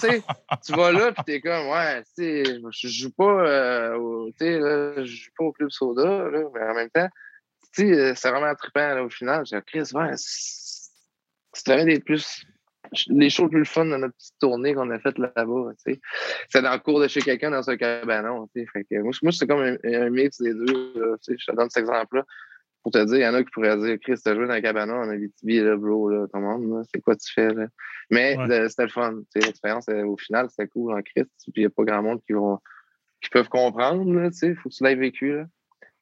tu 0.65 0.73
vas 0.73 0.93
là, 0.93 1.13
puis 1.13 1.25
t'es 1.25 1.41
comme, 1.41 1.69
ouais, 1.69 2.03
je 2.19 2.89
joue 2.89 3.11
pas, 3.11 3.25
euh, 3.25 3.97
au, 3.97 4.31
là, 4.41 5.05
joue 5.05 5.31
pas 5.37 5.45
au 5.45 5.53
Club 5.53 5.71
Soda, 5.71 6.29
mais 6.33 6.63
en 6.63 6.75
même 6.75 6.91
temps, 6.91 7.09
euh, 7.81 8.13
c'est 8.15 8.31
vraiment 8.31 8.55
trippant, 8.55 9.01
au 9.01 9.11
final. 9.11 9.45
J'ai 9.47 9.61
Chris, 9.67 9.91
ouais, 9.95 10.13
c'est- 10.17 10.91
c'était 11.53 11.85
des 11.85 12.01
plus. 12.01 12.45
Les 13.09 13.29
plus 13.49 13.65
fun 13.65 13.87
de 13.87 13.97
notre 13.97 14.15
petite 14.15 14.35
tournée 14.39 14.75
qu'on 14.75 14.91
a 14.91 14.99
faite 14.99 15.19
là-bas. 15.19 15.73
C'est 16.49 16.63
dans 16.63 16.73
le 16.73 16.79
cours 16.79 17.01
de 17.01 17.09
chez 17.09 17.23
quelqu'un 17.23 17.51
dans 17.51 17.69
un 17.69 17.77
cabanon. 17.77 18.47
Fait 18.55 18.87
moi, 19.01 19.33
c'est 19.33 19.47
comme 19.47 19.79
un, 19.83 20.11
mix 20.11 20.41
des 20.41 20.53
deux. 20.53 21.17
Je 21.27 21.47
te 21.47 21.57
donne 21.57 21.71
cet 21.71 21.83
exemple-là 21.83 22.25
pour 22.85 22.93
te 22.93 23.03
dire, 23.05 23.17
il 23.17 23.23
y 23.23 23.27
en 23.27 23.35
a 23.35 23.43
qui 23.43 23.51
pourraient 23.51 23.77
dire, 23.79 23.97
Chris, 24.01 24.15
t'as 24.23 24.35
joué 24.35 24.47
dans 24.47 24.53
un 24.53 24.61
cabanon 24.61 24.95
en 24.95 25.09
Abitibi, 25.09 25.59
là, 25.61 25.75
bro, 25.77 26.11
là, 26.11 26.27
comment, 26.33 26.83
c'est 26.95 27.01
quoi 27.01 27.17
tu 27.17 27.33
fais, 27.33 27.49
là? 27.53 27.67
Mais 28.11 28.37
Ouais. 28.37 28.47
le- 28.47 28.69
c'était 28.69 28.83
le 28.85 28.89
fun. 28.91 29.15
L'expérience, 29.35 29.87
euh, 29.89 30.05
au 30.05 30.17
final, 30.19 30.49
c'était 30.51 30.69
cool 30.69 30.93
en 30.93 31.01
Christ. 31.03 31.31
Puis 31.45 31.53
il 31.57 31.61
n'y 31.61 31.67
a 31.67 31.71
pas 31.71 31.83
grand 31.85 32.03
monde 32.03 32.21
qui 32.27 32.35
vont 32.35 32.61
qui 33.23 33.31
peuvent 33.31 33.49
comprendre, 33.49 34.13
là, 34.13 34.31
tu 34.31 34.37
sais. 34.37 34.55
Faut 34.55 34.69
que 34.69 34.75
tu 34.75 34.85
l'aies 34.85 34.95
vécu, 34.97 35.35
là. 35.35 35.47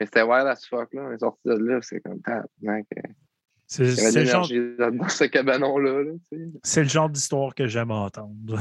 Mais 0.01 0.07
c'était 0.07 0.23
wild 0.23 0.49
as 0.49 0.67
fuck, 0.69 0.93
là. 0.93 1.03
On 1.09 1.13
est 1.13 1.19
sorti 1.19 1.41
de 1.47 1.55
là, 1.55 1.79
c'est 1.81 2.01
comme, 2.01 2.21
tabarnak, 2.21 2.87
euh, 2.99 3.03
C'est 3.69 3.85
avait 3.85 3.95
c'est 4.11 4.19
le 4.19 4.25
genre, 4.27 4.49
dans 4.93 5.09
ce 5.09 5.25
cabanon-là, 5.25 6.03
c'est 6.65 6.83
le 6.83 6.89
genre 6.89 7.09
d'histoire 7.09 7.55
que 7.55 7.69
j'aime 7.69 7.93
entendre. 7.93 8.59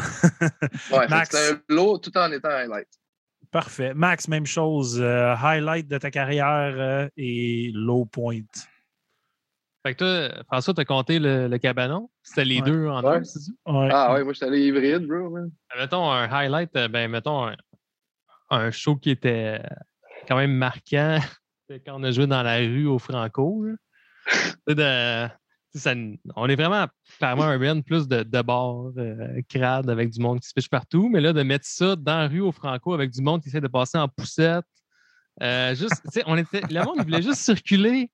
Ouais, 0.91 1.07
c'était 1.25 1.53
un 1.53 1.73
lot 1.73 1.97
tout 1.97 2.15
en 2.15 2.31
étant 2.31 2.49
highlight. 2.49 2.87
Parfait. 3.51 3.93
Max, 3.93 4.27
même 4.27 4.45
chose. 4.45 4.99
euh, 5.01 5.35
highlight 5.35 5.87
de 5.87 5.97
ta 5.97 6.09
carrière 6.11 6.73
euh, 6.77 7.09
et 7.17 7.71
low 7.73 8.05
point. 8.05 8.39
Fait 9.85 9.93
que 9.95 9.97
toi, 10.29 10.43
François, 10.45 10.73
t'as 10.73 10.85
compté 10.85 11.19
le, 11.19 11.47
le 11.47 11.57
cabanon? 11.57 12.09
C'était 12.21 12.45
les 12.45 12.59
Ouais. 12.61 12.65
deux 12.71 12.87
en 12.87 13.03
Ouais. 13.03 13.17
un, 13.17 13.23
c'est 13.23 13.39
ça? 13.39 13.51
Ouais. 13.65 13.89
Ah 13.91 14.13
ouais, 14.13 14.23
moi, 14.23 14.31
j'étais 14.33 14.45
allé 14.45 14.65
hybride, 14.67 15.05
bro, 15.07 15.29
man. 15.29 15.51
Mettons 15.77 16.09
un 16.11 16.29
highlight, 16.31 16.75
euh, 16.77 16.87
ben 16.87 17.09
mettons 17.09 17.47
un, 17.47 17.55
un 18.51 18.71
show 18.71 18.95
qui 18.95 19.09
était 19.09 19.61
quand 20.27 20.37
même 20.37 20.53
marquant. 20.53 21.17
Quand 21.85 21.99
on 21.99 22.03
a 22.03 22.11
joué 22.11 22.27
dans 22.27 22.43
la 22.43 22.57
rue 22.57 22.85
au 22.85 22.99
Franco. 22.99 23.63
là. 23.65 23.73
Tu 24.27 24.39
sais, 24.67 24.75
de- 24.75 25.27
on 26.35 26.49
est 26.49 26.55
vraiment 26.55 26.87
clairement 27.17 27.43
un 27.43 27.59
band 27.59 27.81
plus 27.81 28.07
de, 28.07 28.23
de 28.23 28.41
bar, 28.41 28.91
euh, 28.97 29.41
crade, 29.49 29.89
avec 29.89 30.09
du 30.09 30.19
monde 30.19 30.39
qui 30.39 30.47
se 30.47 30.53
piche 30.53 30.69
partout. 30.69 31.09
Mais 31.09 31.21
là, 31.21 31.33
de 31.33 31.43
mettre 31.43 31.65
ça 31.65 31.95
dans 31.95 32.19
la 32.19 32.27
rue 32.27 32.41
au 32.41 32.51
Franco 32.51 32.93
avec 32.93 33.11
du 33.11 33.21
monde 33.21 33.41
qui 33.41 33.49
essaie 33.49 33.61
de 33.61 33.67
passer 33.67 33.97
en 33.97 34.07
poussette. 34.07 34.65
euh, 35.41 35.73
juste, 35.75 36.01
on 36.25 36.37
était, 36.37 36.61
le 36.69 36.83
monde, 36.83 37.01
voulait 37.01 37.21
juste 37.21 37.41
circuler. 37.41 38.11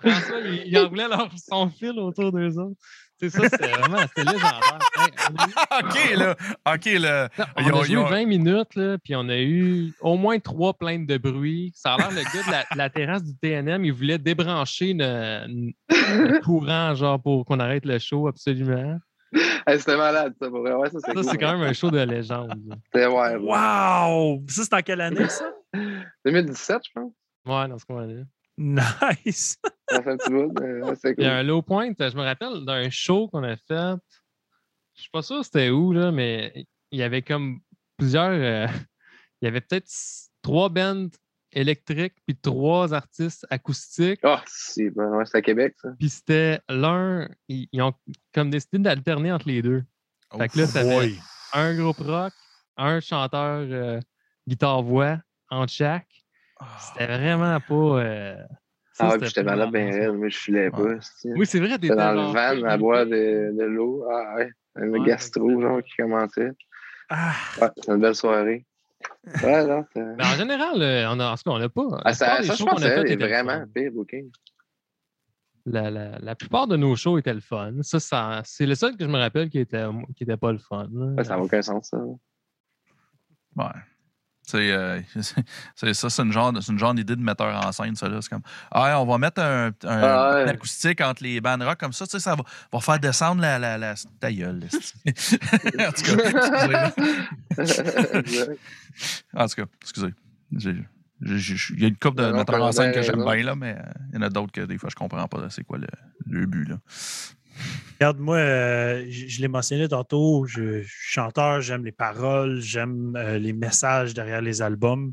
François, 0.00 0.40
il, 0.40 0.64
il 0.66 0.78
en 0.78 0.88
voulait 0.88 1.08
leur, 1.08 1.28
son 1.36 1.68
fil 1.70 1.98
autour 1.98 2.30
d'eux 2.32 2.58
autres? 2.58 2.80
C'est 3.18 3.30
ça, 3.30 3.48
c'était 3.48 3.68
vraiment, 3.68 3.98
c'était 4.08 4.24
légendaire. 4.24 4.78
A 5.70 5.80
eu- 5.80 5.86
OK, 5.86 6.16
là. 6.16 6.36
OK, 6.74 6.84
là. 7.00 7.28
non, 7.38 7.44
on 7.56 7.80
a 7.80 7.84
joué 7.84 7.96
ont- 7.96 8.06
20 8.06 8.26
minutes, 8.26 8.74
là, 8.74 8.98
puis 9.02 9.16
on 9.16 9.28
a 9.28 9.38
eu 9.38 9.92
au 10.00 10.16
moins 10.16 10.38
trois 10.38 10.74
plaintes 10.74 11.06
de 11.06 11.16
bruit. 11.16 11.72
Ça 11.74 11.94
a 11.94 11.96
l'air, 11.96 12.10
le 12.10 12.16
gars 12.22 12.46
de 12.46 12.50
la, 12.50 12.64
la 12.76 12.90
terrasse 12.90 13.24
du 13.24 13.34
TNM, 13.36 13.84
il 13.84 13.92
voulait 13.92 14.18
débrancher 14.18 14.92
le, 14.94 15.46
le 15.88 16.40
courant, 16.42 16.94
genre, 16.94 17.20
pour 17.20 17.44
qu'on 17.46 17.58
arrête 17.60 17.86
le 17.86 17.98
show, 17.98 18.28
absolument. 18.28 18.98
Hey, 19.66 19.78
c'était 19.80 19.96
malade, 19.96 20.34
ça, 20.40 20.48
pour 20.48 20.60
vrai. 20.60 20.74
Ouais, 20.74 20.88
ça, 20.90 20.98
c'est 21.00 21.06
Ça, 21.08 21.12
cool, 21.14 21.24
c'est 21.24 21.38
quand 21.38 21.52
même 21.58 21.68
un 21.68 21.72
show 21.72 21.90
de 21.90 21.98
légende. 21.98 22.54
là. 22.68 22.76
C'était 22.84 23.06
ouais, 23.06 23.36
ouais. 23.36 23.36
Wow! 23.38 24.42
Ça, 24.48 24.62
c'est 24.64 24.74
en 24.74 24.82
quelle 24.82 25.00
année, 25.00 25.28
ça? 25.28 25.44
2017, 26.24 26.78
je 26.86 26.90
pense. 26.94 27.12
Ouais, 27.46 27.68
dans 27.68 27.78
ce 27.78 27.84
coin-là. 27.84 28.14
Nice! 28.14 28.24
Ça 28.24 28.35
c'est 30.96 31.14
Il 31.18 31.24
y 31.24 31.26
a 31.26 31.36
un 31.36 31.42
low 31.42 31.62
point, 31.62 31.92
je 31.98 32.16
me 32.16 32.22
rappelle 32.22 32.64
d'un 32.64 32.88
show 32.90 33.28
qu'on 33.28 33.44
a 33.44 33.56
fait. 33.56 33.96
Je 34.94 35.02
suis 35.02 35.10
pas 35.10 35.22
sûr 35.22 35.44
c'était 35.44 35.70
où, 35.70 35.92
là, 35.92 36.10
mais 36.10 36.66
il 36.90 36.98
y 36.98 37.02
avait 37.02 37.22
comme 37.22 37.60
plusieurs. 37.96 38.30
euh, 38.30 38.66
il 39.42 39.44
y 39.44 39.48
avait 39.48 39.60
peut-être 39.60 39.88
trois 40.42 40.68
bands 40.68 41.08
électriques 41.52 42.14
puis 42.26 42.36
trois 42.36 42.94
artistes 42.94 43.46
acoustiques. 43.50 44.20
Ah, 44.22 44.42
c'est 44.46 44.90
ben, 44.90 45.10
ouais, 45.16 45.24
c'est 45.26 45.38
à 45.38 45.42
Québec, 45.42 45.74
ça. 45.80 45.90
Puis 45.98 46.08
c'était 46.08 46.60
l'un. 46.68 47.28
Ils, 47.48 47.68
ils 47.72 47.82
ont 47.82 47.92
comme 48.32 48.50
décidé 48.50 48.78
d'alterner 48.78 49.32
entre 49.32 49.48
les 49.48 49.62
deux. 49.62 49.84
Fait 50.36 50.48
que 50.48 50.58
là, 50.58 50.66
t'avais 50.66 50.94
Boy. 50.94 51.18
un 51.52 51.76
groupe 51.76 51.98
rock, 51.98 52.32
un 52.76 53.00
chanteur 53.00 53.66
euh, 53.70 54.00
guitare-voix 54.48 55.18
entre 55.50 55.72
chaque. 55.72 56.08
C'était 56.80 57.06
vraiment 57.06 57.60
pas. 57.60 57.74
euh, 57.74 58.36
ça, 58.92 59.08
Ah 59.12 59.18
puis 59.18 59.26
j'étais 59.28 59.42
malade 59.42 59.70
ben 59.70 59.82
vraiment 59.84 59.92
ça. 59.92 60.10
raide, 60.10 60.18
mais 60.20 60.30
je 60.30 60.38
filais 60.38 60.70
pas. 60.70 61.00
c'est- 61.00 61.32
Oui, 61.34 61.46
c'est 61.46 61.58
vrai, 61.58 61.78
t'étais 61.78 61.94
dans 61.94 62.12
le 62.12 62.32
van 62.32 62.66
à 62.66 62.76
boire 62.78 63.04
de, 63.04 63.56
de 63.56 63.64
l'eau. 63.64 64.06
Ah 64.10 64.34
ouais, 64.36 64.50
un 64.76 64.88
Ouais, 64.88 65.06
gastro, 65.06 65.48
c'est- 65.50 65.60
genre, 65.62 65.82
qui 65.82 65.92
commençait. 65.98 66.50
Ah, 67.10 67.32
Ouais, 67.60 67.68
c'était 67.76 67.92
une 67.92 68.00
belle 68.00 68.14
soirée. 68.14 68.64
Ouais, 69.42 69.66
non, 69.66 69.84
Mais 69.94 70.24
en 70.24 70.34
général, 70.36 70.80
euh, 70.80 71.10
on 71.10 71.20
a, 71.20 71.30
en 71.32 71.36
tout 71.36 71.42
cas, 71.44 71.50
on 71.50 71.58
n'a 71.58 71.68
pas. 71.68 72.00
Ah, 72.04 72.14
ça, 72.14 72.40
je 72.42 72.48
pense 72.48 72.58
qu'on 72.58 72.74
que 72.76 73.06
c'est 73.06 73.16
le 73.16 73.26
vraiment 73.26 73.64
pire 73.74 73.92
booking. 73.92 74.30
La, 75.66 75.90
la- 75.90 76.18
la 76.20 76.34
plupart 76.36 76.66
de 76.68 76.76
nos 76.76 76.94
shows 76.96 77.18
étaient 77.18 77.34
le 77.34 77.40
fun. 77.40 77.74
Ça, 77.82 77.98
ça 78.00 78.40
c'est 78.44 78.66
le 78.66 78.74
seul 78.76 78.96
que 78.96 79.04
je 79.04 79.10
me 79.10 79.18
rappelle 79.18 79.50
qui 79.50 79.58
était, 79.58 79.84
qui 80.16 80.22
était 80.22 80.36
pas 80.36 80.52
le 80.52 80.58
fun. 80.58 80.88
Ouais, 80.90 81.24
ça 81.24 81.36
n'a 81.36 81.42
aucun 81.42 81.60
sens, 81.60 81.88
ça. 81.88 81.98
Ouais. 83.56 83.64
C'est 84.48 84.70
euh, 84.70 85.00
c'est 85.74 85.92
ça, 85.92 86.08
c'est 86.08 86.22
une 86.22 86.30
genre, 86.32 86.52
c'est 86.62 86.70
une 86.70 86.78
genre 86.78 86.94
d'idée 86.94 87.16
de 87.16 87.20
metteur 87.20 87.52
en 87.66 87.72
scène, 87.72 87.96
ça 87.96 88.08
là. 88.08 88.18
C'est 88.22 88.28
comme 88.30 88.42
Ah, 88.70 89.00
on 89.00 89.04
va 89.04 89.18
mettre 89.18 89.40
un, 89.42 89.66
un- 89.68 89.72
Ah 89.84 90.34
ouais. 90.44 90.48
acoustique 90.50 91.00
entre 91.00 91.24
les 91.24 91.40
bandes 91.40 91.62
rock 91.64 91.78
comme 91.80 91.92
ça, 91.92 92.06
tu 92.06 92.12
sais, 92.12 92.20
ça 92.20 92.36
va, 92.36 92.44
va 92.72 92.80
faire 92.80 93.00
descendre 93.00 93.42
la, 93.42 93.58
la, 93.58 93.76
la 93.76 93.94
ta 94.20 94.32
gueule. 94.32 94.60
en 95.08 95.92
tout 95.92 96.16
cas, 96.16 96.92
excusez. 97.58 98.46
En 99.34 99.46
tout 99.48 99.54
cas, 99.56 99.64
excusez. 99.82 100.14
Il 100.52 101.80
y 101.80 101.84
a 101.84 101.88
une 101.88 101.96
couple 101.96 102.22
de 102.22 102.30
metteurs 102.30 102.62
en 102.62 102.72
scène 102.72 102.90
que 102.92 103.00
bien 103.00 103.02
j'aime 103.02 103.24
bien, 103.24 103.42
là, 103.42 103.54
mais 103.56 103.74
euh, 103.76 103.82
il 104.12 104.16
y 104.16 104.18
en 104.18 104.22
a 104.22 104.28
d'autres 104.28 104.52
que 104.52 104.60
des 104.60 104.76
fois 104.78 104.90
je 104.90 104.94
comprends 104.96 105.26
pas 105.26 105.48
c'est 105.50 105.64
quoi 105.64 105.78
le, 105.78 105.86
le 106.26 106.46
but. 106.46 106.68
Là. 106.68 106.76
Regarde, 107.98 108.18
moi, 108.18 108.36
euh, 108.36 109.04
je, 109.08 109.26
je 109.26 109.40
l'ai 109.40 109.48
mentionné 109.48 109.88
tantôt, 109.88 110.44
je, 110.46 110.82
je 110.82 110.88
suis 110.88 111.12
chanteur, 111.12 111.60
j'aime 111.60 111.84
les 111.84 111.92
paroles, 111.92 112.60
j'aime 112.60 113.14
euh, 113.16 113.38
les 113.38 113.52
messages 113.52 114.14
derrière 114.14 114.40
les 114.42 114.62
albums. 114.62 115.12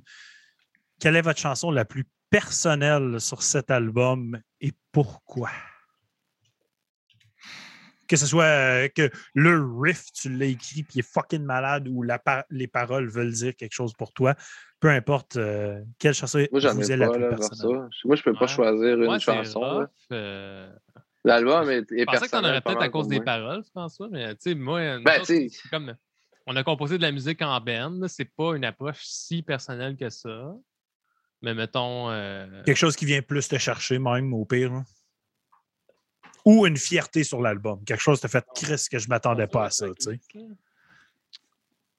Quelle 1.00 1.16
est 1.16 1.22
votre 1.22 1.40
chanson 1.40 1.72
la 1.72 1.86
plus 1.86 2.06
personnelle 2.30 3.20
sur 3.20 3.44
cet 3.44 3.72
album 3.72 4.40
et 4.62 4.72
pourquoi? 4.92 5.50
Que 8.08 8.18
ce 8.18 8.26
soit 8.26 8.44
euh, 8.44 8.88
que 8.90 9.10
le 9.34 9.66
riff, 9.80 10.12
tu 10.12 10.30
l'as 10.30 10.46
écrit 10.46 10.84
puis 10.84 10.96
il 10.96 11.00
est 11.00 11.10
fucking 11.14 11.44
malade 11.44 11.88
ou 11.90 12.04
la 12.04 12.20
par- 12.20 12.44
les 12.50 12.68
paroles 12.68 13.10
veulent 13.10 13.32
dire 13.32 13.56
quelque 13.56 13.74
chose 13.74 13.94
pour 13.94 14.12
toi, 14.14 14.36
peu 14.80 14.90
importe 14.90 15.38
euh, 15.38 15.82
quelle 16.00 16.14
chanson 16.14 16.46
Moi, 16.52 16.60
vous 16.60 16.92
est 16.92 16.98
la 16.98 17.08
pas, 17.08 17.14
plus 17.14 17.22
là, 17.24 17.30
personnelle? 17.30 17.90
Moi, 18.04 18.16
je 18.16 18.24
peux 18.24 18.34
pas 18.34 18.42
Ouais. 18.42 18.48
choisir 18.48 19.02
une 19.02 19.20
chanson. 19.20 19.88
L'album 21.26 21.70
est, 21.70 21.90
est 21.92 22.00
Je 22.00 22.04
pensais 22.06 22.26
que 22.26 22.32
t'en 22.32 22.40
aurais 22.44 22.62
peut-être 22.62 22.82
à 22.82 22.90
cause 22.90 23.08
des 23.08 23.16
moi. 23.18 23.26
paroles, 23.26 23.64
François, 23.72 24.10
mais 24.12 24.36
tu 24.36 24.42
sais, 24.42 24.56
moi, 24.56 25.00
Ben, 25.00 25.22
autres, 25.22 25.34
comme 25.72 25.96
on 26.46 26.56
a 26.56 26.64
composé 26.64 26.98
de 26.98 27.02
la 27.02 27.12
musique 27.14 27.42
en 27.42 27.60
band, 27.62 28.02
c'est 28.10 28.26
pas 28.36 28.56
une 28.56 28.66
approche 28.66 29.04
si 29.04 29.42
personnelle 29.42 29.96
que 29.96 30.10
ça. 30.10 30.54
Mais 31.42 31.54
mettons. 31.54 32.10
euh, 32.10 32.64
Quelque 32.64 32.78
chose 32.78 32.96
qui 32.96 33.06
vient 33.06 33.22
plus 33.22 33.48
te 33.48 33.58
chercher, 33.58 34.00
même, 34.00 34.34
au 34.34 34.44
pire. 34.46 34.72
hein. 34.74 34.84
Ou 36.46 36.66
une 36.68 36.76
fierté 36.76 37.24
sur 37.24 37.42
l'album. 37.42 37.82
Quelque 37.86 38.02
chose 38.02 38.20
te 38.20 38.28
fait 38.28 38.46
Chris 38.54 38.86
que 38.92 39.00
je 39.00 39.08
m'attendais 39.08 39.48
pas 39.48 39.66
à 39.66 39.70
ça, 39.70 39.88
tu 39.94 39.96
sais. 40.12 40.20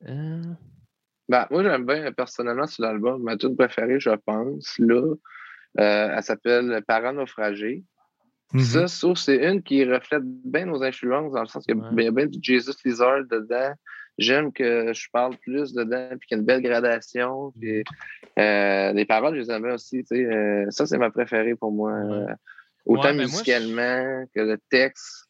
Euh, 0.06 0.42
Ben, 1.28 1.46
moi, 1.51 1.62
j'aime 1.62 1.86
bien 1.86 2.12
personnellement 2.12 2.66
sur 2.66 2.82
l'album. 2.84 3.22
Ma 3.22 3.36
tune 3.38 3.56
préférée, 3.56 3.98
je 4.01 4.10
pense, 4.10 4.74
là, 4.78 5.14
euh, 5.80 6.14
elle 6.16 6.22
s'appelle 6.22 6.82
Parents 6.86 7.14
naufragés. 7.14 7.82
Mhm. 8.55 8.62
Ça, 8.62 8.86
sauf 8.86 9.18
c'est 9.18 9.44
une 9.44 9.62
qui 9.62 9.85
reflète 9.85 10.22
bien 10.24 10.66
nos 10.66 10.82
influences, 10.85 11.32
dans 11.32 11.40
le 11.40 11.48
sens 11.48 11.66
qu'il 11.66 11.76
y 11.76 12.06
a 12.06 12.10
bien, 12.12 12.26
du 12.26 12.39
Jesus 12.40 12.74
Lizard 12.85 13.24
dedans. 13.28 13.74
J'aime 14.16 14.52
que 14.52 14.93
je 14.94 15.09
parle 15.12 15.36
plus 15.39 15.72
dedans, 15.72 16.10
puis 16.10 16.28
qu'il 16.28 16.36
y 16.36 16.39
a 16.39 16.40
une 16.40 16.47
belle 16.47 16.62
gradation. 16.62 17.52
Puis, 17.60 17.82
euh, 18.39 18.93
les 18.93 19.05
paroles, 19.05 19.35
je 19.35 19.40
les 19.40 19.51
aime 19.51 19.64
bien 19.64 19.74
aussi. 19.74 20.05
tu 20.05 20.16
sais, 20.16 20.24
euh, 20.24 20.66
ça, 20.70 20.86
c'est 20.86 20.98
ma 20.98 21.10
préférée 21.10 21.56
pour 21.56 21.72
moi. 21.72 21.94
Ouais. 21.94 22.12
Euh, 22.12 22.35
autant 22.86 23.02
Ouais, 23.09 23.14
moi, 23.14 23.24
musicalement 23.24 24.24
que 24.32 24.40
le 24.40 24.56
texte. 24.70 25.26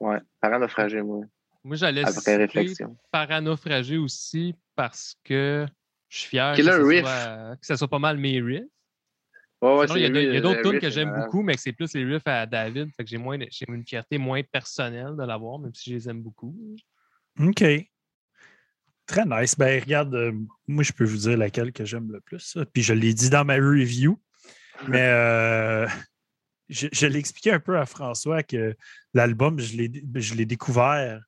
Ouais, 0.00 0.18
paranophragie, 0.40 1.02
moi. 1.02 1.24
Moi, 1.62 1.76
j'allais 1.76 2.04
citer. 2.06 2.74
Paranophragie 3.12 3.98
aussi 3.98 4.56
parce 4.74 5.14
que 5.22 5.66
je 6.08 6.18
suis 6.18 6.28
fier 6.30 6.56
que 6.56 6.64
ça, 6.64 6.80
soit, 6.80 7.56
que 7.56 7.66
ça 7.66 7.76
soit 7.76 7.88
pas 7.88 8.00
mal 8.00 8.16
mes 8.16 8.40
riffs. 8.40 8.64
Ouais, 9.62 9.76
ouais, 9.76 9.86
Sinon, 9.86 9.96
il 9.98 10.34
y 10.34 10.36
a, 10.36 10.40
d'autres 10.40 10.62
tunes 10.62 10.70
riff 10.70 10.80
que 10.80 10.90
j'aime 10.90 11.10
malade. 11.10 11.24
beaucoup, 11.26 11.42
mais 11.42 11.54
que 11.54 11.60
c'est 11.60 11.72
plus 11.72 11.92
les 11.94 12.04
riffs 12.04 12.26
à 12.26 12.46
David. 12.46 12.88
Fait 12.96 13.04
que 13.04 13.10
j'ai 13.10 13.18
moins, 13.18 13.38
j'ai 13.50 13.66
une 13.68 13.86
fierté 13.86 14.16
moins 14.16 14.42
personnelle 14.42 15.16
de 15.18 15.22
l'avoir, 15.24 15.58
même 15.58 15.74
si 15.74 15.90
je 15.90 15.96
les 15.96 16.08
aime 16.08 16.22
beaucoup. 16.22 16.56
OK. 17.38 17.64
Très 19.06 19.24
nice. 19.26 19.58
Ben, 19.58 19.80
regarde, 19.80 20.14
euh, 20.14 20.32
moi, 20.66 20.82
je 20.82 20.92
peux 20.92 21.04
vous 21.04 21.16
dire 21.16 21.36
laquelle 21.36 21.72
que 21.72 21.84
j'aime 21.84 22.10
le 22.10 22.20
plus. 22.20 22.38
ça. 22.38 22.64
Puis 22.64 22.82
je 22.82 22.94
l'ai 22.94 23.12
dit 23.12 23.28
dans 23.28 23.44
ma 23.44 23.56
review, 23.56 24.18
mais 24.88 24.98
euh, 25.08 25.86
je, 26.68 26.88
je 26.92 27.06
l'ai 27.06 27.18
expliqué 27.18 27.52
un 27.52 27.60
peu 27.60 27.76
à 27.78 27.84
François 27.84 28.42
que 28.42 28.74
l'album, 29.12 29.58
je 29.58 29.76
l'ai 29.76 29.92
je 30.14 30.34
l'ai 30.34 30.46
découvert 30.46 31.20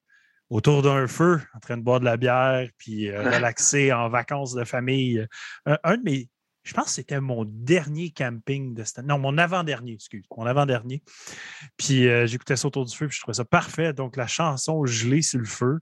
autour 0.48 0.82
d'un 0.82 1.06
feu, 1.06 1.40
en 1.54 1.60
train 1.60 1.78
de 1.78 1.82
boire 1.82 1.98
de 1.98 2.04
la 2.04 2.16
bière, 2.16 2.68
puis 2.78 3.08
euh, 3.08 3.22
relaxer 3.36 3.92
en 3.92 4.08
vacances 4.08 4.54
de 4.54 4.64
famille. 4.64 5.26
Un, 5.66 5.78
un 5.82 5.96
de 5.96 6.02
mes. 6.02 6.28
Je 6.62 6.74
pense 6.74 6.86
que 6.86 6.90
c'était 6.92 7.20
mon 7.20 7.44
dernier 7.44 8.10
camping 8.10 8.74
de 8.74 8.84
cette 8.84 9.00
année. 9.00 9.08
Non, 9.08 9.18
mon 9.18 9.36
avant-dernier, 9.36 9.94
excuse. 9.94 10.24
Mon 10.36 10.46
avant-dernier. 10.46 11.02
Puis 11.76 12.08
euh, 12.08 12.26
j'écoutais 12.26 12.56
ça 12.56 12.68
autour 12.68 12.84
du 12.84 12.96
feu, 12.96 13.08
puis 13.08 13.16
je 13.16 13.20
trouvais 13.20 13.34
ça 13.34 13.44
parfait. 13.44 13.92
Donc 13.92 14.16
la 14.16 14.26
chanson 14.26 14.84
Gelée 14.86 15.22
sur 15.22 15.40
le 15.40 15.44
feu 15.44 15.80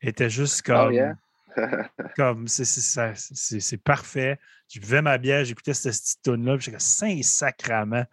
était 0.00 0.30
juste 0.30 0.62
comme. 0.62 0.88
Oh, 0.88 0.90
yeah. 0.90 1.16
comme 2.16 2.46
c'est- 2.46 3.76
parfait. 3.82 4.38
Je 4.72 4.80
buvais 4.80 5.02
ma 5.02 5.18
bière, 5.18 5.44
j'écoutais 5.44 5.74
cette 5.74 5.92
petite 5.92 6.22
tune-là, 6.22 6.56
puis 6.56 6.66
j'étais 6.66 6.76
comme 6.76 6.80
saint 6.80 7.22
sacrament. 7.22 8.04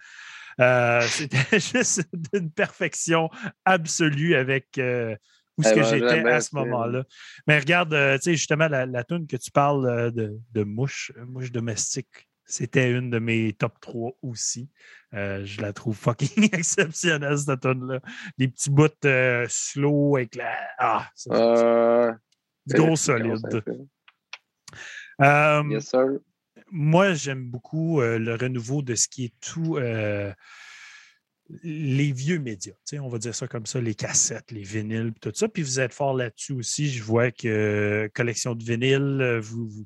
Euh, 0.60 1.02
C'était 1.08 1.60
juste 1.60 2.08
d'une 2.14 2.50
perfection 2.50 3.30
absolue 3.66 4.36
avec 4.36 4.78
euh, 4.78 5.16
où 5.58 5.64
ce 5.64 5.70
Eh 5.70 5.76
que 5.76 5.80
ben, 5.80 5.86
j'étais 5.86 6.30
à 6.30 6.42
ce 6.42 6.56
moment-là. 6.56 7.04
Mais 7.48 7.60
regarde, 7.60 7.94
euh, 7.94 8.16
tu 8.18 8.24
sais, 8.24 8.32
justement, 8.36 8.68
la, 8.68 8.86
la 8.86 9.04
tune 9.04 9.28
que 9.28 9.38
tu 9.38 9.52
parles 9.52 9.86
euh, 9.88 10.12
de, 10.12 10.38
de 10.54 10.64
mouche, 10.64 11.12
euh, 11.18 11.26
mouche 11.26 11.52
domestique, 11.52 12.28
c'était 12.46 12.92
une 12.92 13.10
de 13.10 13.20
mes 13.20 13.54
top 13.54 13.80
3 13.80 14.12
aussi. 14.22 14.70
Euh, 15.14 15.44
je 15.46 15.62
la 15.62 15.74
trouve 15.74 15.96
fucking 15.96 16.44
exceptionnelle, 16.54 17.38
cette 17.38 17.62
tune-là. 17.62 18.02
Les 18.38 18.48
petits 18.48 18.70
bouts 18.70 18.88
euh, 19.06 19.46
slow 19.50 20.18
avec 20.18 20.36
la. 20.36 20.56
Ah, 20.78 21.10
ça, 21.16 21.34
Euh, 21.34 22.14
gros 22.68 22.96
solide. 22.96 23.64
Yes, 25.20 25.88
sir. 25.90 26.20
moi, 26.72 27.14
j'aime 27.14 27.46
beaucoup 27.46 28.02
le 28.02 28.36
renouveau 28.36 28.82
de 28.82 28.96
ce 28.96 29.08
qui 29.08 29.26
est 29.26 29.34
tout 29.40 29.78
les 31.64 32.12
vieux 32.12 32.40
médias. 32.40 32.74
On 32.94 33.08
va 33.08 33.18
dire 33.18 33.36
ça 33.36 33.48
comme 33.48 33.66
ça, 33.66 33.80
les 33.80 33.96
cassettes, 33.96 34.52
les 34.52 34.64
vinyles, 34.64 35.14
tout 35.22 35.32
ça. 35.34 35.48
Puis 35.48 35.64
vous 35.64 35.80
êtes 35.80 35.94
fort 35.94 36.16
là-dessus 36.16 36.54
aussi. 36.54 36.90
Je 36.90 37.04
vois 37.04 37.32
que 37.32 37.48
euh, 37.48 38.10
collection 38.14 38.56
de 38.56 38.64
vinyles, 38.64 39.22
euh, 39.22 39.40
vous, 39.40 39.68
vous- 39.68 39.86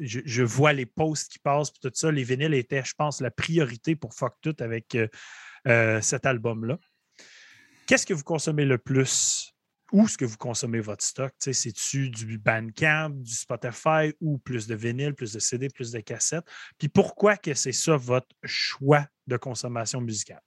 je, 0.00 0.42
vois 0.42 0.72
les 0.72 0.86
posts 0.86 1.32
qui 1.32 1.38
passent, 1.38 1.70
puis 1.70 1.80
tout 1.82 1.90
ça. 1.94 2.10
Les 2.10 2.24
vinyles 2.24 2.54
étaient, 2.54 2.84
je 2.84 2.94
pense, 2.96 3.20
la 3.20 3.30
priorité 3.30 3.94
pour 3.94 4.14
Fuck 4.14 4.34
Tout 4.42 4.56
avec 4.60 4.96
euh, 5.66 6.00
cet 6.00 6.26
album-là. 6.26 6.78
Qu'est-ce 7.86 8.06
que 8.06 8.14
vous 8.14 8.24
consommez 8.24 8.64
le 8.64 8.78
plus? 8.78 9.54
Où 9.92 10.04
est-ce 10.04 10.18
que 10.18 10.24
vous 10.26 10.36
consommez 10.36 10.80
votre 10.80 11.02
stock? 11.02 11.32
C'est-tu 11.38 12.10
du 12.10 12.38
Bandcamp, 12.38 13.10
du 13.10 13.34
Spotify 13.34 14.12
ou 14.20 14.38
plus 14.38 14.66
de 14.66 14.74
vinyle, 14.74 15.14
plus 15.14 15.32
de 15.32 15.38
CD, 15.38 15.68
plus 15.70 15.92
de 15.92 16.00
cassettes? 16.00 16.44
Puis 16.78 16.88
pourquoi 16.88 17.36
que 17.36 17.54
c'est 17.54 17.72
ça 17.72 17.96
votre 17.96 18.28
choix 18.44 19.06
de 19.26 19.36
consommation 19.38 20.00
musicale? 20.00 20.42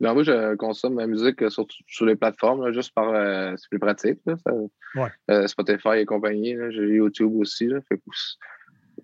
Ben, 0.00 0.14
moi, 0.14 0.22
je 0.22 0.54
consomme 0.54 0.94
ma 0.94 1.06
musique 1.06 1.42
euh, 1.42 1.50
sur, 1.50 1.66
sur 1.88 2.06
les 2.06 2.14
plateformes, 2.14 2.64
là, 2.64 2.72
juste 2.72 2.92
par. 2.94 3.08
euh, 3.08 3.54
c'est 3.56 3.68
plus 3.68 3.80
pratique. 3.80 4.20
Là, 4.26 4.36
ça- 4.36 4.52
Ouais. 4.94 5.10
euh, 5.30 5.46
Spotify 5.48 5.98
et 5.98 6.04
compagnie. 6.06 6.54
J'ai 6.70 6.88
YouTube 6.94 7.34
aussi. 7.36 7.66
Là, 7.66 7.80
fait 7.88 8.00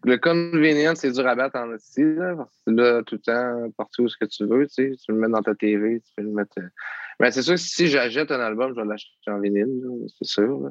le 0.05 0.19
convenient, 0.19 0.95
c'est 0.95 1.11
dur 1.13 1.27
à 1.27 1.35
battre 1.35 1.57
en 1.57 1.77
style. 1.79 2.15
Là, 2.17 2.37
parce 2.37 2.61
que 2.67 2.71
là, 2.73 3.03
tout 3.03 3.17
le 3.17 3.21
temps, 3.21 3.71
partout 3.77 4.03
où 4.03 4.09
ce 4.09 4.17
que 4.17 4.25
tu 4.27 4.45
veux. 4.47 4.67
Tu, 4.67 4.95
le 5.09 5.15
mettre 5.15 5.33
dans 5.33 5.43
ta 5.43 5.55
TV. 5.55 6.01
Tu 6.01 6.13
peux 6.17 6.23
le 6.23 6.31
mettre. 6.31 6.59
euh, 6.59 6.69
Mais 7.21 7.31
c'est 7.31 7.43
sûr 7.43 7.55
que 7.55 7.61
si 7.61 7.87
j'achète 7.89 8.31
un 8.31 8.41
album, 8.41 8.73
je 8.75 8.81
vais 8.81 8.87
l'acheter 8.87 9.11
en 9.29 9.41
vinyle. 9.41 9.69
C'est 10.19 10.27
sûr. 10.29 10.61
là. 10.61 10.71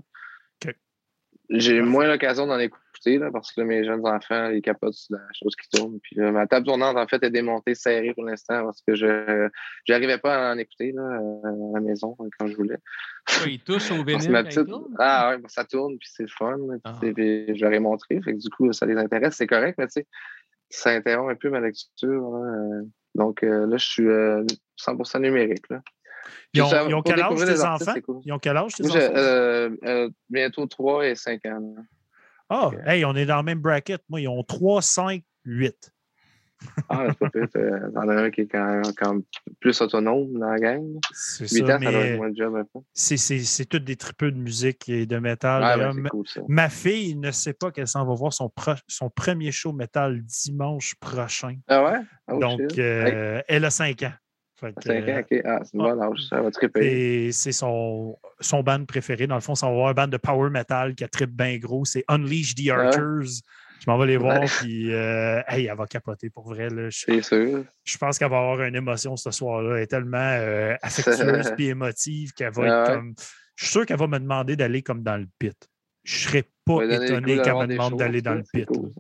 J'ai 1.49 1.81
moins 1.81 2.07
l'occasion 2.07 2.47
d'en 2.47 2.57
écouter 2.57 3.17
là, 3.17 3.29
parce 3.31 3.51
que 3.51 3.59
là, 3.61 3.67
mes 3.67 3.83
jeunes 3.83 4.03
enfants, 4.07 4.49
ils 4.49 4.61
capotent 4.61 4.93
sur 4.93 5.17
la 5.17 5.21
chose 5.33 5.55
qui 5.57 5.69
tourne. 5.69 5.99
Puis 6.01 6.15
là, 6.15 6.31
ma 6.31 6.47
table 6.47 6.65
tournante, 6.65 6.95
en 6.95 7.05
fait, 7.05 7.21
est 7.21 7.29
démontée, 7.29 7.75
serrée 7.75 8.13
pour 8.13 8.23
l'instant 8.23 8.63
parce 8.63 8.81
que 8.81 8.95
je 8.95 9.49
n'arrivais 9.89 10.17
pas 10.17 10.49
à 10.49 10.53
en 10.53 10.57
écouter 10.57 10.93
là, 10.93 11.01
euh, 11.01 11.71
à 11.71 11.73
la 11.75 11.81
maison 11.81 12.15
euh, 12.21 12.29
quand 12.39 12.47
je 12.47 12.55
voulais. 12.55 12.77
Quoi, 13.27 13.47
il 13.51 13.59
touche 13.65 13.91
au 13.91 14.03
vinyle. 14.05 14.31
ma 14.31 14.43
petite-? 14.45 14.69
Ah 14.99 15.31
ouais, 15.35 15.43
ça 15.47 15.65
tourne, 15.65 15.97
puis 15.99 16.09
c'est 16.11 16.23
le 16.23 16.29
fun. 16.29 16.55
là, 16.57 16.75
Ah. 16.85 16.95
puis 16.99 17.13
puis 17.13 17.55
je 17.55 17.63
leur 17.63 17.73
ai 17.73 17.79
montré. 17.79 18.21
Fait 18.21 18.33
que 18.33 18.39
du 18.39 18.49
coup, 18.49 18.71
ça 18.71 18.85
les 18.85 18.95
intéresse, 18.95 19.35
c'est 19.35 19.47
correct, 19.47 19.75
mais 19.77 19.87
tu 19.87 20.01
sais, 20.01 20.07
ça 20.69 20.91
interrompt 20.91 21.29
un 21.29 21.35
peu 21.35 21.49
ma 21.49 21.59
lecture. 21.59 22.31
là, 22.31 22.39
euh. 22.39 22.83
donc 23.15 23.43
euh, 23.43 23.67
là, 23.67 23.75
je 23.77 23.85
suis 23.85 24.07
euh, 24.07 24.43
100% 24.79 25.21
numérique. 25.21 25.69
Là. 25.69 25.81
Ils 26.53 26.61
ont, 26.61 26.69
Ça, 26.69 26.85
ils 26.87 26.93
ont 26.93 27.01
pour 27.01 27.11
quel 27.13 27.21
âge 27.21 27.39
tes 27.45 27.61
enfants? 27.61 28.01
cool. 28.05 28.21
Ils 28.25 28.31
ont 28.33 28.39
quel 28.39 28.57
âge 28.57 28.75
tes 28.75 28.83
Moi, 28.85 28.97
enfants? 28.97 29.13
euh, 29.15 29.69
euh, 29.85 30.09
bientôt 30.29 30.65
3 30.65 31.05
et 31.07 31.15
5 31.15 31.45
ans. 31.45 31.75
Ah, 32.49 32.71
hey, 32.85 33.03
on 33.05 33.15
est 33.15 33.25
dans 33.25 33.37
le 33.37 33.43
même 33.43 33.59
bracket. 33.59 34.01
Moi, 34.09 34.21
ils 34.21 34.27
ont 34.27 34.43
3, 34.43 34.81
5, 34.81 35.23
8. 35.45 35.91
Ah, 36.89 37.07
c'est 37.09 37.17
pas 37.17 37.29
pire. 37.29 37.47
T'en 37.93 38.07
as 38.09 38.15
un 38.15 38.29
qui 38.29 38.41
est 38.41 38.47
quand 38.47 38.65
même, 38.65 38.93
quand 38.95 39.17
plus 39.59 39.81
autonome 39.81 40.31
dans 40.33 40.49
la 40.49 40.59
gang. 40.59 40.99
C'est 41.11 41.51
8 41.51 41.65
ça, 41.67 41.75
ans, 41.75 41.79
ça 41.81 41.91
doit 41.91 42.01
mais 42.01 42.09
être 42.11 42.17
moins 42.17 42.29
de 42.29 42.35
job 42.37 42.63
c'est- 42.93 43.17
c'est 43.17 43.39
c'est 43.39 43.65
toutes 43.65 43.83
des 43.83 43.95
tripeux 43.95 44.31
de 44.31 44.37
musique 44.37 44.87
et 44.89 45.05
de 45.05 45.17
métal. 45.17 45.63
Ah, 45.63 45.77
ben, 45.77 45.93
ma- 45.93 46.03
c'est 46.03 46.09
cool 46.09 46.27
ça. 46.27 46.41
Ma 46.47 46.69
fille 46.69 47.15
ne 47.15 47.31
sait 47.31 47.53
pas 47.53 47.71
qu'elle 47.71 47.87
s'en 47.87 48.05
va 48.05 48.13
voir 48.13 48.33
son, 48.33 48.49
pro- 48.49 48.73
son 48.87 49.09
premier 49.09 49.51
show 49.51 49.73
métal 49.73 50.21
dimanche 50.21 50.95
prochain. 50.95 51.57
Ah 51.67 51.83
ouais? 51.83 51.99
Oh, 52.31 52.39
Donc, 52.39 52.61
euh, 52.77 53.41
elle 53.47 53.65
a 53.65 53.69
5 53.71 54.03
ans. 54.03 54.13
Fait 54.63 54.73
que, 54.73 54.83
5 54.83 55.09
ans, 55.09 55.19
ok. 55.19 55.41
Ah, 55.45 55.59
c'est 57.31 57.51
son, 57.51 58.17
son 58.39 58.63
band 58.63 58.85
préféré. 58.85 59.27
Dans 59.27 59.35
le 59.35 59.41
fond, 59.41 59.55
ça 59.55 59.65
va 59.67 59.71
avoir 59.73 59.87
un 59.89 59.93
band 59.93 60.07
de 60.07 60.17
power 60.17 60.49
metal 60.49 60.95
qui 60.95 61.03
a 61.03 61.07
trip 61.07 61.29
bien 61.31 61.57
gros. 61.57 61.85
C'est 61.85 62.03
Unleash 62.07 62.55
the. 62.55 62.69
Archers. 62.69 63.41
Je 63.85 63.91
m'en 63.91 63.97
vais 63.97 64.07
les 64.07 64.17
voir, 64.17 64.39
Ouais. 64.39 64.45
puis 64.47 64.93
euh, 64.93 65.41
hey, 65.49 65.65
elle 65.65 65.75
va 65.77 65.85
capoter 65.85 66.29
pour 66.29 66.47
vrai. 66.47 66.69
là. 66.69 66.89
Je, 66.89 67.19
sûr. 67.21 67.65
je 67.83 67.97
pense 67.97 68.17
qu'elle 68.17 68.29
va 68.29 68.37
avoir 68.37 68.61
une 68.61 68.75
émotion 68.75 69.17
ce 69.17 69.29
soir-là. 69.29 69.75
Elle 69.75 69.83
est 69.83 69.87
tellement 69.87 70.17
euh, 70.19 70.75
affectueuse 70.81 71.51
et 71.59 71.63
émotive 71.67 72.31
qu'elle 72.33 72.53
va 72.53 72.63
Ah 72.63 72.83
être 72.83 72.89
ouais. 72.91 72.95
comme. 72.95 73.13
Je 73.55 73.65
suis 73.65 73.71
sûr 73.73 73.85
qu'elle 73.85 73.97
va 73.97 74.07
me 74.07 74.19
demander 74.19 74.55
d'aller 74.55 74.81
comme 74.81 75.03
dans 75.03 75.17
le 75.17 75.27
pit. 75.37 75.53
Je 76.05 76.17
serais 76.27 76.43
pas 76.65 76.83
étonné 76.85 77.41
qu'elle 77.41 77.55
me 77.55 77.67
demande 77.67 77.97
d'aller 77.99 78.21
dans 78.21 78.35
le 78.35 78.43
pit. 78.53 78.65
cool. 78.65 78.91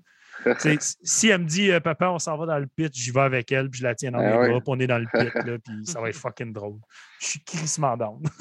si 1.03 1.29
elle 1.29 1.41
me 1.41 1.45
dit 1.47 1.71
euh, 1.71 1.79
Papa, 1.79 2.09
on 2.09 2.19
s'en 2.19 2.37
va 2.37 2.45
dans 2.45 2.59
le 2.59 2.67
pit, 2.67 2.93
j'y 2.93 3.11
vais 3.11 3.21
avec 3.21 3.51
elle, 3.51 3.69
puis 3.69 3.79
je 3.79 3.83
la 3.83 3.95
tiens 3.95 4.11
dans 4.11 4.19
Ah 4.19 4.39
mes 4.39 4.49
bras, 4.49 4.59
puis 4.59 4.63
on 4.67 4.79
est 4.79 4.87
dans 4.87 4.97
le 4.97 5.05
pit, 5.05 5.33
là, 5.33 5.57
puis 5.65 5.85
ça 5.85 6.01
va 6.01 6.09
être 6.09 6.15
fucking 6.15 6.53
drôle. 6.53 6.79
Je 7.19 7.27
suis 7.27 7.43
crissement 7.43 7.97
down. 7.97 8.21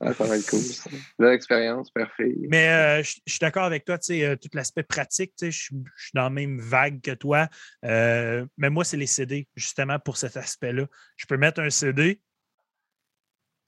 Ah, 0.00 0.14
ça 0.14 0.24
va 0.24 0.36
être 0.36 0.48
cool. 0.48 0.60
Ça. 0.60 0.88
Belle 1.18 1.34
expérience, 1.34 1.90
parfait. 1.90 2.34
Mais 2.48 2.68
euh, 2.68 3.02
je 3.02 3.20
suis 3.26 3.38
d'accord 3.38 3.64
avec 3.64 3.84
toi, 3.84 3.98
tu 3.98 4.06
sais, 4.06 4.24
euh, 4.24 4.36
tout 4.36 4.48
l'aspect 4.54 4.82
pratique, 4.82 5.32
tu 5.36 5.46
sais, 5.46 5.50
je 5.50 5.58
suis 5.64 6.10
dans 6.14 6.22
la 6.22 6.30
même 6.30 6.58
vague 6.58 7.00
que 7.02 7.10
toi. 7.12 7.48
Mais 7.82 8.70
moi, 8.70 8.84
c'est 8.84 8.96
les 8.96 9.06
CD, 9.06 9.46
justement, 9.56 9.98
pour 9.98 10.16
cet 10.16 10.36
aspect-là. 10.36 10.86
Je 11.16 11.26
peux 11.26 11.36
mettre 11.36 11.60
un 11.60 11.70
CD, 11.70 12.20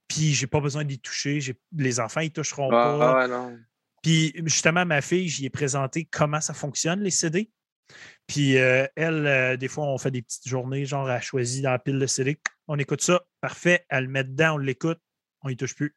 puis 0.09 0.33
j'ai 0.33 0.47
pas 0.47 0.61
besoin 0.61 0.85
d'y 0.85 0.99
toucher. 1.01 1.39
Les 1.77 2.01
enfants, 2.01 2.21
ils 2.21 2.33
toucheront 2.33 2.71
Ah, 2.71 2.97
pas. 2.99 3.11
ah 3.11 3.19
ouais, 3.19 3.29
non. 3.29 3.59
Puis 4.03 4.33
justement, 4.45 4.85
ma 4.87 5.01
fille, 5.01 5.29
j'y 5.29 5.47
ai 5.47 5.51
présenté 5.51 6.05
comment 6.11 6.41
ça 6.41 6.55
fonctionne, 6.55 7.01
les 7.01 7.11
CD. 7.11 7.51
Puis 8.27 8.59
euh, 8.59 8.87
elle, 8.97 9.27
euh, 9.27 9.57
des 9.57 9.69
fois, 9.69 9.87
on 9.87 9.99
fait 9.99 10.11
des 10.11 10.23
petites 10.23 10.49
journées, 10.49 10.85
genre, 10.85 11.11
elle 11.11 11.23
choisit 11.23 11.63
dans 11.63 11.71
la 11.71 11.79
pile 11.79 11.99
de 11.99 12.07
CD. 12.07 12.39
On 12.69 12.79
écoute 12.79 13.01
ça, 13.03 13.23
parfait. 13.41 13.85
Elle 13.89 14.05
le 14.05 14.11
met 14.11 14.25
dedans, 14.25 14.55
on 14.55 14.59
l'écoute, 14.59 14.99
on 15.43 15.49
y 15.49 15.57
touche 15.57 15.75
plus. 15.77 15.95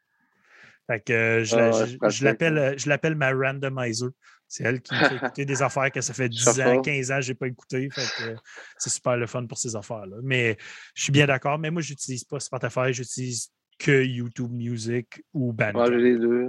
Fait 0.87 0.99
que 1.01 1.13
euh, 1.13 1.43
je, 1.43 1.55
Ah 1.55 1.69
ouais, 2.01 2.09
je- 2.09 2.23
l'appelle, 2.25 2.75
je 2.79 2.89
l'appelle 2.89 3.15
ma 3.15 3.31
randomizer. 3.31 4.09
C'est 4.47 4.63
elle 4.63 4.81
qui 4.81 4.95
me 4.95 4.99
fait 4.99 5.15
écouter 5.23 5.45
des 5.45 5.61
affaires 5.61 5.91
que 5.91 6.01
ça 6.01 6.13
fait 6.13 6.29
10 6.29 6.47
ans, 6.47 6.53
Shuffle. 6.53 6.81
15 6.81 7.11
ans 7.11 7.15
que 7.17 7.21
je 7.21 7.29
n'ai 7.31 7.35
pas 7.35 7.47
écouté. 7.47 7.89
Fait 7.91 8.01
que, 8.23 8.35
c'est 8.77 8.89
super 8.89 9.15
le 9.17 9.27
fun 9.27 9.45
pour 9.45 9.57
ces 9.59 9.75
affaires-là. 9.75 10.17
Mais 10.23 10.57
je 10.95 11.03
suis 11.03 11.11
bien 11.11 11.27
d'accord. 11.27 11.59
Mais 11.59 11.69
moi, 11.69 11.81
je 11.83 11.91
n'utilise 11.91 12.23
pas 12.23 12.39
Spotify, 12.39 12.91
j'utilise 12.91 13.51
que 13.77 14.03
YouTube 14.03 14.51
Music 14.51 15.23
ou 15.33 15.53
Bandcamp. 15.53 15.73
Moi, 15.73 15.91
j'ai 15.91 15.97
les 15.97 16.17
deux. 16.17 16.47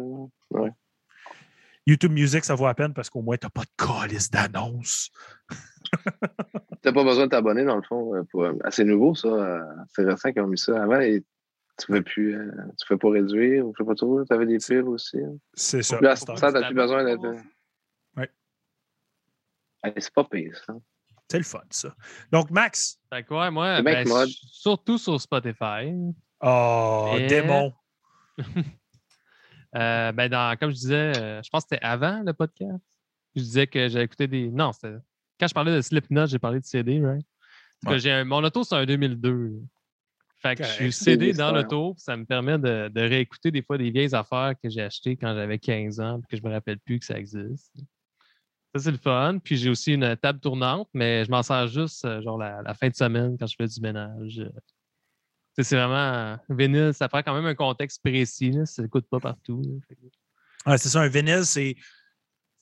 Ouais. 0.51 0.71
YouTube 1.91 2.13
Music, 2.13 2.45
ça 2.45 2.55
vaut 2.55 2.67
à 2.67 2.75
peine 2.75 2.95
parce 2.95 3.11
qu'au 3.11 3.21
moins, 3.23 3.37
tu 3.37 3.47
n'as 3.47 3.51
pas 3.51 3.63
de 3.63 4.01
calice 4.01 4.31
d'annonces. 4.31 5.11
t'as 6.83 6.93
pas 6.93 7.05
besoin 7.05 7.25
de 7.25 7.31
t'abonner, 7.31 7.65
dans 7.65 7.77
le 7.77 7.83
fond. 7.83 8.15
euh, 8.15 8.23
Pour, 8.31 8.45
euh, 8.45 8.53
assez 8.65 8.85
nouveau, 8.85 9.15
ça. 9.15 9.29
euh, 9.29 9.61
C'est 9.95 10.05
récent 10.05 10.33
qu'ils 10.33 10.43
ont 10.43 10.47
mis 10.47 10.59
ça 10.59 10.83
avant 10.83 11.01
et 11.01 11.25
tu 11.79 11.87
pouvais 11.87 12.03
plus. 12.03 12.37
euh, 12.37 12.51
tu 12.79 12.87
pouvais 12.87 12.99
pas 12.99 13.11
réduire 13.11 13.67
ou 13.67 13.73
je 13.77 13.83
sais 13.83 13.87
pas 13.87 13.95
trop. 13.95 14.25
Tu 14.25 14.33
avais 14.33 14.47
des 14.47 14.59
pubs 14.59 14.89
aussi. 14.89 15.19
hein. 15.19 15.35
C'est 15.55 15.83
ça. 15.83 15.99
Là, 16.01 16.15
C'est 16.17 16.27
ce 16.27 16.37
stade, 16.37 16.55
t'as 16.55 16.67
plus 16.67 16.75
besoin 16.75 17.05
d'être. 17.05 17.23
Ouais. 18.17 18.31
Hey, 19.83 19.93
c'est 19.97 20.13
pas 20.13 20.25
pire, 20.25 20.57
ça. 20.67 20.75
c'est 21.31 21.39
le 21.39 21.45
fun, 21.45 21.61
ça. 21.71 21.95
Donc, 22.31 22.51
Max, 22.51 22.99
Fait 23.13 23.25
que 23.25 23.33
ouais, 23.35 23.51
moi, 23.51 23.77
C'est 23.79 23.83
ben, 23.83 24.27
surtout 24.29 24.99
sur 24.99 25.21
Spotify. 25.21 25.93
oh, 26.43 27.15
Et- 27.19 27.27
démon. 27.27 27.73
Euh, 29.77 30.13
ben 30.13 30.29
dans, 30.29 30.57
comme 30.59 30.71
je 30.71 30.77
disais, 30.77 31.13
euh, 31.17 31.41
je 31.43 31.49
pense 31.51 31.63
que 31.65 31.69
c'était 31.71 31.85
avant 31.85 32.23
le 32.25 32.33
podcast. 32.33 32.83
Je 33.37 33.43
disais 33.43 33.67
que 33.67 33.89
j'avais 33.89 34.05
écouté 34.05 34.27
des. 34.27 34.49
Non, 34.51 34.73
c'était. 34.73 34.97
Quand 35.39 35.47
je 35.47 35.55
parlais 35.55 35.75
de 35.75 35.81
Slipknot, 35.81 36.27
j'ai 36.27 36.39
parlé 36.39 36.61
de 36.61 36.65
CD, 36.65 37.01
right? 37.05 37.25
Parce 37.83 37.95
que 37.97 37.99
j'ai 38.03 38.11
un- 38.13 38.25
Mon 38.25 38.43
auto, 38.45 38.63
c'est 38.65 38.75
un 38.75 38.85
2002. 38.85 39.53
Fait 40.43 40.57
que 40.57 40.65
je 40.65 40.69
suis. 40.73 40.93
CD 40.93 41.33
dans 41.39 41.53
l'auto, 41.63 41.95
puis 41.95 42.03
ça 42.03 42.17
me 42.17 42.25
permet 42.25 42.59
de, 42.59 42.89
de 42.89 43.01
réécouter 43.01 43.51
des 43.51 43.63
fois 43.63 43.79
des 43.79 43.91
vieilles 43.91 44.15
affaires 44.15 44.55
que 44.63 44.69
j'ai 44.69 44.83
achetées 44.83 45.17
quand 45.17 45.35
j'avais 45.35 45.59
15 45.59 46.01
ans, 46.01 46.21
puis 46.21 46.27
que 46.37 46.43
je 46.43 46.47
me 46.49 46.53
rappelle 46.53 46.79
plus 46.81 46.99
que 46.99 47.05
ça 47.05 47.19
existe. 47.19 47.73
Ça, 48.75 48.83
c'est 48.83 48.91
le 48.91 48.99
fun. 48.99 49.39
Puis 49.43 49.57
j'ai 49.57 49.71
aussi 49.71 49.95
une 49.95 50.17
table 50.17 50.41
tournante, 50.41 50.89
mais 50.95 51.25
je 51.25 51.31
m'en 51.31 51.43
sers 51.43 51.67
juste 51.69 52.05
euh, 52.05 52.21
genre 52.23 52.39
la, 52.39 52.63
la 52.63 52.75
fin 52.75 52.89
de 52.89 52.95
semaine 52.95 53.37
quand 53.39 53.47
je 53.47 53.55
fais 53.57 53.67
du 53.67 53.81
ménage. 53.81 54.43
Tu 55.59 55.65
C'est 55.65 55.77
vraiment. 55.77 55.97
euh, 55.97 56.37
vinyle, 56.49 56.93
ça 56.95 57.09
prend 57.09 57.23
quand 57.23 57.35
même 57.35 57.47
un 57.47 57.55
contexte 57.55 58.01
précis. 58.03 58.51
Là, 58.53 58.67
ça 58.67 58.83
n'écoute 58.83 59.07
pas 59.11 59.21
partout. 59.21 59.63
Ouais, 60.67 60.79
c'est 60.79 60.89
ça, 60.89 61.01
un 61.01 61.09
vinyle, 61.09 61.45
c'est. 61.45 61.75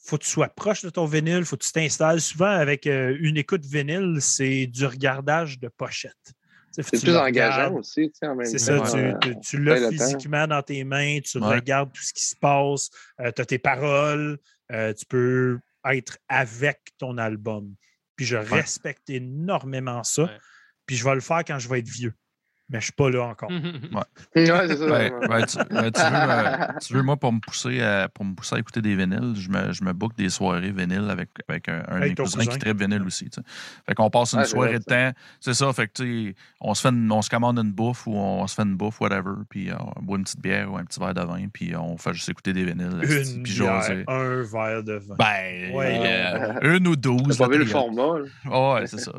Faut 0.04 0.16
que 0.16 0.22
tu 0.24 0.30
sois 0.30 0.48
proche 0.48 0.82
de 0.82 0.90
ton 0.90 1.04
vinyle, 1.04 1.44
faut 1.44 1.56
que 1.56 1.64
tu 1.64 1.72
t'installes. 1.72 2.20
Souvent, 2.20 2.46
avec 2.46 2.86
euh, 2.86 3.16
une 3.20 3.36
écoute 3.36 3.64
vinyle, 3.66 4.18
c'est 4.20 4.66
du 4.66 4.86
regardage 4.86 5.58
de 5.58 5.68
pochette. 5.68 6.14
Tu 6.74 6.82
C'est 6.84 6.96
tu 6.98 7.06
plus 7.06 7.16
engageant 7.16 7.74
aussi, 7.74 8.08
tu 8.08 8.12
sais, 8.14 8.26
en 8.26 8.36
même 8.36 8.46
C'est 8.46 8.58
ça, 8.58 8.78
tu, 8.80 8.96
euh, 8.96 9.14
tu- 9.20 9.40
tu 9.40 9.56
on 9.56 9.60
l'as 9.64 9.90
physiquement 9.90 10.46
dans 10.46 10.62
tes 10.62 10.84
mains, 10.84 11.18
tu 11.20 11.38
Ouais. 11.38 11.46
regardes 11.56 11.92
tout 11.92 12.02
ce 12.02 12.12
qui 12.12 12.24
se 12.24 12.36
passe, 12.36 12.90
tu 13.18 13.24
as 13.42 13.44
tes 13.44 13.58
paroles, 13.58 14.38
euh, 14.72 14.92
tu 14.94 15.04
peux 15.06 15.58
être 15.84 16.18
avec 16.28 16.80
ton 16.98 17.18
album. 17.18 17.74
Puis 18.16 18.26
je 18.26 18.36
respecte 18.36 19.10
énormément 19.10 20.04
ça. 20.04 20.24
Ouais. 20.24 20.38
Puis 20.86 20.96
je 20.96 21.04
vais 21.04 21.14
le 21.14 21.20
faire 21.20 21.42
quand 21.44 21.58
je 21.58 21.68
vais 21.68 21.80
être 21.80 21.88
vieux. 21.88 22.14
Mais 22.70 22.74
je 22.74 22.76
ne 22.76 22.82
suis 22.82 22.92
pas 22.92 23.08
là 23.08 23.22
encore. 23.24 23.50
Ouais, 23.50 25.46
ça. 25.46 25.64
Tu, 25.64 25.74
veux, 25.74 25.90
euh, 25.90 26.66
tu 26.82 26.92
veux, 26.94 27.02
moi, 27.02 27.16
pour 27.16 27.32
me 27.32 27.40
pousser 27.40 27.80
à, 27.80 28.08
pour 28.08 28.24
me 28.26 28.34
pousser 28.34 28.56
à 28.56 28.58
écouter 28.58 28.82
des 28.82 28.94
vinyles, 28.94 29.34
je 29.36 29.48
me, 29.48 29.72
je 29.72 29.82
me 29.84 29.92
book 29.94 30.12
des 30.16 30.28
soirées 30.28 30.70
vinyles 30.70 31.08
avec, 31.08 31.30
avec 31.48 31.66
un, 31.68 31.82
un 31.88 31.92
de 31.92 31.96
Avec 31.96 32.08
mes 32.10 32.14
ton 32.16 32.24
cousins 32.24 32.38
cousin. 32.40 32.50
qui 32.52 32.58
traite 32.58 32.76
vinyle 32.78 33.02
aussi. 33.04 33.30
tu 33.30 33.40
sais. 33.40 33.46
Fait 33.86 33.94
qu'on 33.94 34.10
passe 34.10 34.34
une 34.34 34.40
Ah, 34.40 34.44
soirée 34.44 34.78
de 34.78 34.84
temps. 34.84 35.12
C'est 35.40 35.54
ça, 35.54 35.72
fait 35.72 35.86
que 35.88 35.92
tu 36.02 36.28
sais, 36.28 36.34
on 36.60 36.74
se 36.74 36.82
fait 36.82 36.88
une- 36.90 37.10
on 37.10 37.22
se 37.22 37.30
commande 37.30 37.58
une 37.58 37.72
bouffe 37.72 38.06
ou 38.06 38.14
on 38.14 38.46
se 38.46 38.54
fait 38.54 38.62
une 38.62 38.76
bouffe, 38.76 39.00
whatever, 39.00 39.32
puis 39.48 39.70
on 39.96 40.02
boit 40.02 40.18
une 40.18 40.24
petite 40.24 40.40
bière 40.42 40.70
ou 40.70 40.76
un 40.76 40.84
petit 40.84 41.00
verre 41.00 41.14
de 41.14 41.22
vin, 41.22 41.46
puis 41.52 41.74
on 41.74 41.96
fait 41.96 42.12
juste 42.12 42.28
écouter 42.28 42.52
des 42.52 42.64
vinyles. 42.64 43.00
Une 43.02 43.42
puis 43.44 43.54
bière, 43.54 43.80
jaser. 43.82 44.04
un 44.08 44.42
verre 44.42 44.82
de 44.82 44.94
vin. 44.94 45.14
Ben, 45.18 45.74
Ouais. 45.74 46.00
euh, 46.04 46.76
une 46.76 46.86
ou 46.86 46.96
douze. 46.96 47.38
T'as 47.38 47.46
pas 47.46 47.52
vu 47.52 47.58
le 47.60 47.66
format, 47.66 48.20
ouais, 48.44 48.86
c'est 48.86 48.98
ça. 49.00 49.12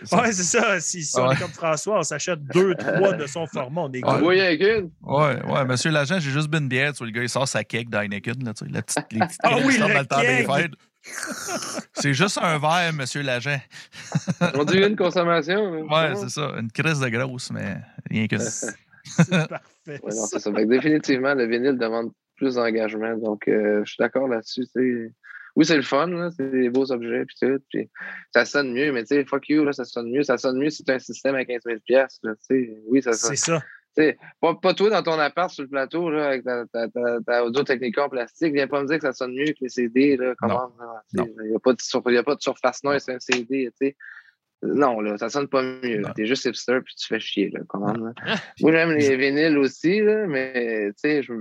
C'est 0.00 0.06
ça. 0.06 0.22
Ouais, 0.22 0.32
c'est 0.32 0.42
ça. 0.42 0.80
Si, 0.80 1.02
si 1.02 1.18
on 1.20 1.26
Ouais. 1.28 1.34
est 1.34 1.38
comme 1.38 1.50
François, 1.50 1.98
on 1.98 2.02
s'achète 2.02 2.42
deux, 2.46 2.74
trois 2.74 2.92
de 3.00 3.26
son 3.26 3.46
format. 3.46 3.82
On 3.82 3.92
est 3.92 4.00
voyait 4.20 4.46
avec 4.46 4.60
une. 4.60 4.90
Ouais, 5.02 5.42
ouais, 5.44 5.64
monsieur 5.64 5.90
l'agent, 5.90 6.18
j'ai 6.18 6.30
juste 6.30 6.48
bu 6.48 6.58
une 6.58 6.68
bière. 6.68 6.92
Tu 6.92 6.98
vois, 6.98 7.06
le 7.06 7.12
gars, 7.12 7.22
il 7.22 7.28
sort 7.28 7.48
sa 7.48 7.64
cake 7.64 7.90
d'Heineken, 7.90 8.44
là, 8.44 8.54
tu 8.54 8.64
sais, 8.64 8.70
la 8.72 8.82
petite, 8.82 9.12
les 9.12 9.20
petites 9.20 9.40
Ah 9.42 9.56
oui, 9.64 9.74
le 9.74 9.80
dans 9.80 9.88
le 9.88 10.06
temps 10.06 10.20
des 10.20 10.44
fêtes. 10.44 10.72
C'est 11.92 12.14
juste 12.14 12.38
un 12.40 12.58
verre, 12.58 12.92
monsieur 12.94 13.22
l'agent. 13.22 13.60
On 14.54 14.64
dit 14.64 14.78
une 14.78 14.96
consommation. 14.96 15.84
là. 15.86 16.10
Ouais, 16.10 16.16
c'est 16.16 16.30
ça. 16.30 16.52
Une 16.58 16.70
crise 16.70 17.00
de 17.00 17.08
grosse, 17.08 17.50
mais 17.50 17.76
rien 18.10 18.26
que 18.26 18.38
ça. 18.38 18.68
C'est 19.04 19.28
parfait. 19.30 19.60
Ouais, 19.86 19.98
non, 20.02 20.24
c'est 20.24 20.38
ça. 20.38 20.50
Que 20.50 20.64
définitivement, 20.64 21.34
le 21.34 21.46
vinyle 21.46 21.76
demande 21.76 22.10
plus 22.36 22.54
d'engagement. 22.54 23.14
Donc, 23.18 23.46
euh, 23.48 23.82
je 23.84 23.90
suis 23.92 23.98
d'accord 23.98 24.28
là-dessus. 24.28 24.64
Oui, 25.56 25.64
c'est 25.64 25.76
le 25.76 25.82
fun, 25.82 26.08
là, 26.08 26.30
c'est 26.36 26.50
des 26.50 26.68
beaux 26.68 26.90
objets, 26.90 27.24
puis 27.26 27.36
tout. 27.40 27.62
Puis 27.70 27.88
ça 28.32 28.44
sonne 28.44 28.72
mieux, 28.72 28.92
mais 28.92 29.02
tu 29.04 29.14
sais, 29.14 29.24
fuck 29.24 29.48
you, 29.48 29.64
là, 29.64 29.72
ça 29.72 29.84
sonne 29.84 30.10
mieux. 30.10 30.22
Ça 30.22 30.36
sonne 30.36 30.58
mieux 30.58 30.70
si 30.70 30.84
tu 30.84 30.90
as 30.90 30.96
un 30.96 30.98
système 30.98 31.36
à 31.36 31.44
15 31.44 31.62
000 31.64 31.78
piastres, 31.84 32.20
là. 32.24 32.32
Oui, 32.88 33.02
ça 33.02 33.12
sonne. 33.12 33.36
C'est 33.36 33.52
ça. 33.52 33.62
Pas, 34.40 34.54
pas 34.56 34.74
toi 34.74 34.90
dans 34.90 35.02
ton 35.04 35.18
appart 35.20 35.50
sur 35.50 35.62
le 35.62 35.68
plateau, 35.68 36.10
là, 36.10 36.26
avec 36.26 36.44
ta, 36.44 36.66
ta, 36.66 36.88
ta, 36.88 37.20
ta 37.24 37.44
audio 37.44 37.62
technica 37.62 38.04
en 38.04 38.08
plastique. 38.08 38.52
Viens 38.52 38.66
pas 38.66 38.82
me 38.82 38.88
dire 38.88 38.98
que 38.98 39.06
ça 39.06 39.12
sonne 39.12 39.34
mieux 39.34 39.46
que 39.46 39.58
les 39.60 39.68
CD, 39.68 40.16
là. 40.16 40.34
Comment? 40.38 40.72
Il 41.12 41.22
n'y 41.22 41.54
a, 41.54 41.56
a 41.56 41.60
pas 42.22 42.34
de 42.34 42.40
surface 42.40 42.82
noire, 42.82 43.00
c'est 43.00 43.14
un 43.14 43.20
CD, 43.20 43.70
tu 43.80 43.86
sais. 43.86 43.96
Non, 44.64 45.00
là, 45.00 45.18
ça 45.18 45.28
sonne 45.28 45.48
pas 45.48 45.62
mieux. 45.62 46.02
T'es 46.16 46.26
juste 46.26 46.44
hipster 46.44 46.80
puis 46.84 46.94
tu 46.94 47.06
fais 47.06 47.20
chier, 47.20 47.50
là. 47.50 47.60
Comment, 47.68 47.92
là? 47.92 48.12
Moi, 48.60 48.72
j'aime 48.72 48.92
les 48.92 49.16
vinyles 49.16 49.58
aussi, 49.58 50.00
là, 50.00 50.26
mais 50.26 50.90
tu 50.92 51.10
sais, 51.10 51.22
je 51.22 51.32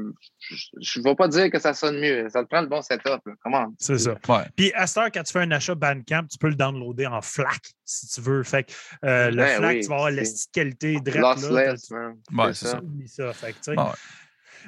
je 0.79 0.99
ne 0.99 1.03
vais 1.03 1.15
pas 1.15 1.27
dire 1.27 1.49
que 1.49 1.59
ça 1.59 1.73
sonne 1.73 1.99
mieux. 1.99 2.27
Ça 2.29 2.43
te 2.43 2.49
prend 2.49 2.61
le 2.61 2.67
bon 2.67 2.81
setup. 2.81 3.21
Là. 3.25 3.33
Comment? 3.43 3.73
C'est 3.77 3.97
ça. 3.97 4.15
Ouais. 4.27 4.43
Puis 4.55 4.73
à 4.73 4.87
cette 4.87 4.97
heure, 4.97 5.11
quand 5.11 5.23
tu 5.23 5.31
fais 5.31 5.39
un 5.39 5.51
achat 5.51 5.75
Bandcamp, 5.75 6.25
tu 6.29 6.37
peux 6.37 6.49
le 6.49 6.55
downloader 6.55 7.07
en 7.07 7.21
FLAC 7.21 7.61
si 7.85 8.07
tu 8.07 8.21
veux. 8.21 8.43
Fait 8.43 8.63
que 8.63 8.73
euh, 9.05 9.29
le 9.29 9.37
Ben 9.37 9.57
FLAC, 9.57 9.75
oui, 9.75 9.81
tu 9.81 9.87
vas 9.87 9.95
avoir 9.95 10.11
la 10.11 10.23
qualité 10.51 10.99
direct. 10.99 11.15
là, 11.15 11.35
Lossless. 11.35 11.89
Ouais, 11.91 12.53
c'est 12.53 12.67
ça. 12.67 12.81
Ça. 13.07 13.33
Fait 13.33 13.53
que, 13.53 13.57
tu 13.57 13.63
sais. 13.63 13.79
Ouais. 13.79 13.85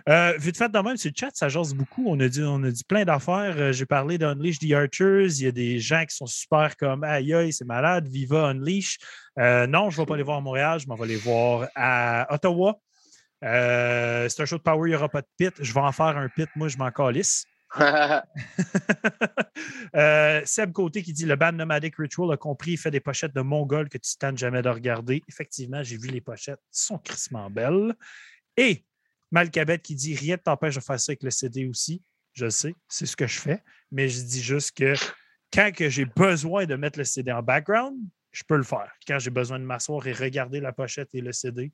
Euh, 0.09 0.34
vite 0.38 0.57
fait, 0.57 0.69
de 0.69 0.80
même, 0.80 0.97
sur 0.97 1.09
le 1.09 1.19
chat, 1.19 1.31
ça 1.34 1.49
jase 1.49 1.73
beaucoup. 1.73 2.05
On 2.07 2.19
a 2.19 2.27
dit, 2.27 2.41
on 2.43 2.63
a 2.63 2.72
dit 2.72 2.84
plein 2.84 3.05
d'affaires. 3.05 3.55
Euh, 3.57 3.72
J'ai 3.72 3.85
parlé 3.85 4.17
d'Unleash 4.17 4.59
the 4.59 4.72
Archers. 4.73 5.27
Il 5.39 5.45
y 5.45 5.47
a 5.47 5.51
des 5.51 5.80
gens 5.80 6.03
qui 6.05 6.15
sont 6.15 6.26
super 6.26 6.76
comme 6.77 7.03
Aïe, 7.03 7.34
aïe, 7.34 7.53
c'est 7.53 7.65
malade. 7.65 8.07
Viva 8.07 8.47
Unleash. 8.47 8.97
Euh, 9.39 9.67
non, 9.67 9.89
je 9.89 9.99
ne 9.99 10.01
vais 10.03 10.07
pas 10.07 10.17
les 10.17 10.23
voir 10.23 10.38
à 10.38 10.41
Montréal. 10.41 10.80
Je 10.80 10.88
m'en 10.88 10.95
vais 10.95 11.07
les 11.07 11.15
voir 11.15 11.67
à 11.76 12.27
Ottawa. 12.34 12.80
Euh, 13.43 14.27
c'est 14.30 14.41
un 14.41 14.45
show 14.45 14.57
de 14.57 14.63
Power, 14.63 14.88
il 14.88 14.91
n'y 14.91 14.95
aura 14.95 15.09
pas 15.09 15.22
de 15.22 15.27
pit. 15.38 15.53
Je 15.59 15.73
vais 15.73 15.80
en 15.80 15.91
faire 15.91 16.17
un 16.17 16.30
pit. 16.30 16.49
Moi, 16.55 16.67
je 16.67 16.77
m'en 16.77 16.91
calisse. 16.91 17.45
Euh, 19.95 20.41
Seb 20.43 20.73
Côté 20.73 21.01
qui 21.01 21.13
dit 21.13 21.26
le 21.26 21.38
band 21.38 21.53
Nomadic 21.53 21.95
Ritual 21.95 22.34
a 22.34 22.38
compris, 22.38 22.72
il 22.72 22.77
fait 22.77 22.91
des 22.91 22.99
pochettes 22.99 23.34
de 23.34 23.39
Mongol 23.39 23.88
que 23.88 23.97
tu 23.97 24.09
ne 24.15 24.27
tentes 24.27 24.38
jamais 24.38 24.61
de 24.61 24.67
regarder. 24.67 25.23
Effectivement, 25.30 25.81
j'ai 25.84 25.95
vu 25.95 26.09
les 26.09 26.19
pochettes, 26.19 26.59
elles 26.59 26.77
sont 26.77 26.97
crissement 26.97 27.49
belles. 27.49 27.93
Et 28.57 28.84
Malcabet 29.31 29.80
qui 29.80 29.95
dit 29.95 30.15
rien 30.15 30.35
ne 30.35 30.41
t'empêche 30.41 30.76
de 30.76 30.80
faire 30.81 30.99
ça 30.99 31.11
avec 31.11 31.23
le 31.23 31.31
CD 31.31 31.68
aussi. 31.68 32.02
Je 32.34 32.45
le 32.45 32.52
sais, 32.52 32.76
c'est 32.89 33.06
ce 33.06 33.15
que 33.15 33.27
je 33.27 33.39
fais, 33.39 33.64
mais 33.91 34.10
je 34.10 34.22
dis 34.22 34.41
juste 34.41 34.76
que 34.77 34.93
quand 35.53 35.72
j'ai 35.77 36.06
besoin 36.06 36.65
de 36.65 36.76
mettre 36.76 36.99
le 36.99 37.06
CD 37.06 37.31
en 37.31 37.41
background, 37.41 37.97
je 38.31 38.43
peux 38.43 38.57
le 38.57 38.64
faire. 38.64 38.91
Quand 39.07 39.19
j'ai 39.19 39.30
besoin 39.30 39.57
de 39.60 39.64
m'asseoir 39.64 40.06
et 40.07 40.11
regarder 40.11 40.60
la 40.60 40.73
pochette 40.73 41.15
et 41.15 41.22
le 41.22 41.31
CD, 41.31 41.72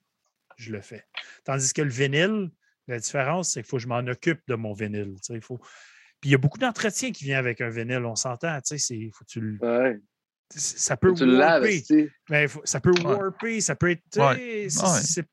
je 0.58 0.72
le 0.72 0.82
fais. 0.82 1.04
Tandis 1.44 1.74
que 1.74 1.82
le 1.82 1.90
vinyle, 1.90 2.52
la 2.88 3.00
différence, 3.00 3.54
c'est 3.54 3.62
qu'il 3.64 3.70
faut 3.70 3.78
que 3.78 3.84
je 3.84 3.88
m'en 3.88 4.00
occupe 4.00 4.42
de 4.48 4.54
mon 4.56 4.74
vinyle. 4.74 5.16
Il 5.30 5.42
faut... 5.42 5.58
Puis 6.20 6.30
il 6.30 6.32
y 6.34 6.36
a 6.36 6.38
beaucoup 6.38 6.60
d'entretien 6.60 7.12
qui 7.12 7.24
vient 7.24 7.40
avec 7.40 7.62
un 7.62 7.70
vinyle, 7.70 8.06
on 8.06 8.16
s'entend. 8.16 8.60
c'est- 8.64 9.10
Faut 9.12 9.24
que 9.26 9.30
tu 9.32 9.42
le-. 9.42 9.58
Ça 10.56 10.98
peut 10.98 11.14
Tu 11.14 11.24
warper. 11.38 11.84
Mais 12.30 12.48
faut- 12.48 12.62
ça 12.64 12.80
peut 12.80 12.92
Ouais. 12.92 13.04
warper, 13.06 13.62
ça 13.62 13.76
peut 13.76 13.92
être. 13.92 14.02
Ouais. 14.18 14.68
c'est- 14.70 14.82
Ouais. 14.84 15.00
C'est 15.04 15.26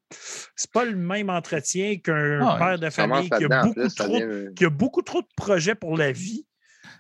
c'est 0.56 0.70
pas 0.72 0.84
le 0.84 0.96
même 0.96 1.28
entretien 1.30 1.96
qu'un 1.98 2.40
Ouais. 2.40 2.58
père 2.58 2.78
de 2.78 2.90
famille 2.90 3.28
qui 3.30 3.44
a, 3.44 3.62
beaucoup 3.64 3.88
trop, 3.88 4.18
devient- 4.18 4.54
qui 4.54 4.64
a 4.64 4.70
beaucoup 4.70 5.02
trop 5.02 5.20
de 5.22 5.28
projets 5.36 5.74
pour 5.74 5.96
la 5.96 6.12
vie. 6.12 6.44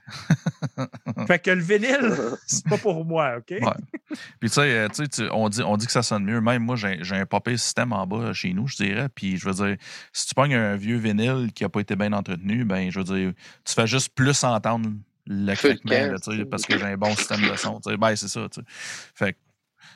fait 1.26 1.38
que 1.38 1.50
le 1.50 1.60
vinyle, 1.62 1.98
c'est 2.46 2.66
pas 2.66 2.78
pour 2.78 3.04
moi, 3.04 3.36
OK? 3.38 3.50
Ouais. 3.50 3.60
Puis 4.40 4.48
tu 4.48 4.54
sais, 4.54 4.60
euh, 4.62 4.88
tu 4.88 5.02
sais, 5.04 5.08
tu- 5.08 5.28
on 5.32 5.48
dit, 5.48 5.62
on 5.62 5.76
dit 5.76 5.86
que 5.86 5.92
ça 5.92 6.02
sonne 6.02 6.24
mieux. 6.24 6.40
Même 6.40 6.62
moi, 6.64 6.76
j'ai 6.76 6.98
j'ai 7.02 7.14
un 7.16 7.26
popé 7.26 7.56
système 7.56 7.92
en 7.92 8.06
bas 8.06 8.32
chez 8.32 8.52
nous, 8.52 8.66
je 8.66 8.76
dirais. 8.76 9.08
Puis 9.14 9.36
je 9.36 9.48
veux 9.48 9.54
dire, 9.66 9.76
si 10.12 10.26
tu 10.26 10.34
pognes 10.34 10.54
un 10.54 10.76
vieux 10.76 10.96
vinyle 10.96 11.50
qui 11.54 11.62
n'a 11.62 11.68
pas 11.68 11.80
été 11.80 11.94
bien 11.96 12.12
entretenu, 12.12 12.64
ben 12.64 12.90
je 12.90 12.98
veux 13.00 13.04
dire, 13.04 13.32
tu 13.64 13.74
fais 13.74 13.86
juste 13.86 14.14
plus 14.14 14.42
entendre 14.44 14.90
le 15.28 15.46
là, 15.46 16.16
sais. 16.18 16.44
parce 16.46 16.64
que 16.64 16.78
j'ai 16.78 16.84
un 16.84 16.96
bon 16.96 17.14
système 17.14 17.40
de 17.50 17.56
son. 17.56 17.80
tu 17.80 17.90
sais. 17.90 17.96
Ben 17.96 18.16
c'est 18.16 18.28
ça, 18.28 18.48
tu 18.48 18.60
sais. 18.60 18.66
Fait 19.14 19.32
que 19.34 19.38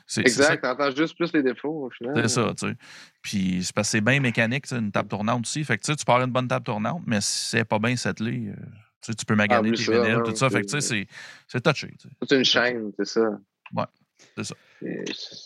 c'est 0.05 0.21
c'est 0.27 0.43
ça 0.43 0.53
Exact, 0.53 0.61
t'entends 0.63 0.95
juste 0.95 1.15
plus 1.15 1.31
les 1.33 1.43
défauts 1.43 1.85
au 1.85 1.89
final. 1.89 2.13
c'est 2.15 2.27
ça, 2.27 2.53
tu 2.57 2.67
sais. 2.67 2.75
Puis 3.21 3.63
c'est 3.63 3.73
parce 3.73 3.87
que 3.87 3.91
c'est 3.93 4.01
bien 4.01 4.19
mécanique, 4.19 4.65
une 4.71 4.91
table 4.91 5.09
tournante 5.09 5.45
aussi. 5.45 5.63
Fait 5.63 5.77
que 5.77 5.83
tu 5.83 5.91
sais, 5.91 5.95
tu 5.95 6.05
pars 6.05 6.21
une 6.21 6.31
bonne 6.31 6.47
table 6.47 6.65
tournante, 6.65 7.03
mais 7.05 7.21
si 7.21 7.49
c'est 7.49 7.65
pas 7.65 7.79
bien 7.79 7.95
settlée, 7.95 8.49
euh, 8.49 9.13
tu 9.17 9.25
peux 9.25 9.35
maganer 9.35 9.69
oublie 9.69 9.85
tes 9.85 10.11
non, 10.13 10.23
tout 10.23 10.35
ça. 10.35 10.49
Fait 10.49 10.61
que 10.61 10.67
tu 10.67 10.79
sais, 10.81 11.07
c'est- 11.49 11.61
touché. 11.61 11.93
C'est 12.27 12.37
une 12.37 12.45
chaîne, 12.45 12.91
c'est 12.97 13.05
ça. 13.05 13.39
Ouais, 13.73 13.85
c'est 14.37 14.43
ça. 14.45 14.55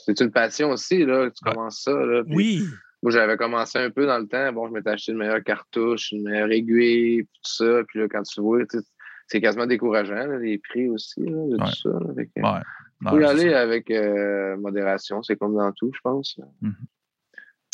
C'est 0.06 0.20
une 0.22 0.32
passion 0.32 0.70
aussi, 0.72 1.06
là, 1.06 1.30
que 1.30 1.36
tu 1.36 1.46
Ouais. 1.48 1.54
commences 1.54 1.82
ça. 1.84 1.92
Là, 1.94 2.24
puis 2.24 2.36
Oui. 2.36 2.64
Moi, 3.04 3.12
j'avais 3.12 3.38
commencé 3.38 3.78
un 3.78 3.92
peu 3.92 4.08
dans 4.08 4.18
le 4.18 4.28
temps. 4.28 4.52
Bon, 4.54 4.68
je 4.68 4.74
m'étais 4.74 4.90
acheté 4.90 5.12
une 5.12 5.20
meilleure 5.20 5.44
cartouche, 5.44 6.12
une 6.12 6.24
meilleure 6.24 6.52
aiguille, 6.52 7.24
puis 7.24 7.40
tout 7.44 7.52
ça. 7.66 7.84
Puis 7.88 8.00
là, 8.00 8.08
quand 8.10 8.24
tu 8.24 8.42
vois, 8.42 8.66
tu 8.66 8.80
sais, 8.80 8.84
c'est 9.28 9.42
quasiment 9.42 9.66
décourageant, 9.68 10.16
là, 10.16 10.38
les 10.40 10.58
prix 10.58 10.88
aussi, 10.90 11.22
là, 11.22 11.32
de 11.48 11.58
Ouais. 11.58 11.66
tout 11.70 11.76
ça. 11.84 11.90
là. 11.90 12.14
Fait 12.16 12.26
que, 12.28 12.42
Ouais. 12.42 12.62
Non, 13.02 13.12
faut 13.12 13.20
y 13.20 13.26
aller 13.26 13.50
ça. 13.52 13.62
avec 13.62 13.92
euh, 13.92 14.58
modération. 14.58 15.22
C'est 15.22 15.36
comme 15.36 15.56
dans 15.56 15.72
tout, 15.74 15.92
je 15.94 16.00
pense. 16.02 16.40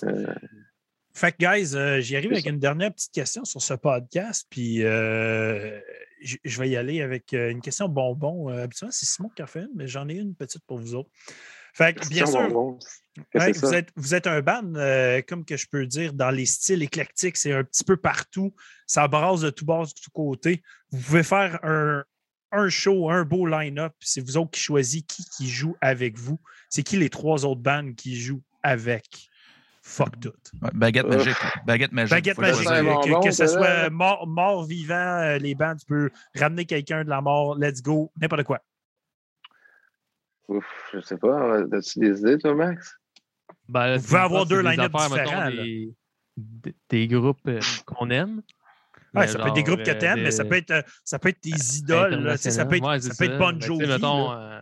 Euh, 0.03 0.33
Fait 1.13 1.31
que, 1.31 1.37
guys, 1.37 1.75
euh, 1.75 2.01
j'y 2.01 2.15
arrive 2.17 2.31
avec 2.33 2.45
une 2.47 2.59
dernière 2.59 2.91
petite 2.91 3.13
question 3.13 3.45
sur 3.45 3.61
ce 3.61 3.75
podcast, 3.75 4.47
puis 4.49 4.83
euh, 4.83 5.79
je 6.21 6.59
vais 6.59 6.69
y 6.69 6.75
aller 6.75 7.01
avec 7.01 7.33
euh, 7.33 7.51
une 7.51 7.61
question 7.61 7.87
bonbon. 7.87 8.49
Euh, 8.49 8.63
habituellement, 8.63 8.91
c'est 8.91 9.05
Simon 9.05 9.29
qui 9.29 9.41
a 9.43 9.47
fait 9.47 9.61
une, 9.61 9.69
mais 9.75 9.87
j'en 9.87 10.09
ai 10.09 10.15
une 10.15 10.33
petite 10.35 10.63
pour 10.65 10.79
vous 10.79 10.95
autres. 10.95 11.11
Fait 11.73 11.93
que, 11.93 12.07
bien 12.07 12.25
sûr, 12.25 12.77
Ouais, 13.35 13.51
vous, 13.51 13.73
êtes, 13.75 13.89
vous 13.95 14.15
êtes 14.15 14.25
un 14.25 14.41
band, 14.41 14.73
euh, 14.75 15.21
comme 15.27 15.45
que 15.45 15.55
je 15.55 15.67
peux 15.67 15.85
dire, 15.85 16.13
dans 16.13 16.31
les 16.31 16.47
styles 16.47 16.81
éclectiques. 16.81 17.37
C'est 17.37 17.53
un 17.53 17.63
petit 17.63 17.83
peu 17.83 17.95
partout. 17.95 18.55
Ça 18.87 19.07
brasse 19.07 19.41
de 19.41 19.51
tout 19.51 19.65
bord, 19.65 19.85
de 19.85 19.91
tous 19.91 20.09
côtés. 20.11 20.63
Vous 20.89 20.99
pouvez 20.99 21.21
faire 21.23 21.59
un, 21.63 22.03
un 22.51 22.69
show, 22.69 23.11
un 23.11 23.23
beau 23.23 23.45
line-up. 23.45 23.93
C'est 23.99 24.21
vous 24.21 24.37
autres 24.37 24.49
qui 24.51 24.61
choisissez 24.61 25.03
qui, 25.03 25.23
qui 25.25 25.47
joue 25.47 25.75
avec 25.79 26.17
vous. 26.17 26.39
C'est 26.69 26.81
qui 26.81 26.97
les 26.97 27.09
trois 27.09 27.45
autres 27.45 27.61
bandes 27.61 27.93
qui 27.93 28.19
jouent 28.19 28.41
avec? 28.63 29.29
Fuck 29.83 30.19
tout. 30.19 30.33
Ouais, 30.61 30.69
baguette 30.73 31.05
Ouf. 31.05 31.17
magique. 31.17 31.37
Baguette 31.67 31.91
magique. 31.91 32.11
Baguette 32.11 32.37
magique. 32.39 33.23
Que, 33.23 33.31
ce 33.31 33.45
ça, 33.45 33.47
soit 33.47 33.67
là. 33.83 33.89
mort, 33.91 34.25
mort 34.25 34.63
vivant, 34.63 34.95
euh, 34.95 35.37
les 35.37 35.53
bandes, 35.53 35.77
tu 35.77 35.85
peux 35.85 36.09
ramener 36.35 36.65
quelqu'un 36.65 37.03
de 37.03 37.09
la 37.09 37.21
mort, 37.21 37.55
let's 37.59 37.81
go, 37.81 38.11
n'importe 38.19 38.43
quoi. 38.43 38.59
Ouf, 40.47 40.65
je 40.93 40.99
sais 41.01 41.17
pas. 41.17 41.59
As-tu 41.71 41.99
des 41.99 42.19
idées, 42.19 42.37
toi, 42.37 42.53
Max? 42.55 42.97
Ben, 43.67 43.97
Vous 43.97 44.03
pouvez 44.03 44.17
des 44.19 44.23
avoir 44.23 44.45
deux 44.45 44.61
mettons, 44.63 44.87
différents, 44.87 45.39
là. 45.49 45.49
Des, 45.51 45.93
des- 46.37 46.75
des 46.89 47.07
groupes 47.07 47.47
euh, 47.47 47.59
qu'on 47.85 48.09
aime. 48.09 48.41
Ouais, 49.13 49.27
ça 49.27 49.37
peut 49.39 49.47
être 49.49 49.53
des 49.53 49.63
groupes 49.63 49.83
que 49.83 49.91
euh, 49.91 49.97
tu 49.99 50.05
aimes, 50.05 50.21
mais 50.23 50.31
ça 50.31 50.43
des- 50.43 50.49
peut 50.49 50.55
être, 50.55 50.71
euh, 50.71 50.81
ça 51.03 51.19
peut 51.19 51.29
être 51.29 51.39
tes 51.41 51.51
idoles. 51.77 52.15
là, 52.23 52.37
ça 52.37 52.65
peut 52.65 52.75
être, 52.77 52.87
Ouais, 52.87 52.99
ça 52.99 53.13
c'est 53.13 53.27
peut 53.27 53.31
être 53.33 53.39
Bon 53.39 53.51
Ben, 53.53 53.61
Jovi. 53.61 53.87
mettons, 53.87 54.31
là. 54.31 54.61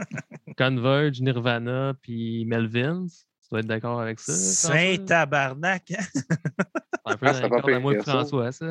euh, 0.00 0.52
Converge, 0.56 1.20
Nirvana, 1.20 1.94
puis 2.02 2.44
Melvins. 2.46 3.06
Tu 3.06 3.48
dois 3.50 3.60
être 3.60 3.66
d'accord 3.66 4.00
avec 4.00 4.18
ça. 4.20 4.32
Saint-Tabarnak. 4.32 5.90
hein? 5.92 6.04
Un 7.04 7.16
peu 7.16 7.26
Ah, 7.28 7.78
moi 7.80 7.94
de 7.94 8.00
ça. 8.00 8.12
François, 8.12 8.52
ça. 8.52 8.66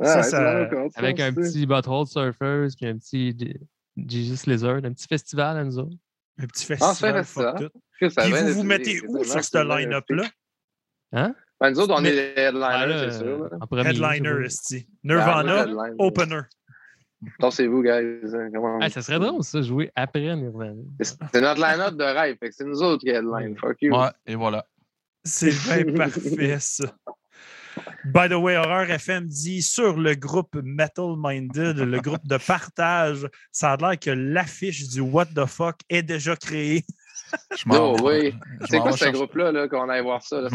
Ah, 0.00 0.04
Ça, 0.04 0.16
ouais, 0.16 0.22
ça- 0.22 0.30
ça, 0.90 0.98
Avec 1.00 1.20
un 1.20 1.32
petit 1.32 1.66
Butthole 1.66 2.06
Surfers, 2.06 2.68
puis 2.76 2.86
un 2.86 2.96
petit 2.98 3.34
Jesus 3.96 4.48
Lizard, 4.50 4.76
un 4.84 4.92
petit 4.92 5.06
festival 5.06 5.56
à 5.58 5.64
nous 5.64 5.78
autres. 5.78 5.96
Un 6.38 6.46
petit 6.46 6.66
Ah, 6.72 6.76
c'est 6.94 7.12
festival. 7.12 7.24
festival. 7.24 7.54
tout. 7.70 7.78
que 7.98 8.08
ça 8.10 8.22
Puis 8.22 8.32
va, 8.32 8.42
vous 8.42 8.52
vous 8.52 8.62
mettez 8.62 9.00
où 9.08 9.24
sur 9.24 9.42
ce 9.42 9.58
line-up-là? 9.78 10.24
Hein? 11.12 11.34
Ben, 11.58 11.70
nous 11.70 11.80
autres, 11.80 11.94
on 11.96 12.02
Mais- 12.02 12.10
est 12.14 12.34
les 12.36 12.42
headliners, 12.42 12.94
Ah, 12.94 13.10
c'est 13.10 13.18
sûr. 13.18 13.48
premier, 13.70 13.88
Headliner, 13.88 14.44
esti. 14.44 14.86
Ah, 14.86 14.92
Nirvana, 15.04 15.66
opener. 15.98 16.40
Dansez-vous, 17.40 17.82
guys. 17.82 18.34
hein, 18.34 18.50
comment- 18.52 18.78
Ah, 18.82 18.90
ça 18.90 19.00
serait 19.00 19.18
drôle, 19.18 19.42
ça, 19.42 19.62
jouer 19.62 19.90
après 19.96 20.36
Nirvana. 20.36 20.74
C'est 21.00 21.40
notre 21.40 21.60
line-up 21.62 21.94
de 21.94 22.04
rêve. 22.04 22.36
C'est 22.50 22.64
nous 22.64 22.82
autres 22.82 23.00
qui 23.00 23.08
headline. 23.08 23.56
Fuck 23.56 23.78
you. 23.80 23.96
Ouais, 23.96 24.10
et 24.26 24.34
voilà. 24.34 24.66
C'est 25.24 25.50
bien 25.50 25.94
parfait, 25.96 26.58
ça. 26.60 26.94
By 28.06 28.28
the 28.28 28.34
way, 28.34 28.56
Horror 28.56 28.88
FM 28.88 29.26
dit 29.26 29.62
sur 29.62 29.96
le 29.96 30.14
groupe 30.14 30.54
Metal 30.62 31.16
Minded, 31.18 31.78
le 31.78 32.00
groupe 32.00 32.24
de 32.24 32.36
partage, 32.36 33.26
ça 33.50 33.72
a 33.72 33.76
l'air 33.76 33.98
que 33.98 34.10
l'affiche 34.10 34.86
du 34.88 35.00
What 35.00 35.26
the 35.34 35.44
fuck 35.46 35.80
est 35.88 36.04
déjà 36.04 36.36
créée. 36.36 36.84
Je 37.56 37.64
m'en 37.66 37.94
Oh, 37.94 37.96
oui. 38.04 38.32
C'est 38.70 38.78
quoi 38.78 38.92
ce 38.92 39.08
groupe-là 39.08 39.50
là, 39.50 39.66
qu'on 39.66 39.88
aille 39.88 40.02
voir 40.02 40.22
ça? 40.22 40.48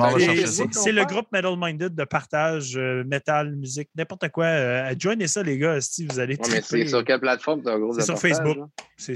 C'est 0.71 0.93
le 0.93 1.03
groupe 1.03 1.27
Metal 1.33 1.55
Minded 1.57 1.93
de 1.93 2.03
partage, 2.05 2.77
euh, 2.77 3.03
métal, 3.03 3.53
musique, 3.57 3.89
n'importe 3.95 4.29
quoi. 4.29 4.45
Euh, 4.45 4.95
joignez 4.97 5.27
ça, 5.27 5.43
les 5.43 5.57
gars, 5.57 5.81
si 5.81 6.07
vous 6.07 6.19
allez 6.19 6.35
Ouais, 6.35 6.49
mais 6.49 6.61
c'est 6.61 6.87
sur 6.87 7.03
quelle 7.03 7.19
plateforme, 7.19 7.63
t'as 7.63 7.73
un 7.73 7.79
groupe 7.79 7.95
C'est 7.95 8.05
sur 8.05 8.17
Facebook. 8.17 8.57
c'est 8.97 9.15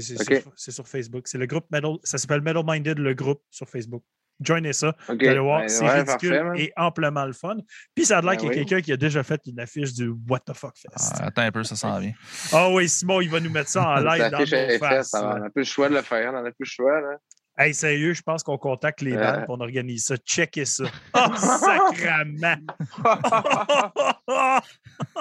sur 0.72 0.86
Facebook. 0.86 1.26
C'est 1.26 1.38
le 1.38 1.46
groupe 1.46 1.64
Metal. 1.70 1.92
Ça 2.02 2.18
s'appelle 2.18 2.42
Metal 2.42 2.64
Minded, 2.66 2.98
le 2.98 3.14
groupe 3.14 3.40
sur 3.50 3.66
Facebook. 3.66 4.02
Joignez 4.40 4.72
ça. 4.74 4.94
Vous 5.08 5.14
allez 5.14 5.38
voir, 5.38 5.60
Ben, 5.60 5.68
c'est 5.68 5.84
ouais, 5.84 6.00
ridicule 6.00 6.38
parfait, 6.42 6.62
et 6.64 6.72
amplement 6.76 7.24
le 7.24 7.32
fun. 7.32 7.56
Puis 7.94 8.04
ça 8.04 8.18
a 8.18 8.20
l'air 8.20 8.32
Ben 8.32 8.36
qu'il 8.36 8.46
y 8.46 8.48
a 8.48 8.50
oui. 8.50 8.56
quelqu'un 8.66 8.80
qui 8.82 8.92
a 8.92 8.96
déjà 8.96 9.22
fait 9.22 9.40
une 9.46 9.58
affiche 9.60 9.94
du 9.94 10.12
What 10.28 10.40
the 10.40 10.52
Fuck 10.54 10.74
Fest. 10.76 11.14
Ah, 11.20 11.26
attends 11.26 11.42
un 11.42 11.50
peu, 11.52 11.64
ça 11.64 11.74
s'en 11.76 11.98
vient. 11.98 12.12
Ah 12.52 12.68
oui, 12.70 12.88
Simon, 12.88 13.20
il 13.22 13.30
va 13.30 13.40
nous 13.40 13.50
mettre 13.50 13.70
ça 13.70 13.88
en 13.88 13.96
live 14.00 14.30
dans 14.30 14.38
L'affiche 14.38 14.52
est 14.52 14.62
nos 14.64 14.68
faite, 14.72 14.78
faces. 14.80 15.08
ça 15.10 15.22
va, 15.22 15.34
On 15.36 15.38
n'a 15.38 15.50
plus 15.50 15.62
le 15.62 15.64
choix 15.64 15.88
de 15.88 15.94
le 15.94 16.02
faire. 16.02 16.30
On 16.34 16.42
n'a 16.42 16.50
plus 16.50 16.54
le 16.60 16.64
choix. 16.66 17.00
Là. 17.00 17.16
Hey, 17.58 17.72
sérieux, 17.72 18.12
je 18.12 18.20
pense 18.22 18.42
qu'on 18.42 18.58
contacte 18.58 19.00
les 19.00 19.14
Euh. 19.16 19.20
bandes 19.32 19.40
et 19.40 19.44
on 19.48 19.60
organise 19.60 20.04
ça. 20.06 20.16
Checkez 20.18 20.64
ça. 20.66 20.84
Oh, 21.14 21.20
sacrament! 21.36 22.66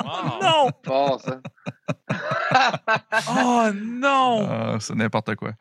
non! 0.03 1.19
Ça. 1.19 1.41
Oh 3.29 3.69
non! 3.73 4.47
Ah, 4.49 4.77
c'est 4.79 4.95
n'importe 4.95 5.35
quoi. 5.35 5.53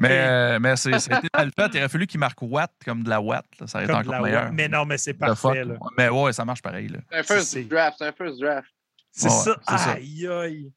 Mais, 0.00 0.08
euh, 0.10 0.58
mais 0.60 0.76
c'est, 0.76 0.90
été 0.96 1.28
mal 1.34 1.50
fait. 1.56 1.70
Il 1.74 1.78
aurait 1.78 1.88
fallu 1.88 2.06
qu'il 2.06 2.20
marque 2.20 2.40
Watt 2.42 2.72
comme 2.84 3.02
de 3.02 3.08
la 3.08 3.20
Watt. 3.20 3.44
là. 3.60 3.66
Ça 3.66 3.78
aurait 3.78 3.84
été 3.84 3.92
Comme 3.92 4.08
encore 4.14 4.20
meilleur. 4.22 4.52
Mais 4.52 4.68
non, 4.68 4.84
mais 4.84 4.98
c'est 4.98 5.14
parfait. 5.14 5.64
là. 5.64 5.74
Mais 5.96 6.08
ouais, 6.08 6.32
ça 6.32 6.44
marche 6.44 6.62
pareil. 6.62 6.88
Là. 6.88 6.98
C'est 7.10 7.18
un 7.18 7.22
C'est- 7.22 7.60
first 7.62 7.68
draft. 7.70 7.96
C'est 7.98 8.06
un 8.06 8.12
first 8.12 8.40
draft. 8.40 8.68
C'est 9.12 9.28
Ouais, 9.28 9.34
ça. 9.34 9.56
c'est 9.68 9.78
ça. 9.78 9.90
Aïe, 9.92 10.26
aïe. 10.28 10.72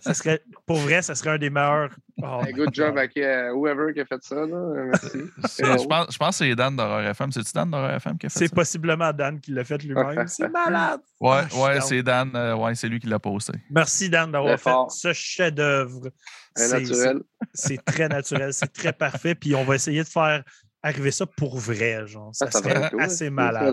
Ça 0.00 0.14
serait, 0.14 0.42
pour 0.66 0.78
vrai, 0.78 1.00
ça 1.02 1.14
serait 1.14 1.30
un 1.30 1.38
des 1.38 1.50
meilleurs. 1.50 1.90
Oh 2.22 2.40
good 2.52 2.70
job 2.72 2.96
avec 2.98 3.16
euh, 3.16 3.52
whoever 3.52 3.92
qui 3.94 4.00
a 4.00 4.04
fait 4.04 4.22
ça. 4.22 4.34
Là. 4.34 4.84
Merci. 4.86 5.18
C'est- 5.48 5.64
je, 5.64 5.86
pense, 5.86 6.06
je 6.12 6.18
pense 6.18 6.38
que 6.38 6.44
c'est 6.44 6.54
Dan 6.54 6.74
d'Horreur 6.76 7.00
FM. 7.06 7.30
C'est-tu 7.32 7.52
Dan 7.54 7.70
d'Horreur 7.70 7.94
FM 7.94 8.18
qui 8.18 8.26
a 8.26 8.28
fait 8.28 8.38
C'est 8.40 8.48
ça? 8.48 8.54
possiblement 8.54 9.12
Dan 9.12 9.40
qui 9.40 9.52
l'a 9.52 9.64
fait 9.64 9.78
lui-même. 9.82 10.26
C'est 10.26 10.48
malade. 10.48 11.00
Ouais, 11.20 11.40
Ah, 11.52 11.56
ouais, 11.62 11.72
down. 11.78 11.82
c'est 11.82 12.02
Dan. 12.02 12.30
euh, 12.34 12.56
ouais, 12.56 12.74
c'est 12.74 12.88
lui 12.88 12.98
qui 13.00 13.06
l'a 13.06 13.18
posté. 13.18 13.52
Merci, 13.70 14.10
Dan, 14.10 14.32
d'avoir 14.32 14.58
fait 14.58 14.70
fort. 14.70 14.90
ce 14.90 15.12
chef-d'œuvre. 15.12 16.10
C'est- 16.56 16.80
naturel. 16.80 17.20
C'est 17.54 17.68
c'est 17.76 17.84
très 17.84 18.08
naturel, 18.08 18.52
c'est 18.52 18.72
très 18.72 18.92
parfait. 18.92 19.34
Puis 19.34 19.54
on 19.54 19.64
va 19.64 19.74
essayer 19.76 20.02
de 20.02 20.08
faire 20.08 20.42
arriver 20.82 21.10
ça 21.12 21.26
pour 21.26 21.58
vrai. 21.58 22.06
Genre. 22.06 22.30
Ça, 22.34 22.50
Ça, 22.50 22.58
serait 22.60 22.90
assez 22.98 23.16
C'est 23.16 23.30
malade. 23.30 23.72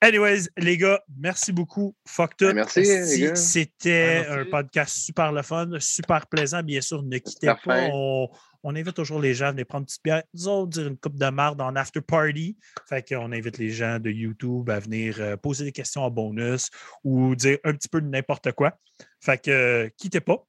Anyways, 0.00 0.48
les 0.56 0.76
gars, 0.76 1.00
merci 1.18 1.52
beaucoup. 1.52 1.96
Fuck 2.06 2.36
tout. 2.36 2.46
Ben, 2.46 2.54
merci, 2.54 2.80
Esti, 2.80 3.20
gars. 3.22 3.34
C'était 3.34 4.24
Ben, 4.24 4.26
merci. 4.28 4.40
un 4.40 4.50
podcast 4.50 4.96
super 4.96 5.32
le 5.32 5.42
fun, 5.42 5.68
super 5.80 6.26
plaisant. 6.26 6.62
Bien 6.62 6.80
sûr, 6.80 7.02
ne 7.02 7.18
quittez 7.18 7.52
pas. 7.64 7.88
On 8.64 8.74
invite 8.74 8.94
toujours 8.94 9.20
les 9.20 9.34
gens 9.34 9.46
à 9.46 9.50
venir 9.52 9.66
prendre 9.66 9.82
une 9.82 9.86
petite 9.86 10.02
bière. 10.02 10.22
Nous 10.34 10.48
autres, 10.48 10.70
dire 10.70 10.88
une 10.88 10.96
coupe 10.98 11.16
de 11.16 11.28
marde 11.30 11.60
en 11.60 11.76
after 11.76 12.00
party. 12.00 12.56
Fait 12.88 13.06
qu'on 13.08 13.30
invite 13.30 13.56
les 13.58 13.70
gens 13.70 14.00
de 14.00 14.10
YouTube 14.10 14.68
à 14.68 14.80
venir 14.80 15.16
euh, 15.20 15.36
poser 15.36 15.64
des 15.64 15.70
questions 15.72 16.02
en 16.02 16.10
bonus 16.10 16.68
ou 17.04 17.36
dire 17.36 17.58
un 17.64 17.72
petit 17.72 17.88
peu 17.88 18.00
de 18.00 18.08
n'importe 18.08 18.50
quoi. 18.52 18.76
Fait 19.20 19.38
que 19.40 19.50
euh, 19.50 19.88
quittez 19.96 20.20
pas. 20.20 20.44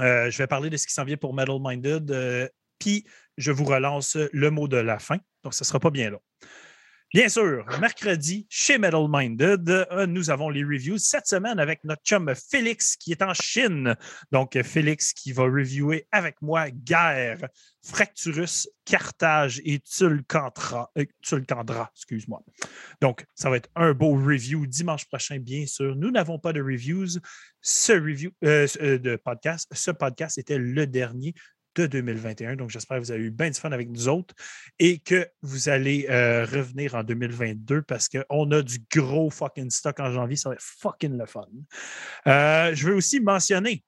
Euh, 0.00 0.30
je 0.30 0.38
vais 0.38 0.46
parler 0.46 0.70
de 0.70 0.78
ce 0.78 0.86
qui 0.86 0.94
s'en 0.94 1.04
vient 1.04 1.18
pour 1.18 1.34
Metal 1.34 1.58
Minded. 1.62 2.10
euh, 2.10 2.48
Puis 2.78 3.04
je 3.36 3.52
vous 3.52 3.64
relance 3.64 4.16
le 4.32 4.50
mot 4.50 4.66
de 4.66 4.78
la 4.78 4.98
fin. 4.98 5.18
Donc, 5.44 5.52
ce 5.52 5.62
ne 5.62 5.66
sera 5.66 5.78
pas 5.78 5.90
bien 5.90 6.08
long. 6.10 6.20
Bien 7.12 7.28
sûr, 7.28 7.66
mercredi, 7.80 8.46
chez 8.48 8.78
Metal 8.78 9.08
Minded, 9.08 9.68
euh, 9.68 10.06
nous 10.06 10.30
avons 10.30 10.48
les 10.48 10.62
reviews 10.62 10.98
cette 10.98 11.26
semaine 11.26 11.58
avec 11.58 11.82
notre 11.82 12.02
chum 12.04 12.32
Félix 12.36 12.94
qui 12.94 13.10
est 13.10 13.20
en 13.20 13.34
Chine. 13.34 13.96
Donc, 14.30 14.56
Félix 14.62 15.12
qui 15.12 15.32
va 15.32 15.42
reviewer 15.42 16.06
avec 16.12 16.40
moi 16.40 16.70
Guerre, 16.70 17.48
Fracturus, 17.82 18.68
Carthage 18.84 19.60
et 19.64 19.80
Tulcandra. 19.80 20.92
euh, 20.98 21.04
Tulcandra, 21.20 21.90
excuse-moi. 21.96 22.44
Donc, 23.00 23.26
ça 23.34 23.50
va 23.50 23.56
être 23.56 23.70
un 23.74 23.92
beau 23.92 24.12
review 24.12 24.64
dimanche 24.68 25.06
prochain, 25.06 25.40
bien 25.40 25.66
sûr. 25.66 25.96
Nous 25.96 26.12
n'avons 26.12 26.38
pas 26.38 26.52
de 26.52 26.62
reviews. 26.62 27.18
Ce 27.60 27.92
review 27.92 28.30
euh, 28.44 28.68
de 28.98 29.16
podcast, 29.16 29.68
ce 29.72 29.90
podcast 29.90 30.38
était 30.38 30.58
le 30.58 30.86
dernier 30.86 31.34
de 31.74 31.86
2021. 31.86 32.56
Donc, 32.56 32.70
j'espère 32.70 32.98
que 32.98 33.02
vous 33.02 33.10
avez 33.10 33.24
eu 33.24 33.30
bien 33.30 33.50
du 33.50 33.58
fun 33.58 33.72
avec 33.72 33.88
nous 33.88 34.08
autres 34.08 34.34
et 34.78 34.98
que 34.98 35.26
vous 35.42 35.68
allez 35.68 36.06
euh, 36.08 36.44
revenir 36.44 36.94
en 36.94 37.02
2022 37.02 37.82
parce 37.82 38.08
qu'on 38.08 38.50
a 38.50 38.62
du 38.62 38.78
gros 38.94 39.30
fucking 39.30 39.70
stock 39.70 40.00
en 40.00 40.10
janvier. 40.12 40.36
Ça 40.36 40.48
va 40.50 40.54
être 40.54 40.62
fucking 40.62 41.16
le 41.16 41.26
fun. 41.26 41.46
Euh, 42.26 42.74
je 42.74 42.88
veux 42.88 42.94
aussi 42.94 43.20
mentionner 43.20 43.84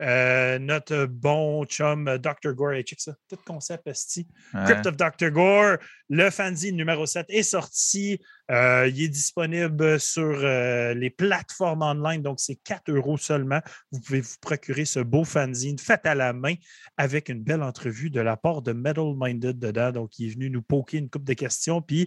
euh, 0.00 0.58
notre 0.58 1.06
bon 1.06 1.64
chum 1.64 2.06
euh, 2.06 2.18
Dr. 2.18 2.52
Gore. 2.54 2.72
Hey, 2.72 2.84
check 2.84 3.00
ça. 3.00 3.14
Tout 3.28 3.38
concept, 3.44 3.86
esti. 3.86 4.26
Ouais. 4.54 4.64
Crypt 4.64 4.86
of 4.86 4.96
Dr. 4.96 5.30
Gore, 5.30 5.76
le 6.08 6.30
fanzine 6.30 6.76
numéro 6.76 7.04
7 7.04 7.26
est 7.28 7.42
sorti. 7.42 8.20
Euh, 8.50 8.88
il 8.88 9.02
est 9.02 9.08
disponible 9.08 10.00
sur 10.00 10.22
euh, 10.24 10.94
les 10.94 11.10
plateformes 11.10 11.82
online, 11.82 12.22
donc 12.22 12.40
c'est 12.40 12.54
4 12.54 12.90
euros 12.90 13.18
seulement. 13.18 13.60
Vous 13.90 14.00
pouvez 14.00 14.20
vous 14.20 14.36
procurer 14.40 14.84
ce 14.84 15.00
beau 15.00 15.24
fanzine 15.24 15.78
fait 15.78 16.06
à 16.06 16.14
la 16.14 16.32
main 16.32 16.54
avec 16.96 17.28
une 17.28 17.42
belle 17.42 17.62
entrevue 17.62 18.10
de 18.10 18.20
la 18.20 18.36
part 18.36 18.62
de 18.62 18.72
Metal 18.72 19.14
Minded 19.16 19.58
dedans. 19.58 19.92
Donc, 19.92 20.18
il 20.18 20.28
est 20.28 20.34
venu 20.34 20.48
nous 20.48 20.62
poker 20.62 21.00
une 21.00 21.10
coupe 21.10 21.24
de 21.24 21.34
questions, 21.34 21.82
puis 21.82 22.06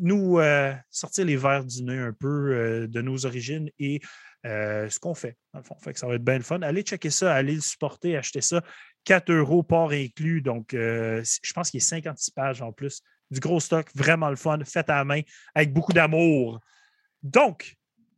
nous 0.00 0.40
sortir 0.90 1.24
les 1.24 1.36
verres 1.36 1.64
du 1.64 1.82
nez 1.84 1.98
un 1.98 2.12
peu 2.12 2.86
de 2.88 3.00
nos 3.00 3.24
origines 3.24 3.70
et 3.78 4.00
euh, 4.44 4.88
ce 4.88 4.98
qu'on 4.98 5.14
fait, 5.14 5.36
dans 5.52 5.60
le 5.60 5.64
fond. 5.64 5.76
Fait 5.78 5.92
que 5.92 5.98
ça 5.98 6.06
va 6.06 6.14
être 6.14 6.24
bien 6.24 6.36
le 6.36 6.44
fun. 6.44 6.60
Allez 6.62 6.82
checker 6.82 7.10
ça, 7.10 7.34
allez 7.34 7.54
le 7.54 7.60
supporter, 7.60 8.16
acheter 8.16 8.40
ça. 8.40 8.62
4 9.04 9.30
euros, 9.30 9.62
port 9.62 9.90
inclus. 9.92 10.42
Donc, 10.42 10.74
euh, 10.74 11.22
je 11.42 11.52
pense 11.52 11.70
qu'il 11.70 11.80
y 11.80 11.82
a 11.82 11.86
56 11.86 12.30
pages 12.30 12.62
en 12.62 12.72
plus. 12.72 13.02
Du 13.30 13.40
gros 13.40 13.60
stock, 13.60 13.88
vraiment 13.94 14.30
le 14.30 14.36
fun, 14.36 14.58
fait 14.64 14.88
à 14.90 14.96
la 14.96 15.04
main, 15.04 15.20
avec 15.54 15.72
beaucoup 15.72 15.92
d'amour. 15.92 16.60
Donc, 17.22 17.74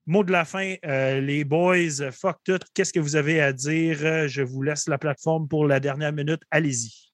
mot 0.07 0.25
de 0.25 0.33
la 0.33 0.45
fin, 0.45 0.75
euh, 0.85 1.21
les 1.21 1.45
boys, 1.45 2.11
fuck 2.13 2.39
tout. 2.45 2.59
Qu'est-ce 2.75 2.93
que 2.93 3.01
vous 3.01 3.17
avez 3.17 3.41
à 3.41 3.53
dire? 3.53 4.29
Je 4.29 4.43
vous 4.43 4.63
laisse 4.63 4.89
la 4.89 4.99
plateforme 4.99 5.49
pour 5.49 5.67
la 5.67 5.81
dernière 5.81 6.13
minute. 6.13 6.43
Allez-y. 6.51 7.13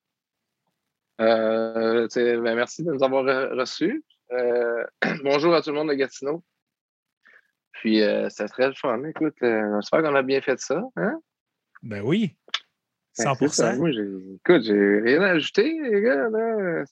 Ben, 1.19 2.55
merci 2.55 2.83
de 2.83 2.93
nous 2.93 3.03
avoir 3.05 3.25
re- 3.25 3.59
reçus. 3.59 4.03
Bonjour 5.23 5.55
à 5.55 5.61
tout 5.63 5.71
le 5.71 5.77
monde 5.77 5.89
de 5.91 5.95
Gatineau. 5.95 6.43
Puis, 7.83 8.01
euh, 8.01 8.29
ça 8.31 8.47
serait 8.47 8.69
le 8.69 8.75
fun. 8.75 9.03
Écoute, 9.03 9.35
euh, 9.43 9.81
j'espère 9.81 10.05
qu'on 10.05 10.15
a 10.15 10.23
bien 10.23 10.41
fait 10.41 10.61
ça. 10.61 10.85
Hein? 10.95 11.19
Ben 11.83 12.01
oui. 12.01 12.37
Ben, 13.19 13.35
c'est 13.37 13.49
ça. 13.49 13.75
100 13.75 13.79
Moi, 13.81 13.91
écoute, 13.91 14.63
j'ai 14.63 15.01
rien 15.01 15.21
à 15.21 15.31
ajouter, 15.31 15.81
les 15.83 16.01
gars. 16.01 16.29
Là. 16.29 16.85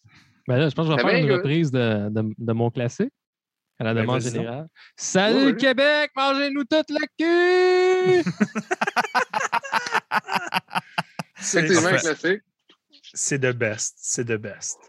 Ben 0.49 0.57
là, 0.57 0.69
je 0.69 0.75
pense 0.75 0.89
que 0.89 0.91
je 0.91 0.97
vais 0.97 1.03
faire 1.03 1.13
ben, 1.13 1.23
une 1.23 1.29
good. 1.29 1.37
reprise 1.37 1.71
de, 1.71 2.09
de, 2.09 2.35
de 2.37 2.53
mon 2.53 2.73
classique 2.73 3.13
à 3.79 3.85
la 3.85 3.95
Ben, 3.95 4.01
demande 4.01 4.21
générale. 4.21 4.67
Salut. 4.97 5.57
Québec, 5.57 6.11
mangez-nous 6.17 6.65
toute 6.65 6.91
le 6.91 7.07
cul! 8.25 8.29
C'est 11.37 11.71
un 11.71 11.99
classique. 11.99 12.43
C'est 13.15 13.39
the 13.39 13.57
best. 13.57 13.95
C'est 13.97 14.25
the 14.25 14.41
best. 14.41 14.81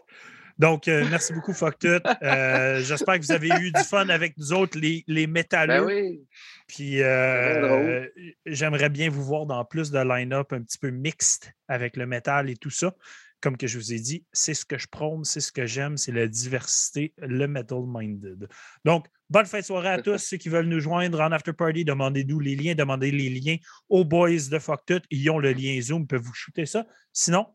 Donc, 0.62 0.86
euh, 0.86 1.04
merci 1.10 1.32
beaucoup, 1.32 1.52
Fuck 1.52 1.80
Tout. 1.80 2.00
Euh, 2.22 2.80
J'espère 2.84 3.18
que 3.18 3.24
vous 3.24 3.32
avez 3.32 3.48
eu 3.48 3.72
du 3.72 3.82
fun 3.82 4.08
avec 4.08 4.38
nous 4.38 4.52
autres, 4.52 4.78
les, 4.78 5.02
les 5.08 5.26
métalleux. 5.26 5.84
Ben 5.84 5.84
oui. 5.84 6.20
Puis 6.68 7.02
euh, 7.02 8.06
j'aimerais 8.46 8.88
bien 8.88 9.10
vous 9.10 9.24
voir 9.24 9.46
dans 9.46 9.64
plus 9.64 9.90
de 9.90 9.98
line-up 9.98 10.52
un 10.52 10.62
petit 10.62 10.78
peu 10.78 10.90
mixte 10.90 11.52
avec 11.66 11.96
le 11.96 12.06
métal 12.06 12.48
et 12.48 12.54
tout 12.54 12.70
ça. 12.70 12.94
Comme 13.40 13.56
que 13.56 13.66
je 13.66 13.76
vous 13.76 13.92
ai 13.92 13.98
dit, 13.98 14.24
c'est 14.32 14.54
ce 14.54 14.64
que 14.64 14.78
je 14.78 14.86
prône, 14.86 15.24
c'est 15.24 15.40
ce 15.40 15.50
que 15.50 15.66
j'aime, 15.66 15.96
c'est 15.96 16.12
la 16.12 16.28
diversité, 16.28 17.12
le 17.18 17.48
metal-minded. 17.48 18.46
Donc, 18.84 19.08
bonne 19.30 19.46
fin 19.46 19.58
de 19.58 19.64
soirée 19.64 19.88
à 19.88 20.00
tous. 20.00 20.18
Ceux 20.18 20.36
qui 20.36 20.48
veulent 20.48 20.68
nous 20.68 20.78
joindre 20.78 21.20
en 21.20 21.32
after 21.32 21.52
party, 21.52 21.84
demandez-nous 21.84 22.38
les 22.38 22.54
liens, 22.54 22.76
demandez 22.76 23.10
les 23.10 23.30
liens 23.30 23.56
aux 23.88 24.04
boys 24.04 24.30
de 24.48 24.58
Fuck 24.60 24.82
Tout. 24.86 25.02
Ils 25.10 25.28
ont 25.28 25.40
le 25.40 25.52
lien 25.52 25.80
Zoom, 25.80 26.02
ils 26.02 26.06
peuvent 26.06 26.22
vous 26.22 26.32
shooter 26.32 26.66
ça. 26.66 26.86
Sinon, 27.12 27.48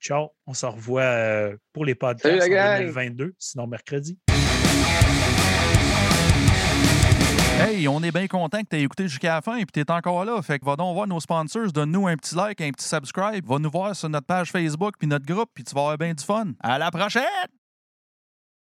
ciao, 0.00 0.30
on 0.46 0.54
se 0.54 0.66
revoit 0.66 1.02
euh, 1.02 1.56
pour 1.72 1.84
les 1.84 1.94
podcasts 1.94 2.40
Salut 2.40 2.52
en 2.52 2.54
gang! 2.54 2.80
2022, 2.80 3.34
sinon 3.38 3.66
mercredi. 3.66 4.18
Hey, 7.60 7.86
on 7.88 8.02
est 8.02 8.10
bien 8.10 8.26
content 8.26 8.62
que 8.62 8.68
tu 8.70 8.76
aies 8.76 8.82
écouté 8.82 9.06
jusqu'à 9.06 9.34
la 9.34 9.42
fin 9.42 9.56
et 9.56 9.66
que 9.66 9.70
tu 9.70 9.80
es 9.80 9.90
encore 9.90 10.24
là. 10.24 10.40
Fait 10.40 10.58
que 10.58 10.64
va 10.64 10.76
donc 10.76 10.94
voir 10.94 11.06
nos 11.06 11.20
sponsors, 11.20 11.70
donne-nous 11.72 12.06
un 12.06 12.16
petit 12.16 12.34
like, 12.34 12.60
un 12.62 12.70
petit 12.70 12.88
subscribe. 12.88 13.46
Va 13.46 13.58
nous 13.58 13.70
voir 13.70 13.94
sur 13.94 14.08
notre 14.08 14.26
page 14.26 14.50
Facebook 14.50 14.94
puis 14.98 15.06
notre 15.06 15.26
groupe, 15.26 15.50
puis 15.52 15.62
tu 15.62 15.74
vas 15.74 15.82
avoir 15.82 15.98
bien 15.98 16.14
du 16.14 16.24
fun. 16.24 16.52
À 16.60 16.78
la 16.78 16.90
prochaine! 16.90 17.59